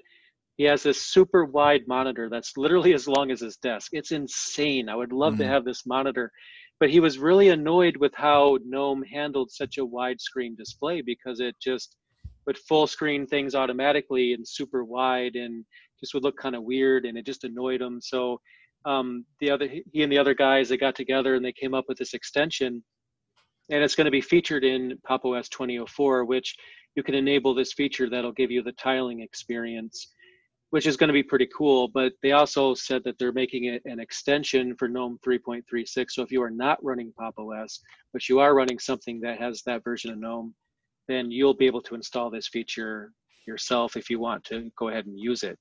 he 0.56 0.62
has 0.62 0.84
this 0.84 1.02
super 1.02 1.44
wide 1.44 1.82
monitor 1.88 2.28
that's 2.30 2.56
literally 2.56 2.94
as 2.94 3.08
long 3.08 3.32
as 3.32 3.40
his 3.40 3.56
desk. 3.56 3.90
It's 3.92 4.12
insane. 4.12 4.88
I 4.88 4.94
would 4.94 5.12
love 5.12 5.32
mm-hmm. 5.32 5.42
to 5.42 5.48
have 5.48 5.64
this 5.64 5.84
monitor. 5.84 6.30
But 6.78 6.90
he 6.90 7.00
was 7.00 7.18
really 7.18 7.48
annoyed 7.48 7.96
with 7.96 8.14
how 8.14 8.58
GNOME 8.64 9.02
handled 9.02 9.50
such 9.50 9.78
a 9.78 9.84
wide 9.84 10.20
screen 10.20 10.54
display 10.54 11.02
because 11.02 11.40
it 11.40 11.56
just 11.60 11.96
would 12.46 12.56
full 12.56 12.86
screen 12.86 13.26
things 13.26 13.56
automatically 13.56 14.32
and 14.32 14.46
super 14.46 14.84
wide 14.84 15.34
and 15.34 15.64
just 15.98 16.14
would 16.14 16.22
look 16.22 16.36
kind 16.36 16.54
of 16.54 16.62
weird 16.62 17.04
and 17.04 17.18
it 17.18 17.26
just 17.26 17.42
annoyed 17.42 17.80
him. 17.82 18.00
So 18.00 18.40
um, 18.84 19.24
the 19.40 19.50
other 19.50 19.68
he 19.92 20.02
and 20.02 20.12
the 20.12 20.18
other 20.18 20.34
guys 20.34 20.68
they 20.68 20.76
got 20.76 20.94
together 20.94 21.34
and 21.34 21.44
they 21.44 21.52
came 21.52 21.74
up 21.74 21.86
with 21.88 21.98
this 21.98 22.14
extension. 22.14 22.82
And 23.70 23.82
it's 23.82 23.94
going 23.94 24.04
to 24.04 24.10
be 24.10 24.20
featured 24.20 24.64
in 24.64 24.98
pop 25.06 25.24
os 25.24 25.48
2004 25.48 26.24
which 26.24 26.54
you 26.96 27.02
can 27.02 27.14
enable 27.14 27.54
this 27.54 27.72
feature 27.72 28.08
that'll 28.08 28.32
give 28.32 28.50
you 28.50 28.62
the 28.62 28.72
tiling 28.72 29.20
experience 29.20 30.08
which 30.70 30.86
is 30.86 30.96
going 30.96 31.08
to 31.08 31.14
be 31.14 31.22
pretty 31.22 31.48
cool. 31.56 31.86
But 31.86 32.14
they 32.20 32.32
also 32.32 32.74
said 32.74 33.02
that 33.04 33.16
they're 33.18 33.32
making 33.32 33.66
it 33.66 33.82
an 33.84 34.00
extension 34.00 34.74
for 34.76 34.88
gnome 34.88 35.18
3.36 35.24 36.10
so 36.10 36.22
if 36.22 36.30
you 36.30 36.42
are 36.42 36.50
not 36.50 36.82
running 36.84 37.12
pop 37.18 37.34
os 37.38 37.80
but 38.12 38.28
you 38.28 38.40
are 38.40 38.54
running 38.54 38.78
something 38.78 39.20
that 39.20 39.38
has 39.38 39.62
that 39.62 39.84
version 39.84 40.10
of 40.10 40.18
gnome 40.18 40.54
then 41.08 41.30
you'll 41.30 41.54
be 41.54 41.66
able 41.66 41.82
to 41.82 41.94
install 41.94 42.30
this 42.30 42.48
feature 42.48 43.12
yourself 43.46 43.96
if 43.96 44.08
you 44.08 44.18
want 44.18 44.42
to 44.44 44.70
go 44.78 44.88
ahead 44.88 45.06
and 45.06 45.18
use 45.18 45.42
it 45.42 45.58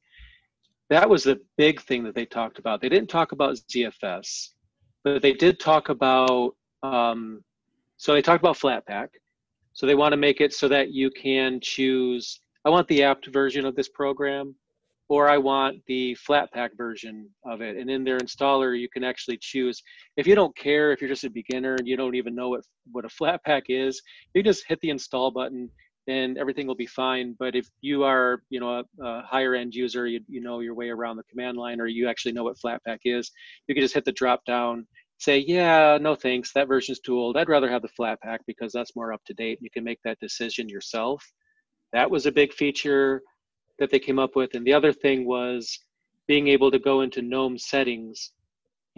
that 0.94 1.10
was 1.10 1.24
the 1.24 1.39
big 1.58 1.82
thing 1.82 2.04
that 2.04 2.14
they 2.14 2.26
talked 2.26 2.60
about. 2.60 2.80
They 2.80 2.89
didn't 2.89 3.10
talk 3.10 3.32
about 3.32 3.56
ZFS, 3.56 4.49
but 5.03 5.22
they 5.22 5.34
did 5.34 5.60
talk 5.60 5.90
about. 5.90 6.56
Um, 6.84 7.44
so 7.98 8.14
they 8.14 8.22
talked 8.22 8.44
about 8.44 8.57
Flatpak. 8.57 9.07
So 9.74 9.88
they 9.88 9.95
want 9.95 10.14
to 10.14 10.18
make 10.18 10.40
it 10.40 10.53
so 10.53 10.68
that 10.68 10.91
you 10.91 11.10
can 11.10 11.60
choose. 11.61 12.40
I 12.64 12.70
want 12.70 12.88
the 12.88 13.02
apt 13.03 13.28
version 13.28 13.65
of 13.65 13.76
this 13.76 13.90
program, 13.90 14.56
or 15.10 15.30
I 15.30 15.38
want 15.38 15.82
the 15.88 16.15
Flatpak 16.28 16.78
version 16.78 17.28
of 17.44 17.61
it. 17.61 17.76
And 17.76 17.90
in 17.90 18.03
their 18.03 18.20
installer, 18.20 18.80
you 18.80 18.88
can 18.88 19.03
actually 19.03 19.38
choose. 19.41 19.82
If 20.15 20.28
you 20.28 20.36
don't 20.36 20.56
care, 20.56 20.91
if 20.91 21.02
you're 21.02 21.10
just 21.10 21.24
a 21.24 21.30
beginner 21.30 21.74
and 21.74 21.88
you 21.88 21.98
don't 21.98 22.15
even 22.15 22.36
know 22.36 22.49
what 22.49 22.61
what 22.91 23.06
a 23.06 23.10
Flatpak 23.10 23.64
is, 23.68 23.99
you 24.36 24.44
just 24.44 24.65
hit 24.68 24.80
the 24.82 24.91
install 24.91 25.32
button 25.32 25.72
and 26.08 26.38
everything 26.38 26.68
will 26.68 26.76
be 26.76 26.86
fine. 26.86 27.36
But 27.40 27.56
if 27.56 27.68
you 27.82 28.04
are, 28.04 28.42
you 28.50 28.60
know, 28.60 28.80
a, 28.80 29.04
a, 29.04 29.22
higher 29.22 29.56
end 29.56 29.74
user, 29.74 30.08
you, 30.08 30.20
you 30.28 30.42
know 30.42 30.60
your 30.60 30.74
way 30.74 30.90
around 30.90 31.18
the 31.18 31.24
command 31.24 31.58
line, 31.58 31.80
or 31.80 31.88
you 31.88 32.10
actually 32.10 32.34
know 32.34 32.44
what 32.44 32.58
Flatpak 32.64 33.00
is, 33.06 33.32
you 33.68 33.76
can 33.76 33.84
just 33.84 33.94
hit 33.94 34.06
the 34.06 34.12
drop 34.12 34.44
down, 34.46 34.86
say, 35.20 35.40
yeah, 35.40 35.98
no 36.02 36.16
thanks, 36.16 36.52
that 36.54 36.68
version's 36.68 37.00
too 37.00 37.18
old. 37.18 37.38
I'd 37.38 37.50
rather 37.50 37.70
have 37.70 37.82
the 37.82 37.90
Flatpak 37.90 38.40
because 38.46 38.74
that's 38.74 38.96
more 38.96 39.14
up 39.14 39.22
to 39.26 39.34
date. 39.34 39.60
You 39.62 39.70
can 39.70 39.84
make 39.84 40.00
that 40.04 40.20
decision 40.20 40.68
yourself. 40.68 41.24
That 41.94 42.10
was 42.10 42.26
a 42.26 42.32
big 42.32 42.54
feature 42.54 43.22
that 43.80 43.90
they 43.90 44.00
came 44.00 44.20
up 44.20 44.36
with. 44.36 44.56
And 44.56 44.66
the 44.66 44.74
other 44.74 44.92
thing 44.92 45.26
was 45.26 45.80
being 46.28 46.48
able 46.48 46.72
to 46.72 46.80
go 46.80 47.02
into 47.02 47.22
GNOME 47.22 47.58
settings. 47.58 48.32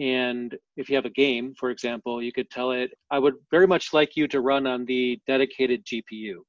And 0.00 0.56
if 0.76 0.88
you 0.88 0.96
have 0.96 1.06
a 1.06 1.10
game, 1.10 1.54
for 1.58 1.70
example, 1.70 2.22
you 2.22 2.32
could 2.32 2.50
tell 2.50 2.72
it, 2.72 2.90
I 3.10 3.18
would 3.18 3.34
very 3.50 3.66
much 3.66 3.92
like 3.92 4.16
you 4.16 4.26
to 4.28 4.40
run 4.40 4.66
on 4.66 4.84
the 4.84 5.18
dedicated 5.26 5.84
GPU 5.86 6.42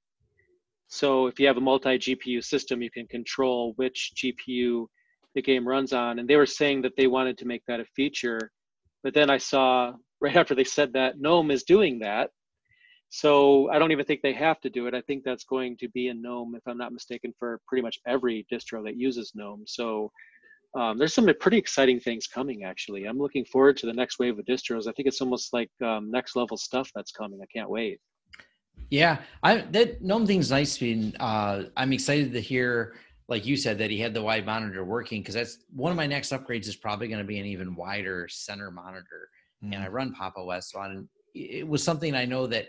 so 0.87 1.27
if 1.27 1.39
you 1.39 1.47
have 1.47 1.57
a 1.57 1.61
multi-GPU 1.61 2.43
system, 2.43 2.81
you 2.81 2.89
can 2.89 3.07
control 3.07 3.73
which 3.75 4.13
GPU 4.15 4.87
the 5.35 5.41
game 5.41 5.67
runs 5.67 5.93
on. 5.93 6.19
And 6.19 6.27
they 6.27 6.37
were 6.37 6.45
saying 6.45 6.81
that 6.83 6.95
they 6.95 7.07
wanted 7.07 7.37
to 7.39 7.45
make 7.45 7.63
that 7.67 7.79
a 7.79 7.85
feature. 7.95 8.51
But 9.03 9.13
then 9.13 9.29
I 9.29 9.37
saw 9.37 9.93
right 10.21 10.35
after 10.35 10.55
they 10.55 10.63
said 10.63 10.93
that 10.93 11.19
GNOME 11.19 11.51
is 11.51 11.63
doing 11.63 11.99
that. 11.99 12.31
So 13.09 13.69
I 13.69 13.79
don't 13.79 13.91
even 13.91 14.05
think 14.05 14.21
they 14.21 14.33
have 14.33 14.59
to 14.61 14.69
do 14.69 14.87
it. 14.87 14.93
I 14.93 15.01
think 15.01 15.23
that's 15.23 15.45
going 15.45 15.77
to 15.77 15.87
be 15.89 16.07
in 16.07 16.21
GNOME, 16.21 16.55
if 16.55 16.63
I'm 16.67 16.77
not 16.77 16.91
mistaken, 16.91 17.33
for 17.39 17.61
pretty 17.67 17.81
much 17.81 17.99
every 18.05 18.45
distro 18.51 18.83
that 18.83 18.97
uses 18.97 19.31
GNOME. 19.33 19.63
So 19.65 20.11
um, 20.77 20.97
there's 20.97 21.13
some 21.13 21.29
pretty 21.39 21.57
exciting 21.57 21.99
things 21.99 22.27
coming. 22.27 22.63
Actually, 22.63 23.05
I'm 23.05 23.17
looking 23.17 23.45
forward 23.45 23.77
to 23.77 23.85
the 23.85 23.93
next 23.93 24.19
wave 24.19 24.37
of 24.37 24.45
distros. 24.45 24.87
I 24.87 24.91
think 24.91 25.07
it's 25.07 25.21
almost 25.21 25.53
like 25.53 25.71
um, 25.81 26.11
next 26.11 26.35
level 26.35 26.57
stuff 26.57 26.91
that's 26.93 27.11
coming. 27.11 27.39
I 27.41 27.45
can't 27.45 27.69
wait. 27.69 27.99
Yeah, 28.89 29.19
I 29.43 29.57
that 29.71 30.01
GNOME 30.01 30.25
thing's 30.25 30.51
nice. 30.51 30.77
Being, 30.77 31.13
uh, 31.19 31.63
I'm 31.75 31.91
excited 31.91 32.31
to 32.33 32.41
hear, 32.41 32.95
like 33.27 33.45
you 33.45 33.57
said, 33.57 33.77
that 33.79 33.91
he 33.91 33.99
had 33.99 34.13
the 34.13 34.21
wide 34.21 34.45
monitor 34.45 34.85
working 34.85 35.21
because 35.21 35.35
that's 35.35 35.59
one 35.73 35.91
of 35.91 35.97
my 35.97 36.07
next 36.07 36.31
upgrades 36.31 36.67
is 36.67 36.75
probably 36.75 37.07
going 37.07 37.19
to 37.19 37.27
be 37.27 37.39
an 37.39 37.45
even 37.45 37.75
wider 37.75 38.27
center 38.29 38.71
monitor. 38.71 39.29
Mm. 39.63 39.75
And 39.75 39.83
I 39.83 39.87
run 39.87 40.13
Pop! 40.13 40.35
OS, 40.37 40.71
so 40.71 40.79
on. 40.79 41.09
It 41.33 41.67
was 41.67 41.83
something 41.83 42.15
I 42.15 42.25
know 42.25 42.47
that 42.47 42.67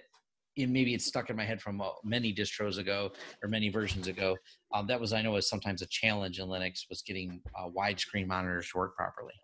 it, 0.57 0.69
maybe 0.69 0.93
it's 0.93 1.07
stuck 1.07 1.31
in 1.31 1.37
my 1.37 1.45
head 1.45 1.63
from 1.63 1.81
uh, 1.81 1.89
many 2.05 2.35
distros 2.35 2.79
ago 2.79 3.13
or 3.43 3.49
many 3.49 3.69
versions 3.69 4.09
ago. 4.09 4.37
Um, 4.75 4.87
that 4.89 5.01
was 5.01 5.13
I 5.13 5.23
know 5.23 5.33
was 5.33 5.49
sometimes 5.49 5.83
a 5.83 5.87
challenge 5.87 6.41
in 6.41 6.49
Linux 6.49 6.81
was 6.91 7.03
getting 7.03 7.41
uh, 7.59 7.69
widescreen 7.69 8.27
monitors 8.27 8.71
to 8.71 8.79
work 8.79 8.97
properly. 8.97 9.35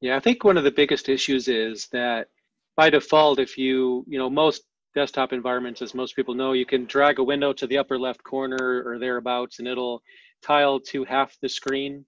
Yeah, 0.00 0.16
I 0.16 0.20
think 0.20 0.44
one 0.44 0.58
of 0.58 0.64
the 0.64 0.70
biggest 0.70 1.08
issues 1.08 1.48
is 1.48 1.88
that 1.92 2.28
by 2.76 2.90
default, 2.90 3.38
if 3.38 3.56
you 3.56 4.04
you 4.06 4.18
know 4.18 4.28
most 4.28 4.64
desktop 4.94 5.32
environments, 5.32 5.82
as 5.82 5.94
most 5.94 6.16
people 6.16 6.34
know, 6.34 6.52
you 6.52 6.66
can 6.66 6.84
drag 6.86 7.18
a 7.18 7.24
window 7.24 7.52
to 7.52 7.66
the 7.66 7.78
upper 7.78 7.98
left 7.98 8.22
corner 8.22 8.82
or 8.86 8.98
thereabouts, 8.98 9.58
and 9.58 9.68
it'll 9.68 10.02
tile 10.42 10.80
to 10.80 11.04
half 11.04 11.36
the 11.40 11.48
screen. 11.48 12.04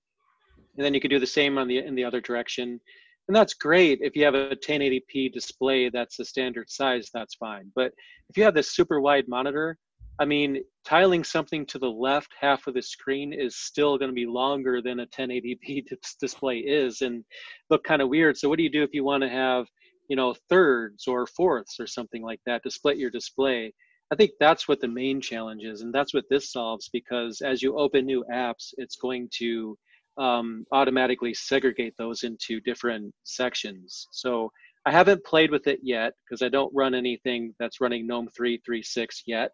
And 0.76 0.84
then 0.84 0.94
you 0.94 1.00
can 1.00 1.10
do 1.10 1.20
the 1.20 1.26
same 1.26 1.56
on 1.58 1.68
the 1.68 1.78
in 1.78 1.94
the 1.94 2.04
other 2.04 2.20
direction. 2.20 2.80
And 3.28 3.34
that's 3.34 3.54
great 3.54 4.00
if 4.02 4.14
you 4.14 4.24
have 4.24 4.34
a 4.34 4.56
1080p 4.56 5.32
display 5.32 5.88
that's 5.88 6.18
the 6.18 6.24
standard 6.24 6.68
size, 6.68 7.10
that's 7.14 7.36
fine. 7.36 7.72
But 7.74 7.92
if 8.28 8.36
you 8.36 8.44
have 8.44 8.54
this 8.54 8.74
super 8.74 9.00
wide 9.00 9.28
monitor, 9.28 9.78
I 10.18 10.24
mean, 10.24 10.62
tiling 10.84 11.24
something 11.24 11.66
to 11.66 11.78
the 11.78 11.90
left 11.90 12.32
half 12.38 12.66
of 12.66 12.74
the 12.74 12.82
screen 12.82 13.32
is 13.32 13.56
still 13.56 13.98
going 13.98 14.10
to 14.10 14.14
be 14.14 14.26
longer 14.26 14.80
than 14.80 15.00
a 15.00 15.06
1080p 15.06 15.86
display 16.20 16.58
is 16.58 17.00
and 17.00 17.24
look 17.70 17.82
kind 17.82 18.02
of 18.02 18.08
weird. 18.08 18.36
So 18.36 18.48
what 18.48 18.58
do 18.58 18.62
you 18.62 18.70
do 18.70 18.82
if 18.82 18.94
you 18.94 19.04
want 19.04 19.22
to 19.22 19.28
have, 19.28 19.66
you 20.08 20.16
know, 20.16 20.34
thirds 20.48 21.06
or 21.06 21.26
fourths 21.26 21.80
or 21.80 21.86
something 21.86 22.22
like 22.22 22.40
that 22.46 22.62
to 22.62 22.70
split 22.70 22.98
your 22.98 23.10
display? 23.10 23.72
I 24.12 24.16
think 24.16 24.32
that's 24.38 24.68
what 24.68 24.80
the 24.80 24.88
main 24.88 25.20
challenge 25.20 25.64
is, 25.64 25.80
and 25.80 25.92
that's 25.92 26.14
what 26.14 26.24
this 26.28 26.52
solves 26.52 26.90
because 26.92 27.40
as 27.40 27.62
you 27.62 27.78
open 27.78 28.04
new 28.04 28.24
apps, 28.32 28.74
it's 28.76 28.96
going 28.96 29.28
to 29.38 29.76
um, 30.18 30.64
automatically 30.72 31.34
segregate 31.34 31.94
those 31.98 32.22
into 32.22 32.60
different 32.60 33.12
sections. 33.24 34.06
So 34.12 34.50
I 34.86 34.92
haven't 34.92 35.24
played 35.24 35.50
with 35.50 35.66
it 35.66 35.80
yet 35.82 36.12
because 36.24 36.42
I 36.42 36.48
don't 36.48 36.72
run 36.74 36.94
anything 36.94 37.54
that's 37.58 37.80
running 37.80 38.06
GNOME 38.06 38.28
336 38.36 39.22
yet. 39.26 39.50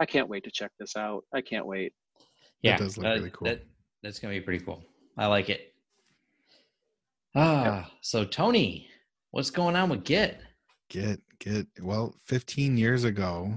I 0.00 0.06
can't 0.06 0.28
wait 0.28 0.44
to 0.44 0.50
check 0.50 0.70
this 0.80 0.96
out. 0.96 1.24
I 1.34 1.42
can't 1.42 1.66
wait. 1.66 1.92
Yeah, 2.62 2.78
that 2.78 2.84
does 2.84 2.98
look 2.98 3.06
uh, 3.06 3.10
really 3.10 3.30
cool. 3.30 3.48
That, 3.48 3.64
that's 4.02 4.18
going 4.18 4.34
to 4.34 4.40
be 4.40 4.44
pretty 4.44 4.64
cool. 4.64 4.82
I 5.16 5.26
like 5.26 5.50
it. 5.50 5.74
Ah, 7.34 7.82
yep. 7.82 7.86
so 8.00 8.24
Tony, 8.24 8.88
what's 9.32 9.50
going 9.50 9.74
on 9.74 9.88
with 9.88 10.04
Git? 10.04 10.40
Git, 10.88 11.20
Git. 11.40 11.66
Well, 11.80 12.14
15 12.26 12.76
years 12.76 13.04
ago, 13.04 13.52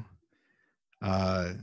uh, 1.02 1.54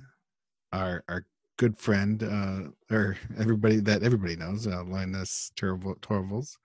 our 0.72 1.02
our 1.09 1.26
good 1.59 1.76
friend, 1.78 2.22
uh, 2.22 2.94
or 2.94 3.16
everybody 3.39 3.80
that 3.80 4.02
everybody 4.02 4.36
knows, 4.36 4.66
uh, 4.66 4.84
Linus 4.84 5.51
Torvalds, 5.56 6.56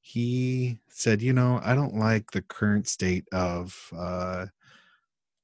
he 0.00 0.78
said, 0.88 1.20
you 1.20 1.32
know, 1.32 1.60
I 1.62 1.74
don't 1.74 1.96
like 1.96 2.30
the 2.30 2.42
current 2.42 2.88
state 2.88 3.26
of 3.32 3.76
uh, 3.96 4.46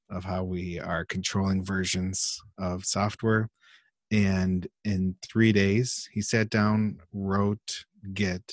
of 0.08 0.24
how 0.24 0.44
we 0.44 0.80
are 0.80 1.04
controlling 1.04 1.64
versions 1.64 2.40
of 2.58 2.84
software. 2.84 3.48
And 4.12 4.66
in 4.84 5.14
three 5.22 5.52
days, 5.52 6.08
he 6.12 6.20
sat 6.20 6.50
down, 6.50 6.98
wrote 7.12 7.84
Git, 8.12 8.52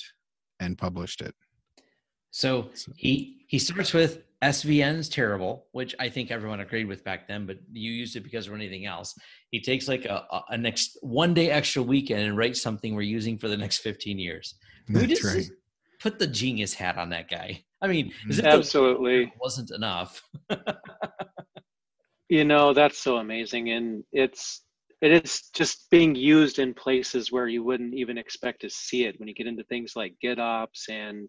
and 0.60 0.78
published 0.78 1.20
it. 1.20 1.34
So, 2.30 2.70
so 2.74 2.92
he 2.96 3.44
he 3.48 3.58
starts 3.58 3.94
with 3.94 4.22
SVN's 4.42 5.08
terrible, 5.08 5.66
which 5.72 5.94
I 5.98 6.08
think 6.08 6.30
everyone 6.30 6.60
agreed 6.60 6.86
with 6.86 7.02
back 7.02 7.26
then, 7.26 7.46
but 7.46 7.58
you 7.72 7.90
used 7.90 8.14
it 8.14 8.20
because 8.20 8.46
of 8.46 8.54
anything 8.54 8.86
else. 8.86 9.18
He 9.50 9.60
takes 9.60 9.88
like 9.88 10.04
a, 10.04 10.26
a, 10.30 10.44
a 10.50 10.58
next 10.58 10.96
one 11.00 11.34
day 11.34 11.50
extra 11.50 11.82
weekend 11.82 12.22
and 12.22 12.36
writes 12.36 12.62
something 12.62 12.94
we're 12.94 13.02
using 13.02 13.36
for 13.36 13.48
the 13.48 13.56
next 13.56 13.78
15 13.78 14.18
years. 14.18 14.54
That's 14.88 15.00
we 15.00 15.06
just, 15.08 15.24
right. 15.24 15.50
put 16.00 16.18
the 16.18 16.26
genius 16.26 16.72
hat 16.72 16.98
on 16.98 17.08
that 17.10 17.28
guy. 17.28 17.64
I 17.82 17.88
mean, 17.88 18.12
absolutely 18.42 19.32
wasn't 19.40 19.70
enough. 19.72 20.22
you 22.28 22.44
know, 22.44 22.72
that's 22.74 22.98
so 22.98 23.16
amazing. 23.16 23.70
And 23.70 24.04
it's, 24.12 24.62
it 25.00 25.12
is 25.12 25.48
just 25.54 25.90
being 25.90 26.14
used 26.14 26.58
in 26.58 26.74
places 26.74 27.32
where 27.32 27.48
you 27.48 27.64
wouldn't 27.64 27.94
even 27.94 28.18
expect 28.18 28.60
to 28.62 28.70
see 28.70 29.04
it 29.04 29.18
when 29.18 29.28
you 29.28 29.34
get 29.34 29.46
into 29.46 29.64
things 29.64 29.94
like 29.96 30.14
GitOps 30.22 30.88
and 30.88 31.28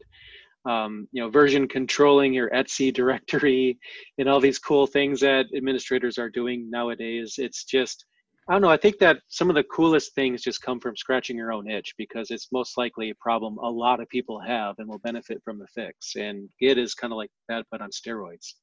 um, 0.66 1.08
you 1.12 1.22
know, 1.22 1.30
version 1.30 1.68
controlling 1.68 2.34
your 2.34 2.54
etc 2.54 2.92
directory 2.92 3.78
and 4.18 4.28
all 4.28 4.40
these 4.40 4.60
cool 4.60 4.88
things 4.88 5.20
that 5.22 5.46
administrators 5.56 6.18
are 6.18 6.30
doing 6.30 6.70
nowadays. 6.70 7.36
It's 7.38 7.64
just, 7.64 8.06
I 8.50 8.54
don't 8.54 8.62
know. 8.62 8.70
I 8.70 8.78
think 8.78 8.98
that 9.00 9.20
some 9.28 9.50
of 9.50 9.56
the 9.56 9.64
coolest 9.64 10.16
things 10.16 10.42
just 10.42 10.62
come 10.62 10.80
from 10.80 10.98
scratching 10.98 11.38
your 11.38 11.54
own 11.54 11.70
itch 11.70 11.94
because 11.98 12.32
it's 12.32 12.50
most 12.52 12.78
likely 12.78 13.12
a 13.12 13.16
problem 13.16 13.58
a 13.60 13.70
lot 13.70 14.00
of 14.00 14.10
people 14.10 14.40
have 14.40 14.76
and 14.80 14.88
will 14.88 15.00
benefit 15.00 15.42
from 15.44 15.60
the 15.60 15.68
fix. 15.68 16.16
And 16.16 16.50
Git 16.60 16.78
is 16.78 16.94
kind 16.94 17.14
of 17.14 17.18
like 17.18 17.32
that, 17.48 17.66
but 17.72 17.82
on 17.82 17.90
steroids. 17.92 18.54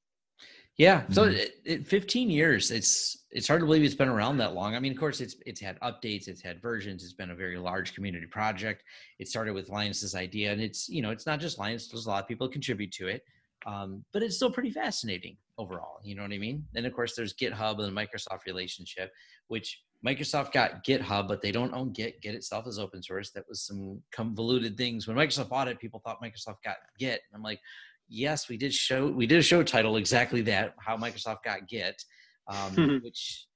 Yeah. 0.79 1.05
So 1.11 1.25
mm-hmm. 1.25 1.37
it, 1.37 1.55
it, 1.65 1.87
15 1.87 2.29
years, 2.29 2.71
it's 2.71 3.25
it's 3.31 3.49
hard 3.49 3.61
to 3.61 3.67
believe 3.67 3.83
it's 3.83 3.95
been 3.95 4.09
around 4.09 4.37
that 4.39 4.55
long. 4.55 4.75
I 4.75 4.81
mean, 4.81 4.93
of 4.93 4.99
course, 4.99 5.21
it's 5.21 5.37
it's 5.47 5.61
had 5.61 5.81
updates, 5.81 6.29
it's 6.29 6.43
had 6.43 6.61
versions, 6.61 7.03
it's 7.03 7.15
been 7.15 7.31
a 7.31 7.35
very 7.35 7.57
large 7.57 7.95
community 7.95 8.27
project. 8.27 8.83
It 9.19 9.29
started 9.29 9.55
with 9.55 9.71
Linus's 9.71 10.15
idea, 10.15 10.53
and 10.53 10.61
it's 10.61 10.89
you 10.89 11.01
know 11.01 11.11
it's 11.11 11.27
not 11.27 11.41
just 11.41 11.59
Linus. 11.59 11.89
There's 11.89 12.07
a 12.07 12.11
lot 12.11 12.23
of 12.23 12.29
people 12.29 12.49
contribute 12.49 12.93
to 12.93 13.09
it, 13.09 13.23
um, 13.67 14.05
but 14.13 14.23
it's 14.23 14.37
still 14.37 14.51
pretty 14.51 14.71
fascinating 14.71 15.39
overall. 15.57 15.99
You 16.03 16.15
know 16.15 16.23
what 16.23 16.33
I 16.33 16.39
mean? 16.39 16.65
And 16.75 16.85
of 16.85 16.93
course, 16.93 17.17
there's 17.17 17.33
GitHub 17.33 17.83
and 17.83 17.97
the 17.97 18.01
Microsoft 18.01 18.45
relationship, 18.47 19.13
which 19.49 19.81
Microsoft 20.07 20.53
got 20.53 20.85
GitHub, 20.85 21.27
but 21.27 21.41
they 21.41 21.53
don't 21.53 21.73
own 21.73 21.93
Git. 21.93 22.21
Git 22.21 22.35
itself 22.35 22.67
is 22.67 22.79
open 22.79 23.03
source. 23.03 23.31
That 23.31 23.49
was 23.49 23.63
some 23.63 24.03
convoluted 24.13 24.77
things. 24.77 25.07
When 25.07 25.17
Microsoft 25.17 25.49
bought 25.49 25.69
it, 25.69 25.81
people 25.81 26.01
thought 26.05 26.23
Microsoft 26.23 26.63
got 26.65 26.77
Git. 26.99 27.23
And 27.31 27.37
I'm 27.37 27.43
like, 27.43 27.61
yes, 28.09 28.49
we 28.49 28.57
did 28.57 28.73
show 28.73 29.07
we 29.07 29.27
did 29.27 29.39
a 29.39 29.43
show 29.43 29.63
title 29.63 29.97
exactly 29.97 30.43
that 30.43 30.75
how 30.79 30.97
Microsoft 30.97 31.43
got 31.45 31.69
Git, 31.69 32.01
um, 32.49 33.01
which 33.05 33.47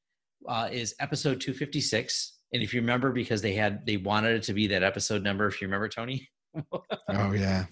uh, 0.48 0.68
is 0.70 0.94
episode 1.00 1.40
256. 1.40 2.38
And 2.52 2.62
if 2.62 2.74
you 2.74 2.80
remember, 2.80 3.12
because 3.12 3.42
they 3.42 3.54
had 3.54 3.86
they 3.86 3.96
wanted 3.96 4.36
it 4.36 4.42
to 4.44 4.52
be 4.52 4.66
that 4.68 4.82
episode 4.82 5.22
number. 5.22 5.46
If 5.46 5.60
you 5.60 5.68
remember, 5.68 5.88
Tony. 5.88 6.28
oh 6.72 7.32
yeah, 7.32 7.66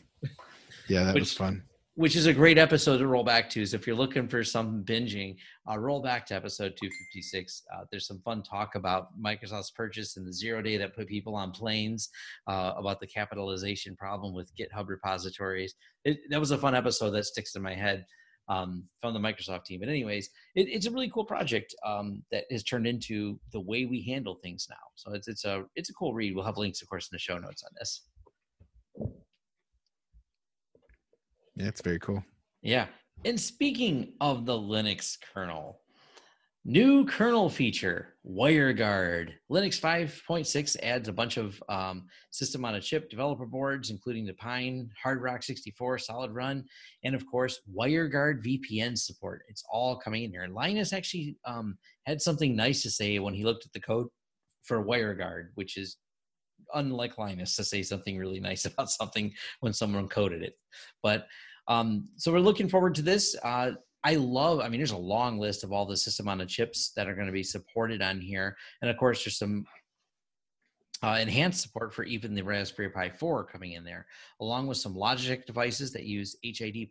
yeah, 0.88 1.04
that 1.04 1.14
which, 1.14 1.22
was 1.22 1.32
fun 1.32 1.62
which 1.98 2.14
is 2.14 2.26
a 2.26 2.32
great 2.32 2.58
episode 2.58 2.98
to 2.98 3.08
roll 3.08 3.24
back 3.24 3.50
to. 3.50 3.66
So 3.66 3.74
if 3.74 3.84
you're 3.84 3.96
looking 3.96 4.28
for 4.28 4.44
some 4.44 4.84
binging, 4.84 5.34
uh, 5.68 5.76
roll 5.80 6.00
back 6.00 6.26
to 6.26 6.34
episode 6.36 6.76
256. 6.80 7.64
Uh, 7.74 7.80
there's 7.90 8.06
some 8.06 8.20
fun 8.20 8.44
talk 8.44 8.76
about 8.76 9.08
Microsoft's 9.20 9.72
purchase 9.72 10.16
and 10.16 10.24
the 10.24 10.32
zero 10.32 10.62
day 10.62 10.76
that 10.76 10.94
put 10.94 11.08
people 11.08 11.34
on 11.34 11.50
planes, 11.50 12.08
uh, 12.46 12.74
about 12.76 13.00
the 13.00 13.06
capitalization 13.08 13.96
problem 13.96 14.32
with 14.32 14.54
GitHub 14.54 14.86
repositories. 14.86 15.74
It, 16.04 16.20
that 16.30 16.38
was 16.38 16.52
a 16.52 16.58
fun 16.58 16.76
episode 16.76 17.10
that 17.10 17.24
sticks 17.24 17.56
in 17.56 17.62
my 17.62 17.74
head 17.74 18.06
um, 18.48 18.84
from 19.00 19.12
the 19.12 19.18
Microsoft 19.18 19.64
team. 19.64 19.80
But 19.80 19.88
anyways, 19.88 20.30
it, 20.54 20.68
it's 20.68 20.86
a 20.86 20.92
really 20.92 21.10
cool 21.10 21.24
project 21.24 21.74
um, 21.84 22.22
that 22.30 22.44
has 22.52 22.62
turned 22.62 22.86
into 22.86 23.40
the 23.52 23.60
way 23.60 23.86
we 23.86 24.02
handle 24.02 24.36
things 24.36 24.68
now. 24.70 24.76
So 24.94 25.14
it's 25.14 25.26
it's 25.26 25.44
a 25.44 25.64
it's 25.74 25.90
a 25.90 25.94
cool 25.94 26.14
read. 26.14 26.36
We'll 26.36 26.44
have 26.44 26.58
links, 26.58 26.80
of 26.80 26.88
course, 26.88 27.08
in 27.10 27.16
the 27.16 27.18
show 27.18 27.38
notes 27.38 27.64
on 27.64 27.70
this. 27.76 28.02
Yeah, 31.58 31.66
it's 31.66 31.82
very 31.82 31.98
cool. 31.98 32.22
Yeah. 32.62 32.86
And 33.24 33.38
speaking 33.38 34.12
of 34.20 34.46
the 34.46 34.52
Linux 34.52 35.16
kernel, 35.34 35.80
new 36.64 37.04
kernel 37.04 37.50
feature, 37.50 38.14
WireGuard. 38.24 39.30
Linux 39.50 39.80
5.6 39.80 40.76
adds 40.84 41.08
a 41.08 41.12
bunch 41.12 41.36
of 41.36 41.60
um, 41.68 42.06
system 42.30 42.64
on 42.64 42.76
a 42.76 42.80
chip 42.80 43.10
developer 43.10 43.44
boards, 43.44 43.90
including 43.90 44.24
the 44.24 44.34
Pine, 44.34 44.88
Hard 45.02 45.20
Rock 45.20 45.42
64, 45.42 45.98
Solid 45.98 46.30
Run, 46.30 46.64
and 47.02 47.16
of 47.16 47.26
course, 47.26 47.60
WireGuard 47.76 48.44
VPN 48.46 48.96
support. 48.96 49.42
It's 49.48 49.64
all 49.72 49.98
coming 49.98 50.22
in 50.22 50.30
here. 50.30 50.42
And 50.44 50.54
Linus 50.54 50.92
actually 50.92 51.38
um, 51.44 51.76
had 52.06 52.22
something 52.22 52.54
nice 52.54 52.82
to 52.82 52.90
say 52.90 53.18
when 53.18 53.34
he 53.34 53.44
looked 53.44 53.66
at 53.66 53.72
the 53.72 53.80
code 53.80 54.06
for 54.62 54.84
WireGuard, 54.84 55.48
which 55.56 55.76
is 55.76 55.96
unlike 56.74 57.18
Linus 57.18 57.56
to 57.56 57.64
say 57.64 57.82
something 57.82 58.18
really 58.18 58.40
nice 58.40 58.64
about 58.66 58.90
something 58.90 59.32
when 59.60 59.72
someone 59.72 60.08
coded 60.08 60.42
it. 60.42 60.54
But 61.02 61.26
um, 61.68 62.08
so 62.16 62.32
we're 62.32 62.40
looking 62.40 62.68
forward 62.68 62.94
to 62.96 63.02
this. 63.02 63.36
Uh, 63.42 63.72
I 64.04 64.14
love, 64.14 64.60
I 64.60 64.68
mean, 64.68 64.80
there's 64.80 64.92
a 64.92 64.96
long 64.96 65.38
list 65.38 65.64
of 65.64 65.72
all 65.72 65.84
the 65.84 65.96
system 65.96 66.28
on 66.28 66.38
the 66.38 66.46
chips 66.46 66.92
that 66.96 67.08
are 67.08 67.14
going 67.14 67.26
to 67.26 67.32
be 67.32 67.42
supported 67.42 68.00
on 68.00 68.20
here. 68.20 68.56
And 68.80 68.90
of 68.90 68.96
course, 68.96 69.24
there's 69.24 69.38
some 69.38 69.66
uh, 71.02 71.18
enhanced 71.20 71.60
support 71.60 71.92
for 71.92 72.04
even 72.04 72.34
the 72.34 72.42
Raspberry 72.42 72.90
Pi 72.90 73.10
4 73.10 73.44
coming 73.44 73.72
in 73.72 73.84
there, 73.84 74.06
along 74.40 74.66
with 74.66 74.78
some 74.78 74.94
Logitech 74.94 75.46
devices 75.46 75.92
that 75.92 76.04
use 76.04 76.36
HID 76.42 76.90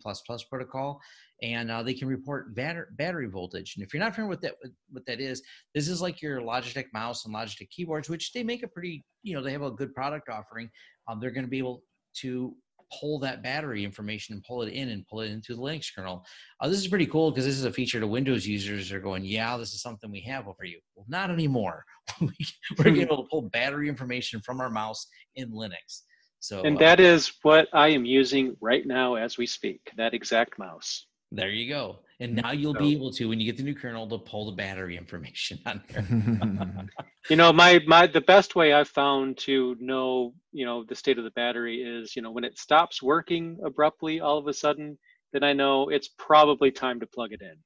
protocol, 0.49 1.01
and 1.41 1.69
uh, 1.69 1.83
they 1.83 1.93
can 1.93 2.07
report 2.07 2.55
batter- 2.55 2.89
battery 2.97 3.27
voltage. 3.27 3.75
And 3.75 3.85
if 3.85 3.93
you're 3.93 4.03
not 4.03 4.15
familiar 4.15 4.29
with 4.29 4.41
that, 4.41 4.55
what 4.89 5.05
that 5.07 5.19
is, 5.19 5.41
this 5.75 5.87
is 5.87 6.01
like 6.01 6.21
your 6.21 6.41
Logitech 6.41 6.85
mouse 6.93 7.25
and 7.25 7.33
Logitech 7.33 7.69
keyboards, 7.69 8.09
which 8.09 8.31
they 8.31 8.43
make 8.43 8.63
a 8.63 8.67
pretty, 8.67 9.03
you 9.23 9.33
know, 9.33 9.41
they 9.41 9.51
have 9.51 9.63
a 9.63 9.71
good 9.71 9.93
product 9.93 10.29
offering. 10.29 10.69
Um, 11.07 11.19
they're 11.19 11.31
going 11.31 11.45
to 11.45 11.49
be 11.49 11.57
able 11.57 11.83
to 12.17 12.55
pull 12.99 13.19
that 13.19 13.43
battery 13.43 13.83
information 13.83 14.33
and 14.33 14.43
pull 14.43 14.61
it 14.61 14.71
in 14.71 14.89
and 14.89 15.05
pull 15.07 15.21
it 15.21 15.31
into 15.31 15.55
the 15.55 15.61
Linux 15.61 15.87
kernel. 15.93 16.25
Uh, 16.59 16.67
this 16.67 16.79
is 16.79 16.87
pretty 16.87 17.05
cool 17.05 17.31
because 17.31 17.45
this 17.45 17.57
is 17.57 17.65
a 17.65 17.71
feature 17.71 17.99
to 17.99 18.07
Windows 18.07 18.45
users 18.45 18.91
are 18.91 18.99
going, 18.99 19.23
yeah, 19.23 19.57
this 19.57 19.73
is 19.73 19.81
something 19.81 20.11
we 20.11 20.21
have 20.21 20.47
over 20.47 20.63
you. 20.63 20.79
Well, 20.95 21.05
not 21.07 21.29
anymore. 21.29 21.83
We're 22.21 22.95
able 22.95 23.23
to 23.23 23.29
pull 23.29 23.43
battery 23.43 23.89
information 23.89 24.41
from 24.41 24.61
our 24.61 24.69
mouse 24.69 25.07
in 25.35 25.51
Linux. 25.51 26.01
So, 26.39 26.63
and 26.63 26.77
uh, 26.77 26.79
that 26.79 26.99
is 26.99 27.31
what 27.41 27.67
I 27.73 27.89
am 27.89 28.05
using 28.05 28.55
right 28.61 28.85
now 28.85 29.15
as 29.15 29.37
we 29.37 29.47
speak. 29.47 29.81
That 29.97 30.13
exact 30.13 30.59
mouse. 30.59 31.07
there 31.31 31.49
you 31.49 31.67
go. 31.67 31.99
And 32.19 32.37
Mm, 32.37 32.43
now 32.43 32.51
you'll 32.51 32.73
So- 32.73 32.79
be 32.79 32.93
able 32.93 33.11
to, 33.11 33.29
when 33.29 33.39
you 33.39 33.45
get 33.45 33.57
the 33.57 33.63
new 33.63 33.75
kernel, 33.75 34.07
to 34.07 34.17
pull 34.17 34.45
the 34.47 34.51
battery 34.53 34.97
information 34.97 35.59
on 35.65 35.81
there. 35.89 36.03
You 37.29 37.35
know, 37.35 37.51
my 37.51 37.79
my 37.85 38.07
the 38.07 38.21
best 38.21 38.55
way 38.55 38.71
I've 38.71 38.87
found 38.87 39.37
to 39.39 39.75
know, 39.81 40.33
you 40.53 40.65
know, 40.65 40.85
the 40.85 40.95
state 40.95 41.17
of 41.17 41.25
the 41.25 41.31
battery 41.31 41.83
is, 41.83 42.15
you 42.15 42.21
know, 42.21 42.31
when 42.31 42.45
it 42.45 42.57
stops 42.57 43.03
working 43.03 43.57
abruptly 43.65 44.21
all 44.21 44.37
of 44.37 44.47
a 44.47 44.53
sudden, 44.53 44.97
then 45.33 45.43
I 45.43 45.51
know 45.51 45.89
it's 45.89 46.07
probably 46.17 46.71
time 46.71 47.01
to 47.01 47.05
plug 47.07 47.33
it 47.33 47.41
in. 47.41 47.57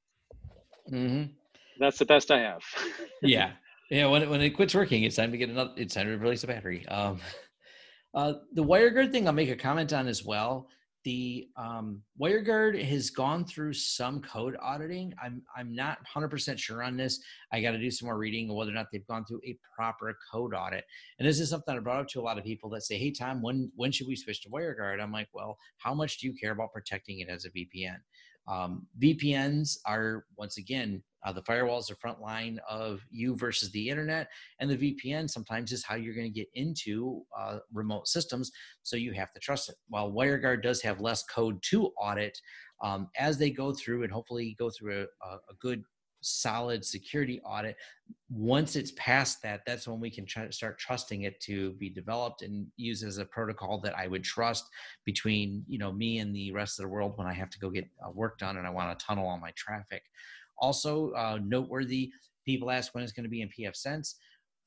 hmm 0.88 1.22
That's 1.78 1.98
the 1.98 2.04
best 2.06 2.32
I 2.32 2.40
have. 2.40 2.62
yeah 3.22 3.52
yeah 3.90 4.06
when 4.08 4.22
it, 4.22 4.28
when 4.28 4.40
it 4.40 4.50
quits 4.50 4.74
working 4.74 5.04
it's 5.04 5.14
time 5.16 5.30
to 5.30 5.38
get 5.38 5.48
another 5.48 5.70
it's 5.76 5.94
time 5.94 6.06
to 6.06 6.12
replace 6.14 6.40
the 6.40 6.48
battery 6.48 6.84
um 6.88 7.20
uh 8.14 8.32
the 8.54 8.64
wireguard 8.64 9.12
thing 9.12 9.26
i'll 9.28 9.32
make 9.32 9.48
a 9.50 9.56
comment 9.56 9.92
on 9.92 10.08
as 10.08 10.24
well 10.24 10.66
the 11.04 11.48
um 11.56 12.02
wireguard 12.20 12.82
has 12.82 13.10
gone 13.10 13.44
through 13.44 13.72
some 13.72 14.20
code 14.20 14.56
auditing. 14.60 15.12
I'm 15.22 15.42
i'm 15.56 15.74
not 15.74 15.98
100% 16.06 16.58
sure 16.58 16.82
on 16.82 16.96
this. 16.96 17.20
I 17.52 17.60
got 17.60 17.72
to 17.72 17.78
do 17.78 17.90
some 17.90 18.06
more 18.06 18.18
reading 18.18 18.50
of 18.50 18.56
whether 18.56 18.70
or 18.70 18.74
not 18.74 18.86
they've 18.92 19.06
gone 19.06 19.24
through 19.24 19.40
a 19.44 19.58
proper 19.74 20.16
code 20.30 20.54
audit. 20.54 20.84
And 21.18 21.26
this 21.26 21.40
is 21.40 21.50
something 21.50 21.74
i 21.74 21.78
brought 21.80 22.00
up 22.00 22.08
to 22.08 22.20
a 22.20 22.22
lot 22.22 22.38
of 22.38 22.44
people 22.44 22.70
that 22.70 22.82
say 22.82 22.98
hey 22.98 23.10
tom 23.10 23.42
when 23.42 23.70
when 23.76 23.92
should 23.92 24.06
we 24.06 24.16
switch 24.16 24.42
to 24.42 24.50
wireguard? 24.50 25.02
I'm 25.02 25.12
like 25.12 25.28
well 25.32 25.58
how 25.78 25.94
much 25.94 26.18
do 26.18 26.26
you 26.26 26.34
care 26.34 26.52
about 26.52 26.72
protecting 26.72 27.20
it 27.20 27.28
as 27.28 27.44
a 27.44 27.50
vpn 27.50 27.96
um, 28.48 28.86
VPNs 29.00 29.78
are 29.86 30.24
once 30.36 30.58
again 30.58 31.02
uh, 31.24 31.32
the 31.32 31.42
firewall 31.42 31.78
is 31.78 31.86
the 31.86 31.94
front 31.94 32.20
line 32.20 32.58
of 32.68 33.00
you 33.10 33.36
versus 33.36 33.70
the 33.70 33.88
internet, 33.88 34.28
and 34.58 34.68
the 34.68 34.76
VPN 34.76 35.30
sometimes 35.30 35.70
is 35.70 35.84
how 35.84 35.94
you're 35.94 36.14
going 36.14 36.32
to 36.32 36.38
get 36.38 36.48
into 36.54 37.22
uh, 37.38 37.58
remote 37.72 38.08
systems. 38.08 38.50
So 38.82 38.96
you 38.96 39.12
have 39.12 39.32
to 39.32 39.40
trust 39.40 39.68
it. 39.68 39.76
While 39.88 40.10
WireGuard 40.12 40.62
does 40.62 40.82
have 40.82 41.00
less 41.00 41.22
code 41.24 41.62
to 41.70 41.86
audit, 42.00 42.36
um, 42.82 43.08
as 43.16 43.38
they 43.38 43.50
go 43.50 43.72
through 43.72 44.02
and 44.02 44.12
hopefully 44.12 44.56
go 44.58 44.70
through 44.70 45.02
a, 45.02 45.26
a, 45.26 45.34
a 45.34 45.54
good 45.60 45.84
solid 46.22 46.84
security 46.84 47.40
audit. 47.44 47.76
Once 48.30 48.76
it's 48.76 48.92
past 48.96 49.42
that 49.42 49.60
that's 49.66 49.86
when 49.86 50.00
we 50.00 50.10
can 50.10 50.24
try 50.24 50.46
to 50.46 50.52
start 50.52 50.78
trusting 50.78 51.22
it 51.22 51.38
to 51.40 51.72
be 51.72 51.90
developed 51.90 52.42
and 52.42 52.66
used 52.76 53.04
as 53.04 53.18
a 53.18 53.24
protocol 53.26 53.80
that 53.80 53.96
i 53.96 54.06
would 54.06 54.24
trust 54.24 54.64
between 55.04 55.64
you 55.68 55.78
know 55.78 55.92
me 55.92 56.18
and 56.18 56.34
the 56.34 56.52
rest 56.52 56.78
of 56.78 56.84
the 56.84 56.88
world 56.88 57.12
when 57.16 57.26
i 57.26 57.32
have 57.32 57.50
to 57.50 57.58
go 57.58 57.68
get 57.68 57.88
uh, 58.04 58.10
work 58.10 58.38
done 58.38 58.56
and 58.56 58.66
i 58.66 58.70
want 58.70 58.98
to 58.98 59.04
tunnel 59.04 59.28
all 59.28 59.38
my 59.38 59.52
traffic. 59.56 60.02
Also 60.58 61.10
uh, 61.12 61.38
noteworthy 61.42 62.10
people 62.46 62.70
ask 62.70 62.94
when 62.94 63.04
it's 63.04 63.12
going 63.12 63.24
to 63.24 63.30
be 63.30 63.42
in 63.42 63.48
pfSense. 63.48 64.14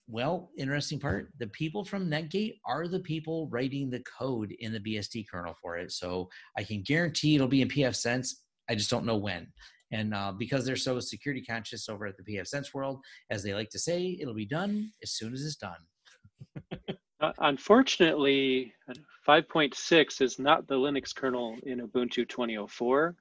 Well 0.08 0.52
interesting 0.58 1.00
part 1.00 1.32
the 1.40 1.48
people 1.48 1.84
from 1.84 2.10
netgate 2.10 2.60
are 2.66 2.88
the 2.88 3.00
people 3.00 3.48
writing 3.48 3.90
the 3.90 4.04
code 4.18 4.54
in 4.60 4.72
the 4.72 4.80
bsd 4.80 5.26
kernel 5.28 5.56
for 5.62 5.78
it. 5.78 5.92
So 5.92 6.30
i 6.58 6.64
can 6.64 6.84
guarantee 6.84 7.36
it'll 7.36 7.48
be 7.48 7.62
in 7.62 7.70
pfSense. 7.70 8.34
I 8.70 8.76
just 8.76 8.90
don't 8.90 9.06
know 9.06 9.18
when 9.18 9.48
and 9.92 10.14
uh, 10.14 10.32
because 10.38 10.66
they're 10.66 10.76
so 10.76 11.00
security 11.00 11.44
conscious 11.44 11.90
over 11.90 12.06
at 12.06 12.16
the 12.18 12.24
pfSense 12.24 12.74
world, 12.74 13.00
as 13.30 13.44
they 13.44 13.54
like 13.54 13.70
to 13.70 13.80
say, 13.80 14.18
it'll 14.20 14.34
be 14.34 14.46
done 14.46 14.92
as 15.04 15.12
soon 15.12 15.34
as 15.34 15.46
it's 15.46 15.56
done. 15.56 16.92
Uh, 17.22 17.32
unfortunately, 17.40 18.74
5.6 19.26 20.22
is 20.22 20.38
not 20.38 20.68
the 20.68 20.76
Linux 20.76 21.16
kernel 21.16 21.56
in 21.64 21.80
Ubuntu 21.80 22.28
2004. 22.28 23.16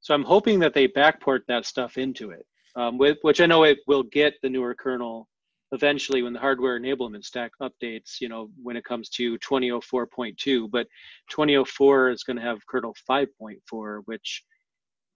So 0.00 0.14
I'm 0.14 0.24
hoping 0.24 0.58
that 0.58 0.74
they 0.74 0.88
backport 0.88 1.40
that 1.46 1.64
stuff 1.64 1.96
into 1.96 2.30
it, 2.30 2.44
um, 2.74 2.98
with, 2.98 3.18
which 3.22 3.40
I 3.40 3.46
know 3.46 3.62
it 3.62 3.78
will 3.86 4.02
get 4.02 4.34
the 4.42 4.50
newer 4.50 4.74
kernel 4.74 5.28
eventually 5.72 6.22
when 6.22 6.32
the 6.32 6.38
hardware 6.38 6.78
enablement 6.78 7.24
stack 7.24 7.52
updates, 7.60 8.20
you 8.20 8.28
know, 8.28 8.50
when 8.62 8.76
it 8.76 8.84
comes 8.84 9.08
to 9.10 9.38
2004.2. 9.38 10.70
But 10.70 10.86
2004 11.30 12.10
is 12.10 12.24
going 12.24 12.36
to 12.36 12.42
have 12.42 12.66
kernel 12.66 12.94
5.4, 13.08 14.02
which 14.04 14.42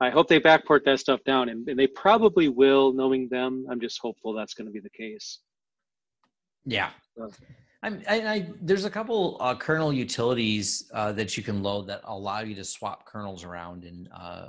I 0.01 0.11
hope 0.11 0.29
they 0.29 0.41
backport 0.41 0.85
that 0.85 0.99
stuff 0.99 1.21
down, 1.25 1.49
and, 1.51 1.69
and 1.69 1.79
they 1.79 1.87
probably 1.87 2.49
will, 2.49 2.93
knowing 2.93 3.29
them. 3.29 3.67
I'm 3.71 3.81
just 3.81 3.99
hopeful 4.01 4.33
that's 4.33 4.55
going 4.55 4.67
to 4.67 4.73
be 4.73 4.81
the 4.81 4.91
case. 4.91 5.41
Yeah. 6.65 6.91
So- 7.17 7.31
I'm, 7.83 8.03
I, 8.09 8.21
I, 8.21 8.49
there's 8.61 8.85
a 8.85 8.91
couple 8.91 9.39
uh, 9.41 9.55
kernel 9.55 9.91
utilities 9.93 10.91
uh, 10.93 11.13
that 11.13 11.37
you 11.37 11.43
can 11.43 11.63
load 11.63 11.87
that 11.87 12.03
allow 12.05 12.41
you 12.41 12.55
to 12.57 12.65
swap 12.65 13.07
kernels 13.07 13.43
around 13.43 13.85
in 13.85 14.07
uh, 14.09 14.49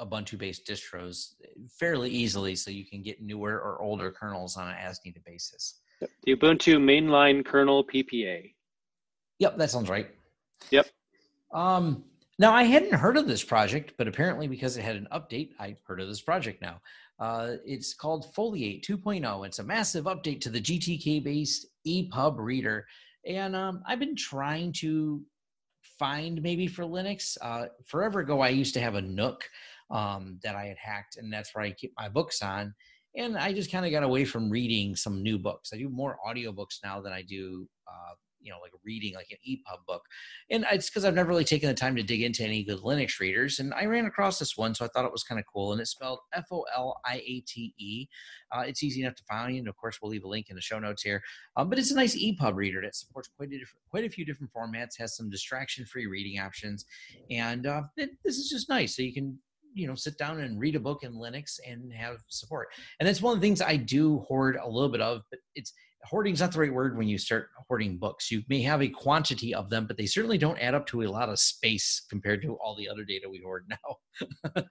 Ubuntu-based 0.00 0.64
distros 0.64 1.34
fairly 1.68 2.08
easily, 2.08 2.54
so 2.54 2.70
you 2.70 2.84
can 2.84 3.02
get 3.02 3.20
newer 3.20 3.54
or 3.60 3.82
older 3.82 4.12
kernels 4.12 4.56
on 4.56 4.68
an 4.68 4.76
as-needed 4.78 5.24
basis. 5.24 5.80
Yep. 6.00 6.10
The 6.24 6.36
Ubuntu 6.36 6.78
mainline 6.78 7.44
kernel 7.44 7.84
PPA. 7.84 8.52
Yep, 9.40 9.56
that 9.56 9.70
sounds 9.70 9.88
right. 9.88 10.08
Yep. 10.70 10.86
Um, 11.52 12.04
now 12.38 12.52
I 12.52 12.64
hadn't 12.64 12.94
heard 12.94 13.16
of 13.16 13.26
this 13.26 13.42
project, 13.42 13.94
but 13.98 14.08
apparently 14.08 14.46
because 14.46 14.76
it 14.76 14.82
had 14.82 14.96
an 14.96 15.08
update, 15.12 15.50
I 15.58 15.76
heard 15.86 16.00
of 16.00 16.08
this 16.08 16.20
project 16.20 16.62
now. 16.62 16.80
Uh, 17.18 17.56
it's 17.66 17.94
called 17.94 18.32
Foliate 18.34 18.84
2.0. 18.86 19.46
It's 19.46 19.58
a 19.58 19.64
massive 19.64 20.04
update 20.04 20.40
to 20.42 20.50
the 20.50 20.60
GTK-based 20.60 21.66
EPUB 21.86 22.36
reader, 22.38 22.86
and 23.26 23.56
um, 23.56 23.82
I've 23.86 23.98
been 23.98 24.16
trying 24.16 24.72
to 24.74 25.22
find 25.98 26.40
maybe 26.42 26.66
for 26.66 26.84
Linux. 26.84 27.36
Uh, 27.40 27.66
forever 27.84 28.20
ago, 28.20 28.40
I 28.40 28.50
used 28.50 28.74
to 28.74 28.80
have 28.80 28.94
a 28.94 29.02
Nook 29.02 29.44
um, 29.90 30.38
that 30.42 30.54
I 30.54 30.66
had 30.66 30.78
hacked, 30.78 31.16
and 31.16 31.32
that's 31.32 31.54
where 31.54 31.64
I 31.64 31.72
keep 31.72 31.92
my 31.98 32.08
books 32.08 32.42
on. 32.42 32.74
And 33.16 33.36
I 33.36 33.52
just 33.52 33.72
kind 33.72 33.84
of 33.84 33.90
got 33.90 34.02
away 34.02 34.24
from 34.24 34.50
reading 34.50 34.94
some 34.94 35.22
new 35.22 35.38
books. 35.38 35.70
I 35.72 35.78
do 35.78 35.88
more 35.88 36.18
audiobooks 36.26 36.78
now 36.84 37.00
than 37.00 37.12
I 37.12 37.22
do, 37.22 37.68
uh, 37.88 38.14
you 38.40 38.52
know, 38.52 38.58
like 38.60 38.72
reading 38.84 39.14
like 39.14 39.30
an 39.30 39.38
EPUB 39.48 39.86
book. 39.86 40.02
And 40.50 40.64
it's 40.70 40.88
because 40.88 41.04
I've 41.04 41.14
never 41.14 41.28
really 41.28 41.44
taken 41.44 41.68
the 41.68 41.74
time 41.74 41.96
to 41.96 42.02
dig 42.02 42.22
into 42.22 42.44
any 42.44 42.62
good 42.62 42.80
Linux 42.80 43.20
readers. 43.20 43.58
And 43.58 43.74
I 43.74 43.86
ran 43.86 44.06
across 44.06 44.38
this 44.38 44.56
one, 44.56 44.74
so 44.74 44.84
I 44.84 44.88
thought 44.88 45.04
it 45.04 45.12
was 45.12 45.22
kind 45.22 45.38
of 45.38 45.44
cool. 45.52 45.72
And 45.72 45.80
it's 45.80 45.90
spelled 45.90 46.20
F 46.32 46.46
O 46.50 46.64
L 46.74 47.00
I 47.04 47.16
A 47.16 47.40
T 47.46 47.74
E. 47.78 48.06
Uh, 48.52 48.60
it's 48.60 48.82
easy 48.82 49.02
enough 49.02 49.16
to 49.16 49.24
find. 49.24 49.58
And 49.58 49.68
of 49.68 49.76
course, 49.76 49.98
we'll 50.00 50.10
leave 50.10 50.24
a 50.24 50.28
link 50.28 50.46
in 50.50 50.56
the 50.56 50.62
show 50.62 50.78
notes 50.78 51.02
here. 51.02 51.22
Um, 51.56 51.68
but 51.68 51.78
it's 51.78 51.90
a 51.90 51.96
nice 51.96 52.16
EPUB 52.16 52.54
reader 52.54 52.80
that 52.82 52.94
supports 52.94 53.28
quite 53.36 53.48
a, 53.48 53.58
different, 53.58 53.82
quite 53.90 54.04
a 54.04 54.10
few 54.10 54.24
different 54.24 54.52
formats, 54.52 54.98
has 54.98 55.16
some 55.16 55.30
distraction 55.30 55.84
free 55.84 56.06
reading 56.06 56.40
options. 56.40 56.84
And 57.30 57.66
uh, 57.66 57.82
it, 57.96 58.10
this 58.24 58.38
is 58.38 58.48
just 58.48 58.68
nice. 58.68 58.96
So 58.96 59.02
you 59.02 59.12
can 59.12 59.38
you 59.74 59.86
know 59.86 59.94
sit 59.94 60.18
down 60.18 60.40
and 60.40 60.58
read 60.58 60.74
a 60.74 60.80
book 60.80 61.02
in 61.02 61.12
linux 61.12 61.60
and 61.66 61.92
have 61.92 62.18
support 62.28 62.68
and 62.98 63.08
that's 63.08 63.20
one 63.20 63.34
of 63.34 63.40
the 63.40 63.46
things 63.46 63.60
i 63.60 63.76
do 63.76 64.20
hoard 64.20 64.56
a 64.56 64.66
little 64.68 64.88
bit 64.88 65.00
of 65.00 65.22
but 65.30 65.38
it's 65.54 65.72
hoarding 66.04 66.32
is 66.34 66.40
not 66.40 66.52
the 66.52 66.60
right 66.60 66.72
word 66.72 66.96
when 66.96 67.08
you 67.08 67.18
start 67.18 67.48
hoarding 67.66 67.98
books. 67.98 68.30
You 68.30 68.42
may 68.48 68.62
have 68.62 68.82
a 68.82 68.88
quantity 68.88 69.54
of 69.54 69.68
them 69.70 69.86
but 69.86 69.96
they 69.96 70.06
certainly 70.06 70.38
don't 70.38 70.58
add 70.58 70.74
up 70.74 70.86
to 70.88 71.02
a 71.02 71.08
lot 71.08 71.28
of 71.28 71.38
space 71.38 72.02
compared 72.08 72.42
to 72.42 72.54
all 72.56 72.76
the 72.76 72.88
other 72.88 73.04
data 73.04 73.28
we 73.28 73.40
hoard 73.44 73.66
now. 74.54 74.62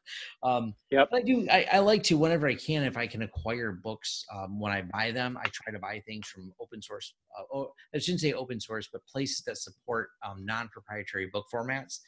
Um, 0.44 0.74
Yep. 0.92 1.10
but 1.12 1.18
i 1.18 1.22
do 1.22 1.48
I, 1.50 1.68
I 1.74 1.80
like 1.80 2.04
to 2.04 2.18
whenever 2.18 2.48
i 2.48 2.56
can 2.56 2.84
if 2.84 2.98
i 2.98 3.08
can 3.08 3.22
acquire 3.22 3.72
books 3.72 4.24
um, 4.34 4.60
when 4.60 4.72
i 4.72 4.82
buy 4.82 5.12
them 5.12 5.38
i 5.42 5.48
try 5.54 5.72
to 5.72 5.80
buy 5.80 6.02
things 6.06 6.28
from 6.28 6.52
open 6.62 6.82
source 6.82 7.14
uh, 7.38 7.44
oh, 7.54 7.72
i 7.94 7.98
shouldn't 7.98 8.22
say 8.22 8.34
open 8.34 8.60
source 8.60 8.90
but 8.92 9.06
places 9.06 9.44
that 9.46 9.58
support 9.58 10.10
um, 10.26 10.46
non-proprietary 10.46 11.28
book 11.32 11.46
formats. 11.54 12.00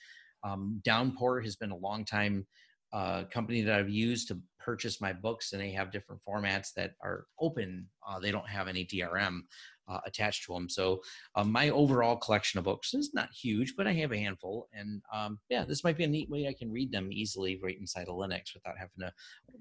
Um, 0.43 0.81
downpour 0.85 1.41
has 1.41 1.55
been 1.57 1.71
a 1.71 1.75
long 1.77 2.05
time 2.05 2.47
uh, 2.91 3.23
company 3.25 3.61
that 3.61 3.75
I've 3.75 3.89
used 3.89 4.27
to 4.29 4.39
purchase 4.59 5.01
my 5.01 5.13
books, 5.13 5.53
and 5.53 5.61
they 5.61 5.71
have 5.71 5.91
different 5.91 6.21
formats 6.27 6.73
that 6.75 6.93
are 7.01 7.25
open. 7.39 7.87
Uh, 8.07 8.19
they 8.19 8.31
don't 8.31 8.47
have 8.47 8.67
any 8.67 8.85
DRM 8.85 9.41
uh, 9.87 9.99
attached 10.05 10.45
to 10.45 10.53
them. 10.53 10.69
So 10.69 11.01
um, 11.35 11.51
my 11.51 11.69
overall 11.69 12.15
collection 12.15 12.59
of 12.59 12.65
books 12.65 12.93
is 12.93 13.11
not 13.13 13.29
huge, 13.31 13.75
but 13.75 13.87
I 13.87 13.93
have 13.93 14.11
a 14.11 14.17
handful. 14.17 14.67
And 14.73 15.01
um, 15.13 15.39
yeah, 15.49 15.65
this 15.65 15.83
might 15.83 15.97
be 15.97 16.03
a 16.03 16.07
neat 16.07 16.29
way 16.29 16.47
I 16.47 16.53
can 16.53 16.71
read 16.71 16.91
them 16.91 17.11
easily 17.11 17.59
right 17.63 17.79
inside 17.79 18.07
of 18.07 18.15
Linux 18.15 18.53
without 18.53 18.77
having 18.77 18.99
to 18.99 19.11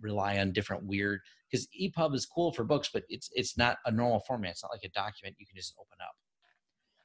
rely 0.01 0.39
on 0.39 0.53
different 0.53 0.85
weird. 0.85 1.21
Because 1.51 1.67
EPUB 1.81 2.15
is 2.15 2.27
cool 2.27 2.53
for 2.53 2.65
books, 2.65 2.91
but 2.93 3.05
it's 3.09 3.31
it's 3.33 3.57
not 3.57 3.79
a 3.87 3.91
normal 3.91 4.21
format. 4.21 4.51
It's 4.51 4.63
not 4.63 4.73
like 4.73 4.85
a 4.85 4.91
document 4.91 5.37
you 5.39 5.47
can 5.47 5.57
just 5.57 5.75
open 5.81 5.97
up. 6.03 6.15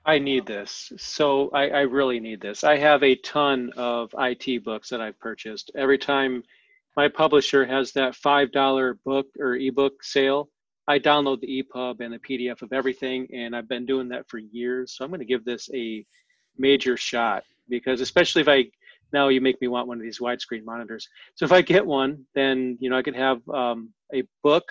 I 0.05 0.19
need 0.19 0.45
this. 0.45 0.91
So 0.97 1.49
I, 1.53 1.69
I 1.69 1.81
really 1.81 2.19
need 2.19 2.41
this. 2.41 2.63
I 2.63 2.77
have 2.77 3.03
a 3.03 3.15
ton 3.15 3.71
of 3.77 4.13
IT 4.17 4.63
books 4.63 4.89
that 4.89 4.99
I've 5.01 5.19
purchased. 5.19 5.71
Every 5.75 5.97
time 5.97 6.43
my 6.97 7.07
publisher 7.07 7.65
has 7.65 7.93
that 7.93 8.13
$5 8.13 8.97
book 9.05 9.27
or 9.39 9.55
ebook 9.55 10.03
sale, 10.03 10.49
I 10.87 10.99
download 10.99 11.39
the 11.39 11.63
EPUB 11.63 12.01
and 12.01 12.13
the 12.13 12.19
PDF 12.19 12.61
of 12.61 12.73
everything, 12.73 13.27
and 13.33 13.55
I've 13.55 13.69
been 13.69 13.85
doing 13.85 14.09
that 14.09 14.27
for 14.27 14.37
years. 14.37 14.91
So 14.91 15.05
I'm 15.05 15.11
going 15.11 15.19
to 15.19 15.25
give 15.25 15.45
this 15.45 15.69
a 15.73 16.05
major 16.57 16.97
shot 16.97 17.43
because, 17.69 18.01
especially 18.01 18.41
if 18.41 18.49
I 18.49 18.65
now 19.13 19.29
you 19.29 19.39
make 19.39 19.61
me 19.61 19.67
want 19.67 19.87
one 19.87 19.97
of 19.97 20.03
these 20.03 20.19
widescreen 20.19 20.65
monitors. 20.65 21.07
So 21.35 21.45
if 21.45 21.51
I 21.51 21.61
get 21.61 21.85
one, 21.85 22.25
then 22.35 22.77
you 22.81 22.89
know 22.89 22.97
I 22.97 23.03
could 23.03 23.15
have 23.15 23.47
um, 23.47 23.93
a 24.13 24.23
book 24.41 24.65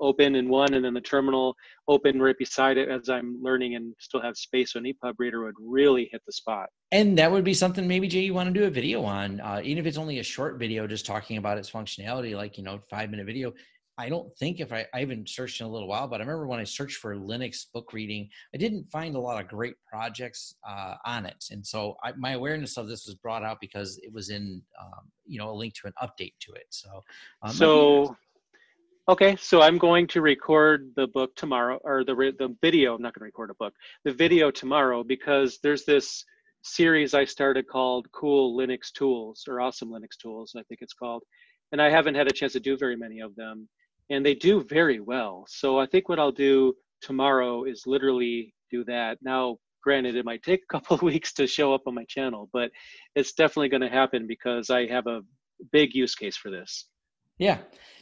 open 0.00 0.34
in 0.34 0.48
one, 0.48 0.74
and 0.74 0.84
then 0.84 0.94
the 0.94 1.00
terminal 1.00 1.56
open 1.86 2.20
right 2.20 2.36
beside 2.38 2.76
it 2.76 2.88
as 2.88 3.08
I'm 3.08 3.38
learning, 3.42 3.74
and 3.74 3.94
still 3.98 4.20
have 4.20 4.36
space. 4.36 4.72
So 4.72 4.78
an 4.78 4.84
EPUB 4.84 5.14
reader 5.18 5.44
would 5.44 5.54
really 5.60 6.08
hit 6.10 6.22
the 6.26 6.32
spot. 6.32 6.68
And 6.92 7.18
that 7.18 7.30
would 7.30 7.44
be 7.44 7.54
something 7.54 7.86
maybe 7.86 8.08
Jay 8.08 8.20
you 8.20 8.34
want 8.34 8.52
to 8.52 8.60
do 8.60 8.66
a 8.66 8.70
video 8.70 9.02
on, 9.04 9.40
uh, 9.40 9.60
even 9.62 9.78
if 9.78 9.86
it's 9.86 9.98
only 9.98 10.18
a 10.18 10.22
short 10.22 10.58
video, 10.58 10.86
just 10.86 11.06
talking 11.06 11.36
about 11.36 11.58
its 11.58 11.70
functionality, 11.70 12.34
like 12.34 12.58
you 12.58 12.64
know 12.64 12.80
five 12.90 13.10
minute 13.10 13.26
video. 13.26 13.52
I 13.98 14.08
don't 14.08 14.34
think 14.38 14.60
if 14.60 14.72
I, 14.72 14.86
I 14.94 15.00
haven't 15.00 15.28
searched 15.28 15.60
in 15.60 15.66
a 15.66 15.68
little 15.68 15.88
while, 15.88 16.06
but 16.06 16.20
I 16.20 16.24
remember 16.24 16.46
when 16.46 16.60
I 16.60 16.64
searched 16.64 16.98
for 16.98 17.16
Linux 17.16 17.66
book 17.74 17.92
reading, 17.92 18.28
I 18.54 18.56
didn't 18.56 18.88
find 18.92 19.16
a 19.16 19.20
lot 19.20 19.42
of 19.42 19.48
great 19.48 19.74
projects 19.90 20.54
uh, 20.66 20.94
on 21.04 21.26
it. 21.26 21.46
And 21.50 21.66
so 21.66 21.96
I, 22.04 22.12
my 22.12 22.32
awareness 22.32 22.76
of 22.76 22.86
this 22.86 23.06
was 23.06 23.16
brought 23.16 23.42
out 23.42 23.58
because 23.60 23.98
it 24.04 24.12
was 24.12 24.30
in, 24.30 24.62
um, 24.80 25.10
you 25.26 25.36
know, 25.36 25.50
a 25.50 25.52
link 25.52 25.74
to 25.74 25.88
an 25.88 25.94
update 26.00 26.34
to 26.42 26.52
it. 26.52 26.66
So, 26.70 27.02
um, 27.42 27.52
so, 27.52 28.16
okay. 29.08 29.36
So 29.36 29.62
I'm 29.62 29.78
going 29.78 30.06
to 30.08 30.20
record 30.20 30.92
the 30.96 31.06
book 31.08 31.34
tomorrow 31.36 31.80
or 31.84 32.04
the, 32.04 32.14
the 32.38 32.54
video. 32.62 32.94
I'm 32.94 33.02
not 33.02 33.14
going 33.14 33.22
to 33.22 33.26
record 33.26 33.50
a 33.50 33.54
book, 33.54 33.74
the 34.04 34.12
video 34.12 34.50
tomorrow, 34.50 35.02
because 35.02 35.58
there's 35.62 35.84
this 35.84 36.24
series 36.62 37.14
I 37.14 37.24
started 37.24 37.66
called 37.68 38.06
cool 38.12 38.56
Linux 38.58 38.92
tools 38.92 39.44
or 39.48 39.60
awesome 39.60 39.90
Linux 39.90 40.16
tools. 40.20 40.54
I 40.56 40.62
think 40.64 40.80
it's 40.82 40.94
called. 40.94 41.22
And 41.72 41.82
I 41.82 41.90
haven't 41.90 42.14
had 42.14 42.28
a 42.28 42.32
chance 42.32 42.52
to 42.54 42.60
do 42.60 42.76
very 42.76 42.96
many 42.96 43.20
of 43.20 43.34
them 43.36 43.68
and 44.10 44.24
they 44.24 44.34
do 44.34 44.64
very 44.64 45.00
well. 45.00 45.44
So 45.48 45.78
I 45.78 45.86
think 45.86 46.08
what 46.08 46.18
I'll 46.18 46.32
do 46.32 46.74
tomorrow 47.02 47.64
is 47.64 47.82
literally 47.86 48.54
do 48.70 48.84
that. 48.84 49.18
Now, 49.22 49.58
granted, 49.82 50.16
it 50.16 50.24
might 50.24 50.42
take 50.42 50.62
a 50.62 50.72
couple 50.72 50.96
of 50.96 51.02
weeks 51.12 51.32
to 51.34 51.46
show 51.46 51.74
up 51.74 51.82
on 51.86 51.94
my 51.94 52.04
channel, 52.08 52.48
but 52.52 52.70
it's 53.14 53.32
definitely 53.32 53.68
going 53.68 53.82
to 53.82 53.88
happen 53.88 54.26
because 54.26 54.70
I 54.70 54.86
have 54.86 55.06
a 55.06 55.22
big 55.72 55.94
use 55.94 56.14
case 56.14 56.36
for 56.36 56.50
this. 56.50 56.86
Yeah, 57.38 57.58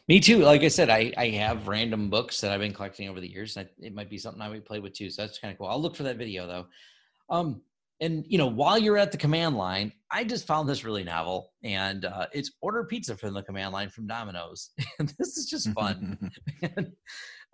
me 0.09 0.21
too. 0.21 0.39
Like 0.39 0.63
I 0.63 0.69
said, 0.69 0.91
I, 0.91 1.13
I 1.17 1.29
have 1.31 1.69
random 1.69 2.11
books 2.11 2.41
that 2.41 2.53
I've 2.53 2.61
been 2.61 2.73
collecting 2.73 3.09
over 3.09 3.21
the 3.21 3.31
years. 3.31 3.57
And 3.57 3.69
it 3.81 3.95
might 3.95 4.11
be 4.11 4.19
something 4.19 4.43
I 4.43 4.49
would 4.49 4.65
play 4.65 4.81
with 4.81 4.93
too. 4.93 5.11
So 5.11 5.23
that's 5.23 5.39
kind 5.39 5.53
of 5.53 5.59
cool. 5.59 5.69
I'll 5.69 5.81
look 5.81 5.97
for 5.97 6.05
that 6.05 6.17
video 6.17 6.47
though. 6.47 6.67
Um, 7.29 7.63
and 8.01 8.25
you 8.29 8.37
know 8.37 8.47
while 8.47 8.79
you're 8.79 8.99
at 8.99 9.11
the 9.11 9.17
command 9.17 9.57
line 9.57 9.93
i 10.11 10.23
just 10.23 10.47
found 10.47 10.69
this 10.69 10.85
really 10.85 11.05
novel 11.05 11.53
and 11.65 12.05
uh, 12.05 12.27
it's 12.33 12.53
order 12.61 12.85
pizza 12.85 13.17
from 13.17 13.33
the 13.35 13.43
command 13.43 13.73
line 13.73 13.89
from 13.89 14.07
domino's 14.07 14.71
and 14.99 15.15
this 15.19 15.37
is 15.37 15.47
just 15.47 15.71
fun 15.71 16.31
and, 16.63 16.93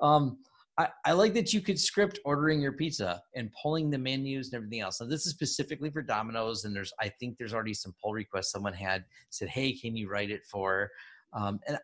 um, 0.00 0.38
I, 0.78 0.88
I, 1.04 1.12
like 1.12 1.34
that 1.34 1.52
you 1.52 1.60
could 1.60 1.78
script 1.78 2.18
ordering 2.24 2.60
your 2.60 2.72
pizza 2.72 3.22
and 3.36 3.50
pulling 3.62 3.90
the 3.90 3.98
menus 3.98 4.48
and 4.48 4.56
everything 4.56 4.80
else. 4.80 5.02
Now 5.02 5.06
this 5.06 5.26
is 5.26 5.32
specifically 5.32 5.90
for 5.90 6.00
Domino's, 6.00 6.64
and 6.64 6.74
there's 6.74 6.94
I 6.98 7.10
think 7.10 7.36
there's 7.36 7.52
already 7.52 7.74
some 7.74 7.94
pull 8.02 8.14
requests. 8.14 8.52
Someone 8.52 8.72
had 8.72 9.04
said, 9.28 9.50
"Hey, 9.50 9.74
can 9.74 9.94
you 9.94 10.08
write 10.08 10.30
it 10.30 10.46
for?" 10.46 10.90
Um, 11.34 11.60
and 11.68 11.76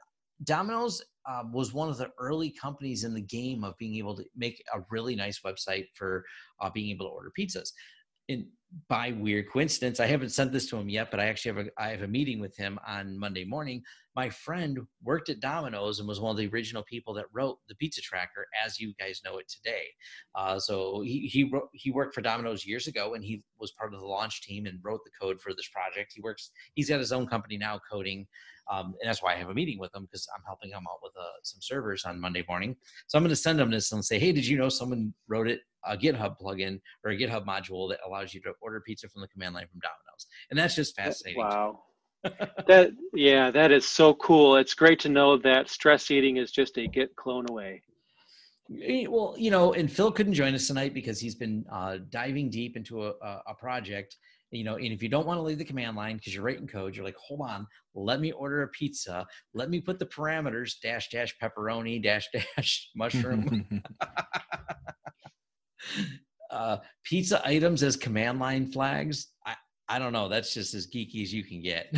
Domino's 0.44 1.02
uh, 1.28 1.42
was 1.52 1.74
one 1.74 1.88
of 1.88 1.98
the 1.98 2.10
early 2.18 2.50
companies 2.50 3.04
in 3.04 3.12
the 3.12 3.20
game 3.20 3.64
of 3.64 3.76
being 3.76 3.96
able 3.96 4.16
to 4.16 4.24
make 4.36 4.62
a 4.74 4.80
really 4.90 5.14
nice 5.14 5.40
website 5.40 5.86
for 5.94 6.24
uh, 6.60 6.70
being 6.70 6.90
able 6.90 7.06
to 7.06 7.12
order 7.12 7.32
pizzas 7.38 7.72
in 8.28 8.46
by 8.88 9.12
weird 9.12 9.50
coincidence, 9.50 9.98
I 9.98 10.06
haven't 10.06 10.30
sent 10.30 10.52
this 10.52 10.68
to 10.68 10.76
him 10.76 10.90
yet, 10.90 11.10
but 11.10 11.20
I 11.20 11.26
actually 11.26 11.56
have 11.56 11.66
a 11.66 11.82
I 11.82 11.88
have 11.88 12.02
a 12.02 12.08
meeting 12.08 12.38
with 12.38 12.54
him 12.56 12.78
on 12.86 13.18
Monday 13.18 13.44
morning. 13.44 13.82
My 14.14 14.28
friend 14.28 14.80
worked 15.02 15.30
at 15.30 15.40
Domino's 15.40 16.00
and 16.00 16.08
was 16.08 16.20
one 16.20 16.32
of 16.32 16.36
the 16.36 16.48
original 16.48 16.82
people 16.82 17.14
that 17.14 17.26
wrote 17.32 17.58
the 17.68 17.74
pizza 17.76 18.02
tracker 18.02 18.46
as 18.64 18.78
you 18.78 18.92
guys 18.98 19.22
know 19.24 19.38
it 19.38 19.48
today. 19.48 19.84
Uh, 20.34 20.58
so 20.58 21.00
he 21.00 21.20
he 21.20 21.44
wrote, 21.44 21.70
he 21.72 21.90
worked 21.90 22.14
for 22.14 22.20
Domino's 22.20 22.66
years 22.66 22.86
ago, 22.86 23.14
and 23.14 23.24
he 23.24 23.42
was 23.58 23.72
part 23.72 23.94
of 23.94 24.00
the 24.00 24.06
launch 24.06 24.42
team 24.42 24.66
and 24.66 24.78
wrote 24.82 25.00
the 25.04 25.10
code 25.18 25.40
for 25.40 25.54
this 25.54 25.68
project. 25.68 26.12
He 26.14 26.20
works 26.20 26.50
he's 26.74 26.90
got 26.90 26.98
his 26.98 27.12
own 27.12 27.26
company 27.26 27.56
now 27.56 27.80
coding 27.90 28.26
um, 28.70 28.94
and 29.00 29.08
that's 29.08 29.22
why 29.22 29.34
I 29.34 29.36
have 29.36 29.48
a 29.48 29.54
meeting 29.54 29.78
with 29.78 29.92
them 29.92 30.04
because 30.04 30.28
I'm 30.34 30.42
helping 30.46 30.70
them 30.70 30.84
out 30.90 30.98
with 31.02 31.12
uh, 31.18 31.24
some 31.42 31.60
servers 31.60 32.04
on 32.04 32.20
Monday 32.20 32.44
morning. 32.48 32.76
So 33.06 33.16
I'm 33.16 33.24
going 33.24 33.30
to 33.30 33.36
send 33.36 33.58
them 33.58 33.70
this 33.70 33.92
and 33.92 34.04
say, 34.04 34.18
hey, 34.18 34.32
did 34.32 34.46
you 34.46 34.58
know 34.58 34.68
someone 34.68 35.14
wrote 35.26 35.48
it 35.48 35.60
a 35.86 35.96
GitHub 35.96 36.36
plugin 36.40 36.80
or 37.04 37.12
a 37.12 37.16
GitHub 37.16 37.46
module 37.46 37.88
that 37.90 38.00
allows 38.06 38.34
you 38.34 38.40
to 38.42 38.52
order 38.60 38.80
pizza 38.80 39.08
from 39.08 39.22
the 39.22 39.28
command 39.28 39.54
line 39.54 39.66
from 39.70 39.80
Domino's? 39.80 40.26
And 40.50 40.58
that's 40.58 40.74
just 40.74 40.96
fascinating. 40.96 41.42
Wow. 41.42 41.82
that 42.66 42.90
yeah, 43.14 43.50
that 43.50 43.70
is 43.70 43.86
so 43.86 44.12
cool. 44.14 44.56
It's 44.56 44.74
great 44.74 44.98
to 45.00 45.08
know 45.08 45.38
that 45.38 45.68
stress 45.68 46.10
eating 46.10 46.36
is 46.36 46.50
just 46.50 46.76
a 46.76 46.88
git 46.88 47.14
clone 47.14 47.46
away. 47.48 47.80
Eh, 48.82 49.06
well, 49.08 49.34
you 49.38 49.50
know, 49.50 49.72
and 49.72 49.90
Phil 49.90 50.10
couldn't 50.10 50.34
join 50.34 50.52
us 50.54 50.66
tonight 50.66 50.92
because 50.92 51.20
he's 51.20 51.36
been 51.36 51.64
uh, 51.70 51.98
diving 52.10 52.50
deep 52.50 52.76
into 52.76 53.06
a, 53.06 53.12
a 53.46 53.54
project 53.58 54.16
you 54.50 54.64
know, 54.64 54.76
and 54.76 54.86
if 54.86 55.02
you 55.02 55.08
don't 55.08 55.26
want 55.26 55.38
to 55.38 55.42
leave 55.42 55.58
the 55.58 55.64
command 55.64 55.96
line 55.96 56.16
because 56.16 56.34
you're 56.34 56.42
writing 56.42 56.66
code, 56.66 56.96
you're 56.96 57.04
like, 57.04 57.16
hold 57.16 57.40
on, 57.42 57.66
let 57.94 58.20
me 58.20 58.32
order 58.32 58.62
a 58.62 58.68
pizza. 58.68 59.26
Let 59.54 59.70
me 59.70 59.80
put 59.80 59.98
the 59.98 60.06
parameters 60.06 60.74
dash 60.82 61.10
dash 61.10 61.34
pepperoni 61.42 62.02
dash 62.02 62.28
dash 62.32 62.90
mushroom. 62.96 63.82
uh, 66.50 66.78
pizza 67.04 67.46
items 67.46 67.82
as 67.82 67.96
command 67.96 68.38
line 68.38 68.70
flags. 68.70 69.28
I, 69.46 69.54
I 69.88 69.98
don't 69.98 70.12
know. 70.12 70.28
That's 70.28 70.54
just 70.54 70.74
as 70.74 70.86
geeky 70.86 71.22
as 71.22 71.32
you 71.32 71.44
can 71.44 71.62
get. 71.62 71.92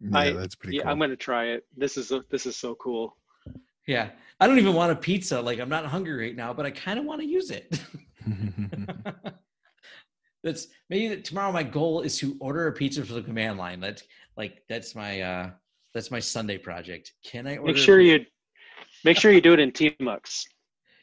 yeah, 0.00 0.32
that's 0.32 0.56
pretty. 0.56 0.76
Yeah, 0.76 0.82
cool. 0.82 0.92
I'm 0.92 0.98
gonna 0.98 1.16
try 1.16 1.46
it. 1.46 1.64
This 1.76 1.96
is 1.96 2.12
this 2.30 2.46
is 2.46 2.56
so 2.56 2.74
cool. 2.76 3.16
Yeah, 3.86 4.10
I 4.40 4.46
don't 4.46 4.58
even 4.58 4.74
want 4.74 4.92
a 4.92 4.96
pizza. 4.96 5.40
Like 5.40 5.60
I'm 5.60 5.68
not 5.68 5.84
hungry 5.84 6.26
right 6.26 6.36
now, 6.36 6.52
but 6.52 6.66
I 6.66 6.70
kind 6.70 6.98
of 6.98 7.04
want 7.04 7.20
to 7.20 7.26
use 7.26 7.50
it 7.50 7.80
that's 10.44 10.68
maybe 10.90 11.20
tomorrow 11.22 11.50
my 11.50 11.62
goal 11.62 12.02
is 12.02 12.18
to 12.18 12.36
order 12.38 12.68
a 12.68 12.72
pizza 12.72 13.04
for 13.04 13.14
the 13.14 13.22
command 13.22 13.58
line. 13.58 13.80
That's 13.80 14.04
like 14.36 14.62
that's 14.68 14.94
my 14.94 15.22
uh 15.22 15.50
that's 15.94 16.10
my 16.10 16.20
sunday 16.20 16.58
project. 16.58 17.12
Can 17.24 17.46
i 17.46 17.56
order 17.56 17.72
make 17.72 17.82
sure 17.82 18.00
you 18.00 18.24
make 19.04 19.16
sure 19.16 19.32
you 19.32 19.40
do 19.40 19.54
it 19.54 19.58
in 19.58 19.72
tmux. 19.72 20.44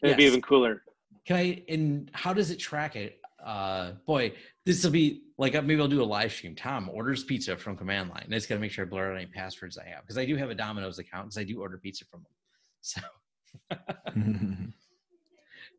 It'd 0.04 0.12
yes. 0.12 0.18
be 0.18 0.24
even 0.26 0.42
cooler. 0.42 0.84
Can 1.26 1.36
i 1.38 1.64
and 1.68 2.10
how 2.14 2.34
does 2.34 2.52
it 2.52 2.58
track 2.58 2.96
it? 2.96 3.20
Uh 3.44 3.94
boy 4.06 4.32
this 4.66 4.84
will 4.84 4.92
be 4.92 5.24
like 5.40 5.54
maybe 5.54 5.82
i'll 5.82 5.88
do 5.88 6.04
a 6.04 6.06
live 6.06 6.32
stream. 6.32 6.56
Tom 6.56 6.90
orders 6.94 7.24
pizza 7.24 7.58
from 7.58 7.76
command 7.76 8.10
line 8.10 8.28
i 8.28 8.34
just 8.34 8.48
gotta 8.48 8.62
make 8.62 8.72
sure 8.72 8.86
i 8.86 8.88
blur 8.88 9.12
out 9.12 9.18
any 9.18 9.26
passwords 9.26 9.78
i 9.80 9.88
have 9.90 10.02
because 10.02 10.20
i 10.20 10.26
do 10.26 10.36
have 10.36 10.52
a 10.52 10.56
domino's 10.56 11.00
account 11.00 11.26
because 11.26 11.38
i 11.40 11.44
do 11.44 11.60
order 11.60 11.80
pizza 11.80 12.06
from 12.06 12.22
them. 12.22 12.32
So 12.82 13.02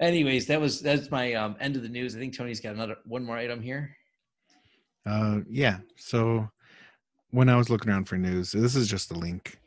anyways, 0.02 0.46
that 0.46 0.60
was 0.60 0.80
that's 0.80 1.10
my 1.10 1.34
um, 1.34 1.56
end 1.60 1.76
of 1.76 1.82
the 1.82 1.88
news. 1.88 2.14
I 2.14 2.18
think 2.18 2.36
Tony's 2.36 2.60
got 2.60 2.74
another 2.74 2.96
one 3.04 3.24
more 3.24 3.36
item 3.36 3.62
here. 3.62 3.96
Uh, 5.06 5.40
yeah. 5.48 5.78
So 5.96 6.48
when 7.30 7.48
I 7.48 7.56
was 7.56 7.70
looking 7.70 7.90
around 7.90 8.04
for 8.06 8.18
news, 8.18 8.52
this 8.52 8.76
is 8.76 8.88
just 8.88 9.10
a 9.10 9.14
link, 9.14 9.58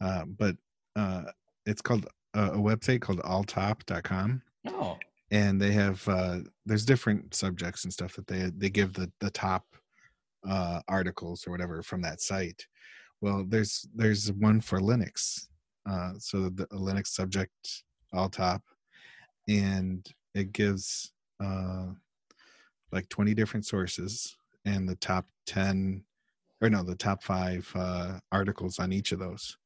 uh, 0.00 0.24
but 0.24 0.56
uh, 0.96 1.24
it's 1.66 1.82
called 1.82 2.06
uh, 2.34 2.50
a 2.52 2.58
website 2.58 3.00
called 3.00 3.20
alltop.com. 3.20 4.42
Oh. 4.68 4.98
And 5.30 5.60
they 5.60 5.72
have 5.72 6.06
uh, 6.08 6.38
there's 6.66 6.84
different 6.84 7.34
subjects 7.34 7.84
and 7.84 7.92
stuff 7.92 8.14
that 8.14 8.26
they 8.26 8.50
they 8.56 8.70
give 8.70 8.94
the 8.94 9.10
the 9.20 9.30
top 9.30 9.64
uh, 10.48 10.80
articles 10.88 11.46
or 11.46 11.50
whatever 11.50 11.82
from 11.82 12.02
that 12.02 12.20
site. 12.20 12.66
Well, 13.20 13.44
there's 13.46 13.86
there's 13.94 14.32
one 14.32 14.60
for 14.60 14.80
Linux. 14.80 15.46
Uh, 15.88 16.12
so 16.18 16.48
the 16.48 16.66
Linux 16.66 17.08
subject 17.08 17.84
all 18.12 18.28
top 18.28 18.62
and 19.48 20.06
it 20.34 20.52
gives 20.52 21.12
uh, 21.42 21.86
like 22.92 23.08
20 23.08 23.34
different 23.34 23.66
sources 23.66 24.36
and 24.64 24.88
the 24.88 24.96
top 24.96 25.26
10 25.46 26.02
or 26.60 26.68
no 26.68 26.82
the 26.82 26.94
top 26.94 27.22
five 27.22 27.70
uh, 27.74 28.18
articles 28.32 28.78
on 28.78 28.92
each 28.92 29.12
of 29.12 29.18
those. 29.18 29.56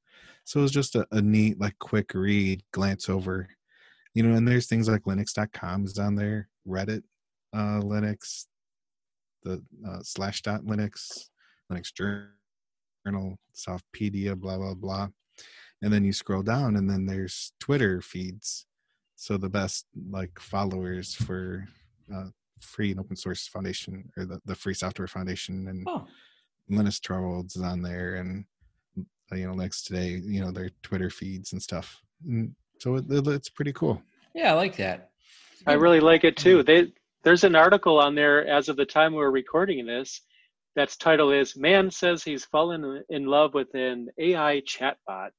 So 0.44 0.62
it's 0.62 0.72
just 0.72 0.94
a, 0.94 1.06
a, 1.10 1.20
neat 1.20 1.58
like 1.60 1.78
quick 1.78 2.12
read 2.14 2.62
glance 2.72 3.08
over 3.08 3.48
you 4.14 4.22
know 4.22 4.36
and 4.36 4.46
there's 4.46 4.66
things 4.66 4.88
like 4.88 5.02
linux.com 5.04 5.84
is 5.84 5.98
on 5.98 6.14
there 6.14 6.48
reddit 6.66 7.02
uh, 7.52 7.80
linux 7.80 8.46
the 9.42 9.62
uh, 9.86 10.00
slash 10.02 10.42
dot 10.42 10.62
linux 10.64 11.28
linux 11.70 11.92
journal 11.92 13.36
softpedia 13.54 14.38
blah 14.38 14.56
blah 14.56 14.74
blah. 14.74 15.08
And 15.82 15.92
then 15.92 16.04
you 16.04 16.12
scroll 16.12 16.42
down 16.42 16.76
and 16.76 16.88
then 16.88 17.06
there's 17.06 17.52
twitter 17.58 18.00
feeds 18.00 18.66
so 19.16 19.36
the 19.36 19.48
best 19.48 19.86
like 20.10 20.38
followers 20.38 21.14
for 21.14 21.66
uh, 22.14 22.26
free 22.60 22.90
and 22.90 23.00
open 23.00 23.16
source 23.16 23.46
foundation 23.46 24.10
or 24.16 24.24
the, 24.24 24.40
the 24.46 24.54
free 24.54 24.74
software 24.74 25.08
foundation 25.08 25.68
and 25.68 25.86
oh. 25.88 26.06
linus 26.70 27.00
torvalds 27.00 27.56
is 27.56 27.62
on 27.62 27.82
there 27.82 28.16
and 28.16 28.44
uh, 29.32 29.36
you 29.36 29.46
know 29.46 29.54
next 29.54 29.84
today 29.84 30.20
you 30.24 30.40
know 30.40 30.50
their 30.50 30.70
twitter 30.82 31.10
feeds 31.10 31.52
and 31.52 31.62
stuff. 31.62 32.00
And 32.26 32.54
so 32.78 32.96
it, 32.96 33.04
it's 33.08 33.48
pretty 33.48 33.72
cool. 33.72 34.02
Yeah 34.34 34.52
i 34.52 34.54
like 34.54 34.76
that. 34.76 35.10
I 35.66 35.74
really 35.74 36.00
like 36.00 36.24
it 36.24 36.36
too. 36.36 36.62
They 36.62 36.92
there's 37.22 37.44
an 37.44 37.56
article 37.56 37.98
on 37.98 38.14
there 38.14 38.46
as 38.46 38.68
of 38.68 38.76
the 38.76 38.84
time 38.84 39.14
we 39.14 39.22
are 39.22 39.30
recording 39.30 39.86
this 39.86 40.20
that's 40.76 40.96
title 40.96 41.30
is 41.30 41.56
man 41.56 41.90
says 41.90 42.22
he's 42.22 42.44
fallen 42.44 43.02
in 43.08 43.26
love 43.26 43.54
with 43.54 43.74
an 43.74 44.08
ai 44.18 44.60
chatbot 44.66 45.30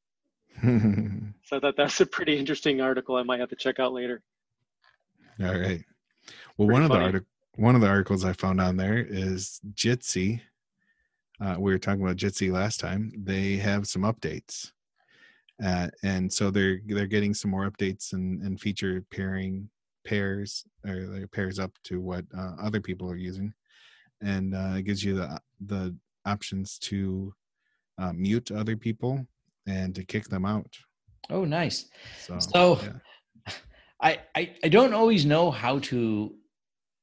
So 1.46 1.58
I 1.58 1.60
thought 1.60 1.78
that's 1.78 2.02
a 2.02 2.06
pretty 2.08 2.38
interesting 2.38 2.82
article. 2.82 3.16
I 3.16 3.24
might 3.24 3.40
have 3.40 3.50
to 3.50 3.56
check 3.56 3.80
out 3.80 3.94
later. 3.94 4.24
All 5.40 5.48
right. 5.60 5.84
Well, 6.58 6.68
Pretty 6.68 6.72
one 6.74 6.82
of 6.82 6.90
the 6.90 6.96
funny. 6.96 7.06
artic- 7.06 7.24
one 7.58 7.76
of 7.76 7.82
the 7.82 7.88
articles 7.88 8.26
I 8.26 8.34
found 8.34 8.60
on 8.60 8.78
there 8.78 8.98
is 8.98 9.62
Jitsi. 9.74 10.42
Uh, 11.40 11.56
we 11.60 11.72
were 11.72 11.78
talking 11.78 12.02
about 12.02 12.18
Jitsi 12.18 12.52
last 12.52 12.80
time. 12.80 13.12
They 13.16 13.58
have 13.58 13.86
some 13.88 14.02
updates, 14.02 14.72
uh, 15.64 15.90
and 16.04 16.32
so 16.32 16.50
they're 16.50 16.80
they're 16.86 17.06
getting 17.08 17.34
some 17.34 17.52
more 17.52 17.70
updates 17.70 18.14
and, 18.14 18.42
and 18.42 18.60
feature 18.60 19.04
pairing 19.12 19.70
pairs 20.06 20.66
or 20.86 21.28
pairs 21.32 21.60
up 21.60 21.72
to 21.84 22.00
what 22.02 22.26
uh, 22.38 22.56
other 22.62 22.82
people 22.82 23.10
are 23.12 23.18
using, 23.18 23.54
and 24.22 24.56
uh, 24.56 24.74
it 24.78 24.84
gives 24.84 25.04
you 25.04 25.16
the 25.16 25.40
the 25.66 25.96
options 26.26 26.80
to 26.80 27.34
uh, 28.00 28.14
mute 28.14 28.50
other 28.52 28.76
people 28.78 29.28
and 29.68 29.94
to 29.96 30.04
kick 30.06 30.26
them 30.30 30.46
out. 30.46 30.74
Oh, 31.30 31.46
nice. 31.46 31.86
So, 32.20 32.40
So 32.40 32.80
yeah. 32.82 33.54
I, 34.02 34.20
I 34.36 34.56
I 34.64 34.70
don't 34.70 34.94
always 34.94 35.26
know 35.26 35.52
how 35.52 35.80
to 35.80 36.36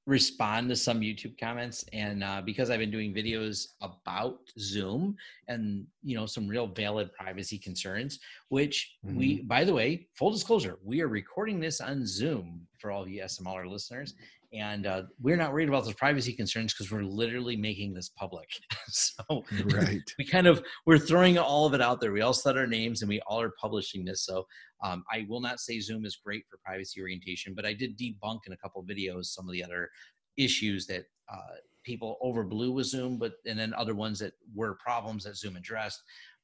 respond 0.07 0.69
to 0.69 0.77
some 0.77 1.01
YouTube 1.01 1.39
comments, 1.39 1.85
and 1.93 2.25
uh, 2.25 2.43
because 2.45 2.71
I've 2.71 2.81
been 2.81 2.91
doing 2.91 3.15
videos 3.15 3.69
about 3.81 4.39
Zoom 4.59 5.17
and 5.49 5.87
you 6.03 6.17
know 6.17 6.27
some 6.27 6.47
real 6.49 6.67
valid 6.67 7.13
privacy 7.15 7.59
concerns, 7.59 8.19
which 8.49 8.97
we 9.03 9.43
by 9.43 9.65
the 9.65 9.73
way, 9.73 10.09
full 10.15 10.31
disclosure, 10.31 10.79
we 10.85 11.01
are 11.01 11.09
recording 11.09 11.61
this 11.61 11.81
on 11.81 12.07
Zoom 12.07 12.67
for 12.79 12.91
all 12.91 13.03
of 13.03 13.09
you 13.09 13.23
SMLR 13.23 13.69
listeners, 13.71 14.15
and 14.53 14.87
uh, 14.87 15.03
we're 15.21 15.37
not 15.37 15.53
worried 15.53 15.69
about 15.69 15.85
those 15.85 15.95
privacy 15.95 16.33
concerns 16.35 16.75
because 16.75 16.93
we're 16.93 17.03
literally 17.03 17.57
making 17.57 17.95
this 17.95 18.11
public. 18.11 18.49
so 18.89 19.45
right. 19.67 20.03
we 20.19 20.27
kind 20.27 20.47
of 20.47 20.63
we're 20.85 20.99
throwing 20.99 21.39
all 21.39 21.65
of 21.65 21.73
it 21.73 21.81
out 21.81 22.01
there. 22.01 22.13
We 22.13 22.21
all 22.21 22.35
said 22.35 22.59
our 22.59 22.67
names 22.67 23.01
and 23.01 23.09
we 23.09 23.21
all 23.27 23.41
are 23.41 23.53
publishing 23.61 24.05
this. 24.05 24.27
So 24.27 24.47
um, 24.83 25.05
I 25.11 25.27
will 25.29 25.41
not 25.41 25.61
say 25.61 25.81
Zoom 25.81 26.05
is 26.05 26.17
great 26.17 26.45
for 26.51 26.59
privacy 26.65 27.01
orientation, 27.01 27.55
but 27.55 27.65
I 27.65 27.73
did 27.73 27.99
debunk 27.99 28.41
in 28.47 28.53
a 28.53 28.57
couple 28.57 28.83
of 28.83 28.87
videos 28.87 29.27
some 29.27 29.47
of 29.47 29.53
the 29.53 29.65
other 29.65 29.89
issues 30.37 30.87
that 30.87 31.05
uh, 31.33 31.57
people 31.83 32.19
overblew 32.23 32.75
with 32.75 32.87
Zoom, 32.87 33.17
but 33.17 33.35
and 33.47 33.59
then 33.59 33.73
other 33.75 33.95
ones 33.95 34.19
that 34.19 34.35
were 34.55 34.77
problems 34.85 35.25
that 35.25 35.37
Zoom 35.37 35.57
addressed. 35.57 36.03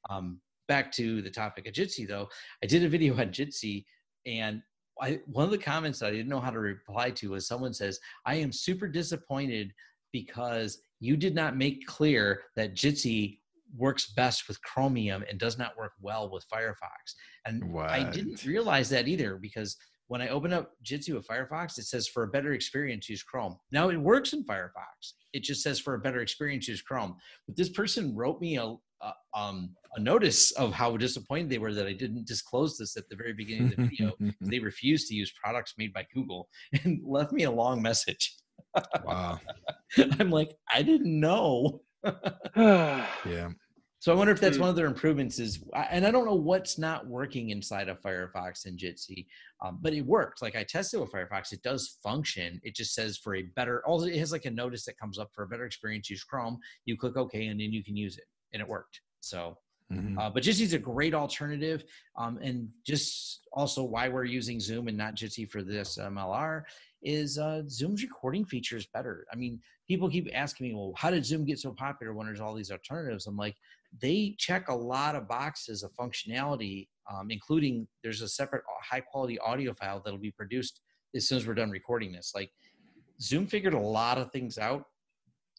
Um, 0.09 0.39
back 0.67 0.91
to 0.93 1.21
the 1.21 1.29
topic 1.29 1.67
of 1.67 1.73
Jitsi 1.73 2.07
though, 2.07 2.27
I 2.63 2.67
did 2.67 2.83
a 2.83 2.89
video 2.89 3.13
on 3.19 3.29
Jitsi 3.29 3.85
and 4.25 4.61
I, 5.01 5.19
one 5.25 5.45
of 5.45 5.51
the 5.51 5.57
comments 5.57 5.99
that 5.99 6.07
I 6.07 6.11
didn't 6.11 6.29
know 6.29 6.39
how 6.39 6.51
to 6.51 6.59
reply 6.59 7.11
to 7.11 7.31
was 7.31 7.47
someone 7.47 7.73
says, 7.73 7.99
I 8.25 8.35
am 8.35 8.51
super 8.51 8.87
disappointed 8.87 9.73
because 10.11 10.81
you 10.99 11.15
did 11.15 11.35
not 11.35 11.57
make 11.57 11.85
clear 11.85 12.41
that 12.55 12.75
Jitsi 12.75 13.39
works 13.77 14.13
best 14.13 14.47
with 14.47 14.61
Chromium 14.63 15.23
and 15.29 15.39
does 15.39 15.57
not 15.57 15.77
work 15.77 15.93
well 16.01 16.29
with 16.29 16.45
Firefox. 16.51 17.13
And 17.45 17.77
I 17.77 18.09
didn't 18.09 18.43
realize 18.43 18.89
that 18.89 19.07
either 19.07 19.37
because 19.37 19.77
when 20.07 20.21
I 20.23 20.29
open 20.29 20.51
up 20.51 20.71
Jitsi 20.83 21.13
with 21.13 21.27
Firefox, 21.27 21.77
it 21.77 21.85
says 21.85 22.07
for 22.07 22.23
a 22.23 22.27
better 22.27 22.53
experience, 22.53 23.07
use 23.07 23.21
Chrome. 23.21 23.57
Now 23.71 23.89
it 23.89 23.97
works 23.97 24.33
in 24.33 24.43
Firefox. 24.43 25.13
It 25.33 25.43
just 25.43 25.61
says 25.61 25.79
for 25.79 25.93
a 25.93 25.99
better 25.99 26.21
experience, 26.21 26.67
use 26.67 26.81
Chrome. 26.81 27.15
But 27.45 27.55
this 27.55 27.69
person 27.69 28.15
wrote 28.15 28.41
me 28.41 28.57
a, 28.57 28.75
a, 29.01 29.11
um, 29.39 29.75
a 29.95 29.99
notice 29.99 30.51
of 30.51 30.73
how 30.73 30.95
disappointed 30.97 31.49
they 31.49 31.57
were 31.57 31.73
that 31.73 31.87
I 31.87 31.93
didn't 31.93 32.27
disclose 32.27 32.77
this 32.77 32.97
at 32.97 33.07
the 33.09 33.15
very 33.15 33.33
beginning 33.33 33.65
of 33.71 33.75
the 33.77 33.83
video. 33.87 34.13
they 34.41 34.59
refused 34.59 35.07
to 35.07 35.15
use 35.15 35.31
products 35.41 35.73
made 35.77 35.93
by 35.93 36.05
Google 36.13 36.49
and 36.83 37.01
left 37.05 37.31
me 37.31 37.43
a 37.43 37.51
long 37.51 37.81
message. 37.81 38.35
wow. 39.03 39.39
I'm 40.19 40.29
like, 40.29 40.51
I 40.73 40.81
didn't 40.81 41.19
know. 41.19 41.81
Yeah. 42.55 43.49
So 44.01 44.13
I 44.13 44.15
wonder 44.15 44.31
if 44.31 44.39
that's 44.39 44.55
Hmm. 44.55 44.61
one 44.61 44.69
of 44.69 44.77
their 44.77 44.85
improvements 44.85 45.39
is, 45.39 45.61
and 45.91 46.07
I 46.07 46.11
don't 46.11 46.23
know 46.25 46.33
what's 46.33 46.77
not 46.79 47.05
working 47.07 47.49
inside 47.49 47.89
of 47.89 47.99
Firefox 48.01 48.65
and 48.65 48.79
Jitsi, 48.79 49.25
um, 49.61 49.79
but 49.81 49.93
it 49.93 50.05
worked. 50.05 50.41
Like 50.41 50.55
I 50.55 50.63
tested 50.63 51.01
with 51.01 51.11
Firefox, 51.11 51.51
it 51.51 51.61
does 51.63 51.97
function. 52.01 52.61
It 52.63 52.75
just 52.75 52.93
says 52.93 53.17
for 53.17 53.35
a 53.35 53.41
better, 53.57 53.83
also 53.85 54.05
it 54.05 54.17
has 54.17 54.31
like 54.31 54.45
a 54.45 54.51
notice 54.51 54.85
that 54.85 54.97
comes 54.97 55.19
up 55.19 55.29
for 55.35 55.43
a 55.43 55.47
better 55.49 55.65
experience, 55.65 56.09
use 56.09 56.23
Chrome. 56.23 56.57
You 56.85 56.95
click 56.97 57.17
OK, 57.17 57.47
and 57.47 57.59
then 57.59 57.73
you 57.73 57.83
can 57.83 57.97
use 57.97 58.17
it, 58.17 58.23
and 58.53 58.61
it 58.61 58.67
worked. 58.67 59.01
So, 59.21 59.57
Mhm. 59.91 60.19
uh, 60.19 60.29
but 60.29 60.43
Jitsi's 60.43 60.73
a 60.73 60.79
great 60.79 61.13
alternative, 61.13 61.83
um, 62.15 62.37
and 62.37 62.69
just 62.85 63.47
also 63.51 63.83
why 63.83 64.07
we're 64.07 64.25
using 64.25 64.59
Zoom 64.59 64.87
and 64.87 64.97
not 64.97 65.15
Jitsi 65.15 65.49
for 65.49 65.63
this 65.63 65.97
MLR 65.97 66.65
is 67.01 67.37
uh, 67.37 67.63
Zoom's 67.67 68.03
recording 68.03 68.45
feature 68.45 68.77
is 68.77 68.85
better. 68.85 69.25
I 69.31 69.35
mean, 69.35 69.61
people 69.87 70.09
keep 70.09 70.29
asking 70.33 70.67
me, 70.67 70.75
well, 70.75 70.93
how 70.95 71.09
did 71.09 71.25
Zoom 71.25 71.45
get 71.45 71.59
so 71.59 71.73
popular 71.73 72.13
when 72.13 72.27
there's 72.27 72.41
all 72.41 72.53
these 72.53 72.71
alternatives? 72.71 73.25
I'm 73.25 73.37
like, 73.37 73.55
they 73.99 74.35
check 74.37 74.67
a 74.67 74.75
lot 74.75 75.15
of 75.15 75.27
boxes 75.27 75.81
of 75.81 75.91
functionality, 75.93 76.87
um, 77.09 77.31
including 77.31 77.87
there's 78.03 78.21
a 78.21 78.27
separate 78.27 78.63
high 78.83 79.01
quality 79.01 79.39
audio 79.39 79.73
file 79.73 80.01
that'll 80.03 80.19
be 80.19 80.31
produced 80.31 80.81
as 81.15 81.27
soon 81.27 81.37
as 81.37 81.47
we're 81.47 81.55
done 81.55 81.71
recording 81.71 82.11
this. 82.11 82.33
Like 82.35 82.51
Zoom 83.19 83.47
figured 83.47 83.73
a 83.73 83.79
lot 83.79 84.17
of 84.17 84.31
things 84.31 84.57
out 84.57 84.85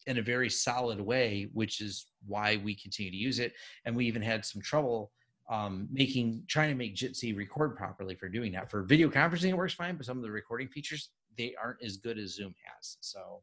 in 0.07 0.19
a 0.19 0.23
very 0.23 0.51
solid 0.51 1.01
way, 1.01 1.49
which 1.53 1.81
is 1.81 2.07
why 2.27 2.61
we 2.65 2.75
continue 2.75 3.11
to 3.11 3.17
use 3.17 3.39
it. 3.39 3.53
And 3.85 3.95
we 3.95 4.07
even 4.07 4.23
had 4.23 4.45
some 4.45 4.63
trouble 4.63 5.13
um, 5.51 5.89
making 5.91 6.45
trying 6.47 6.69
to 6.69 6.77
make 6.77 6.95
Jitsi 6.95 7.37
record 7.37 7.77
properly 7.77 8.15
for 8.15 8.29
doing 8.29 8.53
that. 8.53 8.71
For 8.71 8.83
video 8.83 9.09
conferencing, 9.09 9.51
it 9.51 9.57
works 9.57 9.75
fine, 9.75 9.97
but 9.97 10.07
some 10.07 10.17
of 10.17 10.23
the 10.23 10.31
recording 10.31 10.69
features 10.69 11.11
they 11.37 11.55
aren't 11.63 11.83
as 11.83 11.97
good 11.97 12.19
as 12.19 12.35
Zoom 12.35 12.55
has. 12.65 12.97
So 13.01 13.43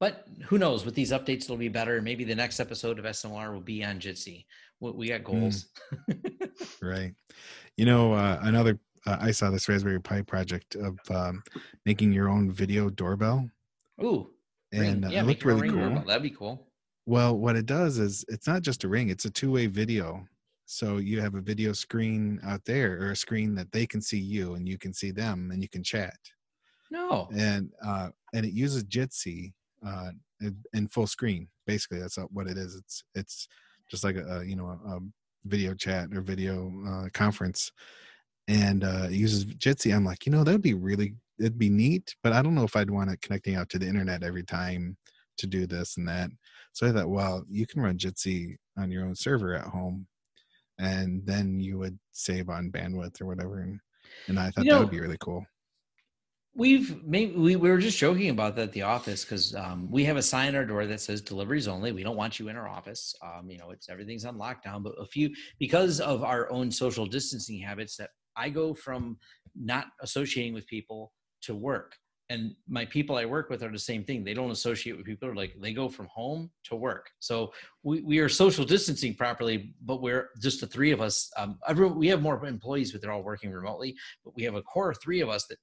but 0.00 0.26
who 0.46 0.56
knows? 0.56 0.86
With 0.86 0.94
these 0.94 1.12
updates, 1.12 1.44
it'll 1.44 1.58
be 1.58 1.68
better. 1.68 2.00
Maybe 2.00 2.24
the 2.24 2.34
next 2.34 2.58
episode 2.58 2.98
of 2.98 3.04
SMLR 3.04 3.52
will 3.52 3.60
be 3.60 3.84
on 3.84 4.00
Jitsi. 4.00 4.46
We, 4.80 4.90
we 4.92 5.08
got 5.08 5.22
goals. 5.22 5.66
Right. 6.82 7.14
You 7.76 7.84
know, 7.84 8.14
uh, 8.14 8.38
another, 8.42 8.78
uh, 9.06 9.18
I 9.20 9.30
saw 9.30 9.50
this 9.50 9.68
Raspberry 9.68 10.00
Pi 10.00 10.22
project 10.22 10.76
of 10.76 10.98
um, 11.10 11.42
making 11.84 12.12
your 12.12 12.28
own 12.28 12.50
video 12.50 12.88
doorbell. 12.88 13.48
Ooh, 14.02 14.30
And 14.72 14.80
ring, 14.80 15.04
uh, 15.04 15.08
yeah, 15.10 15.20
it 15.22 15.26
looked 15.26 15.44
really 15.44 15.68
cool. 15.68 16.02
That'd 16.06 16.22
be 16.22 16.30
cool. 16.30 16.66
Well, 17.06 17.36
what 17.36 17.56
it 17.56 17.66
does 17.66 17.98
is 17.98 18.24
it's 18.28 18.46
not 18.46 18.62
just 18.62 18.84
a 18.84 18.88
ring, 18.88 19.08
it's 19.08 19.24
a 19.24 19.30
two 19.30 19.52
way 19.52 19.66
video. 19.66 20.26
So 20.66 20.98
you 20.98 21.20
have 21.20 21.34
a 21.34 21.40
video 21.40 21.72
screen 21.72 22.38
out 22.44 22.64
there 22.64 23.00
or 23.02 23.10
a 23.10 23.16
screen 23.16 23.56
that 23.56 23.72
they 23.72 23.86
can 23.86 24.00
see 24.00 24.20
you 24.20 24.54
and 24.54 24.68
you 24.68 24.78
can 24.78 24.94
see 24.94 25.10
them 25.10 25.50
and 25.50 25.60
you 25.60 25.68
can 25.68 25.82
chat. 25.82 26.16
No, 26.92 27.28
And 27.32 27.70
uh, 27.84 28.10
and 28.34 28.46
it 28.46 28.52
uses 28.52 28.84
Jitsi 28.84 29.52
uh, 29.84 30.10
in, 30.72 30.88
full 30.88 31.06
screen. 31.06 31.48
Basically, 31.66 32.00
that's 32.00 32.18
what 32.32 32.46
it 32.46 32.56
is. 32.56 32.76
It's 32.76 33.04
it's 33.14 33.48
just 33.90 34.04
like 34.04 34.16
a, 34.16 34.44
you 34.46 34.56
know 34.56 34.66
a, 34.66 34.96
a 34.96 35.00
video 35.44 35.74
chat 35.74 36.08
or 36.14 36.20
video 36.20 36.72
uh, 36.86 37.08
conference, 37.12 37.72
and 38.48 38.84
uh, 38.84 39.06
it 39.06 39.12
uses 39.12 39.44
Jitsi. 39.44 39.94
I'm 39.94 40.04
like, 40.04 40.26
you 40.26 40.32
know, 40.32 40.44
that 40.44 40.52
would 40.52 40.62
be 40.62 40.74
really 40.74 41.14
it'd 41.40 41.58
be 41.58 41.70
neat, 41.70 42.14
but 42.22 42.32
I 42.32 42.42
don't 42.42 42.54
know 42.54 42.64
if 42.64 42.76
I'd 42.76 42.90
want 42.90 43.10
it 43.10 43.22
connecting 43.22 43.56
out 43.56 43.68
to 43.70 43.78
the 43.78 43.86
internet 43.86 44.22
every 44.22 44.44
time 44.44 44.96
to 45.38 45.46
do 45.46 45.66
this 45.66 45.96
and 45.96 46.06
that. 46.06 46.30
So 46.72 46.86
I 46.86 46.92
thought, 46.92 47.08
well, 47.08 47.44
you 47.50 47.66
can 47.66 47.80
run 47.82 47.98
Jitsi 47.98 48.56
on 48.78 48.90
your 48.90 49.04
own 49.04 49.16
server 49.16 49.54
at 49.54 49.64
home, 49.64 50.06
and 50.78 51.24
then 51.24 51.60
you 51.60 51.78
would 51.78 51.98
save 52.12 52.48
on 52.48 52.70
bandwidth 52.70 53.20
or 53.20 53.26
whatever. 53.26 53.60
And, 53.60 53.80
and 54.28 54.38
I 54.38 54.50
thought 54.50 54.64
You 54.64 54.72
that 54.72 54.80
would 54.80 54.90
be 54.90 55.00
really 55.00 55.18
cool. 55.20 55.44
we've 56.54 57.02
maybe 57.04 57.34
we, 57.36 57.56
we 57.56 57.70
were 57.70 57.78
just 57.78 57.98
joking 57.98 58.30
about 58.30 58.56
that 58.56 58.62
at 58.64 58.72
the 58.72 58.82
office 58.82 59.24
because 59.24 59.54
um, 59.54 59.88
we 59.90 60.04
have 60.04 60.16
a 60.16 60.22
sign 60.22 60.48
on 60.48 60.56
our 60.56 60.64
door 60.64 60.86
that 60.86 61.00
says 61.00 61.20
deliveries 61.22 61.68
only. 61.68 61.92
We 61.92 62.02
don't 62.02 62.16
want 62.16 62.38
you 62.38 62.48
in 62.48 62.56
our 62.56 62.68
office. 62.68 63.14
Um, 63.22 63.50
you 63.50 63.58
know, 63.58 63.70
it's 63.70 63.88
everything's 63.88 64.24
on 64.24 64.36
lockdown. 64.36 64.82
But 64.82 64.94
a 65.00 65.06
few 65.06 65.30
because 65.58 66.00
of 66.00 66.22
our 66.22 66.50
own 66.50 66.70
social 66.70 67.06
distancing 67.06 67.60
habits, 67.60 67.96
that 67.96 68.10
I 68.36 68.50
go 68.50 68.74
from 68.74 69.16
not 69.54 69.86
associating 70.02 70.54
with 70.54 70.66
people 70.66 71.12
to 71.42 71.54
work. 71.54 71.96
And 72.28 72.54
my 72.68 72.84
people 72.84 73.16
I 73.16 73.24
work 73.24 73.50
with 73.50 73.64
are 73.64 73.72
the 73.72 73.78
same 73.78 74.04
thing. 74.04 74.22
They 74.22 74.34
don't 74.34 74.52
associate 74.52 74.96
with 74.96 75.04
people. 75.04 75.34
Like 75.34 75.56
they 75.60 75.72
go 75.72 75.88
from 75.88 76.06
home 76.06 76.48
to 76.64 76.76
work. 76.76 77.10
So 77.18 77.52
we, 77.82 78.02
we 78.02 78.18
are 78.20 78.28
social 78.28 78.64
distancing 78.64 79.14
properly, 79.14 79.74
but 79.82 80.00
we're 80.00 80.30
just 80.40 80.60
the 80.60 80.68
three 80.68 80.92
of 80.92 81.00
us. 81.00 81.28
Um, 81.36 81.58
everyone, 81.66 81.98
we 81.98 82.06
have 82.06 82.22
more 82.22 82.46
employees, 82.46 82.92
but 82.92 83.02
they're 83.02 83.10
all 83.10 83.24
working 83.24 83.50
remotely. 83.50 83.96
But 84.24 84.36
we 84.36 84.44
have 84.44 84.54
a 84.54 84.62
core 84.62 84.90
of 84.90 84.98
three 85.02 85.20
of 85.20 85.28
us 85.28 85.46
that 85.48 85.58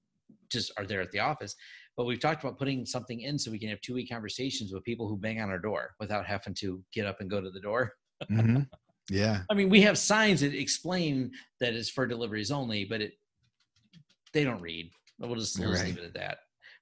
just 0.51 0.73
are 0.77 0.85
there 0.85 0.99
at 0.99 1.11
the 1.11 1.19
office. 1.19 1.55
But 1.95 2.05
we've 2.05 2.19
talked 2.19 2.43
about 2.43 2.59
putting 2.59 2.85
something 2.85 3.21
in 3.21 3.39
so 3.39 3.49
we 3.49 3.59
can 3.59 3.69
have 3.69 3.81
two 3.81 3.93
week 3.93 4.09
conversations 4.11 4.73
with 4.73 4.83
people 4.83 5.07
who 5.07 5.17
bang 5.17 5.39
on 5.41 5.49
our 5.49 5.59
door 5.59 5.95
without 6.01 6.25
having 6.25 6.53
to 6.55 6.83
get 6.93 7.07
up 7.07 7.21
and 7.21 7.29
go 7.29 7.39
to 7.39 7.49
the 7.49 7.61
door. 7.61 7.93
hmm 8.27 8.59
Yeah. 9.09 9.41
I 9.49 9.53
mean, 9.53 9.69
we 9.69 9.81
have 9.81 9.97
signs 9.97 10.41
that 10.41 10.53
explain 10.53 11.31
that 11.61 11.73
it's 11.73 11.89
for 11.89 12.05
deliveries 12.05 12.51
only, 12.51 12.83
but 12.83 13.01
it 13.01 13.13
they 14.33 14.43
don't 14.43 14.61
read. 14.61 14.91
We'll 15.19 15.35
just, 15.35 15.59
we'll 15.59 15.71
just 15.71 15.85
leave 15.85 15.97
it 15.97 16.03
at 16.03 16.13
that. 16.13 16.37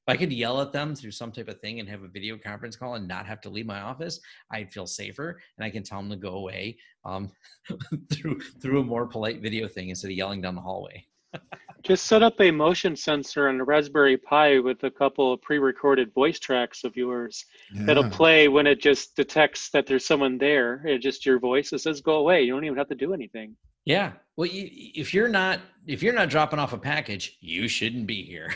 If 0.08 0.14
I 0.14 0.18
could 0.18 0.32
yell 0.32 0.62
at 0.62 0.72
them 0.72 0.94
through 0.94 1.12
some 1.12 1.32
type 1.32 1.48
of 1.48 1.60
thing 1.62 1.80
and 1.80 1.90
have 1.90 2.04
a 2.04 2.08
video 2.08 2.38
conference 2.38 2.76
call 2.76 2.94
and 2.94 3.08
not 3.08 3.26
have 3.26 3.42
to 3.42 3.50
leave 3.50 3.66
my 3.66 3.82
office, 3.82 4.20
I'd 4.52 4.72
feel 4.72 4.86
safer, 4.86 5.42
and 5.58 5.66
I 5.66 5.72
can 5.72 5.82
tell 5.82 6.00
them 6.00 6.12
to 6.12 6.16
go 6.16 6.36
away 6.36 6.78
um, 7.06 7.32
through 8.14 8.40
through 8.62 8.82
a 8.82 8.84
more 8.84 9.08
polite 9.08 9.42
video 9.42 9.68
thing 9.68 9.90
instead 9.90 10.12
of 10.12 10.18
yelling 10.18 10.42
down 10.42 10.54
the 10.54 10.62
hallway. 10.62 11.08
Just 11.82 12.06
set 12.06 12.24
up 12.24 12.40
a 12.40 12.50
motion 12.52 12.96
sensor 12.96 13.48
on 13.48 13.60
a 13.60 13.64
Raspberry 13.64 14.18
Pi 14.18 14.60
with 14.60 14.84
a 14.84 14.92
couple 14.92 15.34
of 15.34 15.42
pre-recorded 15.42 16.12
voice 16.14 16.40
tracks 16.40 16.84
of 16.84 16.96
yours 16.96 17.46
that'll 17.72 18.10
play 18.10 18.48
when 18.48 18.66
it 18.66 18.82
just 18.82 19.16
detects 19.16 19.70
that 19.70 19.86
there's 19.86 20.04
someone 20.04 20.40
there. 20.40 20.82
It's 20.86 21.04
just 21.04 21.28
your 21.28 21.38
voice. 21.38 21.72
It 21.74 21.82
says 21.82 22.02
go 22.02 22.16
away. 22.16 22.42
You 22.42 22.54
don't 22.54 22.66
even 22.66 22.78
have 22.80 22.88
to 22.88 22.96
do 22.96 23.14
anything. 23.14 23.56
Yeah. 23.86 24.14
Well, 24.38 24.48
you, 24.48 24.70
if 24.96 25.14
you're 25.14 25.30
not 25.30 25.60
if 25.88 26.04
you're 26.04 26.14
not 26.14 26.30
dropping 26.30 26.60
off 26.60 26.74
a 26.74 26.78
package, 26.78 27.38
you 27.40 27.68
shouldn't 27.68 28.08
be 28.08 28.24
here. 28.24 28.54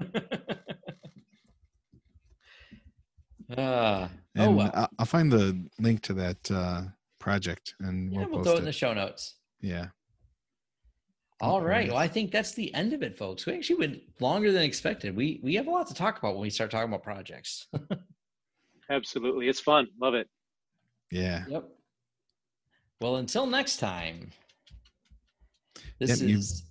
uh, 3.56 4.08
oh 4.38 4.50
well. 4.50 4.70
I'll, 4.74 4.88
I'll 4.98 5.06
find 5.06 5.30
the 5.30 5.58
link 5.78 6.02
to 6.02 6.14
that 6.14 6.50
uh, 6.50 6.82
project 7.18 7.74
and 7.80 8.12
Yeah, 8.12 8.20
we'll, 8.20 8.28
we'll 8.28 8.36
post 8.38 8.46
throw 8.46 8.52
it 8.54 8.56
it. 8.56 8.60
in 8.60 8.64
the 8.66 8.72
show 8.72 8.92
notes. 8.94 9.36
yeah. 9.60 9.86
All 11.40 11.56
Okay, 11.56 11.66
right. 11.66 11.84
yes. 11.86 11.90
Well, 11.92 12.00
I 12.00 12.06
think 12.06 12.30
that's 12.30 12.52
the 12.52 12.72
end 12.72 12.92
of 12.92 13.02
it, 13.02 13.18
folks. 13.18 13.46
We 13.46 13.54
actually 13.54 13.74
went 13.80 13.98
longer 14.20 14.52
than 14.52 14.62
expected. 14.62 15.16
We 15.16 15.40
we 15.42 15.54
have 15.56 15.66
a 15.66 15.70
lot 15.70 15.88
to 15.88 15.94
talk 15.94 16.18
about 16.18 16.34
when 16.34 16.42
we 16.42 16.50
start 16.50 16.70
talking 16.70 16.88
about 16.88 17.02
projects. 17.02 17.66
Absolutely. 18.90 19.48
It's 19.48 19.58
fun. 19.58 19.88
Love 20.00 20.14
it. 20.14 20.28
Yeah. 21.10 21.44
Yep. 21.48 21.64
Well, 23.00 23.16
until 23.16 23.46
next 23.46 23.78
time, 23.78 24.30
this 26.06 26.20
Yep, 26.20 26.28
you- 26.28 26.38
is 26.38 26.64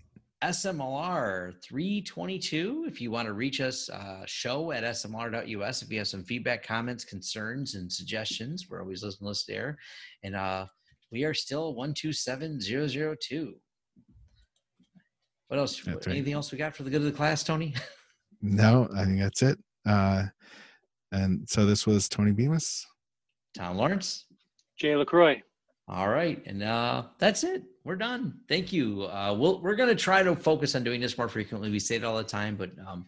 SMLR 0.44 1.54
322. 1.64 2.86
If 2.88 3.00
you 3.00 3.12
want 3.12 3.28
to 3.28 3.34
reach 3.34 3.62
us, 3.62 3.90
uh, 3.90 4.24
show 4.26 4.72
at 4.72 4.84
smlr.us. 4.84 5.82
If 5.84 5.92
you 5.92 6.00
have 6.00 6.08
some 6.08 6.24
feedback, 6.24 6.64
comments, 6.64 7.06
concerns, 7.06 7.76
and 7.76 7.92
suggestions, 7.92 8.68
we're 8.70 8.82
always 8.82 9.04
listening 9.04 9.26
to 9.26 9.30
list 9.30 9.48
there. 9.48 9.78
And 10.24 10.36
uh, 10.36 10.66
we 11.12 11.24
are 11.24 11.34
still 11.34 11.74
127002. 11.76 13.54
What 15.48 15.60
else? 15.60 15.80
That's 15.82 16.08
right. 16.08 16.16
Anything 16.16 16.34
else 16.34 16.52
we 16.52 16.58
got 16.58 16.76
for 16.76 16.84
the 16.84 16.90
good 16.90 17.02
of 17.02 17.06
the 17.06 17.12
class, 17.12 17.44
Tony? 17.44 17.74
No, 18.44 18.90
I 18.96 19.06
think 19.06 19.20
that's 19.20 19.44
it. 19.44 19.60
Uh, 19.86 20.24
and 21.12 21.48
so 21.48 21.64
this 21.64 21.86
was 21.86 22.10
Tony 22.10 22.32
Bemis. 22.32 22.84
Tom 23.56 23.78
Lawrence. 23.78 24.26
Jay 24.80 24.96
LaCroix. 24.96 25.40
All 25.88 26.10
right, 26.10 26.42
and 26.48 26.64
uh, 26.64 27.04
that's 27.20 27.44
it. 27.44 27.62
We're 27.84 27.96
done. 27.96 28.40
Thank 28.48 28.72
you. 28.72 29.04
Uh, 29.06 29.36
we'll 29.38 29.62
we're 29.62 29.76
gonna 29.76 29.96
try 29.96 30.22
to 30.22 30.36
focus 30.36 30.76
on 30.76 30.84
doing 30.84 31.02
this 31.02 31.18
more 31.18 31.28
frequently. 31.28 31.72
We 31.72 31.80
say 31.80 31.96
it 31.96 32.04
all 32.04 32.18
the 32.18 32.24
time, 32.24 32.56
but 32.56 32.72
um, 32.88 33.06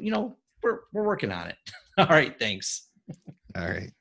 you 0.00 0.10
know, 0.10 0.36
we're 0.62 0.80
we're 0.92 1.04
working 1.04 1.30
on 1.30 1.48
it. 1.48 1.56
all 1.98 2.06
right, 2.06 2.36
thanks. 2.38 2.88
All 3.56 3.68
right. 3.68 3.92